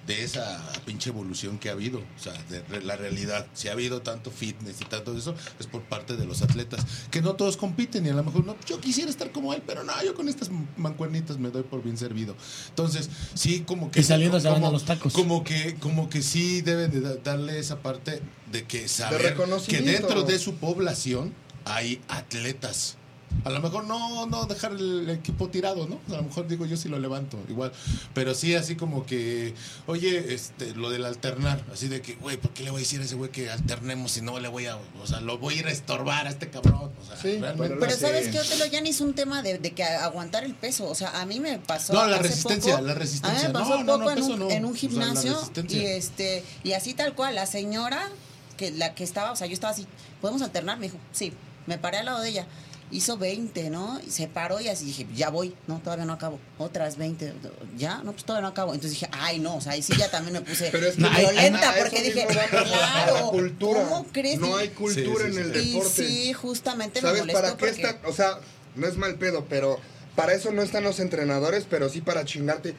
de 0.09 0.25
esa 0.25 0.61
pinche 0.85 1.11
evolución 1.11 1.59
que 1.59 1.69
ha 1.69 1.73
habido. 1.73 1.99
O 2.01 2.21
sea, 2.21 2.33
de 2.51 2.63
re- 2.63 2.83
la 2.83 2.97
realidad. 2.97 3.47
Si 3.55 3.69
ha 3.69 3.73
habido 3.73 4.03
tanto 4.03 4.33
fitness 4.33 4.81
y 4.81 4.85
tanto 4.87 5.17
eso, 5.17 5.37
es 5.61 5.67
por 5.69 5.83
parte 5.83 6.17
de 6.17 6.25
los 6.27 6.43
atletas. 6.43 6.85
Que 7.13 7.23
no 7.23 7.35
todos 7.35 7.57
compiten 7.57 8.05
y 8.07 8.09
a 8.09 8.15
lo 8.15 8.25
mejor 8.25 8.45
no, 8.45 8.57
yo 8.67 8.81
quisiera 8.81 9.11
estar 9.11 9.31
como 9.31 9.55
él, 9.55 9.63
pero 9.67 9.85
no, 9.85 9.93
yo 10.03 10.15
con 10.17 10.29
estas 10.29 10.51
mancuernitas 10.77 11.39
me 11.39 11.51
doy 11.51 11.63
por 11.63 11.83
bien 11.85 11.97
servido. 11.97 12.35
Entonces, 12.71 13.11
sí, 13.35 13.61
como 13.67 13.91
que... 13.91 14.01
Y 14.01 14.03
saliendo 14.03 14.41
se 14.41 14.49
van 14.49 14.57
como- 14.57 14.69
a 14.69 14.73
los 14.73 14.85
tacos. 14.85 15.13
Como 15.13 15.45
que, 15.45 15.77
como 15.79 16.09
que 16.09 16.23
sí 16.23 16.63
deben 16.63 16.91
de 16.91 17.01
da- 17.03 17.17
darle 17.17 17.59
esa 17.59 17.81
parte 17.83 18.21
de 18.51 18.65
que 18.65 18.89
saber 18.89 19.37
que 19.69 19.81
dentro 19.83 20.23
de 20.23 20.39
su 20.39 20.55
población 20.55 21.35
hay 21.67 22.01
atletas. 22.09 22.97
A 23.45 23.51
lo 23.51 23.61
mejor 23.61 23.85
no, 23.85 24.27
no 24.27 24.45
dejar 24.47 24.73
el 24.73 25.09
equipo 25.11 25.49
tirado, 25.49 25.87
¿no? 25.87 26.01
A 26.13 26.17
lo 26.19 26.25
mejor 26.25 26.49
digo 26.49 26.67
yo 26.67 26.77
si 26.77 26.89
lo 26.89 26.99
levanto, 26.99 27.39
igual. 27.49 27.73
Pero 28.13 28.35
sí 28.35 28.55
así 28.55 28.75
como 28.75 29.07
que, 29.07 29.55
oye, 29.87 30.35
este, 30.35 30.75
lo 30.75 30.91
del 30.91 31.05
alternar, 31.05 31.63
así 31.73 31.89
de 31.89 32.03
que, 32.03 32.15
güey, 32.17 32.37
¿por 32.37 32.51
qué 32.53 32.65
le 32.65 32.71
voy 32.71 32.79
a 32.79 32.83
decir 32.83 33.01
a 33.01 33.05
ese 33.05 33.15
güey 33.15 33.31
que 33.31 33.49
alternemos 33.51 34.13
si 34.13 34.23
no 34.23 34.41
le 34.41 34.49
voy 34.49 34.67
a, 34.67 34.77
o 34.77 35.07
sea, 35.07 35.21
lo 35.21 35.39
voy 35.39 35.55
a 35.55 35.59
ir 35.59 35.67
a 35.67 35.71
estorbar 35.71 36.27
a 36.27 36.31
este 36.31 36.51
cabrón? 36.51 36.91
O 37.01 37.07
sea, 37.07 37.17
Sí, 37.17 37.39
realmente. 37.39 37.77
Pero 37.79 37.93
Sí. 37.93 38.01
¿sabes 38.01 38.29
qué, 38.29 38.41
Otelo? 38.41 38.67
Ya 38.67 38.81
ni 38.81 38.91
es 38.91 39.01
un 39.01 39.15
tema 39.15 39.41
de, 39.43 39.59
de 39.59 39.71
que 39.73 39.85
aguantar 39.85 40.45
el 40.45 40.55
peso. 40.55 40.89
O 40.89 40.95
sea, 40.95 41.21
a 41.21 41.25
mí 41.27 41.39
me 41.39 41.59
pasó 41.59 41.93
No, 41.93 42.07
la 42.07 42.17
hace 42.17 42.25
resistencia, 42.29 42.75
poco- 42.75 42.87
la 42.87 42.95
resistencia. 42.95 43.39
A 43.39 43.43
mí 43.43 43.49
me 43.49 43.53
pasó 43.55 43.71
No, 43.71 43.85
no, 43.85 43.93
poco 43.93 43.99
no, 44.05 44.11
en, 44.11 44.17
peso 44.17 44.33
un, 44.33 44.39
no. 44.41 44.51
en 44.51 44.65
un 44.65 44.73
O 44.73 44.77
sea, 44.77 44.89
la 44.91 45.05
gimnasio 45.05 45.51
y 45.69 45.77
este 45.85 46.45
y 46.65 46.73
así 46.73 46.95
tal 46.95 47.15
cual, 47.15 47.35
la 47.37 47.47
señora 47.47 48.09
que 48.57 48.73
la 48.73 48.95
que 48.95 49.05
estaba, 49.05 49.31
o 49.33 49.37
sea, 49.37 49.47
yo 49.47 49.55
estaba 49.55 49.73
así, 49.73 49.87
¿podemos 50.21 50.43
alternar? 50.43 50.79
Me 50.79 50.87
dijo, 50.87 50.99
sí. 51.13 51.33
Me 51.67 51.77
paré 51.77 51.99
al 51.99 52.07
lado 52.07 52.21
de 52.23 52.31
ella. 52.31 52.47
Hizo 52.91 53.19
20, 53.19 53.71
¿no? 53.71 54.01
Y 54.07 54.11
se 54.11 54.29
paró 54.29 54.61
y 54.61 54.69
así 54.69 54.85
dije, 54.87 55.07
ya 55.15 55.29
voy. 55.29 55.55
No, 55.67 55.79
todavía 55.79 56.05
no 56.07 56.15
acabo. 56.15 56.39
Otras 56.59 56.97
20. 56.97 57.35
¿Ya? 57.77 57.99
No, 57.99 58.13
pues 58.13 58.25
todavía 58.25 58.43
no 58.43 58.49
acabo. 58.49 58.73
Entonces 58.75 58.99
dije, 58.99 59.09
ay, 59.13 59.39
no. 59.41 59.57
O 59.57 59.61
sea, 59.61 59.73
ahí 59.73 59.83
sí 59.83 59.93
ya 59.99 60.11
también 60.11 60.33
me 60.35 60.41
puse 60.41 60.71
Pero 60.73 60.87
es 60.87 60.97
que 60.97 61.03
violenta 61.09 61.75
porque 61.79 62.03
dije, 62.03 62.27
claro. 62.27 63.31
cultura. 63.31 63.83
¿Cómo 63.83 64.07
crees? 64.13 64.41
No 64.41 64.57
hay 64.57 64.69
cultura 64.71 65.27
Sí, 65.27 65.33
sí, 65.33 65.39
en 65.39 65.45
el 65.45 65.53
sí. 65.55 65.61
y 65.61 65.73
deporte. 65.75 65.91
sí, 66.09 66.33
justamente 66.33 67.01
me 67.03 67.09
¿Sabes 67.09 67.21
molestó 67.21 67.43
para 67.43 67.57
qué 67.57 67.67
porque... 67.67 67.83
está? 67.83 68.09
O 68.09 68.13
sea, 68.13 68.39
no 68.75 68.87
es 68.87 68.97
mal 68.97 69.17
pedo, 69.17 69.47
pero 69.49 69.79
para 70.17 70.33
eso 70.33 70.51
no 70.53 70.63
están 70.63 70.83
los 70.85 70.99
entrenadores, 70.99 71.67
pero 71.69 71.89
sí 71.89 72.01
para 72.01 72.25
chingarte. 72.25 72.75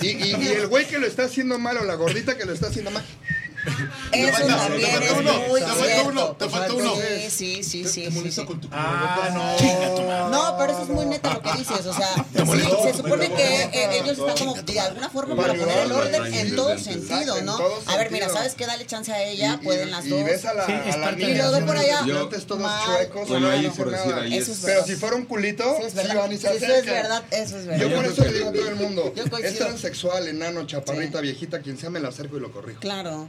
Y, 0.00 0.08
y, 0.08 0.36
y 0.40 0.46
el 0.48 0.66
güey 0.68 0.86
que 0.86 0.98
lo 0.98 1.06
está 1.06 1.24
haciendo 1.24 1.58
mal 1.58 1.76
o 1.78 1.84
la 1.84 1.94
gordita 1.94 2.36
que 2.36 2.44
lo 2.44 2.52
está 2.52 2.68
haciendo 2.68 2.90
mal. 2.90 3.04
Eso 4.12 4.46
también 4.46 5.02
es 5.02 5.10
uno, 5.12 5.32
muy 5.48 5.60
te 5.60 5.66
falta 5.66 5.84
cierto. 5.84 6.08
uno, 6.10 6.26
te 6.32 6.48
falta 6.48 6.72
uno. 6.74 6.92
Sí, 6.96 7.30
sí, 7.30 7.62
sí, 7.64 7.82
Te- 7.82 7.88
sí. 7.88 8.04
te 8.04 8.10
sí, 8.10 8.16
molesta 8.16 8.40
sí. 8.42 8.46
con 8.46 8.60
tu 8.60 8.68
Ah, 8.72 9.30
no. 9.34 10.30
No, 10.30 10.56
pero 10.58 10.72
eso 10.72 10.82
es 10.82 10.88
muy 10.88 11.06
neto 11.06 11.32
lo 11.32 11.42
que 11.42 11.52
dices, 11.58 11.86
o 11.86 11.92
sea, 11.92 12.14
se 12.34 12.94
supone 12.94 13.30
que 13.30 13.62
eh, 13.64 13.98
ellos 14.00 14.18
están 14.18 14.36
como 14.38 14.54
de 14.62 14.80
alguna 14.80 15.08
forma 15.10 15.36
para 15.36 15.54
poner 15.54 15.78
el 15.78 15.92
orden 15.92 16.34
en 16.34 16.56
todo 16.56 16.78
sentido, 16.78 17.40
¿no? 17.42 17.58
A 17.86 17.96
ver, 17.96 18.10
mira. 18.10 18.28
¿sabes 18.28 18.54
qué? 18.54 18.66
Dale 18.66 18.86
chance 18.86 19.12
a 19.12 19.22
ella, 19.22 19.58
Y- 19.60 19.64
pueden 19.64 19.88
y- 19.88 19.90
las 19.90 20.04
y 20.04 20.08
dos. 20.10 20.24
ves 20.24 20.44
a 20.44 20.54
la, 20.54 20.66
niña 21.12 21.28
Y 21.28 21.34
luego 21.34 21.66
por 21.66 21.76
allá, 21.76 22.04
Yo- 22.06 22.28
todos 22.28 22.84
chuecos. 22.84 23.28
Pero 23.28 23.40
verdad. 24.62 24.86
si 24.86 24.96
fuera 24.96 25.16
un 25.16 25.24
culito, 25.26 25.64
Sí, 25.90 26.08
van 26.14 26.32
y 26.32 26.38
se 26.38 26.56
eso 26.56 26.66
es 26.66 26.84
verdad, 26.86 27.24
eso 27.30 27.58
es 27.58 27.64
Yo 27.64 27.70
verdad. 27.70 27.96
por 27.96 28.04
eso 28.06 28.24
le 28.24 28.32
digo 28.32 28.48
a 28.48 28.52
todo 28.52 28.68
el 28.68 28.76
mundo, 28.76 29.12
Yo 29.14 29.24
es 29.24 29.58
transexual, 29.58 30.28
enano, 30.28 30.66
chaparrita, 30.66 31.20
viejita, 31.20 31.60
quien 31.60 31.78
sea, 31.78 31.90
me 31.90 32.00
la 32.00 32.08
acerco 32.08 32.36
y 32.36 32.40
lo 32.40 32.52
corrijo. 32.52 32.80
Claro. 32.80 33.28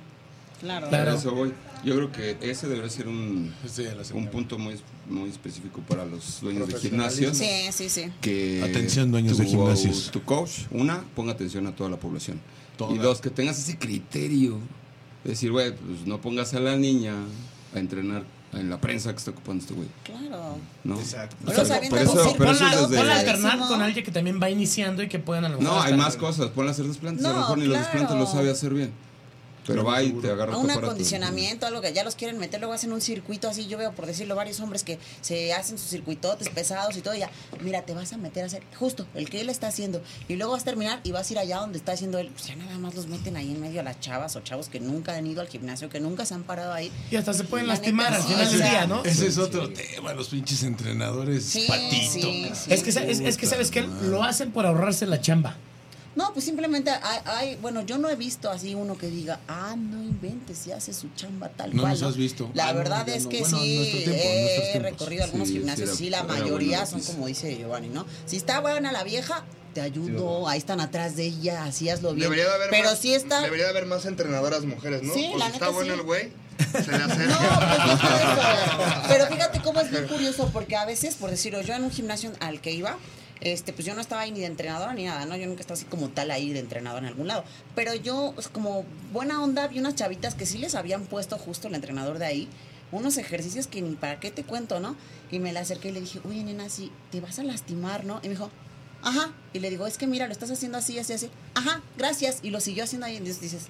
Claro. 0.59 0.87
A 0.91 1.15
eso 1.15 1.31
voy. 1.33 1.53
Yo 1.85 1.95
creo 1.95 2.11
que 2.11 2.37
ese 2.41 2.67
debería 2.67 2.89
ser 2.89 3.07
un, 3.07 3.53
Sí, 3.71 3.85
un 4.13 4.27
punto 4.27 4.57
muy, 4.57 4.75
muy 5.07 5.29
específico 5.29 5.81
para 5.87 6.05
los 6.05 6.41
dueños 6.41 6.67
de 6.67 6.79
gimnasios. 6.79 7.37
Sí, 7.37 7.49
sí, 7.71 7.89
sí. 7.89 8.11
Que 8.21 8.63
Atención, 8.63 9.11
dueños 9.11 9.37
tu, 9.37 9.43
de 9.43 9.49
gimnasios. 9.49 10.09
Tu 10.11 10.23
coach, 10.23 10.61
una, 10.71 11.03
ponga 11.15 11.33
atención 11.33 11.67
a 11.67 11.75
toda 11.75 11.89
la 11.89 11.97
población. 11.97 12.39
Toda. 12.77 12.93
Y 12.95 12.97
dos, 12.97 13.21
que 13.21 13.29
tengas 13.29 13.59
ese 13.59 13.77
criterio. 13.77 14.57
Es 15.23 15.31
decir, 15.31 15.51
güey, 15.51 15.75
pues 15.75 16.05
no 16.07 16.19
pongas 16.21 16.53
a 16.55 16.59
la 16.59 16.75
niña 16.75 17.13
a 17.75 17.79
entrenar 17.79 18.23
en 18.53 18.69
la 18.69 18.79
prensa 18.81 19.11
que 19.11 19.17
está 19.17 19.31
ocupando 19.31 19.61
este 19.61 19.73
güey. 19.75 19.87
Claro. 20.03 20.57
¿no? 20.83 20.99
Exacto. 20.99 21.35
Pero 21.45 21.61
O 21.61 21.65
sea, 21.65 21.79
por 21.89 21.99
eso, 21.99 22.35
pero 22.37 22.51
eso 22.51 22.59
Ponla, 22.59 22.73
es 22.73 22.81
desde- 22.81 22.97
ponla 22.97 23.13
a 23.13 23.17
desde- 23.19 23.29
alternar 23.31 23.67
con 23.67 23.81
alguien 23.81 24.05
que 24.05 24.11
también 24.11 24.39
va 24.41 24.49
iniciando 24.49 25.03
y 25.03 25.09
que 25.09 25.19
puedan 25.19 25.45
a 25.45 25.49
lo 25.49 25.59
mejor 25.59 25.73
No, 25.75 25.81
hay 25.81 25.95
más 25.95 26.15
cosas. 26.17 26.49
Ponla 26.51 26.71
a 26.71 26.73
hacer 26.73 26.85
desplantes. 26.87 27.23
a 27.25 27.33
lo 27.33 27.37
mejor 27.39 27.57
ni 27.59 27.65
los 27.65 27.73
claro. 27.77 27.83
desplantes 27.91 28.17
los 28.17 28.31
sabe 28.31 28.49
hacer 28.49 28.73
bien. 28.73 28.91
Pero 29.67 29.83
va 29.83 30.01
y 30.01 30.11
te 30.13 30.31
agarra 30.31 30.53
A 30.53 30.57
un 30.57 30.71
acondicionamiento, 30.71 31.65
algo 31.67 31.81
que 31.81 31.93
ya 31.93 32.03
los 32.03 32.15
quieren 32.15 32.37
meter, 32.39 32.59
luego 32.59 32.73
hacen 32.73 32.91
un 32.93 33.01
circuito 33.01 33.47
así. 33.49 33.67
Yo 33.67 33.77
veo, 33.77 33.91
por 33.93 34.05
decirlo, 34.05 34.35
varios 34.35 34.59
hombres 34.61 34.83
que 34.83 34.97
se 35.21 35.53
hacen 35.53 35.77
sus 35.77 35.89
circuitotes 35.89 36.49
pesados 36.49 36.95
y 36.97 37.01
todo. 37.01 37.13
Y 37.15 37.19
ya, 37.19 37.29
mira, 37.61 37.81
te 37.83 37.93
vas 37.93 38.13
a 38.13 38.17
meter 38.17 38.43
a 38.43 38.47
hacer 38.47 38.63
justo 38.79 39.05
el 39.13 39.29
que 39.29 39.41
él 39.41 39.49
está 39.49 39.67
haciendo. 39.67 40.01
Y 40.27 40.35
luego 40.35 40.53
vas 40.53 40.61
a 40.63 40.65
terminar 40.65 41.01
y 41.03 41.11
vas 41.11 41.29
a 41.29 41.33
ir 41.33 41.39
allá 41.39 41.57
donde 41.57 41.77
está 41.77 41.91
haciendo 41.91 42.17
él. 42.17 42.29
Pues 42.29 42.47
ya 42.47 42.55
nada 42.55 42.77
más 42.77 42.95
los 42.95 43.07
meten 43.07 43.35
ahí 43.37 43.51
en 43.51 43.59
medio 43.61 43.81
a 43.81 43.83
las 43.83 43.99
chavas 43.99 44.35
o 44.35 44.41
chavos 44.41 44.69
que 44.69 44.79
nunca 44.79 45.15
han 45.15 45.27
ido 45.27 45.41
al 45.41 45.47
gimnasio, 45.47 45.89
que 45.89 45.99
nunca 45.99 46.25
se 46.25 46.33
han 46.33 46.43
parado 46.43 46.73
ahí. 46.73 46.91
Y 47.11 47.15
hasta 47.17 47.33
se 47.33 47.43
pueden 47.43 47.67
La 47.67 47.73
lastimar 47.73 48.13
al 48.13 48.23
final 48.23 48.49
del 48.49 48.61
día, 48.61 48.87
¿no? 48.87 49.03
Ese 49.03 49.27
es 49.27 49.37
otro 49.37 49.69
tema, 49.69 50.13
los 50.13 50.29
pinches 50.29 50.63
entrenadores 50.63 51.43
Sí, 51.43 51.65
patito. 51.67 52.11
sí, 52.11 52.21
cabrón. 52.21 52.55
sí. 52.55 52.73
Es 52.73 52.83
que, 52.83 52.89
es, 52.89 53.19
es 53.19 53.37
que 53.37 53.45
sabes 53.45 53.71
que 53.71 53.81
lo 53.81 54.23
hacen 54.23 54.51
por 54.51 54.65
ahorrarse 54.65 55.05
la 55.05 55.19
chamba. 55.21 55.57
No, 56.17 56.33
pues 56.33 56.45
simplemente 56.45 56.89
hay, 56.89 57.19
hay- 57.25 57.55
bueno, 57.61 57.81
yo 57.85 57.99
no 57.99 58.09
he 58.09 58.15
visto 58.15 58.49
así 58.49 58.73
uno 58.73 58.97
que 58.97 59.07
diga, 59.07 59.39
ah, 59.47 59.75
no 59.77 60.01
inventes, 60.01 60.57
si 60.57 60.71
hace 60.71 60.91
su 60.93 61.09
chamba 61.15 61.49
tal 61.49 61.75
No 61.75 61.83
cual. 61.83 61.93
nos 61.93 62.01
has 62.01 62.17
visto. 62.17 62.49
La 62.55 62.69
Ah, 62.69 62.73
no, 62.73 62.79
verdad 62.79 63.07
es 63.07 63.25
no. 63.25 63.29
que 63.29 63.41
Bueno, 63.41 63.59
sí, 63.59 64.01
tiempo, 64.03 64.11
he 64.73 64.79
recorrido 64.79 65.23
algunos 65.25 65.47
Sí, 65.47 65.53
sí, 65.53 65.59
gimnasios, 65.59 65.89
era- 65.89 65.97
sí, 65.97 66.09
la 66.09 66.23
mayoría 66.23 66.85
son 66.87 67.01
como 67.03 67.27
dice 67.27 67.55
Giovanni, 67.55 67.89
¿no? 67.89 68.05
Si 68.25 68.35
está 68.35 68.59
buena 68.61 68.91
la 68.91 69.03
vieja, 69.03 69.45
te 69.75 69.81
ayudo, 69.81 70.47
ahí 70.47 70.57
están 70.57 70.81
atrás 70.81 71.15
de 71.15 71.25
ella, 71.27 71.65
así 71.65 71.87
hazlo 71.87 72.09
bien. 72.15 72.23
Debería 72.23 72.45
de 72.47 72.53
haber 72.55 72.69
Pero 72.71 72.89
más, 72.89 72.97
sí 72.99 73.13
está... 73.13 73.41
Debería 73.41 73.65
de 73.65 73.69
haber 73.71 73.85
más 73.85 74.05
entrenadoras 74.07 74.65
mujeres, 74.65 75.03
¿no? 75.03 75.13
Sí, 75.13 75.27
Pues 75.29 75.39
la 75.39 75.47
si 75.49 75.53
está 75.53 75.69
bueno 75.69 75.93
sí. 75.93 75.99
el 75.99 76.05
güey, 76.05 76.31
se 76.83 76.91
le 76.91 76.97
hace. 77.03 77.25
No, 77.27 77.37
pues 77.37 77.77
no 77.85 77.93
eso. 77.93 79.01
Pero 79.07 79.27
fíjate 79.27 79.61
cómo 79.61 79.79
es 79.81 79.91
muy 79.91 80.01
curioso, 80.07 80.49
porque 80.51 80.75
a 80.75 80.85
veces, 80.85 81.13
por 81.13 81.29
decirlo, 81.29 81.61
yo 81.61 81.75
en 81.75 81.83
un 81.83 81.91
gimnasio 81.91 82.31
al 82.39 82.59
que 82.59 82.71
iba, 82.71 82.97
este, 83.41 83.73
pues 83.73 83.85
yo 83.85 83.93
no 83.95 84.01
estaba 84.01 84.21
ahí 84.21 84.31
ni 84.31 84.39
de 84.39 84.45
entrenadora 84.45 84.93
ni 84.93 85.05
nada, 85.05 85.25
¿no? 85.25 85.35
Yo 85.35 85.47
nunca 85.47 85.61
estaba 85.61 85.75
así 85.77 85.85
como 85.85 86.09
tal 86.09 86.31
ahí 86.31 86.53
de 86.53 86.59
entrenadora 86.59 87.05
en 87.05 87.07
algún 87.07 87.27
lado. 87.27 87.43
Pero 87.75 87.93
yo, 87.95 88.31
pues, 88.35 88.47
como 88.47 88.85
buena 89.11 89.43
onda, 89.43 89.67
vi 89.67 89.79
unas 89.79 89.95
chavitas 89.95 90.35
que 90.35 90.45
sí 90.45 90.57
les 90.57 90.75
habían 90.75 91.05
puesto 91.05 91.37
justo 91.37 91.67
el 91.67 91.75
entrenador 91.75 92.19
de 92.19 92.25
ahí, 92.25 92.47
unos 92.91 93.17
ejercicios 93.17 93.67
que 93.67 93.81
ni 93.81 93.95
para 93.95 94.19
qué 94.19 94.31
te 94.31 94.43
cuento, 94.43 94.79
¿no? 94.79 94.95
Y 95.31 95.39
me 95.39 95.51
la 95.53 95.61
acerqué 95.61 95.89
y 95.89 95.91
le 95.91 96.01
dije, 96.01 96.19
oye, 96.25 96.43
nena, 96.43 96.69
si 96.69 96.91
te 97.11 97.19
vas 97.19 97.39
a 97.39 97.43
lastimar, 97.43 98.05
¿no? 98.05 98.19
Y 98.23 98.27
me 98.27 98.35
dijo, 98.35 98.49
ajá. 99.03 99.33
Y 99.53 99.59
le 99.59 99.69
digo, 99.69 99.87
es 99.87 99.97
que 99.97 100.07
mira, 100.07 100.27
lo 100.27 100.33
estás 100.33 100.51
haciendo 100.51 100.77
así, 100.77 100.97
así, 100.97 101.13
así. 101.13 101.29
Ajá, 101.53 101.81
gracias. 101.97 102.39
Y 102.43 102.49
lo 102.49 102.59
siguió 102.59 102.83
haciendo 102.83 103.07
ahí. 103.07 103.17
Y 103.17 103.19
dices, 103.19 103.67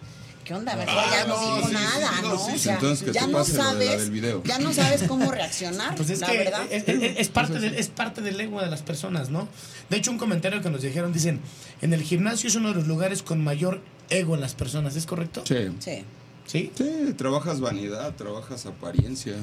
¿qué 0.48 0.54
onda? 0.54 0.76
Mejor 0.76 0.94
Ah, 0.98 1.08
ya 1.12 1.28
no, 1.28 1.36
no, 1.36 1.56
digo 1.56 1.68
sí, 1.68 1.74
nada, 1.74 2.10
sí, 2.16 2.22
no, 2.22 2.30
¿no? 2.30 2.40
sí, 2.46 2.52
o 2.56 2.58
sea, 2.58 2.74
Entonces, 2.76 3.06
que 3.06 3.12
ya 3.14 3.28
no 3.28 3.44
sabes, 3.44 4.00
del 4.02 4.12
video. 4.12 4.44
ya 4.46 4.60
no 4.60 4.74
sabes 4.74 5.04
cómo 5.04 5.30
reaccionar, 5.32 5.96
Pues 5.96 6.10
es 6.10 6.22
la 6.22 6.28
que 6.32 6.38
verdad. 6.38 6.62
es, 6.72 6.88
es- 6.88 7.18
es 7.20 7.30
parte 7.30 7.60
del, 7.60 7.76
es 7.76 7.88
parte 7.90 8.22
del 8.22 8.40
ego 8.40 8.62
de 8.62 8.68
las 8.68 8.82
personas, 8.82 9.30
¿no? 9.30 9.48
De 9.90 9.98
hecho, 9.98 10.10
un 10.12 10.18
comentario 10.18 10.62
que 10.62 10.70
nos 10.70 10.82
dijeron, 10.82 11.12
dicen, 11.12 11.42
en 11.82 11.94
el 11.94 12.02
gimnasio 12.02 12.48
es 12.48 12.56
uno 12.56 12.70
de 12.70 12.76
los 12.76 12.88
lugares 12.88 13.24
con 13.24 13.44
mayor 13.44 13.82
ego 14.10 14.36
en 14.36 14.42
las 14.42 14.56
personas, 14.56 14.96
¿es 14.96 15.06
correcto? 15.06 15.44
Sí. 15.46 15.68
Sí. 15.80 16.04
¿Sí? 16.46 16.72
Sí, 16.78 17.14
trabajas 17.18 17.60
vanidad, 17.60 18.16
trabajas 18.16 18.66
apariencia. 18.66 19.34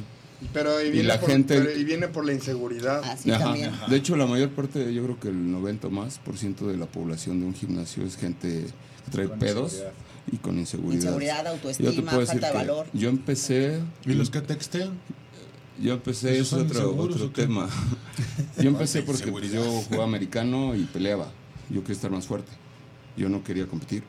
Pero 0.52 0.82
y 0.82 0.86
Y 0.88 0.90
viene, 0.90 1.08
la 1.08 1.20
por, 1.20 1.30
gente- 1.30 1.58
pero- 1.60 1.78
y 1.78 1.84
viene 1.84 2.08
por 2.08 2.24
la 2.24 2.32
inseguridad. 2.32 3.02
Así 3.04 3.30
Ajá. 3.30 3.44
también. 3.44 3.70
De 3.88 3.96
hecho, 3.96 4.16
la 4.16 4.26
mayor 4.26 4.50
parte, 4.50 4.92
yo 4.92 5.02
creo 5.04 5.20
que 5.20 5.28
el 5.28 5.52
90 5.52 5.88
más 5.90 6.18
por 6.18 6.36
ciento 6.38 6.66
de 6.66 6.76
la 6.78 6.86
población 6.86 7.40
de 7.40 7.46
un 7.46 7.54
gimnasio 7.54 8.04
es 8.04 8.16
gente 8.16 8.66
que 9.04 9.10
trae 9.10 9.28
pedos 9.28 9.82
y 10.30 10.36
con 10.38 10.58
inseguridad. 10.58 10.94
Inseguridad, 11.02 11.36
Yo 11.38 11.42
te 11.42 11.48
autoestima, 11.50 12.10
puedo 12.12 12.26
falta 12.26 12.46
de 12.48 12.54
valor. 12.54 12.86
Yo 12.92 13.08
empecé, 13.08 13.80
¿Y 14.06 14.14
los 14.14 14.30
que 14.30 14.40
textean? 14.40 14.98
yo 15.82 15.94
empecé, 15.94 16.38
¿Esos 16.38 16.62
es 16.62 16.70
otro, 16.76 16.96
otro 16.96 17.30
tema. 17.30 17.68
Yo 18.58 18.68
empecé 18.70 19.02
porque 19.02 19.30
pues, 19.32 19.50
yo 19.50 19.62
jugaba 19.64 20.04
americano 20.04 20.76
y 20.76 20.84
peleaba. 20.84 21.32
Yo 21.68 21.80
quería 21.80 21.94
estar 21.96 22.10
más 22.12 22.26
fuerte. 22.26 22.52
Yo 23.16 23.28
no 23.28 23.42
quería 23.42 23.66
competir. 23.66 24.04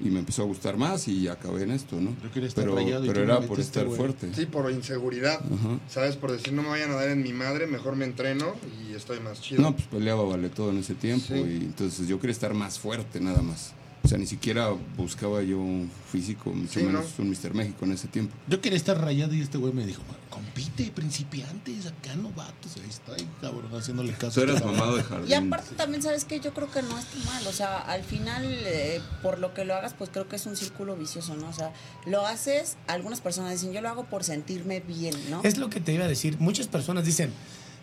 Y 0.00 0.08
me 0.10 0.18
empezó 0.18 0.42
a 0.42 0.46
gustar 0.46 0.76
más 0.78 1.06
y 1.08 1.28
acabé 1.28 1.62
en 1.62 1.70
esto, 1.72 2.00
¿no? 2.00 2.10
Yo 2.24 2.30
quería 2.32 2.48
estar 2.48 2.64
pero 2.64 2.80
y 2.80 3.06
pero 3.06 3.20
me 3.20 3.22
era 3.24 3.40
por 3.40 3.60
estar 3.60 3.84
güey. 3.84 3.96
fuerte. 3.96 4.30
Sí, 4.34 4.46
por 4.46 4.70
inseguridad. 4.70 5.34
Ajá. 5.44 5.78
¿Sabes? 5.88 6.16
Por 6.16 6.32
decir, 6.32 6.52
no 6.54 6.62
me 6.62 6.70
vayan 6.70 6.90
a 6.90 6.94
dar 6.94 7.10
en 7.10 7.22
mi 7.22 7.32
madre, 7.34 7.66
mejor 7.66 7.96
me 7.96 8.06
entreno 8.06 8.54
y 8.88 8.94
estoy 8.94 9.20
más 9.20 9.40
chido. 9.42 9.60
No, 9.62 9.72
pues 9.76 9.86
peleaba 9.88 10.24
vale 10.24 10.48
todo 10.48 10.70
en 10.70 10.78
ese 10.78 10.94
tiempo 10.94 11.26
Sí. 11.28 11.34
y 11.34 11.56
entonces 11.66 12.08
yo 12.08 12.18
quería 12.18 12.32
estar 12.32 12.54
más 12.54 12.78
fuerte 12.78 13.20
nada 13.20 13.42
más. 13.42 13.74
O 14.02 14.08
sea, 14.08 14.16
ni 14.16 14.26
siquiera 14.26 14.70
buscaba 14.96 15.42
yo 15.42 15.58
un 15.58 15.90
físico, 16.10 16.50
mucho 16.50 16.80
Sí, 16.80 16.86
menos 16.86 17.04
¿no? 17.18 17.24
un 17.24 17.30
Mr. 17.30 17.52
México 17.54 17.84
en 17.84 17.92
ese 17.92 18.08
tiempo. 18.08 18.34
Yo 18.48 18.60
quería 18.62 18.78
estar 18.78 18.98
rayado 18.98 19.34
y 19.34 19.42
este 19.42 19.58
güey 19.58 19.74
me 19.74 19.84
dijo, 19.84 20.00
compite, 20.30 20.90
principiantes, 20.90 21.84
acá 21.86 22.16
novatos. 22.16 22.76
Ahí 22.76 22.88
está, 22.88 23.12
ahí, 23.12 23.28
cabrón, 23.42 23.70
haciéndole 23.76 24.12
caso. 24.14 24.40
Tú 24.40 24.40
eras 24.40 24.56
Cabrón. 24.62 24.78
mamado 24.78 24.96
de 24.96 25.02
jardín. 25.02 25.28
Y 25.30 25.34
aparte 25.34 25.74
también, 25.74 26.02
¿sabes 26.02 26.24
que 26.24 26.40
Yo 26.40 26.54
creo 26.54 26.70
que 26.70 26.80
no 26.82 26.98
está 26.98 27.18
mal, 27.26 27.46
o 27.46 27.52
sea, 27.52 27.76
al 27.78 28.02
final, 28.02 28.42
eh, 28.46 29.02
por 29.22 29.38
lo 29.38 29.52
que 29.52 29.66
lo 29.66 29.74
hagas, 29.74 29.92
pues 29.92 30.08
creo 30.10 30.26
que 30.28 30.36
es 30.36 30.46
un 30.46 30.56
círculo 30.56 30.96
vicioso, 30.96 31.36
¿no? 31.36 31.48
O 31.48 31.52
sea, 31.52 31.72
lo 32.06 32.26
haces, 32.26 32.78
algunas 32.86 33.20
personas 33.20 33.52
dicen, 33.52 33.72
yo 33.74 33.82
lo 33.82 33.90
hago 33.90 34.04
por 34.06 34.24
sentirme 34.24 34.80
bien, 34.80 35.14
¿no? 35.28 35.42
Es 35.44 35.58
lo 35.58 35.68
que 35.68 35.80
te 35.80 35.92
iba 35.92 36.06
a 36.06 36.08
decir. 36.08 36.36
Muchas 36.40 36.68
personas 36.68 37.04
dicen, 37.04 37.30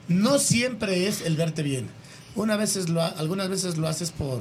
no 0.08 0.40
siempre 0.40 1.08
es 1.08 1.22
el 1.22 1.36
verte 1.38 1.62
bien. 1.62 1.88
Una 2.36 2.56
veces 2.58 2.90
lo, 2.90 3.02
ha- 3.04 3.08
algunas 3.10 3.50
veces 3.50 3.78
lo 3.78 3.88
haces 3.88 4.10
por, 4.12 4.40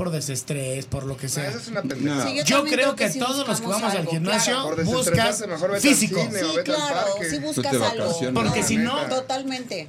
por 0.00 0.10
desestrés, 0.10 0.86
por 0.86 1.04
lo 1.04 1.18
que 1.18 1.28
sea. 1.28 1.50
Esa 1.50 1.58
es 1.58 1.68
una 1.68 1.82
pendejada. 1.82 2.26
Sí, 2.26 2.40
Yo 2.46 2.64
creo 2.64 2.96
que 2.96 3.10
todos 3.10 3.46
los 3.46 3.60
que 3.60 3.66
vamos 3.66 3.92
al 3.94 4.06
gimnasio 4.06 4.54
claro. 4.54 4.76
Buscas 4.82 4.86
desestresarse, 5.04 5.46
mejor 5.46 5.70
vete 5.72 5.88
al 5.88 5.94
físico. 5.94 6.20
cine. 6.22 6.38
Sí, 6.38 6.44
o 6.46 6.54
vete 6.54 6.70
al 6.72 6.76
claro, 6.78 7.06
Tú 7.30 7.40
buscas 7.42 7.74
algo. 7.74 8.32
Porque 8.32 8.60
¿no? 8.62 8.66
si 8.66 8.76
no- 8.78 9.06
Totalmente. 9.10 9.88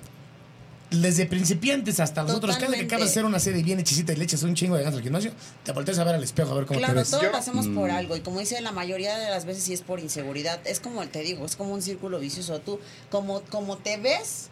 Desde 0.90 1.26
principiantes 1.28 2.02
hasta 2.02 2.24
nosotros, 2.24 2.58
cada 2.58 2.74
que 2.76 2.82
acabas 2.82 3.06
de 3.06 3.10
hacer 3.12 3.24
una 3.24 3.40
serie 3.40 3.64
bien 3.64 3.80
hechicita 3.80 4.12
y 4.12 4.18
le 4.18 4.26
echas 4.26 4.44
un 4.44 4.54
chingo 4.54 4.76
de 4.76 4.84
ganas 4.84 4.98
al 4.98 5.02
gimnasio, 5.04 5.32
te 5.64 5.72
volteas 5.72 5.98
a 6.00 6.04
ver 6.04 6.16
al 6.16 6.24
espejo 6.26 6.52
a 6.52 6.56
ver 6.56 6.66
cómo 6.66 6.78
te 6.82 6.86
Claro, 6.86 7.00
ves. 7.00 7.10
todo 7.10 7.22
Yo- 7.22 7.32
lo 7.32 7.38
hacemos 7.38 7.68
por 7.70 7.90
Mm. 7.90 7.96
algo 7.96 8.18
y 8.18 8.20
como 8.20 8.42
dice 8.42 8.60
la 8.60 8.74
mayoría 8.74 9.18
de 9.18 9.30
las 9.30 9.46
veces 9.46 9.64
sí 9.64 9.72
es 9.72 9.80
por 9.82 10.02
inseguridad. 10.02 10.60
Es 10.66 10.82
como 10.82 11.08
te 11.08 11.22
digo, 11.22 11.46
es 11.46 11.56
como 11.56 11.74
un 11.74 11.82
círculo 11.82 12.20
vicioso. 12.20 12.60
Tú 12.60 12.82
como 13.10 13.40
como 13.44 13.78
te 13.78 13.96
ves 13.96 14.50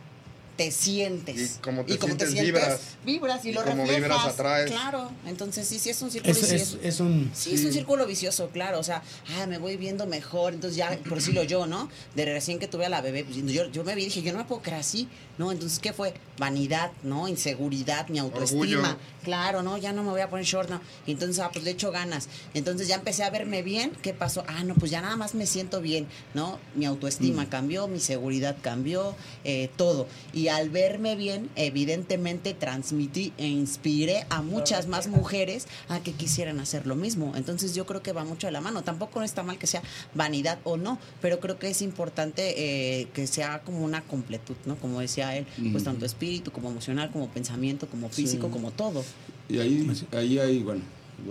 te 0.60 0.72
sientes 0.72 1.56
Y 1.56 1.60
como 1.62 1.86
te 1.86 1.98
sientes, 1.98 2.34
vibras. 2.34 2.80
vibras 3.06 3.46
y, 3.46 3.50
Y 3.50 3.54
lo 3.54 3.64
como 3.64 3.84
reflejas. 3.86 4.02
vibras, 4.02 4.26
atraes. 4.26 4.70
Claro, 4.70 5.10
entonces 5.26 5.66
sí, 5.66 5.80
sí 5.80 5.90
es 5.90 6.02
un 6.02 6.12
círculo 6.12 6.34
Es, 6.34 6.44
es, 6.44 6.52
vicioso. 6.52 6.80
es 6.84 7.00
un... 7.00 7.32
Sí, 7.34 7.54
es 7.54 7.64
un 7.64 7.72
círculo 7.72 8.06
vicioso, 8.06 8.50
claro. 8.50 8.78
O 8.78 8.84
sea, 8.84 9.02
ah, 9.38 9.46
me 9.48 9.58
voy 9.58 9.78
viendo 9.78 10.06
mejor. 10.06 10.54
Entonces, 10.54 10.76
ya, 10.76 10.90
por 11.08 11.20
decirlo 11.20 11.44
yo, 11.44 11.66
¿no? 11.66 11.88
De 12.14 12.26
recién 12.26 12.60
que 12.60 12.68
tuve 12.68 12.88
a 12.88 12.90
la 12.90 13.00
bebé, 13.00 13.24
pues 13.24 13.38
yo, 13.38 13.72
yo 13.72 13.86
me 13.86 13.96
vi 13.96 14.02
y 14.02 14.06
dije, 14.06 14.22
yo 14.22 14.34
no 14.34 14.40
me 14.40 14.44
puedo 14.44 14.62
creer 14.62 14.82
así, 14.82 15.08
¿no? 15.38 15.54
Entonces, 15.54 15.80
¿qué 15.80 15.94
fue? 15.94 16.14
Vanidad, 16.38 16.92
¿no? 17.04 17.30
Inseguridad, 17.30 18.10
mi 18.10 18.20
autoestima. 18.20 18.60
Orgullo. 18.60 18.98
Claro, 19.24 19.64
¿no? 19.64 19.78
Ya 19.78 19.94
no 19.94 20.04
me 20.04 20.10
voy 20.10 20.20
a 20.22 20.30
poner 20.30 20.46
short, 20.46 20.70
¿no? 20.70 20.82
Y 21.08 21.12
entonces, 21.12 21.40
ah, 21.40 21.52
pues 21.54 21.64
le 21.64 21.72
echo 21.72 21.90
ganas. 21.92 22.28
Entonces, 22.54 22.90
ya 22.90 22.96
empecé 22.96 23.24
a 23.24 23.30
verme 23.30 23.62
bien. 23.62 23.94
¿Qué 24.02 24.14
pasó? 24.14 24.44
Ah, 24.48 24.66
no, 24.66 24.76
pues 24.76 24.92
ya 24.92 25.00
nada 25.00 25.16
más 25.16 25.36
me 25.36 25.46
siento 25.48 25.80
bien, 25.80 26.06
¿no? 26.34 26.60
Mi 26.76 26.86
autoestima 26.86 27.48
cambió, 27.50 27.88
mi 27.88 28.02
seguridad 28.02 28.58
cambió, 28.62 29.16
eh, 29.46 29.70
todo. 29.78 30.06
Y 30.34 30.49
al 30.50 30.70
verme 30.70 31.16
bien, 31.16 31.50
evidentemente 31.56 32.54
transmití 32.54 33.34
e 33.38 33.48
inspiré 33.48 34.26
a 34.30 34.42
muchas 34.42 34.88
más 34.88 35.08
mujeres 35.08 35.68
a 35.88 36.02
que 36.02 36.14
quisieran 36.14 36.60
hacer 36.60 36.88
lo 36.88 36.96
mismo. 36.96 37.34
Entonces 37.36 37.76
yo 37.76 37.86
creo 37.86 38.02
que 38.02 38.12
va 38.12 38.24
mucho 38.24 38.48
de 38.48 38.52
la 38.52 38.62
mano. 38.62 38.84
Tampoco 38.84 39.22
está 39.22 39.44
mal 39.44 39.58
que 39.58 39.68
sea 39.68 39.82
vanidad 40.14 40.60
o 40.64 40.78
no, 40.78 41.00
pero 41.22 41.40
creo 41.40 41.60
que 41.60 41.70
es 41.70 41.82
importante 41.82 42.54
eh, 43.02 43.08
que 43.14 43.28
sea 43.28 43.62
como 43.62 43.84
una 43.84 44.02
completud, 44.02 44.56
¿no? 44.66 44.76
Como 44.76 45.00
decía 45.00 45.36
él, 45.36 45.46
pues 45.72 45.84
tanto 45.84 46.06
espíritu 46.06 46.52
como 46.52 46.70
emocional, 46.70 47.12
como 47.12 47.30
pensamiento, 47.30 47.88
como 47.88 48.10
físico, 48.10 48.50
como 48.50 48.72
todo. 48.72 49.04
Y 49.48 49.60
ahí, 49.60 49.90
ahí 50.12 50.40
hay, 50.40 50.60
bueno, 50.64 50.82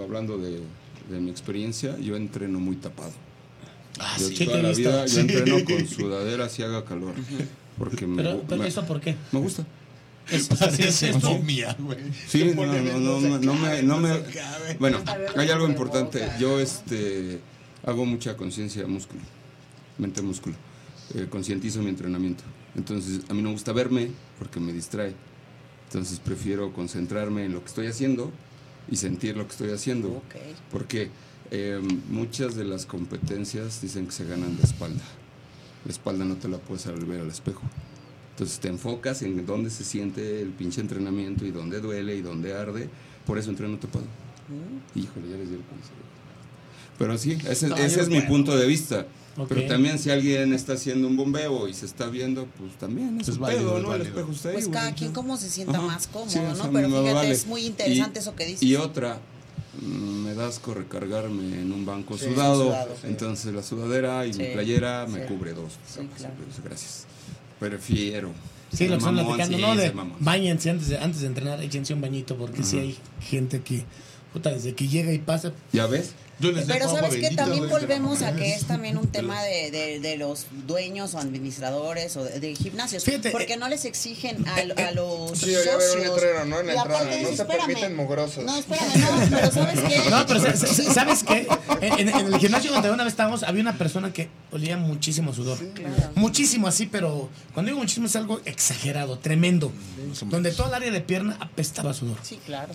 hablando 0.03 0.39
de, 0.39 0.61
de 1.11 1.21
mi 1.21 1.31
experiencia, 1.31 1.99
yo 1.99 2.17
entreno 2.17 2.61
muy 2.61 2.77
tapado. 2.77 3.13
Ah, 4.01 4.17
yo 4.19 4.29
sí. 4.29 4.45
toda 4.45 4.63
la 4.63 4.73
vida 4.73 5.07
yo 5.07 5.21
entreno 5.21 5.65
con 5.67 5.87
sudadera 5.89 6.49
si 6.49 6.63
haga 6.63 6.85
calor. 6.85 7.15
Porque 7.79 8.07
me, 8.07 8.23
Pero, 8.23 8.45
me- 8.59 8.67
¿eso 8.67 8.85
por 8.85 9.01
qué? 9.01 9.15
me 9.33 9.41
gusta. 9.41 9.65
Es, 10.31 10.49
momia, 11.23 11.75
güey. 11.79 11.99
Sí, 12.27 12.53
no, 12.55 12.67
no, 12.67 12.73
bien, 12.73 13.05
no, 13.05 13.21
se 13.21 13.29
no, 13.31 13.39
no 13.39 13.55
me, 13.55 13.69
cabe, 13.69 13.83
no 13.83 13.97
me-. 13.99 14.23
Bueno, 14.79 14.99
hay 15.37 15.49
algo 15.51 15.67
importante. 15.69 16.29
Yo 16.39 16.61
este 16.61 17.41
hago 17.87 18.05
mucha 18.05 18.37
conciencia 18.37 18.87
músculo, 18.87 19.21
mente 19.97 20.21
músculo. 20.21 20.55
Eh, 21.15 21.27
concientizo 21.31 21.81
mi 21.81 21.89
entrenamiento. 21.89 22.45
Entonces, 22.77 23.21
a 23.31 23.35
mí 23.35 23.41
no 23.41 23.49
me 23.49 23.55
gusta 23.55 23.73
verme 23.73 24.11
porque 24.39 24.61
me 24.61 24.73
distrae. 24.75 25.15
Entonces, 25.87 26.19
prefiero 26.21 26.73
concentrarme 26.75 27.47
en 27.47 27.53
lo 27.55 27.61
que 27.61 27.69
estoy 27.69 27.87
haciendo 27.87 28.31
y 28.91 28.97
sentir 28.97 29.35
lo 29.37 29.47
que 29.47 29.53
estoy 29.53 29.71
haciendo. 29.71 30.09
Ok. 30.09 30.35
Porque 30.71 31.11
Eh, 31.51 31.81
muchas 32.11 32.57
de 32.57 32.65
las 32.67 32.85
competencias 32.85 33.81
dicen 33.81 34.05
que 34.05 34.13
se 34.13 34.27
ganan 34.27 34.55
de 34.59 34.65
espalda. 34.65 35.03
La 35.85 35.93
espalda 35.93 36.25
no 36.25 36.37
te 36.37 36.49
la 36.49 36.59
puedes 36.59 36.87
ver 37.07 37.21
al 37.21 37.29
espejo. 37.29 37.63
Entonces 38.31 38.61
te 38.61 38.69
enfocas 38.69 39.23
en 39.23 39.45
dónde 39.47 39.69
se 39.71 39.85
siente 39.85 40.41
el 40.41 40.51
pinche 40.51 40.81
entrenamiento 40.81 41.45
y 41.45 41.51
dónde 41.51 41.81
duele 41.81 42.15
y 42.15 42.23
dónde 42.23 42.55
arde. 42.55 42.89
Por 43.27 43.39
eso 43.39 43.51
entreno 43.51 43.79
te 43.79 43.89
puedo. 43.89 44.05
Mm. 44.05 44.99
Híjole, 44.99 45.29
ya 45.29 45.37
les 45.37 45.49
di 45.49 45.57
el 45.57 45.63
consejo. 45.63 46.09
Pero 46.99 47.17
sí, 47.17 47.39
ese, 47.49 48.01
es 48.01 48.09
mi 48.09 48.21
punto 48.23 48.57
de 48.57 48.67
vista. 48.67 49.07
Pero 49.49 49.67
también 49.69 49.99
si 50.01 50.11
alguien 50.11 50.53
está 50.53 50.73
haciendo 50.73 51.07
un 51.07 51.17
bombeo 51.17 51.69
y 51.69 51.75
se 51.75 51.87
está 51.87 52.09
viendo, 52.09 52.47
pues 52.59 52.73
también 52.73 53.21
es, 53.21 53.29
un 53.29 53.39
pedo, 53.39 53.79
¿no? 53.79 53.95
El 53.95 54.03
espejo 54.03 54.33
está 54.33 54.49
ahí, 54.49 54.55
Pues 54.55 54.69
cada 54.69 54.93
quien 54.95 55.13
como 55.13 55.37
se 55.37 55.49
sienta 55.49 55.81
más 55.81 56.09
cómodo, 56.09 56.55
¿no? 56.57 56.73
Pero 56.73 56.89
fíjate, 56.89 57.31
es 57.31 57.47
muy 57.47 57.67
interesante 57.67 58.19
eso 58.19 58.35
que 58.35 58.47
dices. 58.47 58.63
Y 58.65 58.75
otra, 58.75 59.21
me 59.83 60.35
das 60.35 60.59
con 60.59 60.75
recargarme 60.75 61.61
en 61.61 61.73
un 61.73 61.87
banco 61.87 62.19
sudado, 62.19 62.75
entonces 63.05 63.55
la 63.55 63.63
sudadera 63.63 64.27
y 64.27 64.33
mi 64.33 64.47
playera 64.47 65.07
me 65.07 65.25
cubre 65.25 65.53
dos. 65.53 65.75
Claro. 66.17 66.35
Gracias. 66.65 67.07
Prefiero. 67.61 68.33
Sí, 68.73 68.87
lo 68.87 68.93
que 68.93 68.99
están 68.99 69.15
platicando, 69.15 69.59
¿no? 69.59 69.77
De 69.77 69.93
bañense 70.21 70.71
antes 70.71 70.89
de, 70.89 70.99
antes 70.99 71.21
de 71.23 71.27
entrenar, 71.29 71.63
échense 71.63 71.95
un 71.95 72.01
bañito, 72.01 72.37
porque 72.37 72.63
si 72.63 72.79
hay 72.79 72.99
gente 73.21 73.61
que, 73.63 73.85
puta, 74.33 74.51
desde 74.51 74.75
que 74.75 74.89
llega 74.89 75.13
y 75.13 75.19
pasa. 75.19 75.53
¿Ya 75.73 75.87
ves? 75.87 76.15
Pero 76.41 76.89
sabes 76.89 77.17
que 77.17 77.31
también 77.35 77.69
volvemos 77.69 78.23
a 78.23 78.35
que 78.35 78.55
es 78.55 78.65
también 78.65 78.97
un 78.97 79.09
tema 79.13 79.43
de, 79.43 79.71
de, 79.71 80.01
de 80.01 80.17
los 80.17 80.47
dueños 80.67 81.15
o 81.15 81.19
administradores 81.19 82.17
o 82.17 82.25
de, 82.25 82.55
gimnasios. 82.55 83.05
porque 83.33 83.57
no 83.57 83.69
les 83.69 83.85
exigen 83.85 84.47
a, 84.47 84.57
a 84.57 84.93
los 84.93 85.33
sí, 85.39 85.53
socios. 85.55 85.95
un 85.97 86.03
letrero, 86.03 86.45
¿no? 86.45 86.61
En 86.61 86.67
la 86.69 86.75
entrada. 86.75 87.05
No 87.23 87.37
se 87.37 87.45
permiten 87.45 87.97
mugrosos. 87.97 88.45
No, 88.45 88.57
espérame, 88.57 88.89
no, 89.01 89.37
pero 89.37 89.51
¿sabes 89.51 89.81
qué? 89.81 90.11
No, 90.11 90.27
pero 90.27 90.57
¿sabes 90.95 91.25
qué? 91.25 91.49
En, 91.81 92.09
en, 92.09 92.33
el 92.33 92.39
gimnasio 92.39 92.73
donde 92.73 92.91
una 92.91 93.05
vez 93.05 93.13
estábamos, 93.13 93.43
había 93.43 93.63
una 93.63 93.77
persona 93.77 94.13
que 94.13 94.29
olía 94.53 94.77
muchísimo 94.77 95.35
sudor. 95.35 95.59
Muchísimo 96.15 96.69
así, 96.69 96.87
pero 96.87 97.29
cuando 97.53 97.71
digo 97.71 97.81
muchísimo 97.81 98.07
es 98.07 98.17
algo 98.17 98.41
exagerado, 98.45 99.19
tremendo. 99.19 99.73
donde 100.27 100.53
toda 100.53 100.69
el 100.69 100.75
área 100.75 100.91
de 100.93 101.01
pierna 101.01 101.37
apestaba 101.41 101.93
sudor. 101.95 102.19
Sí, 102.23 102.39
claro. 102.47 102.73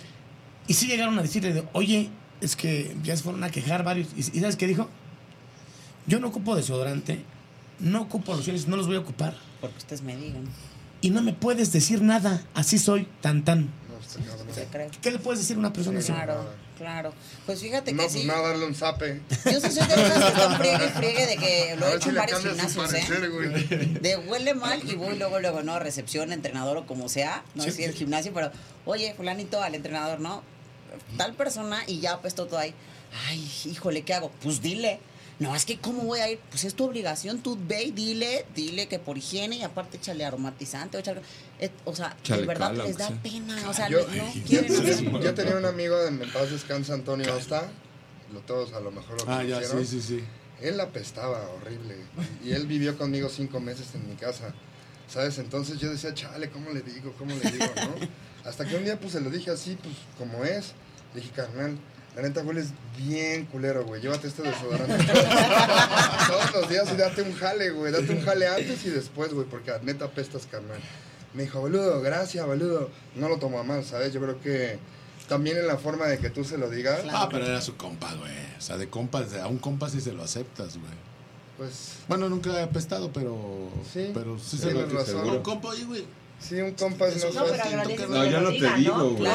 Y 0.66 0.74
sí 0.74 0.86
llegaron 0.86 1.18
a 1.18 1.22
decirle, 1.22 1.64
oye, 1.72 2.10
es 2.40 2.56
que 2.56 2.96
ya 3.02 3.16
se 3.16 3.22
fueron 3.22 3.44
a 3.44 3.50
quejar 3.50 3.84
varios. 3.84 4.08
¿Y, 4.16 4.22
sabes 4.22 4.56
qué 4.56 4.66
dijo? 4.66 4.88
Yo 6.06 6.20
no 6.20 6.28
ocupo 6.28 6.56
desodorante, 6.56 7.22
no 7.80 8.02
ocupo 8.02 8.34
lociones, 8.34 8.68
no 8.68 8.76
los 8.76 8.86
voy 8.86 8.96
a 8.96 9.00
ocupar. 9.00 9.34
Porque 9.60 9.78
ustedes 9.78 10.02
me 10.02 10.16
digan. 10.16 10.44
Y 11.00 11.10
no 11.10 11.22
me 11.22 11.32
puedes 11.32 11.72
decir 11.72 12.02
nada, 12.02 12.42
así 12.54 12.78
soy, 12.78 13.06
tan 13.20 13.44
tan. 13.44 13.62
No, 13.64 14.90
¿Qué 15.02 15.10
le 15.10 15.18
puedes 15.18 15.40
decir 15.40 15.56
a 15.56 15.58
una 15.58 15.72
persona 15.72 15.98
así? 15.98 16.12
Claro, 16.12 16.50
claro. 16.78 17.14
Pues 17.46 17.60
fíjate 17.60 17.92
que 17.92 17.96
pues 17.96 18.12
sí. 18.12 18.24
No, 18.24 18.40
darle 18.42 18.66
un 18.66 18.74
zape. 18.74 19.20
Yo 19.44 19.60
sí 19.60 19.70
soy 19.70 19.86
de 19.86 19.96
las 19.96 20.32
que 20.32 20.56
friegue 20.56 20.86
y 20.86 20.88
friegue 20.90 21.26
de 21.26 21.36
que 21.36 21.76
lo 21.78 21.88
he 21.88 21.96
hecho 21.96 22.10
en 22.10 22.14
varios 22.16 22.42
gimnasios, 22.42 22.92
¿eh? 22.94 23.98
De 24.00 24.16
huele 24.16 24.54
mal 24.54 24.80
y 24.88 24.94
voy 24.94 25.18
luego, 25.18 25.40
luego, 25.40 25.62
no, 25.62 25.78
recepción, 25.78 26.32
entrenador 26.32 26.76
o 26.76 26.86
como 26.86 27.08
sea, 27.08 27.42
no 27.54 27.62
sé 27.62 27.72
si 27.72 27.84
el 27.84 27.92
gimnasio, 27.92 28.32
pero, 28.34 28.50
oye, 28.84 29.14
fulanito 29.14 29.62
al 29.62 29.74
entrenador, 29.74 30.20
¿no? 30.20 30.42
Tal 31.16 31.34
persona 31.34 31.82
y 31.86 32.00
ya 32.00 32.20
puesto 32.20 32.46
todo 32.46 32.58
ahí. 32.58 32.74
Ay, 33.28 33.50
híjole, 33.66 34.02
¿qué 34.02 34.14
hago? 34.14 34.30
Pues 34.42 34.60
dile. 34.60 35.00
No, 35.40 35.56
es 35.56 35.64
que 35.64 35.78
¿cómo 35.78 36.04
voy 36.04 36.20
a 36.20 36.30
ir? 36.30 36.38
Pues 36.50 36.64
es 36.64 36.74
tu 36.74 36.84
obligación, 36.84 37.40
tú 37.40 37.58
ve 37.66 37.84
y 37.84 37.90
dile, 37.90 38.46
dile 38.54 38.86
que 38.86 39.00
por 39.00 39.18
higiene 39.18 39.56
y 39.56 39.62
aparte 39.62 39.96
échale 39.96 40.24
aromatizante 40.24 40.96
o 40.96 41.02
eh, 41.60 41.70
o 41.84 41.94
sea, 41.94 42.16
de 42.24 42.46
verdad 42.46 42.72
les 42.72 42.96
da 42.96 43.10
pena, 43.22 43.68
o 43.68 43.74
sea, 43.74 43.88
yo, 43.88 44.06
no 44.08 44.32
quieren 44.46 45.20
Yo 45.20 45.34
tenía 45.34 45.56
un 45.56 45.64
amigo 45.64 46.00
en 46.06 46.18
paz 46.32 46.50
descansa 46.50 46.94
Antonio 46.94 47.34
Osta, 47.34 47.68
lo 48.32 48.40
todos 48.40 48.72
a 48.74 48.80
lo 48.80 48.92
mejor 48.92 49.20
lo 49.20 49.32
Ah, 49.32 49.42
ya, 49.42 49.60
sí, 49.62 49.84
sí, 49.84 50.00
sí. 50.00 50.24
Él 50.60 50.78
apestaba 50.80 51.48
horrible 51.50 51.96
y 52.44 52.52
él 52.52 52.66
vivió 52.66 52.96
conmigo 52.96 53.28
cinco 53.28 53.58
meses 53.58 53.88
en 53.94 54.08
mi 54.08 54.14
casa, 54.14 54.54
¿sabes? 55.08 55.38
Entonces 55.38 55.78
yo 55.78 55.90
decía, 55.90 56.14
chale, 56.14 56.48
¿cómo 56.50 56.70
le 56.70 56.82
digo? 56.82 57.12
¿Cómo 57.18 57.34
le 57.34 57.50
digo? 57.50 57.66
¿no? 57.74 58.08
Hasta 58.48 58.64
que 58.64 58.76
un 58.76 58.84
día 58.84 59.00
pues 59.00 59.12
se 59.12 59.20
lo 59.20 59.30
dije 59.30 59.50
así, 59.50 59.76
pues 59.82 59.96
como 60.16 60.44
es 60.44 60.74
dije, 61.14 61.30
carnal, 61.30 61.78
la 62.16 62.22
neta 62.22 62.42
hueles 62.42 62.68
bien 62.96 63.46
culero, 63.46 63.84
güey. 63.84 64.00
Llévate 64.00 64.28
este 64.28 64.42
desodorante. 64.42 65.04
Todos 66.28 66.52
los 66.54 66.68
días 66.68 66.88
y 66.92 66.96
date 66.96 67.22
un 67.22 67.34
jale, 67.34 67.70
güey. 67.70 67.92
Date 67.92 68.12
un 68.12 68.20
jale 68.20 68.46
antes 68.46 68.84
y 68.84 68.90
después, 68.90 69.32
güey, 69.32 69.46
porque 69.48 69.72
neta 69.82 70.08
pestas, 70.08 70.46
carnal. 70.50 70.78
Me 71.32 71.42
dijo, 71.42 71.60
boludo, 71.60 72.00
gracias, 72.00 72.46
boludo. 72.46 72.90
No 73.16 73.28
lo 73.28 73.38
tomo 73.38 73.58
a 73.58 73.64
mal, 73.64 73.84
¿sabes? 73.84 74.12
Yo 74.12 74.20
creo 74.20 74.40
que 74.40 74.78
también 75.28 75.56
en 75.56 75.66
la 75.66 75.76
forma 75.76 76.06
de 76.06 76.18
que 76.18 76.30
tú 76.30 76.44
se 76.44 76.56
lo 76.56 76.70
digas. 76.70 77.00
Ah, 77.10 77.28
pero 77.30 77.46
era 77.46 77.60
su 77.60 77.76
compa, 77.76 78.14
güey. 78.14 78.32
O 78.56 78.60
sea, 78.60 78.76
de 78.76 78.88
compas, 78.88 79.34
a 79.34 79.48
un 79.48 79.58
compa 79.58 79.88
sí 79.88 80.00
se 80.00 80.12
lo 80.12 80.22
aceptas, 80.22 80.78
güey. 80.78 80.92
Pues. 81.56 81.94
Bueno, 82.06 82.28
nunca 82.28 82.50
he 82.60 82.62
apestado, 82.62 83.12
pero. 83.12 83.70
Sí. 83.92 84.12
Pero 84.14 84.38
sí, 84.38 84.56
se 84.56 84.72
lo 84.72 84.86
razón. 84.86 85.28
Un 85.28 85.42
compa, 85.42 85.68
oye, 85.70 85.84
güey 85.84 86.04
Sí, 86.46 86.56
un 86.60 86.72
compas 86.72 87.16
no, 87.16 87.32
no 87.32 87.44
pero 87.46 88.08
No, 88.08 88.26
yo 88.26 88.40
no 88.40 88.50
te 88.50 88.74
digo, 88.76 89.10
güey. 89.12 89.30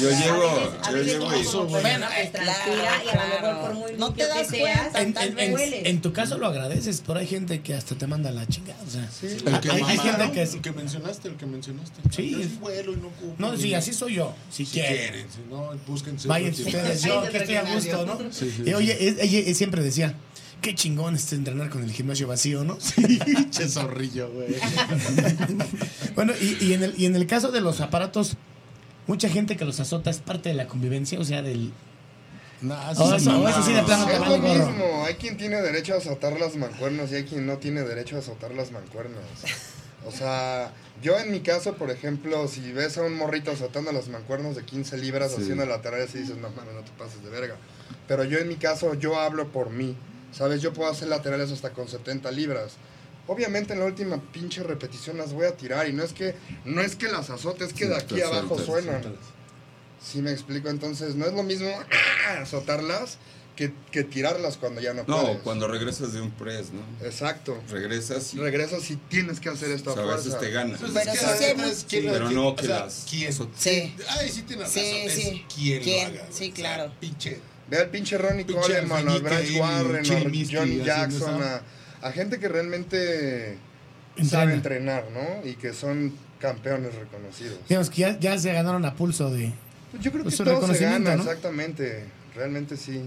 Yo 0.00 0.10
llego, 0.10 0.72
yo 0.92 1.02
llego 1.02 1.36
y 1.36 1.40
eso, 1.40 1.66
Bueno, 1.66 2.06
transpira 2.32 3.04
y 3.04 3.08
a 3.08 3.24
lo 3.24 3.34
mejor 3.34 3.60
por 3.60 3.74
muy 3.74 3.92
no 3.98 4.12
te 4.12 4.26
das 4.26 4.46
seas, 4.46 4.92
en, 4.94 6.00
tu 6.00 6.12
caso 6.12 6.38
lo 6.38 6.46
agradeces, 6.46 7.02
pero 7.04 7.18
hay 7.18 7.26
gente 7.26 7.62
que 7.62 7.74
hasta 7.74 7.96
te 7.96 8.06
manda 8.06 8.30
la 8.30 8.46
chingada, 8.46 8.78
o 8.86 8.90
sea, 8.90 9.08
sí. 9.10 9.26
el 9.44 9.60
que, 9.60 9.70
hay, 9.70 9.82
gente 9.98 10.32
que 10.32 10.42
el 10.42 10.60
que 10.60 10.72
mencionaste, 10.72 11.28
el 11.28 11.36
que 11.36 11.46
mencionaste. 11.46 12.00
Sí, 12.10 12.38
es 12.40 12.60
vuelo 12.60 12.92
y 12.92 12.96
no 12.96 13.10
No, 13.38 13.56
sí, 13.56 13.74
así 13.74 13.92
soy 13.92 14.14
yo, 14.14 14.34
si, 14.50 14.64
si 14.64 14.80
quieren. 14.80 15.26
Si 15.28 15.40
no, 15.50 15.72
búsquense. 15.86 16.28
Vayan 16.28 16.52
ustedes, 16.52 17.02
yo 17.02 17.28
que 17.28 17.38
estoy 17.38 17.56
a 17.56 17.62
gusto, 17.62 18.06
¿no? 18.06 18.18
Y 18.64 18.74
oye, 18.74 19.16
ella 19.20 19.54
siempre 19.54 19.82
decía, 19.82 20.14
qué 20.60 20.74
chingón 20.74 21.14
este 21.14 21.34
entrenar 21.34 21.70
con 21.70 21.82
el 21.82 21.92
gimnasio 21.92 22.26
vacío, 22.28 22.64
¿no? 22.64 22.78
Sí, 22.80 23.18
che 23.50 23.68
zorrillo, 23.68 24.30
güey. 24.30 24.56
bueno, 26.14 26.32
y, 26.40 26.64
y, 26.64 26.72
en 26.72 26.82
el, 26.82 26.94
y 26.96 27.06
en 27.06 27.16
el 27.16 27.26
caso 27.26 27.50
de 27.50 27.60
los 27.60 27.80
aparatos, 27.80 28.36
mucha 29.06 29.28
gente 29.28 29.56
que 29.56 29.64
los 29.64 29.80
azota 29.80 30.10
es 30.10 30.18
parte 30.18 30.48
de 30.48 30.54
la 30.54 30.66
convivencia, 30.66 31.18
o 31.18 31.24
sea, 31.24 31.42
del... 31.42 31.72
No, 32.60 32.74
eso, 32.90 33.14
eso, 33.14 33.62
sí 33.62 33.72
de 33.72 33.82
plano 33.84 34.08
es 34.08 34.18
lo 34.18 34.38
mismo. 34.38 35.04
Hay 35.06 35.14
quien 35.14 35.36
tiene 35.36 35.62
derecho 35.62 35.94
a 35.94 35.98
azotar 35.98 36.40
las 36.40 36.56
mancuernas 36.56 37.12
y 37.12 37.14
hay 37.14 37.24
quien 37.24 37.46
no 37.46 37.58
tiene 37.58 37.82
derecho 37.82 38.16
a 38.16 38.18
azotar 38.18 38.52
las 38.52 38.72
mancuernas. 38.72 39.22
O 40.04 40.10
sea, 40.10 40.72
yo 41.02 41.18
en 41.18 41.30
mi 41.30 41.40
caso, 41.40 41.74
por 41.74 41.90
ejemplo, 41.90 42.48
si 42.48 42.72
ves 42.72 42.98
a 42.98 43.02
un 43.02 43.14
morrito 43.14 43.52
azotando 43.52 43.92
las 43.92 44.08
mancuernas 44.08 44.56
de 44.56 44.64
15 44.64 44.98
libras 44.98 45.36
haciendo 45.38 45.66
laterales 45.66 46.14
y 46.14 46.18
dices, 46.18 46.36
no 46.36 46.50
mames, 46.50 46.74
no 46.74 46.80
te 46.80 46.90
pases 46.98 47.22
de 47.22 47.30
verga. 47.30 47.56
Pero 48.08 48.24
yo 48.24 48.38
en 48.38 48.48
mi 48.48 48.56
caso, 48.56 48.94
yo 48.94 49.20
hablo 49.20 49.52
por 49.52 49.70
mí. 49.70 49.96
¿Sabes? 50.32 50.62
Yo 50.62 50.72
puedo 50.72 50.90
hacer 50.90 51.08
laterales 51.08 51.50
hasta 51.50 51.70
con 51.70 51.88
70 51.88 52.30
libras. 52.30 52.72
Obviamente 53.26 53.74
en 53.74 53.80
la 53.80 53.84
última 53.84 54.20
pinche 54.32 54.62
repetición 54.62 55.18
las 55.18 55.32
voy 55.32 55.46
a 55.46 55.56
tirar 55.56 55.88
y 55.88 55.92
no 55.92 56.02
es 56.02 56.12
que 56.12 56.34
no 56.64 56.80
es 56.80 56.96
que 56.96 57.08
las 57.08 57.28
azote, 57.28 57.64
es 57.64 57.74
que 57.74 57.86
de 57.86 57.96
aquí 57.96 58.20
abajo 58.22 58.58
suenan. 58.58 59.02
Si 60.02 60.22
me 60.22 60.32
explico, 60.32 60.68
entonces 60.68 61.14
no 61.14 61.26
es 61.26 61.34
lo 61.34 61.42
mismo 61.42 61.68
azotarlas 62.40 63.18
que, 63.54 63.72
que, 63.90 64.04
tirarlas 64.04 64.56
cuando 64.56 64.80
ya 64.80 64.94
no, 64.94 65.04
puedes. 65.04 65.36
No, 65.38 65.42
cuando 65.42 65.66
regresas 65.66 66.12
de 66.12 66.20
un 66.20 66.30
press, 66.30 66.70
¿no? 66.70 66.80
Exacto. 67.04 67.60
Regresas 67.68 68.32
y... 68.32 68.38
Regresas 68.38 68.88
y 68.88 68.96
tienes 68.96 69.40
que 69.40 69.48
hacer 69.48 69.72
esto 69.72 69.90
a, 69.90 70.00
a 70.00 70.16
veces 70.16 70.38
te 70.38 70.50
ganas. 70.50 70.80
Pues 70.80 70.92
pero, 70.92 71.88
que 71.88 72.08
pero 72.08 72.30
no 72.30 72.54
que 72.54 72.68
las... 72.68 73.04
¿Quién? 73.10 73.32
Sí. 73.32 73.96
Ay, 74.08 74.28
sí 74.28 74.42
tiene 74.42 74.62
razón. 74.62 74.80
Sí, 74.80 75.10
sí. 75.10 75.46
¿Quién, 75.52 75.82
¿Quién? 75.82 76.14
Lo 76.14 76.20
haga, 76.20 76.28
sí, 76.30 76.52
claro. 76.52 76.92
pinche 77.00 77.40
Ve 77.70 77.78
al 77.78 77.88
pinche 77.88 78.16
Ronnie 78.16 78.46
Coleman, 78.46 79.08
a 79.08 79.18
Bryce 79.18 79.60
Warren, 79.60 80.04
a 80.04 80.18
Johnny 80.18 80.82
Jackson, 80.82 81.40
a, 82.02 82.12
gente 82.12 82.38
que 82.38 82.48
realmente 82.48 83.58
sabe 84.22 84.54
entrenar, 84.54 85.04
¿no? 85.12 85.48
Y 85.48 85.54
que 85.56 85.72
son 85.72 86.12
campeones 86.38 86.94
reconocidos. 86.94 87.58
Digamos 87.68 87.90
que 87.90 88.16
ya, 88.18 88.38
se 88.38 88.52
ganaron 88.52 88.84
a 88.84 88.94
pulso 88.94 89.30
de. 89.30 89.52
Pues 89.90 90.02
yo 90.02 90.12
creo 90.12 90.24
que 90.24 90.30
todo 90.30 90.74
se 90.74 90.84
gana, 90.84 91.14
exactamente. 91.14 92.04
Realmente 92.34 92.76
sí. 92.76 93.02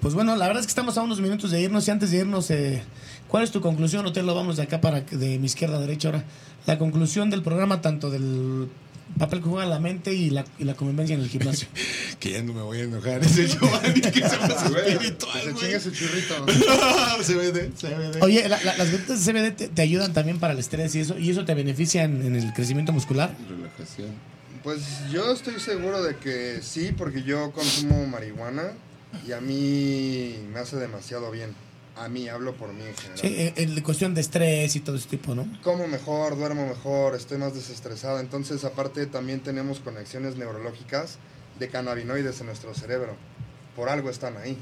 Pues 0.00 0.14
bueno, 0.14 0.34
la 0.34 0.46
verdad 0.46 0.60
es 0.60 0.66
que 0.66 0.70
estamos 0.70 0.96
a 0.96 1.02
unos 1.02 1.20
minutos 1.20 1.50
de 1.50 1.60
irnos 1.60 1.86
y 1.86 1.90
antes 1.90 2.10
de 2.10 2.18
irnos, 2.18 2.50
eh, 2.50 2.82
¿cuál 3.28 3.44
es 3.44 3.50
tu 3.50 3.60
conclusión? 3.60 4.06
Hotel, 4.06 4.24
lo 4.24 4.34
vamos 4.34 4.56
de 4.56 4.62
acá 4.62 4.80
para 4.80 5.02
de 5.02 5.38
mi 5.38 5.44
izquierda 5.46 5.76
a 5.76 5.80
derecha 5.80 6.08
ahora. 6.08 6.24
La 6.66 6.78
conclusión 6.78 7.28
del 7.28 7.42
programa, 7.42 7.82
tanto 7.82 8.10
del 8.10 8.70
papel 9.18 9.40
que 9.40 9.48
juega 9.48 9.66
la 9.66 9.80
mente 9.80 10.14
y 10.14 10.30
la, 10.30 10.44
y 10.58 10.64
la 10.64 10.74
convivencia 10.74 11.14
en 11.14 11.22
el 11.22 11.28
gimnasio. 11.28 11.68
que 12.20 12.32
ya 12.32 12.42
no 12.42 12.52
me 12.52 12.62
voy 12.62 12.78
a 12.78 12.82
enojar. 12.82 13.20
Ese 13.24 13.46
Giovanni 13.58 14.00
que 14.00 14.28
se 14.28 14.38
más 14.38 14.64
espiritual. 14.64 15.42
Se 15.42 15.54
chinga 15.54 15.80
su 15.80 15.90
churrito. 15.90 16.46
CBD, 16.46 17.70
CBD. 17.74 18.22
Oye, 18.22 18.48
la, 18.48 18.62
las 18.62 18.90
gotitas 18.90 19.24
de 19.24 19.32
CBD 19.32 19.70
te, 19.74 19.82
ayudan 19.82 20.12
también 20.12 20.38
para 20.38 20.52
el 20.52 20.58
estrés 20.58 20.94
y 20.94 21.00
eso, 21.00 21.18
y 21.18 21.30
eso 21.30 21.44
te 21.44 21.54
beneficia 21.54 22.04
en, 22.04 22.24
en 22.24 22.36
el 22.36 22.52
crecimiento 22.52 22.92
muscular. 22.92 23.34
Relajación. 23.48 24.10
Pues 24.62 24.82
yo 25.10 25.32
estoy 25.32 25.58
seguro 25.58 26.02
de 26.02 26.16
que 26.16 26.60
sí, 26.62 26.92
porque 26.96 27.22
yo 27.22 27.50
consumo 27.52 28.06
marihuana 28.06 28.72
y 29.26 29.32
a 29.32 29.40
mí 29.40 30.36
me 30.52 30.60
hace 30.60 30.76
demasiado 30.76 31.30
bien. 31.30 31.54
A 32.00 32.08
mí, 32.08 32.30
hablo 32.30 32.54
por 32.54 32.72
mí 32.72 32.82
en 32.82 32.94
general. 32.94 33.18
Sí, 33.18 33.52
en 33.56 33.80
cuestión 33.82 34.14
de 34.14 34.22
estrés 34.22 34.74
y 34.74 34.80
todo 34.80 34.96
ese 34.96 35.06
tipo, 35.06 35.34
¿no? 35.34 35.46
Como 35.62 35.86
mejor, 35.86 36.34
duermo 36.34 36.66
mejor, 36.66 37.14
estoy 37.14 37.36
más 37.36 37.54
desestresado. 37.54 38.20
Entonces, 38.20 38.64
aparte, 38.64 39.04
también 39.04 39.40
tenemos 39.40 39.80
conexiones 39.80 40.36
neurológicas 40.36 41.18
de 41.58 41.68
cannabinoides 41.68 42.40
en 42.40 42.46
nuestro 42.46 42.72
cerebro. 42.72 43.16
por 43.76 43.90
algo 43.90 44.08
están 44.08 44.38
ahí, 44.38 44.56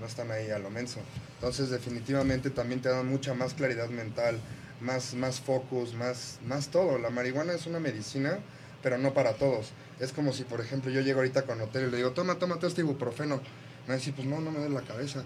no 0.00 0.06
están 0.06 0.30
ahí 0.30 0.50
a 0.50 0.58
lo 0.58 0.70
menso. 0.70 1.00
Entonces 1.34 1.70
definitivamente 1.70 2.50
también 2.50 2.80
te 2.80 2.88
dan 2.88 3.06
mucha 3.06 3.34
más 3.34 3.54
claridad 3.54 3.88
mental, 3.90 4.40
más, 4.80 5.14
más 5.14 5.40
focus, 5.40 5.94
más, 5.94 6.38
más 6.46 6.68
todo. 6.68 6.98
La 6.98 7.10
marihuana 7.10 7.52
es 7.52 7.66
una 7.66 7.80
medicina, 7.80 8.38
pero 8.82 8.96
no 8.96 9.12
para 9.12 9.34
todos. 9.34 9.72
Es 10.00 10.12
como 10.12 10.32
si, 10.32 10.44
por 10.44 10.60
ejemplo, 10.62 10.90
yo 10.90 11.02
llego 11.02 11.20
ahorita 11.20 11.42
con 11.42 11.60
hotel 11.60 11.88
y 11.88 11.90
le 11.90 11.96
digo, 11.98 12.12
toma, 12.12 12.38
tómate 12.38 12.66
este 12.66 12.80
ibuprofeno. 12.80 13.36
Me 13.36 13.88
va 13.88 13.94
a 13.94 13.96
decir, 13.96 14.14
pues 14.14 14.26
no, 14.26 14.40
no 14.40 14.50
me 14.50 14.58
duele 14.58 14.74
la 14.74 14.82
cabeza. 14.82 15.22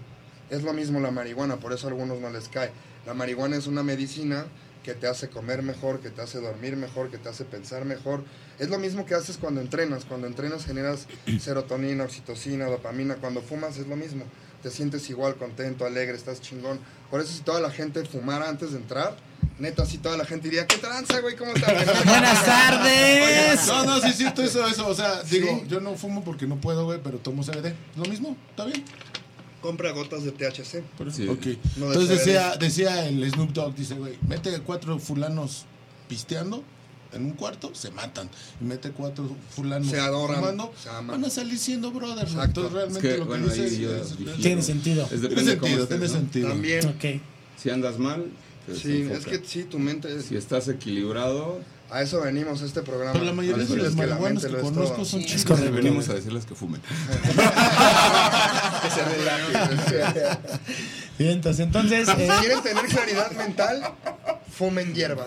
Es 0.53 0.61
lo 0.61 0.71
mismo 0.71 0.99
la 0.99 1.09
marihuana, 1.09 1.57
por 1.57 1.73
eso 1.73 1.87
a 1.87 1.89
algunos 1.89 2.19
no 2.19 2.29
les 2.29 2.47
cae. 2.47 2.69
La 3.07 3.15
marihuana 3.15 3.57
es 3.57 3.65
una 3.65 3.81
medicina 3.81 4.45
que 4.83 4.93
te 4.93 5.07
hace 5.07 5.27
comer 5.29 5.63
mejor, 5.63 5.99
que 5.99 6.11
te 6.11 6.21
hace 6.21 6.39
dormir 6.39 6.75
mejor, 6.75 7.09
que 7.09 7.17
te 7.17 7.27
hace 7.27 7.43
pensar 7.43 7.85
mejor. 7.85 8.23
Es 8.59 8.69
lo 8.69 8.77
mismo 8.77 9.03
que 9.07 9.15
haces 9.15 9.37
cuando 9.37 9.61
entrenas. 9.61 10.05
Cuando 10.05 10.27
entrenas 10.27 10.63
generas 10.63 11.07
serotonina, 11.41 12.03
oxitocina, 12.03 12.67
dopamina. 12.67 13.15
Cuando 13.15 13.41
fumas 13.41 13.79
es 13.79 13.87
lo 13.87 13.95
mismo. 13.95 14.25
Te 14.61 14.69
sientes 14.69 15.09
igual, 15.09 15.37
contento, 15.37 15.87
alegre, 15.87 16.15
estás 16.15 16.39
chingón. 16.39 16.79
Por 17.09 17.19
eso 17.19 17.33
si 17.33 17.41
toda 17.41 17.59
la 17.59 17.71
gente 17.71 18.05
fumara 18.05 18.47
antes 18.47 18.73
de 18.73 18.77
entrar, 18.77 19.17
neta, 19.57 19.87
si 19.87 19.97
toda 19.97 20.17
la 20.17 20.25
gente 20.25 20.49
diría, 20.49 20.67
¿qué 20.67 20.77
tranza, 20.77 21.19
güey? 21.19 21.35
¿Cómo 21.35 21.51
estás? 21.51 21.73
Buenas 22.05 22.45
tardes. 22.45 23.67
No, 23.67 23.85
no, 23.85 24.01
sí 24.01 24.13
siento 24.13 24.43
eso, 24.43 24.67
eso. 24.67 24.87
O 24.87 24.93
sea, 24.93 25.23
digo, 25.23 25.63
yo 25.67 25.79
no 25.79 25.95
fumo 25.95 26.23
porque 26.23 26.45
no 26.45 26.57
puedo, 26.57 26.85
güey, 26.85 26.99
pero 27.03 27.17
tomo 27.17 27.43
CBD. 27.43 27.73
Lo 27.97 28.05
mismo, 28.05 28.37
está 28.51 28.65
bien. 28.65 28.85
Compra 29.63 29.91
gotas 29.91 30.25
de 30.25 30.31
THC. 30.33 30.83
Sí. 31.11 31.27
Ok. 31.29 31.45
No 31.77 31.85
de 31.87 31.93
Entonces 31.93 32.09
decía, 32.09 32.55
decía 32.59 33.07
el 33.07 33.31
Snoop 33.31 33.51
Dogg, 33.53 33.73
dice, 33.75 33.95
güey, 33.95 34.17
mete 34.27 34.59
cuatro 34.59 34.99
fulanos 34.99 35.63
pisteando 36.09 36.61
en 37.13 37.23
un 37.25 37.31
cuarto, 37.31 37.73
se 37.73 37.89
matan. 37.91 38.29
Y 38.59 38.65
mete 38.65 38.91
cuatro 38.91 39.35
fulanos 39.55 39.89
Se 39.89 39.99
adoran, 40.01 40.39
fumando, 40.39 40.73
se 40.81 40.89
aman. 40.89 41.07
van 41.21 41.25
a 41.25 41.29
salir 41.29 41.57
siendo 41.57 41.91
brothers. 41.91 42.31
Exacto. 42.31 42.65
Entonces 42.65 42.73
realmente 42.73 43.07
Es 43.07 43.13
que, 43.13 43.19
lo 43.19 43.23
que 43.23 43.29
bueno, 43.29 43.47
dice 43.47 43.63
ahí 43.63 43.79
yo 43.79 43.95
es-. 43.95 44.41
Tiene 44.41 44.61
sentido. 44.61 45.03
Es 45.09 45.21
Tiene 45.21 45.43
sentido, 45.43 45.83
estés, 45.83 45.87
tiene 45.87 46.07
¿no? 46.07 46.13
sentido. 46.13 46.49
También. 46.49 46.87
Ok. 46.89 47.21
Si 47.57 47.69
andas 47.69 47.97
mal, 47.99 48.25
te 48.65 48.75
Sí, 48.75 49.07
es 49.09 49.25
que 49.25 49.41
sí, 49.45 49.63
tu 49.63 49.79
mente 49.79 50.13
es... 50.13 50.25
Si 50.25 50.35
estás 50.35 50.67
equilibrado, 50.67 51.61
A 51.93 52.01
eso 52.01 52.21
venimos 52.21 52.59
a 52.63 52.65
este 52.65 52.81
programa. 52.81 53.13
Pero 53.13 53.23
la 53.25 53.33
mayoría 53.33 53.65
de 53.65 53.75
los 53.75 53.93
que 53.93 54.01
la 54.01 54.07
marihuanos 54.07 54.43
que 54.43 54.49
es 54.49 54.55
conozco 54.63 55.05
son 55.05 55.19
Sí. 55.21 55.27
chicos. 55.27 55.43
correcto. 55.59 55.75
venimos 55.75 56.09
a 56.09 56.15
decirles 56.15 56.43
que 56.43 56.55
fumen. 56.55 56.81
Bien, 61.19 61.33
entonces, 61.33 61.65
entonces 61.67 62.07
Si 62.07 62.13
eh, 62.23 62.29
quieren 62.39 62.63
tener 62.63 62.85
claridad 62.87 63.31
mental, 63.33 63.93
fumen 64.57 64.95
hierba. 64.95 65.23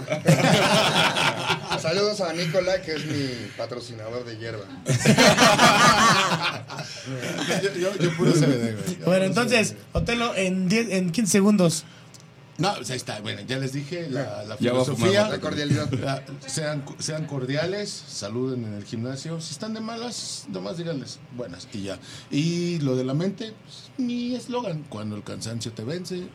Saludos 1.80 2.20
a 2.20 2.32
Nicola, 2.32 2.82
que 2.82 2.96
es 2.96 3.06
mi 3.06 3.48
patrocinador 3.56 4.24
de 4.24 4.36
hierba. 4.36 4.64
yo, 7.62 7.74
yo, 7.74 7.96
yo 7.96 8.16
puro 8.16 8.32
CBD, 8.32 8.74
güey. 8.74 8.96
bueno, 9.04 9.24
entonces, 9.26 9.76
Otelo, 9.92 10.34
en, 10.34 10.68
10 10.68 10.90
en 10.90 11.12
15 11.12 11.30
segundos. 11.30 11.84
No, 12.58 12.74
pues 12.74 12.90
ahí 12.90 12.96
está. 12.96 13.20
Bueno, 13.20 13.42
ya 13.46 13.58
les 13.58 13.72
dije 13.72 14.08
la, 14.08 14.56
filosofía. 14.58 15.28
La 15.28 15.40
cordialidad. 15.40 15.90
La- 15.92 16.22
sean, 16.46 16.84
sean 16.98 17.26
cordiales, 17.26 17.90
saluden 17.90 18.64
en 18.64 18.74
el 18.74 18.84
gimnasio. 18.84 19.40
Si 19.40 19.52
están 19.52 19.74
de 19.74 19.80
malas, 19.80 20.46
nomás 20.48 20.78
díganles 20.78 21.18
buenas 21.36 21.68
y 21.72 21.82
ya. 21.82 21.98
Y 22.30 22.78
lo 22.78 22.96
de 22.96 23.04
la 23.04 23.14
mente, 23.14 23.52
pues, 23.62 23.90
mi 23.98 24.34
eslogan, 24.34 24.84
cuando 24.88 25.16
el 25.16 25.22
cansancio 25.22 25.72
te 25.72 25.84
vence, 25.84 26.28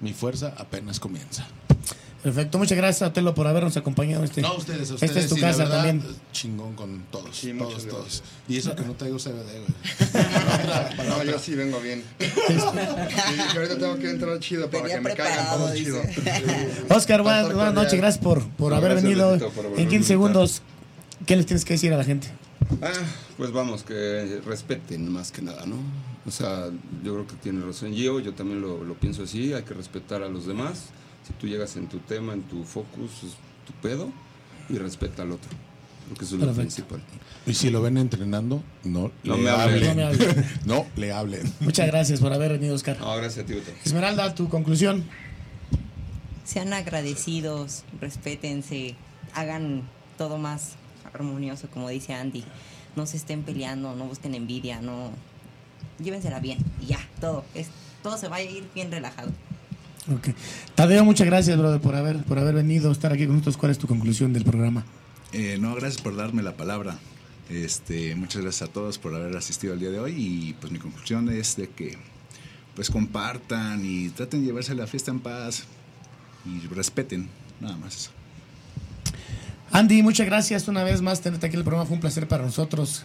mi 0.00 0.14
fuerza 0.14 0.54
apenas 0.56 0.98
comienza. 0.98 1.46
Perfecto, 2.22 2.58
muchas 2.58 2.76
gracias, 2.76 3.08
Otelo, 3.08 3.32
por 3.34 3.46
habernos 3.46 3.76
acompañado. 3.76 4.24
Este, 4.24 4.42
No, 4.42 4.56
ustedes, 4.56 4.90
a 4.90 4.94
Esta 4.94 5.06
ustedes. 5.06 5.24
es 5.24 5.28
tu 5.30 5.36
la 5.36 5.40
casa 5.48 5.58
verdad, 5.64 5.84
también. 5.84 6.02
Chingón 6.32 6.74
con 6.74 7.04
todos, 7.12 7.36
Sí, 7.36 7.52
todos, 7.56 7.86
todos. 7.86 8.22
Y 8.48 8.56
eso 8.56 8.74
que 8.74 8.82
no 8.82 8.94
traigo 8.94 9.18
CBD, 9.18 9.60
güey. 9.60 10.12
Para 10.12 10.28
otra, 10.54 10.96
para 10.96 11.08
No, 11.08 11.14
otra. 11.16 11.24
yo 11.32 11.38
sí 11.38 11.54
vengo 11.54 11.80
bien. 11.80 12.02
Sí, 12.18 12.26
que 13.52 13.58
ahorita 13.58 13.78
tengo 13.78 13.98
que 13.98 14.10
entrar 14.10 14.38
chido 14.40 14.68
para 14.68 14.82
Venía 14.82 14.96
que 14.96 15.02
me 15.02 15.14
caigan 15.14 15.46
todo 15.58 15.70
dice. 15.70 15.84
chido. 15.84 16.02
Oscar, 16.96 17.22
buenas, 17.22 17.52
buenas 17.54 17.74
noches, 17.74 17.94
gracias 17.94 18.22
por, 18.22 18.44
por 18.50 18.70
No, 18.72 18.76
haber 18.78 18.92
gracias, 18.92 19.08
venido. 19.10 19.50
Por 19.52 19.64
En 19.66 19.72
a 19.72 19.76
15 19.76 19.82
invitar. 19.82 20.04
segundos, 20.04 20.62
¿qué 21.26 21.36
les 21.36 21.46
tienes 21.46 21.64
que 21.64 21.74
decir 21.74 21.92
a 21.92 21.96
la 21.98 22.04
gente? 22.04 22.28
Ah, 22.82 22.90
pues 23.36 23.52
vamos, 23.52 23.84
que 23.84 24.40
respeten 24.44 25.10
más 25.10 25.30
que 25.30 25.40
nada, 25.42 25.64
¿no? 25.66 25.76
O 26.26 26.30
sea, 26.30 26.66
yo 27.04 27.14
creo 27.14 27.26
que 27.26 27.34
tiene 27.36 27.64
razón 27.64 27.94
Gio, 27.94 28.18
yo 28.20 28.34
también 28.34 28.60
lo, 28.60 28.82
lo 28.84 28.94
pienso 28.94 29.22
así, 29.22 29.52
hay 29.54 29.62
que 29.62 29.72
respetar 29.74 30.22
a 30.22 30.28
los 30.28 30.46
demás. 30.46 30.86
Si 31.28 31.34
tú 31.34 31.46
llegas 31.46 31.76
en 31.76 31.88
tu 31.88 31.98
tema, 31.98 32.32
en 32.32 32.42
tu 32.42 32.64
focus, 32.64 33.22
es 33.22 33.32
tu 33.66 33.74
pedo, 33.82 34.10
y 34.70 34.78
respeta 34.78 35.22
al 35.22 35.32
otro. 35.32 35.50
Creo 36.06 36.16
que 36.16 36.24
eso 36.24 36.36
es 36.36 36.42
lo 36.42 36.54
principal. 36.54 37.02
Y 37.46 37.52
si 37.52 37.68
lo 37.68 37.82
ven 37.82 37.98
entrenando, 37.98 38.62
no, 38.82 39.12
No 39.24 39.36
le 39.36 39.42
me 39.42 39.50
hablen. 39.50 39.88
No 39.88 39.94
me 39.94 40.04
hablen. 40.04 40.28
hablen. 40.30 40.46
no 40.64 40.86
le 40.96 41.12
hablen. 41.12 41.52
Muchas 41.60 41.86
gracias 41.86 42.20
por 42.20 42.32
haber 42.32 42.52
venido, 42.52 42.74
Oscar. 42.74 42.98
No, 42.98 43.14
gracias 43.16 43.44
a 43.44 43.46
ti, 43.46 43.52
Beto. 43.52 43.70
Esmeralda, 43.84 44.34
tu 44.34 44.48
conclusión. 44.48 45.04
Sean 46.44 46.72
agradecidos, 46.72 47.84
respétense, 48.00 48.94
hagan 49.34 49.82
todo 50.16 50.38
más 50.38 50.76
armonioso, 51.12 51.68
como 51.68 51.90
dice 51.90 52.14
Andy. 52.14 52.42
No 52.96 53.04
se 53.04 53.18
estén 53.18 53.42
peleando, 53.42 53.94
no 53.94 54.06
busquen 54.06 54.34
envidia, 54.34 54.80
no. 54.80 55.10
Llévensela 56.02 56.40
bien 56.40 56.58
y 56.80 56.86
ya, 56.86 57.00
todo. 57.20 57.44
Es, 57.54 57.68
todo 58.02 58.16
se 58.16 58.28
va 58.28 58.36
a 58.36 58.42
ir 58.42 58.66
bien 58.74 58.90
relajado. 58.90 59.30
Ok. 60.14 60.28
Tadeo, 60.74 61.04
muchas 61.04 61.26
gracias, 61.26 61.58
brother, 61.58 61.80
por 61.80 61.94
haber, 61.94 62.22
por 62.24 62.38
haber 62.38 62.54
venido 62.54 62.90
estar 62.90 63.12
aquí 63.12 63.26
con 63.26 63.36
nosotros. 63.36 63.56
¿Cuál 63.56 63.72
es 63.72 63.78
tu 63.78 63.86
conclusión 63.86 64.32
del 64.32 64.44
programa? 64.44 64.84
Eh, 65.32 65.58
no, 65.60 65.74
gracias 65.74 66.00
por 66.00 66.16
darme 66.16 66.42
la 66.42 66.56
palabra. 66.56 66.98
Este, 67.50 68.14
muchas 68.14 68.42
gracias 68.42 68.68
a 68.68 68.72
todos 68.72 68.98
por 68.98 69.14
haber 69.14 69.36
asistido 69.36 69.72
al 69.72 69.80
día 69.80 69.90
de 69.90 69.98
hoy 69.98 70.14
y 70.16 70.54
pues 70.60 70.70
mi 70.70 70.78
conclusión 70.78 71.30
es 71.30 71.56
de 71.56 71.68
que 71.68 71.96
pues 72.74 72.90
compartan 72.90 73.84
y 73.84 74.10
traten 74.10 74.40
de 74.40 74.46
llevarse 74.46 74.74
la 74.74 74.86
fiesta 74.86 75.10
en 75.10 75.20
paz 75.20 75.64
y 76.44 76.66
respeten, 76.68 77.28
nada 77.60 77.76
más 77.76 77.96
eso. 77.96 78.10
Andy, 79.70 80.02
muchas 80.02 80.26
gracias 80.26 80.68
una 80.68 80.84
vez 80.84 81.02
más 81.02 81.20
tenerte 81.20 81.46
aquí 81.46 81.54
en 81.54 81.60
el 81.60 81.64
programa. 81.64 81.86
Fue 81.86 81.94
un 81.94 82.00
placer 82.00 82.26
para 82.28 82.44
nosotros. 82.44 83.04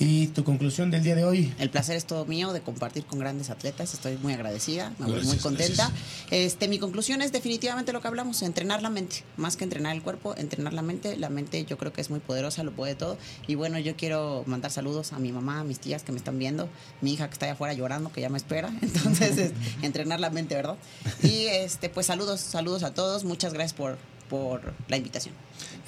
Y 0.00 0.28
tu 0.28 0.44
conclusión 0.44 0.92
del 0.92 1.02
día 1.02 1.16
de 1.16 1.24
hoy. 1.24 1.52
El 1.58 1.70
placer 1.70 1.96
es 1.96 2.04
todo 2.04 2.24
mío 2.24 2.52
de 2.52 2.60
compartir 2.60 3.04
con 3.04 3.18
grandes 3.18 3.50
atletas. 3.50 3.94
Estoy 3.94 4.16
muy 4.18 4.32
agradecida, 4.32 4.92
me 4.98 5.06
voy 5.06 5.24
muy 5.24 5.38
contenta. 5.38 5.88
gracias. 5.88 6.28
Este, 6.30 6.68
mi 6.68 6.78
conclusión 6.78 7.20
es 7.20 7.32
definitivamente 7.32 7.92
lo 7.92 8.00
que 8.00 8.06
hablamos, 8.06 8.42
entrenar 8.42 8.80
la 8.80 8.90
mente, 8.90 9.24
más 9.36 9.56
que 9.56 9.64
entrenar 9.64 9.96
el 9.96 10.02
cuerpo, 10.02 10.36
entrenar 10.36 10.72
la 10.72 10.82
mente. 10.82 11.16
La 11.16 11.30
mente 11.30 11.64
yo 11.64 11.78
creo 11.78 11.92
que 11.92 12.00
es 12.00 12.10
muy 12.10 12.20
poderosa, 12.20 12.62
lo 12.62 12.70
puede 12.70 12.94
todo. 12.94 13.18
Y 13.48 13.56
bueno, 13.56 13.80
yo 13.80 13.96
quiero 13.96 14.44
mandar 14.46 14.70
saludos 14.70 15.12
a 15.12 15.18
mi 15.18 15.32
mamá, 15.32 15.60
a 15.60 15.64
mis 15.64 15.80
tías 15.80 16.04
que 16.04 16.12
me 16.12 16.18
están 16.18 16.38
viendo, 16.38 16.68
mi 17.00 17.14
hija 17.14 17.26
que 17.26 17.32
está 17.32 17.46
allá 17.46 17.54
afuera 17.54 17.74
llorando, 17.74 18.12
que 18.12 18.20
ya 18.20 18.28
me 18.28 18.38
espera. 18.38 18.70
Entonces, 18.82 19.36
es 19.36 19.52
entrenar 19.82 20.20
la 20.20 20.30
mente, 20.30 20.54
¿verdad? 20.54 20.76
Y 21.24 21.46
este, 21.46 21.88
pues 21.88 22.06
saludos, 22.06 22.40
saludos 22.40 22.84
a 22.84 22.94
todos. 22.94 23.24
Muchas 23.24 23.52
gracias 23.52 23.74
por, 23.74 23.98
por 24.30 24.74
la 24.86 24.96
invitación. 24.96 25.34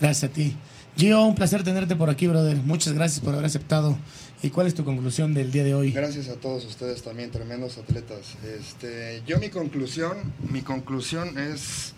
Gracias 0.00 0.30
a 0.30 0.32
ti. 0.32 0.56
Gio, 1.00 1.22
un 1.22 1.34
placer 1.34 1.64
tenerte 1.64 1.96
por 1.96 2.10
aquí, 2.10 2.26
brother. 2.26 2.58
Muchas 2.58 2.92
gracias 2.92 3.24
por 3.24 3.32
haber 3.32 3.46
aceptado. 3.46 3.96
¿Y 4.42 4.50
cuál 4.50 4.66
es 4.66 4.74
tu 4.74 4.84
conclusión 4.84 5.32
del 5.32 5.50
día 5.50 5.64
de 5.64 5.74
hoy? 5.74 5.92
Gracias 5.92 6.28
a 6.28 6.34
todos 6.34 6.66
ustedes 6.66 7.00
también, 7.00 7.30
tremendos 7.30 7.78
atletas. 7.78 8.34
Este, 8.44 9.22
yo 9.26 9.38
mi 9.38 9.48
conclusión, 9.48 10.18
mi 10.50 10.60
conclusión 10.60 11.38
es 11.38 11.94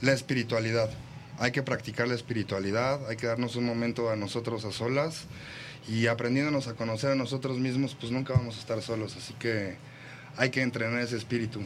la 0.00 0.14
espiritualidad. 0.14 0.88
Hay 1.40 1.52
que 1.52 1.62
practicar 1.62 2.08
la 2.08 2.14
espiritualidad, 2.14 3.06
hay 3.06 3.16
que 3.16 3.26
darnos 3.26 3.54
un 3.56 3.66
momento 3.66 4.08
a 4.08 4.16
nosotros 4.16 4.64
a 4.64 4.72
solas 4.72 5.24
y 5.86 6.06
aprendiéndonos 6.06 6.68
a 6.68 6.72
conocer 6.72 7.10
a 7.10 7.14
nosotros 7.14 7.58
mismos, 7.58 7.94
pues 8.00 8.12
nunca 8.12 8.32
vamos 8.32 8.56
a 8.56 8.60
estar 8.60 8.80
solos. 8.80 9.14
Así 9.14 9.34
que 9.34 9.76
hay 10.38 10.48
que 10.48 10.62
entrenar 10.62 11.02
ese 11.02 11.18
espíritu. 11.18 11.60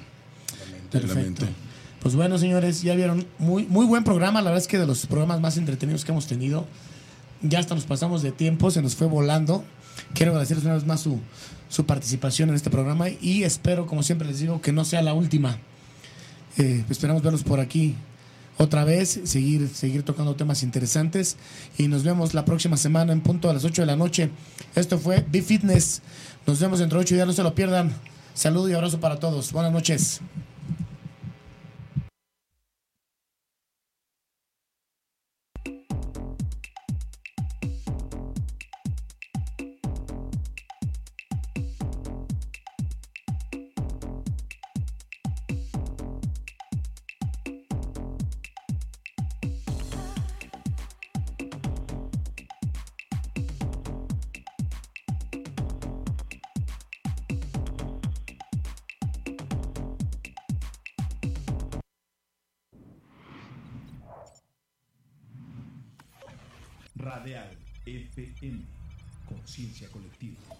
Perfecto. 0.90 1.46
Pues 2.07 2.14
bueno, 2.14 2.38
señores, 2.38 2.82
ya 2.82 2.94
vieron, 2.94 3.26
muy, 3.36 3.66
muy 3.66 3.84
buen 3.84 4.04
programa. 4.04 4.40
La 4.40 4.50
verdad 4.50 4.62
es 4.62 4.68
que 4.68 4.78
de 4.78 4.86
los 4.86 5.07
programas 5.07 5.40
más 5.40 5.57
entretenidos 5.57 6.04
que 6.04 6.12
hemos 6.12 6.28
tenido. 6.28 6.64
Ya 7.42 7.59
hasta 7.59 7.74
nos 7.74 7.82
pasamos 7.82 8.22
de 8.22 8.30
tiempo, 8.30 8.70
se 8.70 8.80
nos 8.80 8.94
fue 8.94 9.09
volando. 9.09 9.64
Quiero 10.14 10.30
agradecerles 10.30 10.64
una 10.66 10.74
vez 10.74 10.86
más 10.86 11.00
su, 11.00 11.18
su 11.68 11.84
participación 11.84 12.50
en 12.50 12.54
este 12.54 12.70
programa 12.70 13.09
y 13.09 13.42
espero, 13.42 13.88
como 13.88 14.04
siempre 14.04 14.28
les 14.28 14.38
digo, 14.38 14.61
que 14.61 14.70
no 14.70 14.84
sea 14.84 15.02
la 15.02 15.14
última. 15.14 15.59
Eh, 16.59 16.84
esperamos 16.88 17.24
verlos 17.24 17.42
por 17.42 17.59
aquí 17.59 17.96
otra 18.57 18.84
vez, 18.84 19.22
seguir, 19.24 19.68
seguir 19.68 20.04
tocando 20.04 20.36
temas 20.36 20.62
interesantes 20.62 21.36
y 21.76 21.88
nos 21.88 22.04
vemos 22.04 22.34
la 22.34 22.44
próxima 22.44 22.76
semana 22.76 23.12
en 23.12 23.20
punto 23.20 23.50
a 23.50 23.52
las 23.52 23.64
8 23.64 23.82
de 23.82 23.86
la 23.86 23.96
noche. 23.96 24.30
Esto 24.76 25.00
fue 25.00 25.26
Be 25.28 25.42
Fitness. 25.42 26.02
Nos 26.46 26.61
vemos 26.61 26.78
dentro 26.78 27.00
de 27.00 27.02
8 27.02 27.16
días, 27.16 27.26
no 27.26 27.32
se 27.32 27.42
lo 27.42 27.57
pierdan. 27.57 27.92
Saludo 28.32 28.68
y 28.68 28.74
abrazo 28.74 29.00
para 29.00 29.18
todos. 29.18 29.50
Buenas 29.50 29.72
noches. 29.72 30.20
Conciencia 69.57 69.89
colectiva. 69.89 70.56